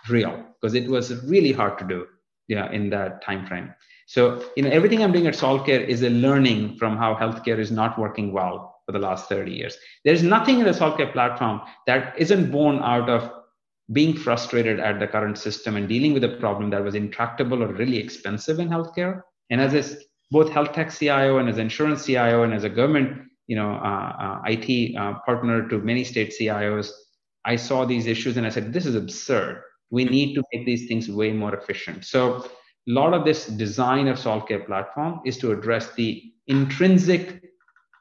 real 0.08 0.44
because 0.60 0.74
it 0.74 0.88
was 0.88 1.22
really 1.24 1.52
hard 1.52 1.78
to 1.78 1.84
do 1.84 2.06
yeah, 2.48 2.70
in 2.72 2.90
that 2.90 3.22
time 3.22 3.46
frame. 3.46 3.72
So, 4.06 4.44
you 4.56 4.64
know, 4.64 4.70
everything 4.70 5.04
I'm 5.04 5.12
doing 5.12 5.28
at 5.28 5.34
SolveCare 5.34 5.86
is 5.86 6.02
a 6.02 6.10
learning 6.10 6.76
from 6.76 6.96
how 6.96 7.14
healthcare 7.14 7.58
is 7.58 7.70
not 7.70 7.98
working 7.98 8.32
well 8.32 8.80
for 8.84 8.92
the 8.92 8.98
last 8.98 9.28
30 9.28 9.52
years. 9.52 9.76
There's 10.04 10.22
nothing 10.22 10.58
in 10.58 10.64
the 10.64 10.72
SolveCare 10.72 11.12
platform 11.12 11.60
that 11.86 12.18
isn't 12.18 12.50
born 12.50 12.80
out 12.80 13.08
of 13.08 13.30
being 13.92 14.16
frustrated 14.16 14.80
at 14.80 14.98
the 14.98 15.06
current 15.06 15.38
system 15.38 15.76
and 15.76 15.88
dealing 15.88 16.12
with 16.12 16.24
a 16.24 16.36
problem 16.40 16.70
that 16.70 16.82
was 16.82 16.94
intractable 16.94 17.62
or 17.62 17.72
really 17.72 17.98
expensive 17.98 18.58
in 18.58 18.68
healthcare. 18.68 19.22
And 19.50 19.60
as 19.60 19.74
a, 19.74 19.96
both 20.30 20.50
health 20.50 20.72
tech 20.72 20.92
CIO 20.92 21.38
and 21.38 21.48
as 21.48 21.58
insurance 21.58 22.04
CIO 22.04 22.42
and 22.42 22.54
as 22.54 22.64
a 22.64 22.68
government, 22.68 23.28
you 23.46 23.56
know, 23.56 23.72
uh, 23.72 24.12
uh, 24.18 24.40
IT 24.46 24.96
uh, 24.96 25.14
partner 25.26 25.68
to 25.68 25.78
many 25.78 26.04
state 26.04 26.32
CIOs, 26.40 26.90
I 27.44 27.56
saw 27.56 27.84
these 27.84 28.06
issues 28.06 28.36
and 28.36 28.46
I 28.46 28.50
said, 28.50 28.72
this 28.72 28.86
is 28.86 28.94
absurd. 28.94 29.62
We 29.90 30.04
need 30.04 30.34
to 30.34 30.42
make 30.52 30.66
these 30.66 30.86
things 30.86 31.10
way 31.10 31.32
more 31.32 31.54
efficient. 31.54 32.04
So 32.04 32.44
a 32.88 32.92
lot 32.92 33.14
of 33.14 33.24
this 33.24 33.46
design 33.46 34.08
of 34.08 34.18
SolveCare 34.18 34.66
platform 34.66 35.20
is 35.24 35.38
to 35.38 35.52
address 35.52 35.94
the 35.94 36.22
intrinsic 36.46 37.42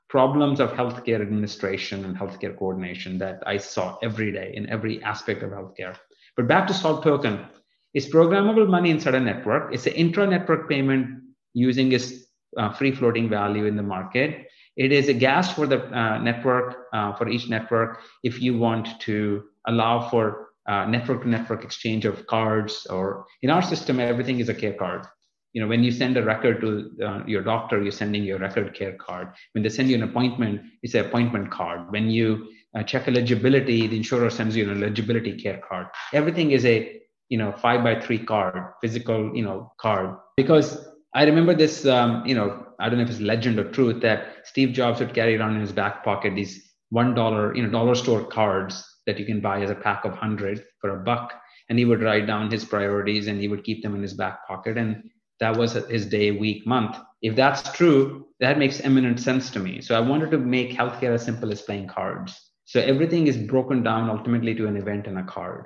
problems 0.09 0.59
of 0.59 0.71
healthcare 0.71 1.21
administration 1.21 2.03
and 2.05 2.17
healthcare 2.17 2.57
coordination 2.57 3.17
that 3.19 3.43
I 3.45 3.57
saw 3.57 3.97
every 4.01 4.31
day 4.31 4.51
in 4.55 4.67
every 4.69 5.01
aspect 5.03 5.43
of 5.43 5.51
healthcare. 5.51 5.95
But 6.35 6.47
back 6.47 6.67
to 6.67 6.73
Solve 6.73 7.03
Token, 7.03 7.45
it's 7.93 8.07
programmable 8.07 8.67
money 8.67 8.89
inside 8.91 9.15
a 9.15 9.19
network. 9.19 9.73
It's 9.73 9.87
an 9.87 9.93
intra-network 9.93 10.69
payment 10.69 11.21
using 11.53 11.91
its 11.91 12.13
uh, 12.57 12.71
free 12.73 12.91
floating 12.91 13.29
value 13.29 13.65
in 13.65 13.75
the 13.75 13.83
market. 13.83 14.47
It 14.79 14.93
is 14.93 15.09
a 15.09 15.13
gas 15.13 15.53
for 15.53 15.67
the 15.67 15.79
uh, 15.95 16.19
network, 16.19 16.85
uh, 16.93 17.13
for 17.13 17.27
each 17.27 17.49
network, 17.49 17.99
if 18.23 18.41
you 18.41 18.57
want 18.57 18.99
to 19.01 19.43
allow 19.67 20.09
for 20.09 20.49
network 20.87 21.23
to 21.23 21.29
network 21.29 21.63
exchange 21.63 22.05
of 22.05 22.27
cards 22.27 22.85
or 22.89 23.25
in 23.41 23.49
our 23.49 23.61
system 23.61 23.99
everything 23.99 24.39
is 24.39 24.49
a 24.49 24.53
care 24.53 24.73
card. 24.73 25.05
You 25.53 25.61
know 25.61 25.67
when 25.67 25.83
you 25.83 25.91
send 25.91 26.15
a 26.15 26.23
record 26.23 26.61
to 26.61 26.91
uh, 27.05 27.23
your 27.25 27.41
doctor 27.41 27.81
you're 27.81 27.91
sending 27.91 28.23
your 28.23 28.37
record 28.37 28.75
care 28.75 28.93
card. 28.93 29.29
When 29.53 29.63
they 29.63 29.69
send 29.69 29.89
you 29.89 29.95
an 29.95 30.03
appointment 30.03 30.61
it's 30.83 30.93
an 30.93 31.05
appointment 31.05 31.51
card. 31.51 31.91
When 31.91 32.09
you 32.09 32.47
uh, 32.75 32.83
check 32.83 33.07
eligibility 33.07 33.87
the 33.87 33.97
insurer 33.97 34.29
sends 34.29 34.55
you 34.55 34.69
an 34.69 34.77
eligibility 34.77 35.33
care 35.41 35.61
card. 35.67 35.87
Everything 36.13 36.51
is 36.51 36.65
a 36.65 37.01
you 37.29 37.37
know 37.39 37.51
five 37.51 37.83
by 37.83 37.99
three 37.99 38.19
card 38.19 38.55
physical 38.79 39.35
you 39.35 39.43
know 39.43 39.73
card. 39.81 40.15
Because 40.37 40.88
i 41.13 41.23
remember 41.23 41.53
this 41.53 41.85
um, 41.85 42.25
you 42.25 42.35
know 42.35 42.65
i 42.79 42.87
don't 42.87 42.97
know 42.97 43.03
if 43.03 43.09
it's 43.09 43.19
legend 43.19 43.59
or 43.59 43.69
truth 43.71 44.01
that 44.01 44.45
steve 44.45 44.71
jobs 44.71 44.99
would 44.99 45.13
carry 45.13 45.37
around 45.37 45.55
in 45.55 45.61
his 45.61 45.71
back 45.71 46.03
pocket 46.03 46.35
these 46.35 46.73
one 46.89 47.13
dollar 47.13 47.55
you 47.55 47.63
know 47.63 47.69
dollar 47.69 47.95
store 47.95 48.23
cards 48.25 48.83
that 49.09 49.19
you 49.19 49.25
can 49.25 49.41
buy 49.41 49.59
as 49.61 49.71
a 49.71 49.75
pack 49.75 50.05
of 50.05 50.11
100 50.11 50.63
for 50.79 50.91
a 50.91 51.03
buck. 51.03 51.33
And 51.67 51.79
he 51.79 51.85
would 51.85 52.03
write 52.03 52.27
down 52.27 52.51
his 52.51 52.63
priorities 52.63 53.27
and 53.27 53.39
he 53.39 53.47
would 53.47 53.63
keep 53.63 53.81
them 53.81 53.95
in 53.95 54.03
his 54.03 54.13
back 54.13 54.47
pocket. 54.47 54.77
And 54.77 55.09
that 55.39 55.57
was 55.57 55.73
his 55.73 56.05
day 56.05 56.31
week 56.31 56.65
month. 56.67 56.95
If 57.23 57.35
that's 57.35 57.71
true 57.71 58.27
that 58.39 58.59
makes 58.59 58.79
eminent 58.81 59.19
sense 59.19 59.49
to 59.51 59.59
me. 59.59 59.81
So 59.81 59.95
i 59.95 59.99
wanted 59.99 60.31
to 60.31 60.37
make 60.37 60.71
healthcare 60.71 61.13
as 61.15 61.25
simple 61.25 61.51
as 61.51 61.63
playing 61.63 61.87
cards. 61.87 62.39
So 62.65 62.79
everything 62.79 63.27
is 63.27 63.35
broken 63.35 63.83
down 63.83 64.09
ultimately 64.09 64.53
to 64.55 64.67
an 64.67 64.77
event 64.77 65.07
and 65.07 65.17
a 65.17 65.23
card. 65.23 65.65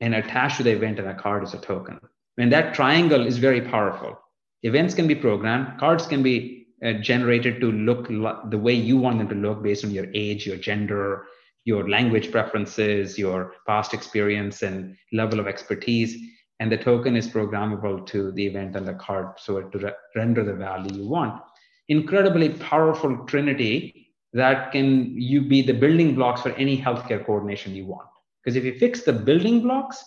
And 0.00 0.14
attached 0.14 0.56
to 0.56 0.62
the 0.62 0.72
event 0.72 0.98
and 0.98 1.08
a 1.08 1.14
card 1.14 1.44
is 1.44 1.54
a 1.54 1.58
token. 1.58 2.00
And 2.38 2.52
that 2.52 2.74
triangle 2.74 3.26
is 3.26 3.36
very 3.38 3.60
powerful 3.60 4.18
events 4.62 4.94
can 4.94 5.06
be 5.06 5.14
programmed 5.14 5.78
cards 5.78 6.06
can 6.06 6.22
be 6.22 6.66
uh, 6.84 6.92
generated 6.94 7.60
to 7.60 7.72
look 7.72 8.06
lo- 8.08 8.40
the 8.50 8.58
way 8.58 8.72
you 8.72 8.96
want 8.96 9.18
them 9.18 9.28
to 9.28 9.34
look 9.34 9.62
based 9.62 9.84
on 9.84 9.90
your 9.90 10.06
age 10.14 10.46
your 10.46 10.56
gender 10.56 11.26
your 11.68 11.86
language 11.86 12.32
preferences, 12.32 13.18
your 13.18 13.52
past 13.66 13.92
experience, 13.92 14.62
and 14.62 14.96
level 15.12 15.38
of 15.38 15.46
expertise. 15.46 16.16
And 16.60 16.72
the 16.72 16.78
token 16.78 17.14
is 17.14 17.28
programmable 17.28 18.06
to 18.06 18.32
the 18.32 18.46
event 18.46 18.74
and 18.74 18.88
the 18.88 18.94
card 18.94 19.38
so 19.38 19.60
to 19.60 19.78
re- 19.78 19.92
render 20.16 20.42
the 20.42 20.54
value 20.54 21.02
you 21.02 21.06
want. 21.06 21.42
Incredibly 21.88 22.48
powerful 22.48 23.18
trinity 23.26 24.08
that 24.32 24.72
can 24.72 25.14
you 25.20 25.42
be 25.42 25.60
the 25.60 25.74
building 25.74 26.14
blocks 26.14 26.40
for 26.40 26.52
any 26.52 26.80
healthcare 26.80 27.24
coordination 27.24 27.74
you 27.74 27.84
want. 27.84 28.08
Because 28.42 28.56
if 28.56 28.64
you 28.64 28.78
fix 28.78 29.02
the 29.02 29.12
building 29.12 29.60
blocks, 29.60 30.02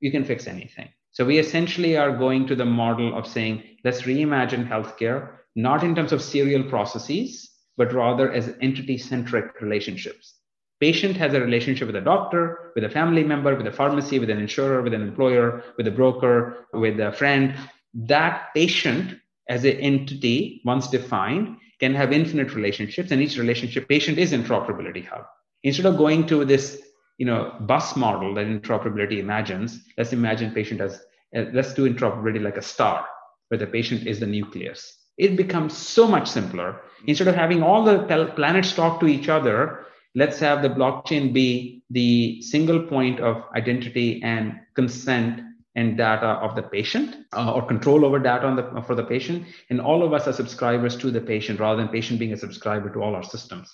you 0.00 0.10
can 0.10 0.22
fix 0.22 0.46
anything. 0.46 0.88
So 1.16 1.24
we 1.24 1.38
essentially 1.38 1.96
are 1.96 2.14
going 2.14 2.46
to 2.46 2.54
the 2.54 2.66
model 2.66 3.16
of 3.16 3.26
saying, 3.26 3.62
let's 3.84 4.02
reimagine 4.02 4.68
healthcare, 4.68 5.38
not 5.54 5.82
in 5.82 5.94
terms 5.94 6.12
of 6.12 6.20
serial 6.20 6.62
processes, 6.64 7.50
but 7.78 7.94
rather 7.94 8.30
as 8.30 8.54
entity 8.60 8.98
centric 8.98 9.58
relationships. 9.62 10.34
Patient 10.78 11.16
has 11.16 11.32
a 11.32 11.40
relationship 11.40 11.86
with 11.86 11.96
a 11.96 12.02
doctor 12.02 12.70
with 12.74 12.84
a 12.84 12.90
family 12.90 13.24
member 13.24 13.56
with 13.56 13.66
a 13.66 13.72
pharmacy 13.72 14.18
with 14.18 14.28
an 14.28 14.38
insurer 14.38 14.82
with 14.82 14.92
an 14.92 15.00
employer 15.00 15.64
with 15.78 15.86
a 15.86 15.90
broker 15.90 16.66
with 16.74 17.00
a 17.00 17.12
friend. 17.12 17.54
That 17.94 18.48
patient 18.54 19.18
as 19.48 19.64
an 19.64 19.78
entity 19.80 20.60
once 20.66 20.86
defined 20.86 21.56
can 21.80 21.94
have 21.94 22.12
infinite 22.12 22.54
relationships 22.54 23.10
and 23.10 23.22
each 23.22 23.38
relationship 23.38 23.88
patient 23.88 24.18
is 24.18 24.32
interoperability 24.32 25.06
hub. 25.06 25.24
Instead 25.62 25.86
of 25.86 25.96
going 25.96 26.26
to 26.26 26.44
this 26.44 26.85
you 27.18 27.26
know 27.26 27.54
bus 27.60 27.96
model 27.96 28.34
that 28.34 28.46
interoperability 28.46 29.18
imagines 29.18 29.84
let's 29.96 30.12
imagine 30.12 30.52
patient 30.52 30.80
as 30.80 31.00
uh, 31.36 31.44
let's 31.52 31.74
do 31.74 31.92
interoperability 31.92 32.42
like 32.42 32.56
a 32.56 32.62
star 32.62 33.06
where 33.48 33.58
the 33.58 33.66
patient 33.66 34.06
is 34.06 34.20
the 34.20 34.26
nucleus 34.26 34.98
it 35.16 35.36
becomes 35.36 35.76
so 35.76 36.06
much 36.06 36.28
simpler 36.28 36.80
instead 37.06 37.28
of 37.28 37.34
having 37.34 37.62
all 37.62 37.84
the 37.84 38.32
planets 38.36 38.72
talk 38.72 39.00
to 39.00 39.06
each 39.06 39.28
other 39.28 39.86
let's 40.14 40.38
have 40.38 40.62
the 40.62 40.68
blockchain 40.68 41.32
be 41.32 41.82
the 41.90 42.40
single 42.42 42.82
point 42.82 43.20
of 43.20 43.44
identity 43.54 44.20
and 44.22 44.54
consent 44.74 45.40
and 45.76 45.96
data 45.98 46.26
of 46.26 46.56
the 46.56 46.62
patient 46.62 47.26
uh, 47.34 47.52
or 47.52 47.64
control 47.64 48.04
over 48.04 48.18
data 48.18 48.52
the, 48.56 48.82
for 48.82 48.94
the 48.94 49.04
patient. 49.04 49.46
And 49.68 49.80
all 49.80 50.02
of 50.02 50.12
us 50.14 50.26
are 50.26 50.32
subscribers 50.32 50.96
to 50.96 51.10
the 51.10 51.20
patient 51.20 51.60
rather 51.60 51.76
than 51.76 51.92
patient 51.92 52.18
being 52.18 52.32
a 52.32 52.36
subscriber 52.36 52.90
to 52.94 53.00
all 53.00 53.14
our 53.14 53.22
systems. 53.22 53.72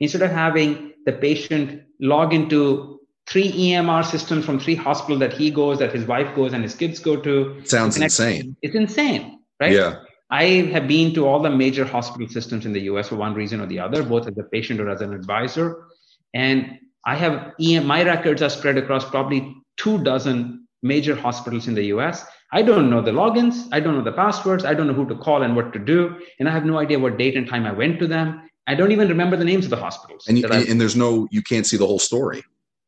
Instead 0.00 0.22
of 0.22 0.30
having 0.30 0.92
the 1.06 1.12
patient 1.12 1.82
log 2.00 2.32
into 2.32 3.00
three 3.26 3.50
EMR 3.52 4.04
systems 4.04 4.44
from 4.44 4.60
three 4.60 4.74
hospitals 4.74 5.20
that 5.20 5.32
he 5.32 5.50
goes, 5.50 5.78
that 5.78 5.92
his 5.92 6.04
wife 6.04 6.34
goes, 6.34 6.52
and 6.52 6.62
his 6.62 6.74
kids 6.74 6.98
go 6.98 7.16
to. 7.16 7.62
Sounds 7.64 7.96
insane. 7.96 8.56
It's 8.62 8.74
insane, 8.74 9.40
right? 9.60 9.72
Yeah. 9.72 10.00
I 10.30 10.44
have 10.72 10.88
been 10.88 11.14
to 11.14 11.26
all 11.26 11.40
the 11.40 11.50
major 11.50 11.84
hospital 11.84 12.28
systems 12.28 12.66
in 12.66 12.72
the 12.72 12.80
US 12.82 13.08
for 13.08 13.16
one 13.16 13.34
reason 13.34 13.60
or 13.60 13.66
the 13.66 13.78
other, 13.78 14.02
both 14.02 14.26
as 14.26 14.36
a 14.36 14.42
patient 14.44 14.80
or 14.80 14.88
as 14.88 15.00
an 15.00 15.12
advisor. 15.14 15.86
And 16.32 16.78
I 17.06 17.16
have 17.16 17.52
EM, 17.60 17.86
my 17.86 18.02
records 18.02 18.42
are 18.42 18.50
spread 18.50 18.76
across 18.76 19.08
probably 19.08 19.54
two 19.76 20.02
dozen 20.02 20.66
major 20.82 21.14
hospitals 21.14 21.68
in 21.68 21.74
the 21.74 21.84
US. 21.86 22.26
I 22.52 22.62
don't 22.62 22.90
know 22.90 23.00
the 23.00 23.10
logins, 23.10 23.68
I 23.72 23.80
don't 23.80 23.96
know 23.96 24.04
the 24.04 24.12
passwords, 24.12 24.64
I 24.64 24.74
don't 24.74 24.86
know 24.86 24.92
who 24.92 25.08
to 25.08 25.16
call 25.16 25.42
and 25.42 25.56
what 25.56 25.72
to 25.72 25.78
do, 25.78 26.16
and 26.38 26.48
I 26.48 26.52
have 26.52 26.64
no 26.64 26.78
idea 26.78 26.98
what 26.98 27.18
date 27.18 27.36
and 27.36 27.48
time 27.48 27.66
I 27.66 27.72
went 27.72 27.98
to 28.00 28.06
them. 28.06 28.48
I 28.66 28.74
don't 28.74 28.92
even 28.92 29.08
remember 29.08 29.36
the 29.36 29.44
names 29.44 29.64
of 29.64 29.70
the 29.70 29.76
hospitals. 29.76 30.26
And, 30.26 30.38
you, 30.38 30.46
and 30.46 30.80
there's 30.80 30.96
no, 30.96 31.28
you 31.30 31.42
can't 31.42 31.66
see 31.66 31.76
the 31.76 31.86
whole 31.86 31.98
story. 31.98 32.42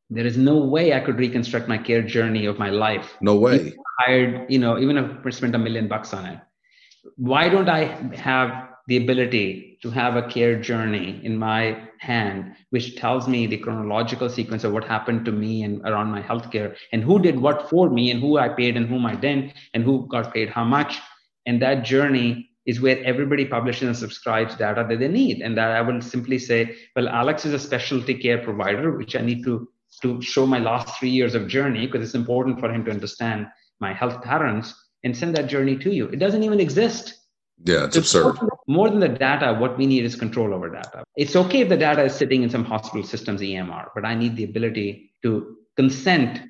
There 0.08 0.26
is 0.26 0.36
no 0.36 0.56
way 0.56 0.94
I 0.94 1.00
could 1.00 1.18
reconstruct 1.18 1.68
my 1.68 1.78
care 1.78 2.02
journey 2.02 2.46
of 2.46 2.58
my 2.58 2.70
life. 2.70 3.16
No 3.20 3.34
way. 3.34 3.74
hired, 3.98 4.50
you 4.50 4.58
know, 4.58 4.78
even 4.78 4.96
if 4.96 5.26
I 5.26 5.30
spent 5.30 5.54
a 5.54 5.58
million 5.58 5.88
bucks 5.88 6.14
on 6.14 6.26
it. 6.26 6.38
Why 7.16 7.48
don't 7.48 7.68
I 7.68 7.84
have 8.16 8.68
the 8.86 8.96
ability 8.98 9.78
to 9.82 9.90
have 9.90 10.16
a 10.16 10.22
care 10.28 10.60
journey 10.60 11.20
in 11.24 11.36
my 11.36 11.88
hand, 11.98 12.54
which 12.70 12.96
tells 12.96 13.26
me 13.26 13.46
the 13.46 13.58
chronological 13.58 14.28
sequence 14.28 14.64
of 14.64 14.72
what 14.72 14.84
happened 14.84 15.24
to 15.24 15.32
me 15.32 15.64
and 15.64 15.80
around 15.82 16.10
my 16.10 16.22
healthcare 16.22 16.76
and 16.92 17.02
who 17.02 17.18
did 17.18 17.38
what 17.38 17.68
for 17.68 17.90
me 17.90 18.10
and 18.10 18.20
who 18.20 18.38
I 18.38 18.48
paid 18.48 18.76
and 18.76 18.88
whom 18.88 19.06
I 19.06 19.16
didn't 19.16 19.54
and 19.74 19.82
who 19.82 20.06
got 20.06 20.32
paid 20.32 20.48
how 20.48 20.64
much. 20.64 20.98
And 21.46 21.60
that 21.62 21.84
journey 21.84 22.45
is 22.66 22.80
where 22.80 23.02
everybody 23.04 23.44
publishes 23.44 23.86
and 23.86 23.96
subscribes 23.96 24.56
data 24.56 24.84
that 24.88 24.98
they 24.98 25.08
need. 25.08 25.40
And 25.40 25.56
that 25.56 25.70
I 25.70 25.80
will 25.80 26.00
simply 26.00 26.38
say, 26.38 26.76
well, 26.94 27.08
Alex 27.08 27.46
is 27.46 27.54
a 27.54 27.58
specialty 27.58 28.14
care 28.14 28.38
provider, 28.38 28.96
which 28.96 29.14
I 29.14 29.20
need 29.20 29.44
to, 29.44 29.68
to 30.02 30.20
show 30.20 30.46
my 30.46 30.58
last 30.58 30.98
three 30.98 31.10
years 31.10 31.34
of 31.34 31.48
journey 31.48 31.86
because 31.86 32.04
it's 32.04 32.14
important 32.14 32.58
for 32.60 32.72
him 32.72 32.84
to 32.84 32.90
understand 32.90 33.46
my 33.80 33.92
health 33.92 34.22
patterns 34.22 34.74
and 35.04 35.16
send 35.16 35.36
that 35.36 35.46
journey 35.46 35.76
to 35.76 35.94
you. 35.94 36.06
It 36.08 36.18
doesn't 36.18 36.42
even 36.42 36.60
exist 36.60 37.26
yeah, 37.64 37.84
it's, 37.84 37.96
absurd. 37.96 38.36
More 38.66 38.90
than 38.90 39.00
the 39.00 39.08
data, 39.08 39.54
what 39.54 39.78
we 39.78 39.86
need 39.86 40.04
is 40.04 40.14
control 40.14 40.52
over 40.52 40.68
data. 40.68 41.04
It's 41.16 41.34
okay 41.36 41.60
if 41.60 41.68
the 41.68 41.76
data 41.76 42.04
is 42.04 42.14
sitting 42.14 42.42
in 42.42 42.50
some 42.50 42.64
hospital 42.64 43.02
systems 43.02 43.40
EMR, 43.40 43.88
but 43.94 44.04
I 44.04 44.14
need 44.14 44.36
the 44.36 44.44
ability 44.44 45.12
to 45.22 45.56
consent 45.76 46.42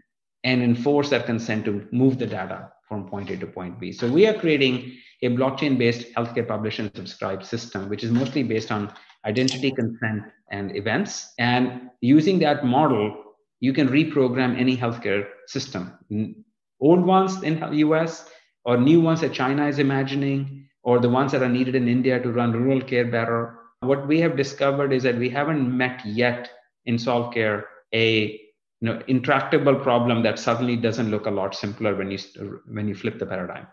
and 0.42 0.62
enforce 0.62 1.10
that 1.10 1.26
consent 1.26 1.64
to 1.66 1.86
move 1.92 2.18
the 2.18 2.26
data 2.26 2.72
from 2.88 3.08
point 3.08 3.30
A 3.30 3.36
to 3.36 3.46
point 3.46 3.78
B. 3.78 3.92
So 3.92 4.08
we 4.08 4.26
are 4.26 4.34
creating 4.34 4.96
a 5.22 5.28
blockchain-based 5.28 6.12
healthcare 6.14 6.46
publish 6.46 6.78
and 6.78 6.90
subscribe 6.94 7.44
system, 7.44 7.88
which 7.88 8.04
is 8.04 8.10
mostly 8.10 8.42
based 8.42 8.70
on 8.70 8.92
identity, 9.24 9.70
consent, 9.70 10.22
and 10.50 10.76
events. 10.76 11.32
And 11.38 11.90
using 12.00 12.38
that 12.40 12.64
model, 12.64 13.24
you 13.60 13.72
can 13.72 13.88
reprogram 13.88 14.58
any 14.58 14.76
healthcare 14.76 15.26
system. 15.46 16.44
Old 16.80 17.04
ones 17.04 17.42
in 17.42 17.60
the 17.60 17.76
US 17.76 18.28
or 18.64 18.76
new 18.76 19.00
ones 19.00 19.20
that 19.22 19.32
China 19.32 19.66
is 19.66 19.78
imagining 19.78 20.68
or 20.82 21.00
the 21.00 21.08
ones 21.08 21.32
that 21.32 21.42
are 21.42 21.48
needed 21.48 21.74
in 21.74 21.88
India 21.88 22.20
to 22.20 22.30
run 22.30 22.52
rural 22.52 22.80
care 22.80 23.06
better. 23.06 23.58
What 23.80 24.06
we 24.06 24.20
have 24.20 24.36
discovered 24.36 24.92
is 24.92 25.02
that 25.02 25.18
we 25.18 25.28
haven't 25.28 25.76
met 25.76 26.04
yet 26.04 26.50
in 26.84 26.98
solve 26.98 27.32
care 27.32 27.66
a 27.94 28.40
you 28.80 28.88
know, 28.88 29.02
intractable 29.08 29.76
problem 29.76 30.22
that 30.22 30.38
suddenly 30.38 30.76
doesn't 30.76 31.10
look 31.10 31.26
a 31.26 31.30
lot 31.30 31.54
simpler 31.54 31.96
when 31.96 32.10
you 32.10 32.18
when 32.68 32.86
you 32.86 32.94
flip 32.94 33.18
the 33.18 33.26
paradigm 33.26 33.66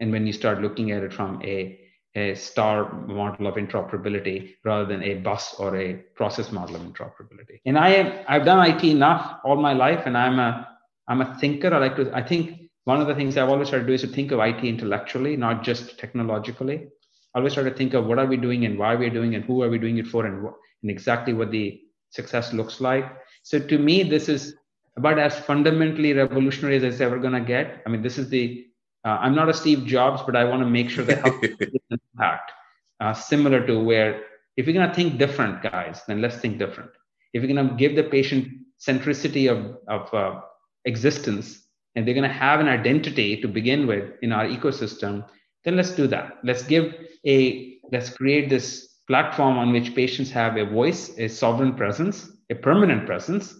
and 0.00 0.12
when 0.12 0.26
you 0.26 0.32
start 0.32 0.60
looking 0.60 0.90
at 0.90 1.02
it 1.02 1.12
from 1.12 1.42
a 1.42 1.78
a 2.14 2.34
star 2.34 3.06
model 3.06 3.46
of 3.46 3.54
interoperability 3.54 4.54
rather 4.64 4.86
than 4.86 5.02
a 5.02 5.14
bus 5.14 5.54
or 5.58 5.76
a 5.76 5.94
process 6.16 6.50
model 6.50 6.74
of 6.76 6.82
interoperability. 6.82 7.60
And 7.66 7.78
I 7.78 7.90
have 7.90 8.24
I've 8.26 8.44
done 8.44 8.68
IT 8.70 8.82
enough 8.84 9.40
all 9.44 9.56
my 9.56 9.72
life, 9.72 10.04
and 10.06 10.16
I'm 10.16 10.38
a 10.38 10.68
I'm 11.06 11.20
a 11.20 11.36
thinker. 11.38 11.72
I 11.72 11.78
like 11.78 11.96
to 11.96 12.10
I 12.14 12.22
think 12.22 12.70
one 12.84 13.00
of 13.00 13.06
the 13.06 13.14
things 13.14 13.36
I've 13.36 13.50
always 13.50 13.68
tried 13.68 13.80
to 13.80 13.86
do 13.86 13.92
is 13.92 14.00
to 14.00 14.08
think 14.08 14.32
of 14.32 14.40
IT 14.40 14.64
intellectually, 14.64 15.36
not 15.36 15.62
just 15.62 15.98
technologically. 15.98 16.88
I 17.34 17.38
always 17.38 17.54
try 17.54 17.62
to 17.62 17.74
think 17.74 17.92
of 17.92 18.06
what 18.06 18.18
are 18.18 18.26
we 18.26 18.38
doing 18.38 18.64
and 18.64 18.78
why 18.78 18.94
we're 18.94 19.10
doing 19.10 19.34
and 19.34 19.44
who 19.44 19.62
are 19.62 19.68
we 19.68 19.78
doing 19.78 19.98
it 19.98 20.06
for 20.06 20.24
and, 20.24 20.46
and 20.82 20.90
exactly 20.90 21.34
what 21.34 21.50
the 21.50 21.78
success 22.10 22.54
looks 22.54 22.80
like. 22.80 23.04
So 23.42 23.58
to 23.58 23.78
me, 23.78 24.02
this 24.02 24.30
is 24.30 24.56
about 24.96 25.18
as 25.18 25.38
fundamentally 25.38 26.14
revolutionary 26.14 26.76
as 26.76 26.82
it's 26.82 27.00
ever 27.00 27.18
going 27.18 27.34
to 27.34 27.40
get. 27.40 27.82
I 27.86 27.90
mean, 27.90 28.02
this 28.02 28.16
is 28.18 28.30
the, 28.30 28.66
uh, 29.08 29.18
I'm 29.22 29.34
not 29.34 29.48
a 29.48 29.54
Steve 29.54 29.86
Jobs, 29.86 30.20
but 30.26 30.36
I 30.36 30.44
want 30.44 30.60
to 30.60 30.68
make 30.68 30.90
sure 30.90 31.04
that 31.04 31.22
helps 31.22 31.48
impact 31.90 32.52
uh, 33.00 33.14
similar 33.14 33.66
to 33.66 33.80
where 33.80 34.22
if 34.58 34.66
you're 34.66 34.74
going 34.74 34.88
to 34.88 34.94
think 34.94 35.18
different, 35.18 35.62
guys, 35.62 36.02
then 36.06 36.20
let's 36.20 36.36
think 36.36 36.58
different. 36.58 36.90
If 37.32 37.42
you're 37.42 37.54
going 37.54 37.68
to 37.68 37.74
give 37.74 37.96
the 37.96 38.02
patient 38.02 38.48
centricity 38.78 39.50
of, 39.50 39.78
of 39.88 40.12
uh, 40.12 40.40
existence, 40.84 41.64
and 41.94 42.06
they're 42.06 42.14
going 42.14 42.28
to 42.28 42.36
have 42.46 42.60
an 42.60 42.68
identity 42.68 43.40
to 43.40 43.48
begin 43.48 43.86
with 43.86 44.12
in 44.20 44.30
our 44.30 44.44
ecosystem, 44.44 45.26
then 45.64 45.74
let's 45.74 45.92
do 45.92 46.06
that. 46.08 46.38
Let's 46.44 46.62
give 46.62 46.94
a, 47.26 47.78
let's 47.90 48.10
create 48.10 48.50
this 48.50 48.98
platform 49.06 49.56
on 49.56 49.72
which 49.72 49.94
patients 49.94 50.30
have 50.32 50.58
a 50.58 50.66
voice, 50.66 51.16
a 51.18 51.28
sovereign 51.28 51.74
presence, 51.74 52.30
a 52.50 52.54
permanent 52.54 53.06
presence, 53.06 53.54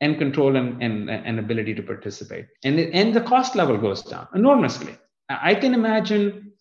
and 0.00 0.18
control 0.18 0.56
and, 0.56 0.82
and, 0.82 1.08
and 1.10 1.38
ability 1.38 1.74
to 1.74 1.82
participate. 1.82 2.46
And, 2.64 2.78
and 2.78 3.14
the 3.14 3.20
cost 3.20 3.54
level 3.54 3.76
goes 3.78 4.02
down 4.02 4.28
enormously. 4.34 4.96
I 5.28 5.54
can 5.54 5.74
imagine 5.74 6.52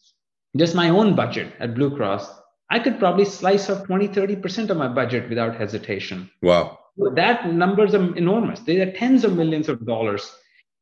just 0.55 0.75
my 0.75 0.89
own 0.89 1.15
budget 1.15 1.53
at 1.59 1.75
Blue 1.75 1.95
Cross. 1.95 2.29
I 2.69 2.79
could 2.79 2.99
probably 2.99 3.25
slice 3.25 3.69
off 3.69 3.85
20, 3.85 4.07
30% 4.07 4.69
of 4.69 4.77
my 4.77 4.87
budget 4.87 5.29
without 5.29 5.55
hesitation. 5.55 6.29
Wow. 6.41 6.79
That 7.15 7.51
numbers 7.51 7.93
are 7.95 8.15
enormous. 8.15 8.59
They 8.61 8.79
are 8.81 8.91
tens 8.91 9.23
of 9.23 9.35
millions 9.35 9.67
of 9.67 9.85
dollars 9.85 10.31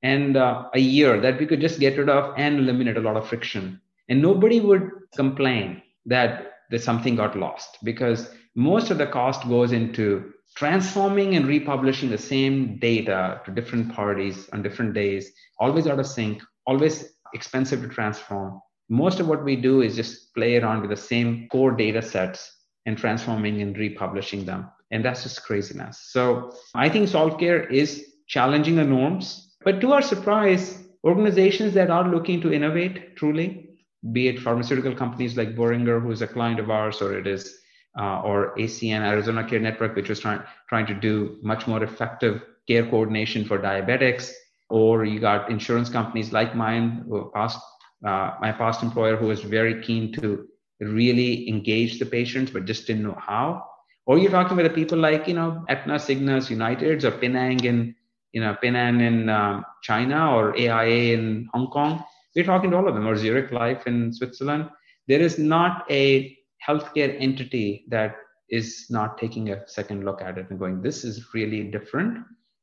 and 0.03 0.35
uh, 0.35 0.69
a 0.73 0.79
year 0.79 1.19
that 1.21 1.39
we 1.39 1.45
could 1.45 1.61
just 1.61 1.79
get 1.79 1.97
rid 1.97 2.09
of 2.09 2.33
and 2.37 2.59
eliminate 2.59 2.97
a 2.97 3.01
lot 3.01 3.17
of 3.17 3.27
friction. 3.27 3.79
And 4.09 4.21
nobody 4.21 4.59
would 4.59 4.89
complain 5.15 5.81
that 6.05 6.53
there's 6.69 6.83
something 6.83 7.15
got 7.15 7.37
lost 7.37 7.77
because 7.83 8.29
most 8.55 8.91
of 8.91 8.97
the 8.97 9.07
cost 9.07 9.47
goes 9.47 9.71
into 9.71 10.30
transforming 10.55 11.35
and 11.35 11.47
republishing 11.47 12.09
the 12.09 12.17
same 12.17 12.77
data 12.79 13.41
to 13.45 13.51
different 13.51 13.93
parties 13.93 14.49
on 14.53 14.61
different 14.61 14.93
days, 14.93 15.31
always 15.59 15.87
out 15.87 15.99
of 15.99 16.07
sync, 16.07 16.41
always 16.67 17.13
expensive 17.33 17.81
to 17.81 17.87
transform. 17.87 18.59
Most 18.89 19.19
of 19.19 19.27
what 19.27 19.43
we 19.43 19.55
do 19.55 19.81
is 19.81 19.95
just 19.95 20.33
play 20.33 20.57
around 20.57 20.81
with 20.81 20.89
the 20.89 20.97
same 20.97 21.47
core 21.49 21.71
data 21.71 22.01
sets 22.01 22.51
and 22.85 22.97
transforming 22.97 23.61
and 23.61 23.77
republishing 23.77 24.45
them. 24.45 24.69
And 24.91 25.05
that's 25.05 25.23
just 25.23 25.43
craziness. 25.43 26.09
So 26.11 26.51
I 26.75 26.89
think 26.89 27.07
solve 27.07 27.39
care 27.39 27.63
is 27.67 28.05
challenging 28.27 28.75
the 28.75 28.83
norms 28.83 29.51
but 29.63 29.79
to 29.81 29.93
our 29.93 30.01
surprise, 30.01 30.83
organizations 31.03 31.73
that 31.75 31.91
are 31.91 32.09
looking 32.09 32.41
to 32.41 32.53
innovate 32.53 33.15
truly, 33.15 33.69
be 34.11 34.27
it 34.27 34.39
pharmaceutical 34.39 34.95
companies 34.95 35.37
like 35.37 35.55
Boehringer, 35.55 36.01
who 36.01 36.11
is 36.11 36.23
a 36.23 36.27
client 36.27 36.59
of 36.59 36.71
ours, 36.71 37.01
or 37.01 37.15
it 37.17 37.27
is 37.27 37.59
uh, 37.99 38.21
or 38.21 38.55
ACN 38.57 39.01
Arizona 39.01 39.47
Care 39.47 39.59
Network, 39.59 39.95
which 39.95 40.09
was 40.09 40.19
trying 40.19 40.41
trying 40.69 40.85
to 40.87 40.93
do 40.93 41.37
much 41.41 41.67
more 41.67 41.83
effective 41.83 42.41
care 42.67 42.85
coordination 42.89 43.45
for 43.45 43.57
diabetics, 43.59 44.31
or 44.69 45.05
you 45.05 45.19
got 45.19 45.49
insurance 45.49 45.89
companies 45.89 46.31
like 46.31 46.55
mine, 46.55 47.05
past 47.33 47.59
uh, 48.05 48.31
my 48.39 48.51
past 48.51 48.83
employer, 48.83 49.15
who 49.15 49.27
was 49.27 49.41
very 49.41 49.81
keen 49.81 50.11
to 50.13 50.47
really 50.79 51.47
engage 51.47 51.99
the 51.99 52.05
patients, 52.05 52.51
but 52.51 52.65
just 52.65 52.87
didn't 52.87 53.03
know 53.03 53.17
how. 53.19 53.63
Or 54.07 54.17
you're 54.17 54.31
talking 54.31 54.57
about 54.57 54.67
the 54.69 54.75
people 54.75 54.97
like 54.97 55.27
you 55.27 55.33
know 55.33 55.65
Aetna, 55.69 55.95
Cigna's, 55.95 56.49
United's, 56.49 57.05
or 57.05 57.11
Penang 57.11 57.63
in 57.63 57.95
you 58.31 58.41
know, 58.41 58.55
Ping-An 58.61 59.01
in 59.01 59.29
um, 59.29 59.65
China 59.81 60.33
or 60.33 60.57
AIA 60.57 61.17
in 61.17 61.49
Hong 61.53 61.67
Kong. 61.67 62.03
We're 62.35 62.45
talking 62.45 62.71
to 62.71 62.77
all 62.77 62.87
of 62.87 62.93
them, 62.93 63.07
or 63.07 63.15
Zurich 63.17 63.51
Life 63.51 63.87
in 63.87 64.13
Switzerland. 64.13 64.69
There 65.07 65.19
is 65.19 65.37
not 65.37 65.85
a 65.89 66.37
healthcare 66.67 67.15
entity 67.19 67.85
that 67.89 68.15
is 68.49 68.87
not 68.89 69.17
taking 69.17 69.49
a 69.49 69.67
second 69.67 70.03
look 70.03 70.21
at 70.21 70.37
it 70.37 70.47
and 70.49 70.59
going, 70.59 70.81
this 70.81 71.03
is 71.03 71.33
really 71.33 71.63
different. 71.63 72.19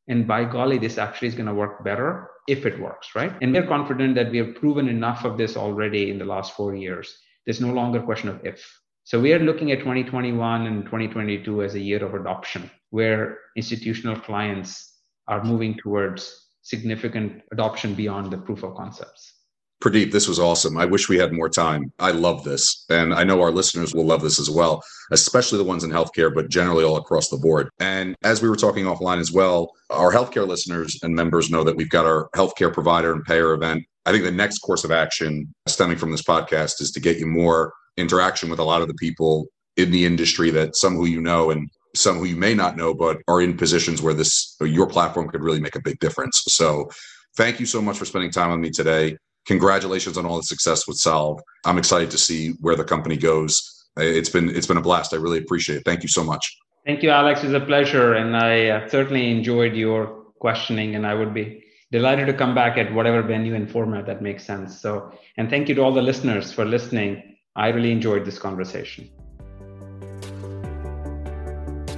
And 0.09 0.27
by 0.27 0.45
golly, 0.45 0.79
this 0.79 0.99
actually 0.99 1.29
is 1.29 1.35
going 1.35 1.47
to 1.47 1.55
work 1.55 1.85
better 1.85 2.31
if 2.47 2.65
it 2.65 2.79
works, 2.81 3.15
right? 3.15 3.33
And 3.43 3.53
we're 3.53 3.67
confident 3.67 4.15
that 4.15 4.31
we 4.31 4.39
have 4.39 4.55
proven 4.55 4.89
enough 4.89 5.25
of 5.25 5.37
this 5.37 5.57
already 5.57 6.11
in 6.11 6.19
the 6.19 6.25
last 6.25 6.55
four 6.55 6.75
years. 6.75 7.15
There's 7.45 7.61
no 7.61 7.73
longer 7.73 7.99
a 7.99 8.03
question 8.03 8.29
of 8.29 8.45
if. 8.45 8.65
So 9.05 9.21
we 9.21 9.33
are 9.33 9.39
looking 9.39 9.73
at 9.73 9.79
2021 9.81 10.67
and 10.67 10.85
2022 10.85 11.63
as 11.63 11.75
a 11.75 11.81
year 11.81 12.05
of 12.05 12.15
adoption, 12.15 12.71
where 12.91 13.39
institutional 13.57 14.19
clients 14.21 14.99
are 15.29 15.43
moving 15.45 15.75
towards 15.77 16.49
significant 16.63 17.43
adoption 17.53 17.95
beyond 17.95 18.31
the 18.31 18.39
proof 18.39 18.63
of 18.63 18.75
concepts. 18.75 19.38
Pradeep, 19.83 20.11
this 20.11 20.27
was 20.27 20.41
awesome. 20.41 20.77
I 20.77 20.87
wish 20.87 21.09
we 21.09 21.19
had 21.19 21.33
more 21.33 21.49
time. 21.49 21.93
I 22.01 22.11
love 22.11 22.43
this. 22.43 22.85
And 22.91 23.15
I 23.15 23.23
know 23.23 23.41
our 23.41 23.53
listeners 23.53 23.95
will 23.95 24.05
love 24.05 24.23
this 24.23 24.41
as 24.41 24.51
well, 24.51 24.83
especially 25.13 25.59
the 25.59 25.65
ones 25.65 25.85
in 25.85 25.91
healthcare, 25.91 26.35
but 26.35 26.49
generally 26.49 26.85
all 26.85 26.97
across 26.97 27.29
the 27.29 27.37
board. 27.37 27.69
And 27.79 28.17
as 28.25 28.43
we 28.43 28.49
were 28.49 28.57
talking 28.57 28.87
offline 28.87 29.21
as 29.21 29.31
well, 29.31 29.71
our 29.91 30.13
healthcare 30.13 30.49
listeners 30.49 30.99
and 31.03 31.15
members 31.15 31.49
know 31.49 31.63
that 31.63 31.77
we've 31.77 31.91
got 31.91 32.07
our 32.07 32.29
healthcare 32.35 32.73
provider 32.73 33.13
and 33.13 33.25
payer 33.25 33.53
event. 33.53 33.85
I 34.05 34.11
think 34.11 34.25
the 34.25 34.33
next 34.33 34.59
course 34.59 34.83
of 34.83 34.91
action 34.91 35.55
stemming 35.69 35.99
from 35.99 36.11
this 36.11 36.23
podcast 36.23 36.81
is 36.81 36.91
to 36.93 37.01
get 37.01 37.19
you 37.19 37.27
more 37.27 37.73
interaction 37.97 38.51
with 38.51 38.59
a 38.59 38.65
lot 38.65 38.83
of 38.83 38.89
the 38.89 38.95
people 38.95 39.47
in 39.77 39.93
the 39.93 40.05
industry 40.05 40.51
that 40.51 40.75
some 40.75 40.97
who 40.97 41.07
you 41.07 41.21
know 41.21 41.51
and 41.51 41.71
some 41.95 42.17
who 42.17 42.25
you 42.25 42.37
may 42.37 42.55
not 42.55 42.77
know, 42.77 42.95
but 42.95 43.19
are 43.29 43.41
in 43.41 43.57
positions 43.57 44.03
where 44.03 44.15
this 44.15 44.57
your 44.61 44.89
platform 44.89 45.29
could 45.29 45.43
really 45.43 45.61
make 45.61 45.77
a 45.77 45.83
big 45.83 45.99
difference. 46.01 46.43
So, 46.49 46.91
thank 47.37 47.61
you 47.61 47.67
so 47.67 47.81
much 47.81 47.97
for 47.97 48.05
spending 48.05 48.33
time 48.33 48.51
with 48.51 48.61
me 48.61 48.71
today. 48.71 49.17
Congratulations 49.49 50.19
on 50.19 50.27
all 50.27 50.37
the 50.37 50.43
success 50.43 50.87
with 50.87 50.99
Solve. 50.99 51.41
I'm 51.65 51.79
excited 51.79 52.11
to 52.11 52.19
see 52.19 52.51
where 52.61 52.77
the 52.77 52.85
company 52.85 53.17
goes. 53.17 53.87
It's 53.97 54.29
been 54.29 54.51
it's 54.51 54.67
been 54.67 54.77
a 54.77 54.83
blast. 54.83 55.15
I 55.15 55.17
really 55.17 55.39
appreciate 55.39 55.79
it. 55.79 55.85
Thank 55.87 56.03
you 56.03 56.09
so 56.09 56.23
much. 56.23 56.45
Thank 56.85 57.03
you, 57.03 57.09
Alex. 57.09 57.43
It's 57.43 57.55
a 57.55 57.61
pleasure, 57.61 58.13
and 58.13 58.37
I 58.37 58.69
uh, 58.69 58.89
certainly 58.89 59.31
enjoyed 59.31 59.75
your 59.75 60.07
questioning. 60.39 60.97
And 60.97 61.07
I 61.07 61.15
would 61.15 61.33
be 61.33 61.65
delighted 61.91 62.27
to 62.27 62.35
come 62.35 62.55
back 62.55 62.77
at 62.77 62.93
whatever 62.93 63.23
venue 63.23 63.55
and 63.55 63.71
format 63.71 64.05
that 64.07 64.21
makes 64.21 64.45
sense. 64.45 64.81
So, 64.83 65.13
and 65.39 65.49
thank 65.49 65.71
you 65.71 65.75
to 65.77 65.81
all 65.81 65.93
the 65.93 66.03
listeners 66.03 66.53
for 66.53 66.67
listening. 66.67 67.37
I 67.57 67.69
really 67.69 67.91
enjoyed 67.91 68.27
this 68.27 68.39
conversation. 68.39 69.09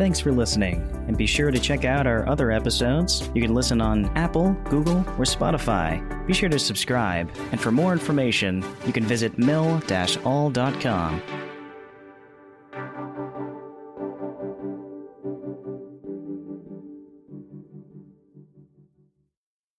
Thanks 0.00 0.18
for 0.18 0.32
listening, 0.32 0.80
and 1.08 1.18
be 1.18 1.26
sure 1.26 1.50
to 1.50 1.58
check 1.58 1.84
out 1.84 2.06
our 2.06 2.26
other 2.26 2.50
episodes. 2.50 3.28
You 3.34 3.42
can 3.42 3.52
listen 3.52 3.82
on 3.82 4.06
Apple, 4.16 4.54
Google, 4.70 5.00
or 5.00 5.26
Spotify. 5.26 6.26
Be 6.26 6.32
sure 6.32 6.48
to 6.48 6.58
subscribe, 6.58 7.30
and 7.52 7.60
for 7.60 7.70
more 7.70 7.92
information, 7.92 8.64
you 8.86 8.94
can 8.94 9.04
visit 9.04 9.36
mill-all.com. 9.36 9.82